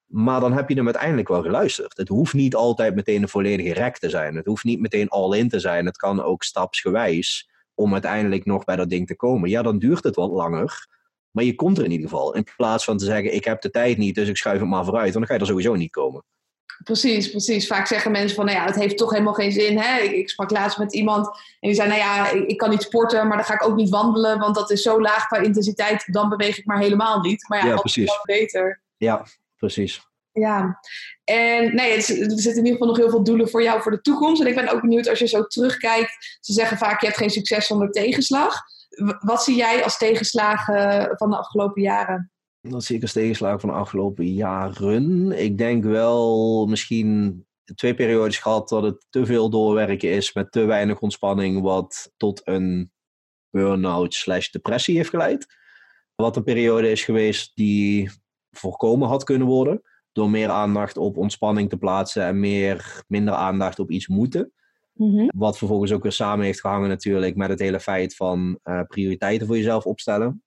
Maar 0.06 0.40
dan 0.40 0.52
heb 0.52 0.68
je 0.68 0.74
hem 0.74 0.84
uiteindelijk 0.84 1.28
wel 1.28 1.42
geluisterd. 1.42 1.96
Het 1.96 2.08
hoeft 2.08 2.32
niet 2.32 2.54
altijd 2.54 2.94
meteen 2.94 3.22
een 3.22 3.28
volledige 3.28 3.72
rek 3.72 3.98
te 3.98 4.08
zijn. 4.10 4.36
Het 4.36 4.46
hoeft 4.46 4.64
niet 4.64 4.80
meteen 4.80 5.08
all-in 5.08 5.48
te 5.48 5.60
zijn. 5.60 5.86
Het 5.86 5.96
kan 5.96 6.22
ook 6.22 6.42
stapsgewijs 6.42 7.50
om 7.74 7.92
uiteindelijk 7.92 8.44
nog 8.44 8.64
bij 8.64 8.76
dat 8.76 8.90
ding 8.90 9.06
te 9.06 9.16
komen. 9.16 9.50
Ja, 9.50 9.62
dan 9.62 9.78
duurt 9.78 10.04
het 10.04 10.16
wat 10.16 10.30
langer. 10.30 10.86
Maar 11.32 11.44
je 11.44 11.54
komt 11.54 11.78
er 11.78 11.84
in 11.84 11.90
ieder 11.90 12.08
geval. 12.08 12.34
In 12.34 12.46
plaats 12.56 12.84
van 12.84 12.98
te 12.98 13.04
zeggen, 13.04 13.34
ik 13.34 13.44
heb 13.44 13.60
de 13.60 13.70
tijd 13.70 13.98
niet, 13.98 14.14
dus 14.14 14.28
ik 14.28 14.36
schuif 14.36 14.60
het 14.60 14.68
maar 14.68 14.84
vooruit. 14.84 15.12
Want 15.12 15.18
dan 15.18 15.26
ga 15.26 15.34
je 15.34 15.40
er 15.40 15.46
sowieso 15.46 15.74
niet 15.74 15.90
komen. 15.90 16.24
Precies, 16.84 17.30
precies. 17.30 17.66
Vaak 17.66 17.86
zeggen 17.86 18.10
mensen 18.12 18.36
van, 18.36 18.44
nou 18.44 18.58
ja, 18.58 18.64
het 18.64 18.74
heeft 18.74 18.96
toch 18.96 19.10
helemaal 19.10 19.32
geen 19.32 19.52
zin. 19.52 19.78
Hè? 19.78 20.00
Ik, 20.00 20.12
ik 20.12 20.28
sprak 20.28 20.50
laatst 20.50 20.78
met 20.78 20.94
iemand 20.94 21.26
en 21.26 21.68
die 21.68 21.74
zei, 21.74 21.88
nou 21.88 22.00
ja, 22.00 22.30
ik, 22.30 22.48
ik, 22.48 22.56
kan 22.56 22.70
niet 22.70 22.82
sporten, 22.82 23.26
maar 23.28 23.36
dan 23.36 23.46
ga 23.46 23.54
ik 23.54 23.66
ook 23.66 23.76
niet 23.76 23.88
wandelen, 23.88 24.38
want 24.38 24.54
dat 24.54 24.70
is 24.70 24.82
zo 24.82 25.00
laag 25.00 25.26
qua 25.26 25.38
intensiteit, 25.38 26.12
dan 26.12 26.28
beweeg 26.28 26.58
ik 26.58 26.66
maar 26.66 26.78
helemaal 26.78 27.20
niet. 27.20 27.48
Maar 27.48 27.58
ja, 27.58 27.64
Ja, 27.64 27.70
dat 27.70 27.80
precies. 27.80 28.04
is 28.04 28.20
wel 28.22 28.36
beter. 28.36 28.82
Ja, 28.96 29.26
precies. 29.56 30.10
Ja, 30.32 30.80
en 31.24 31.74
nee, 31.74 31.94
er 31.94 32.02
zitten 32.02 32.50
in 32.50 32.56
ieder 32.56 32.72
geval 32.72 32.86
nog 32.86 32.96
heel 32.96 33.10
veel 33.10 33.24
doelen 33.24 33.48
voor 33.48 33.62
jou 33.62 33.82
voor 33.82 33.92
de 33.92 34.00
toekomst. 34.00 34.40
En 34.40 34.46
ik 34.46 34.54
ben 34.54 34.68
ook 34.68 34.80
benieuwd 34.80 35.08
als 35.08 35.18
je 35.18 35.26
zo 35.26 35.46
terugkijkt. 35.46 36.38
Ze 36.40 36.52
zeggen 36.52 36.78
vaak, 36.78 37.00
je 37.00 37.06
hebt 37.06 37.18
geen 37.18 37.30
succes 37.30 37.66
zonder 37.66 37.90
tegenslag. 37.90 38.60
Wat 39.20 39.42
zie 39.42 39.56
jij 39.56 39.84
als 39.84 39.98
tegenslagen 39.98 41.16
van 41.16 41.30
de 41.30 41.36
afgelopen 41.36 41.82
jaren? 41.82 42.32
Dat 42.60 42.84
zie 42.84 42.96
ik 42.96 43.02
als 43.02 43.12
tegenslag 43.12 43.60
van 43.60 43.68
de 43.68 43.74
afgelopen 43.74 44.32
jaren. 44.32 45.32
Ik 45.32 45.58
denk 45.58 45.84
wel 45.84 46.66
misschien 46.66 47.46
twee 47.74 47.94
periodes 47.94 48.38
gehad 48.38 48.68
dat 48.68 48.82
het 48.82 49.06
te 49.10 49.26
veel 49.26 49.50
doorwerken 49.50 50.10
is 50.10 50.32
met 50.32 50.52
te 50.52 50.64
weinig 50.64 51.00
ontspanning, 51.00 51.60
wat 51.60 52.12
tot 52.16 52.40
een 52.44 52.92
burn-out 53.50 54.14
slash 54.14 54.50
depressie 54.50 54.96
heeft 54.96 55.10
geleid. 55.10 55.46
Wat 56.14 56.36
een 56.36 56.42
periode 56.42 56.90
is 56.90 57.04
geweest 57.04 57.52
die 57.54 58.10
voorkomen 58.50 59.08
had 59.08 59.24
kunnen 59.24 59.46
worden 59.46 59.82
door 60.12 60.30
meer 60.30 60.48
aandacht 60.48 60.96
op 60.96 61.16
ontspanning 61.16 61.68
te 61.68 61.76
plaatsen 61.76 62.24
en 62.24 62.40
meer, 62.40 63.04
minder 63.06 63.34
aandacht 63.34 63.78
op 63.78 63.90
iets 63.90 64.08
moeten. 64.08 64.52
Wat 65.36 65.58
vervolgens 65.58 65.92
ook 65.92 66.02
weer 66.02 66.12
samen 66.12 66.44
heeft 66.44 66.60
gehangen 66.60 66.88
natuurlijk 66.88 67.36
met 67.36 67.48
het 67.48 67.60
hele 67.60 67.80
feit 67.80 68.16
van 68.16 68.58
eh, 68.62 68.80
prioriteiten 68.86 69.46
voor 69.46 69.56
jezelf 69.56 69.86
opstellen. 69.86 70.42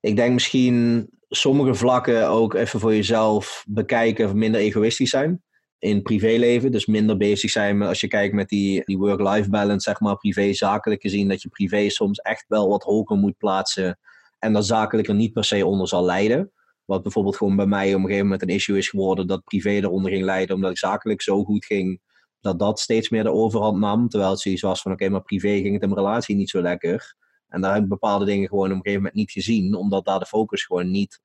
Ik 0.00 0.16
denk 0.16 0.32
misschien 0.32 1.08
sommige 1.28 1.74
vlakken 1.74 2.28
ook 2.28 2.54
even 2.54 2.80
voor 2.80 2.94
jezelf 2.94 3.64
bekijken, 3.68 4.38
minder 4.38 4.60
egoïstisch 4.60 5.10
zijn 5.10 5.42
in 5.78 6.02
privéleven. 6.02 6.72
Dus 6.72 6.86
minder 6.86 7.16
bezig 7.16 7.50
zijn 7.50 7.82
als 7.82 8.00
je 8.00 8.08
kijkt 8.08 8.34
met 8.34 8.48
die, 8.48 8.84
die 8.84 8.98
work-life 8.98 9.50
balance, 9.50 9.90
zeg 9.90 10.00
maar, 10.00 10.16
privé-zakelijk 10.16 11.00
gezien, 11.02 11.28
dat 11.28 11.42
je 11.42 11.48
privé 11.48 11.88
soms 11.88 12.18
echt 12.18 12.44
wel 12.48 12.68
wat 12.68 12.82
hoger 12.82 13.16
moet 13.16 13.38
plaatsen 13.38 13.98
en 14.38 14.52
dat 14.52 14.66
zakelijk 14.66 15.08
er 15.08 15.14
niet 15.14 15.32
per 15.32 15.44
se 15.44 15.66
onder 15.66 15.88
zal 15.88 16.04
lijden. 16.04 16.52
Wat 16.84 17.02
bijvoorbeeld 17.02 17.36
gewoon 17.36 17.56
bij 17.56 17.66
mij 17.66 17.88
op 17.88 17.94
een 17.94 18.00
gegeven 18.00 18.24
moment 18.24 18.42
een 18.42 18.54
issue 18.54 18.78
is 18.78 18.88
geworden, 18.88 19.26
dat 19.26 19.44
privé 19.44 19.70
eronder 19.70 20.10
ging 20.10 20.24
lijden, 20.24 20.54
omdat 20.54 20.70
ik 20.70 20.78
zakelijk 20.78 21.22
zo 21.22 21.44
goed 21.44 21.64
ging, 21.64 22.00
dat 22.46 22.58
dat 22.58 22.80
steeds 22.80 23.08
meer 23.08 23.22
de 23.22 23.32
overhand 23.32 23.78
nam. 23.78 24.08
Terwijl 24.08 24.30
het 24.30 24.40
zoiets 24.40 24.62
was 24.62 24.82
van, 24.82 24.92
oké, 24.92 25.08
maar 25.08 25.22
privé 25.22 25.48
ging 25.48 25.72
het 25.72 25.82
in 25.82 25.88
mijn 25.88 26.00
relatie 26.00 26.36
niet 26.36 26.50
zo 26.50 26.62
lekker. 26.62 27.14
En 27.48 27.60
daar 27.60 27.74
heb 27.74 27.82
ik 27.82 27.88
bepaalde 27.88 28.24
dingen 28.24 28.48
gewoon 28.48 28.64
op 28.64 28.70
een 28.70 28.76
gegeven 28.76 28.98
moment 28.98 29.14
niet 29.14 29.30
gezien, 29.30 29.74
omdat 29.74 30.04
daar 30.04 30.18
de 30.18 30.26
focus 30.26 30.64
gewoon 30.64 30.90
niet 30.90 31.20
100% 31.20 31.24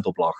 op 0.00 0.16
lag. 0.16 0.36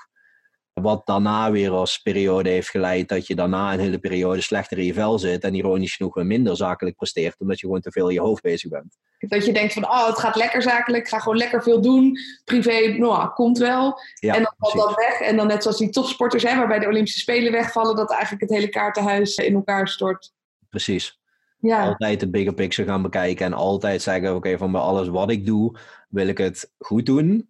Wat 0.83 1.07
daarna 1.07 1.51
weer 1.51 1.71
als 1.71 1.99
periode 1.99 2.51
heeft 2.51 2.69
geleid 2.69 3.09
dat 3.09 3.27
je 3.27 3.35
daarna 3.35 3.73
een 3.73 3.79
hele 3.79 3.99
periode 3.99 4.41
slechter 4.41 4.79
in 4.79 4.85
je 4.85 4.93
vel 4.95 5.19
zit 5.19 5.43
en 5.45 5.55
ironisch 5.55 5.97
genoeg 5.97 6.15
weer 6.15 6.27
minder 6.27 6.57
zakelijk 6.57 6.97
presteert, 6.97 7.39
omdat 7.39 7.61
je 7.61 7.67
gewoon 7.67 7.81
te 7.81 7.93
veel 7.93 8.09
in 8.09 8.15
je 8.15 8.21
hoofd 8.21 8.43
bezig 8.43 8.71
bent. 8.71 8.99
Dat 9.19 9.45
je 9.45 9.53
denkt 9.53 9.73
van, 9.73 9.85
oh, 9.85 10.07
het 10.07 10.19
gaat 10.19 10.37
lekker 10.37 10.63
zakelijk, 10.63 11.05
ik 11.05 11.09
ga 11.09 11.19
gewoon 11.19 11.37
lekker 11.37 11.63
veel 11.63 11.81
doen. 11.81 12.19
Privé, 12.45 12.89
nou, 12.99 13.29
komt 13.29 13.59
wel. 13.59 14.01
Ja, 14.15 14.35
en 14.35 14.43
dan 14.43 14.55
valt 14.59 14.73
precies. 14.73 14.97
dat 14.97 15.05
weg. 15.05 15.29
En 15.29 15.37
dan 15.37 15.47
net 15.47 15.63
zoals 15.63 15.79
die 15.79 15.91
topsporters, 15.91 16.43
hè, 16.43 16.57
waarbij 16.57 16.79
de 16.79 16.87
Olympische 16.87 17.19
Spelen 17.19 17.53
wegvallen, 17.53 17.97
dat 17.97 18.11
eigenlijk 18.11 18.43
het 18.43 18.53
hele 18.53 18.69
kaartenhuis 18.69 19.35
in 19.35 19.55
elkaar 19.55 19.89
stort. 19.89 20.33
precies. 20.69 21.21
Ja, 21.59 21.87
Altijd 21.87 22.21
de 22.21 22.31
bigger 22.31 22.55
picture 22.55 22.89
gaan 22.89 23.03
bekijken 23.03 23.47
en 23.47 23.53
altijd 23.53 24.03
zeggen, 24.03 24.35
oké, 24.35 24.59
van 24.59 24.73
bij 24.73 24.81
alles 24.81 25.09
wat 25.09 25.31
ik 25.31 25.47
doe, 25.47 25.79
wil 26.09 26.27
ik 26.27 26.39
het 26.39 26.73
goed 26.79 27.07
doen 27.07 27.49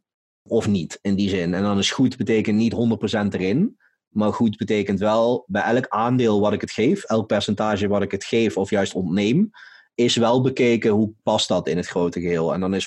of 0.49 0.69
niet, 0.69 0.99
in 1.03 1.15
die 1.15 1.29
zin. 1.29 1.55
En 1.55 1.63
dan 1.63 1.79
is 1.79 1.91
goed 1.91 2.17
betekent 2.17 2.57
niet 2.57 2.73
100% 2.73 3.35
erin, 3.35 3.77
maar 4.09 4.33
goed 4.33 4.57
betekent 4.57 4.99
wel, 4.99 5.45
bij 5.47 5.63
elk 5.63 5.89
aandeel 5.89 6.41
wat 6.41 6.53
ik 6.53 6.61
het 6.61 6.71
geef, 6.71 7.05
elk 7.05 7.27
percentage 7.27 7.89
wat 7.89 8.03
ik 8.03 8.11
het 8.11 8.25
geef 8.25 8.57
of 8.57 8.71
juist 8.71 8.95
ontneem, 8.95 9.51
is 9.95 10.17
wel 10.17 10.41
bekeken 10.41 10.91
hoe 10.91 11.13
past 11.23 11.49
dat 11.49 11.69
in 11.69 11.77
het 11.77 11.87
grote 11.87 12.21
geheel. 12.21 12.55
En 12.55 12.61
dan 12.61 12.75
is 12.75 12.87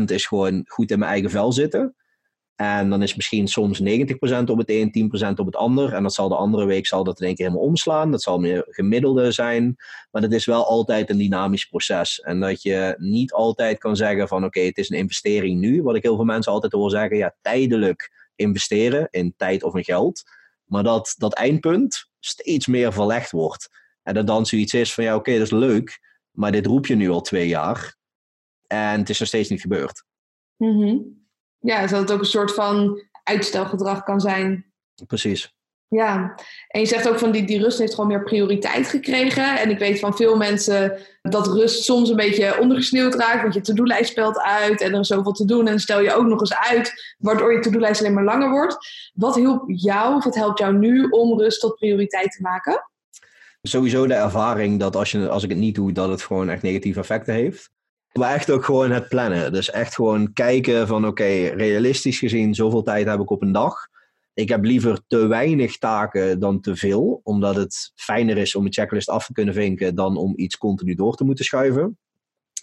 100% 0.00 0.02
is 0.04 0.26
gewoon 0.26 0.62
goed 0.66 0.90
in 0.90 0.98
mijn 0.98 1.10
eigen 1.10 1.30
vel 1.30 1.52
zitten. 1.52 1.94
En 2.60 2.90
dan 2.90 3.02
is 3.02 3.14
misschien 3.14 3.48
soms 3.48 3.82
90% 3.82 3.84
op 4.46 4.58
het 4.58 4.70
een, 4.70 5.10
10% 5.26 5.32
op 5.34 5.46
het 5.46 5.56
ander. 5.56 5.92
En 5.92 6.02
dat 6.02 6.14
zal 6.14 6.28
de 6.28 6.34
andere 6.34 6.64
week 6.64 6.86
zal 6.86 7.04
dat 7.04 7.20
in 7.20 7.26
één 7.26 7.34
keer 7.34 7.46
helemaal 7.46 7.66
omslaan. 7.66 8.10
Dat 8.10 8.22
zal 8.22 8.38
meer 8.38 8.64
gemiddelde 8.68 9.32
zijn. 9.32 9.76
Maar 10.10 10.22
het 10.22 10.32
is 10.32 10.44
wel 10.44 10.66
altijd 10.66 11.10
een 11.10 11.18
dynamisch 11.18 11.64
proces. 11.64 12.20
En 12.20 12.40
dat 12.40 12.62
je 12.62 12.94
niet 12.98 13.32
altijd 13.32 13.78
kan 13.78 13.96
zeggen 13.96 14.28
van 14.28 14.44
oké, 14.44 14.60
het 14.60 14.78
is 14.78 14.90
een 14.90 14.98
investering 14.98 15.60
nu. 15.60 15.82
Wat 15.82 15.96
ik 15.96 16.02
heel 16.02 16.16
veel 16.16 16.24
mensen 16.24 16.52
altijd 16.52 16.72
hoor 16.72 16.90
zeggen, 16.90 17.16
ja, 17.16 17.34
tijdelijk 17.42 18.28
investeren 18.36 19.08
in 19.10 19.34
tijd 19.36 19.62
of 19.62 19.74
in 19.74 19.84
geld. 19.84 20.22
Maar 20.64 20.82
dat 20.82 21.14
dat 21.18 21.34
eindpunt 21.34 22.10
steeds 22.18 22.66
meer 22.66 22.92
verlegd 22.92 23.30
wordt. 23.30 23.68
En 24.02 24.14
dat 24.14 24.26
dan 24.26 24.46
zoiets 24.46 24.74
is 24.74 24.94
van 24.94 25.04
ja, 25.04 25.14
oké, 25.14 25.32
dat 25.32 25.40
is 25.40 25.50
leuk. 25.50 26.00
Maar 26.30 26.52
dit 26.52 26.66
roep 26.66 26.86
je 26.86 26.94
nu 26.94 27.08
al 27.10 27.20
twee 27.20 27.48
jaar. 27.48 27.96
En 28.66 28.98
het 28.98 29.08
is 29.08 29.18
nog 29.18 29.28
steeds 29.28 29.48
niet 29.48 29.60
gebeurd. 29.60 30.04
Mhm. 30.56 30.96
Ja 31.60 31.80
dat 31.86 32.00
het 32.00 32.12
ook 32.12 32.18
een 32.18 32.24
soort 32.24 32.54
van 32.54 33.02
uitstelgedrag 33.24 34.02
kan 34.02 34.20
zijn. 34.20 34.72
Precies. 35.06 35.54
Ja, 35.88 36.34
en 36.68 36.80
je 36.80 36.86
zegt 36.86 37.08
ook 37.08 37.18
van 37.18 37.30
die, 37.30 37.44
die 37.44 37.62
rust 37.62 37.78
heeft 37.78 37.94
gewoon 37.94 38.10
meer 38.10 38.22
prioriteit 38.22 38.88
gekregen. 38.88 39.58
En 39.58 39.70
ik 39.70 39.78
weet 39.78 39.98
van 39.98 40.16
veel 40.16 40.36
mensen 40.36 40.98
dat 41.22 41.46
rust 41.46 41.84
soms 41.84 42.08
een 42.08 42.16
beetje 42.16 42.58
ondergesneeuwd 42.58 43.14
raakt. 43.14 43.42
Want 43.42 43.54
je 43.54 43.60
to-do-lijst 43.60 44.10
spelt 44.10 44.40
uit 44.40 44.80
en 44.80 44.92
er 44.92 45.00
is 45.00 45.06
zoveel 45.06 45.32
te 45.32 45.44
doen. 45.44 45.66
En 45.66 45.78
stel 45.78 46.00
je 46.00 46.14
ook 46.14 46.26
nog 46.26 46.40
eens 46.40 46.54
uit, 46.54 47.14
waardoor 47.18 47.52
je 47.52 47.60
to-do-lijst 47.60 48.00
alleen 48.00 48.14
maar 48.14 48.24
langer 48.24 48.50
wordt. 48.50 48.76
Wat 49.14 49.34
hielp 49.34 49.62
jou, 49.66 50.14
of 50.14 50.24
het 50.24 50.34
helpt 50.34 50.58
jou 50.58 50.78
nu 50.78 51.04
om 51.04 51.40
rust 51.40 51.60
tot 51.60 51.74
prioriteit 51.74 52.30
te 52.32 52.42
maken? 52.42 52.90
Sowieso 53.62 54.06
de 54.06 54.14
ervaring 54.14 54.80
dat 54.80 54.96
als, 54.96 55.10
je, 55.10 55.28
als 55.28 55.42
ik 55.42 55.48
het 55.48 55.58
niet 55.58 55.74
doe, 55.74 55.92
dat 55.92 56.08
het 56.08 56.22
gewoon 56.22 56.48
echt 56.48 56.62
negatieve 56.62 57.00
effecten 57.00 57.34
heeft. 57.34 57.70
Maar 58.12 58.34
echt 58.34 58.50
ook 58.50 58.64
gewoon 58.64 58.90
het 58.90 59.08
plannen. 59.08 59.52
Dus 59.52 59.70
echt 59.70 59.94
gewoon 59.94 60.32
kijken 60.32 60.86
van 60.86 61.06
oké, 61.06 61.48
realistisch 61.48 62.18
gezien, 62.18 62.54
zoveel 62.54 62.82
tijd 62.82 63.06
heb 63.06 63.20
ik 63.20 63.30
op 63.30 63.42
een 63.42 63.52
dag. 63.52 63.88
Ik 64.34 64.48
heb 64.48 64.64
liever 64.64 65.00
te 65.06 65.26
weinig 65.26 65.78
taken 65.78 66.40
dan 66.40 66.60
te 66.60 66.76
veel, 66.76 67.20
omdat 67.22 67.56
het 67.56 67.92
fijner 67.94 68.38
is 68.38 68.54
om 68.54 68.64
een 68.64 68.72
checklist 68.72 69.08
af 69.08 69.26
te 69.26 69.32
kunnen 69.32 69.54
vinken 69.54 69.94
dan 69.94 70.16
om 70.16 70.32
iets 70.36 70.56
continu 70.56 70.94
door 70.94 71.14
te 71.14 71.24
moeten 71.24 71.44
schuiven. 71.44 71.98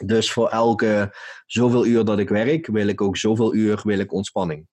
Dus 0.05 0.31
voor 0.31 0.49
elke 0.49 1.15
zoveel 1.45 1.85
uur 1.85 2.05
dat 2.05 2.19
ik 2.19 2.29
werk, 2.29 2.67
wil 2.67 2.87
ik 2.87 3.01
ook 3.01 3.17
zoveel 3.17 3.53
uur 3.53 3.81
wil 3.83 3.99
ik 3.99 4.13
ontspanning. 4.13 4.67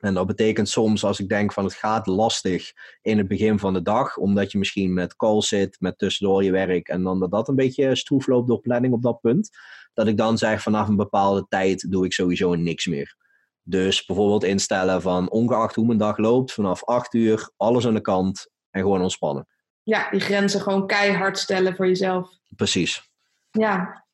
En 0.00 0.14
dat 0.14 0.26
betekent 0.26 0.68
soms 0.68 1.04
als 1.04 1.20
ik 1.20 1.28
denk 1.28 1.52
van 1.52 1.64
het 1.64 1.74
gaat 1.74 2.06
lastig 2.06 2.72
in 3.02 3.18
het 3.18 3.28
begin 3.28 3.58
van 3.58 3.72
de 3.72 3.82
dag, 3.82 4.16
omdat 4.16 4.52
je 4.52 4.58
misschien 4.58 4.92
met 4.92 5.16
calls 5.16 5.48
zit, 5.48 5.76
met 5.80 5.98
tussendoor 5.98 6.44
je 6.44 6.50
werk 6.50 6.88
en 6.88 7.02
dan 7.02 7.20
dat 7.20 7.30
dat 7.30 7.48
een 7.48 7.54
beetje 7.54 7.96
stroef 7.96 8.26
loopt 8.26 8.48
door 8.48 8.60
planning 8.60 8.94
op 8.94 9.02
dat 9.02 9.20
punt, 9.20 9.50
dat 9.94 10.06
ik 10.06 10.16
dan 10.16 10.38
zeg 10.38 10.62
vanaf 10.62 10.88
een 10.88 10.96
bepaalde 10.96 11.46
tijd 11.48 11.90
doe 11.90 12.04
ik 12.04 12.12
sowieso 12.12 12.54
niks 12.54 12.86
meer. 12.86 13.16
Dus 13.62 14.04
bijvoorbeeld 14.04 14.44
instellen 14.44 15.02
van 15.02 15.30
ongeacht 15.30 15.74
hoe 15.74 15.86
mijn 15.86 15.98
dag 15.98 16.18
loopt, 16.18 16.52
vanaf 16.52 16.84
8 16.84 17.14
uur 17.14 17.50
alles 17.56 17.86
aan 17.86 17.94
de 17.94 18.00
kant 18.00 18.48
en 18.70 18.80
gewoon 18.80 19.02
ontspannen. 19.02 19.46
Ja, 19.82 20.10
die 20.10 20.20
grenzen 20.20 20.60
gewoon 20.60 20.86
keihard 20.86 21.38
stellen 21.38 21.76
voor 21.76 21.86
jezelf. 21.86 22.30
Precies. 22.56 23.10
Ja. 23.50 24.04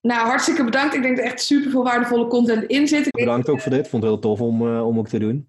Nou, 0.00 0.26
hartstikke 0.26 0.64
bedankt. 0.64 0.94
Ik 0.94 1.02
denk 1.02 1.16
dat 1.16 1.24
er 1.24 1.30
echt 1.32 1.42
super 1.42 1.70
veel 1.70 1.84
waardevolle 1.84 2.26
content 2.26 2.64
in 2.64 2.88
zit. 2.88 3.06
Ik- 3.06 3.12
Bedankt 3.12 3.48
ook 3.48 3.60
voor 3.60 3.70
dit. 3.72 3.88
Vond 3.88 4.02
het 4.02 4.12
heel 4.12 4.20
tof 4.20 4.40
om, 4.40 4.68
eh, 4.68 4.86
om 4.86 4.98
ook 4.98 5.08
te 5.08 5.18
doen. 5.18 5.48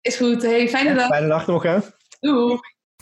Is 0.00 0.16
goed. 0.16 0.42
Hey, 0.42 0.68
fijne 0.68 0.94
dag. 0.94 1.06
Fijne 1.06 1.28
dag 1.28 1.46
nog 1.46 1.62
hè. 1.62 1.78
Doei. 2.20 2.58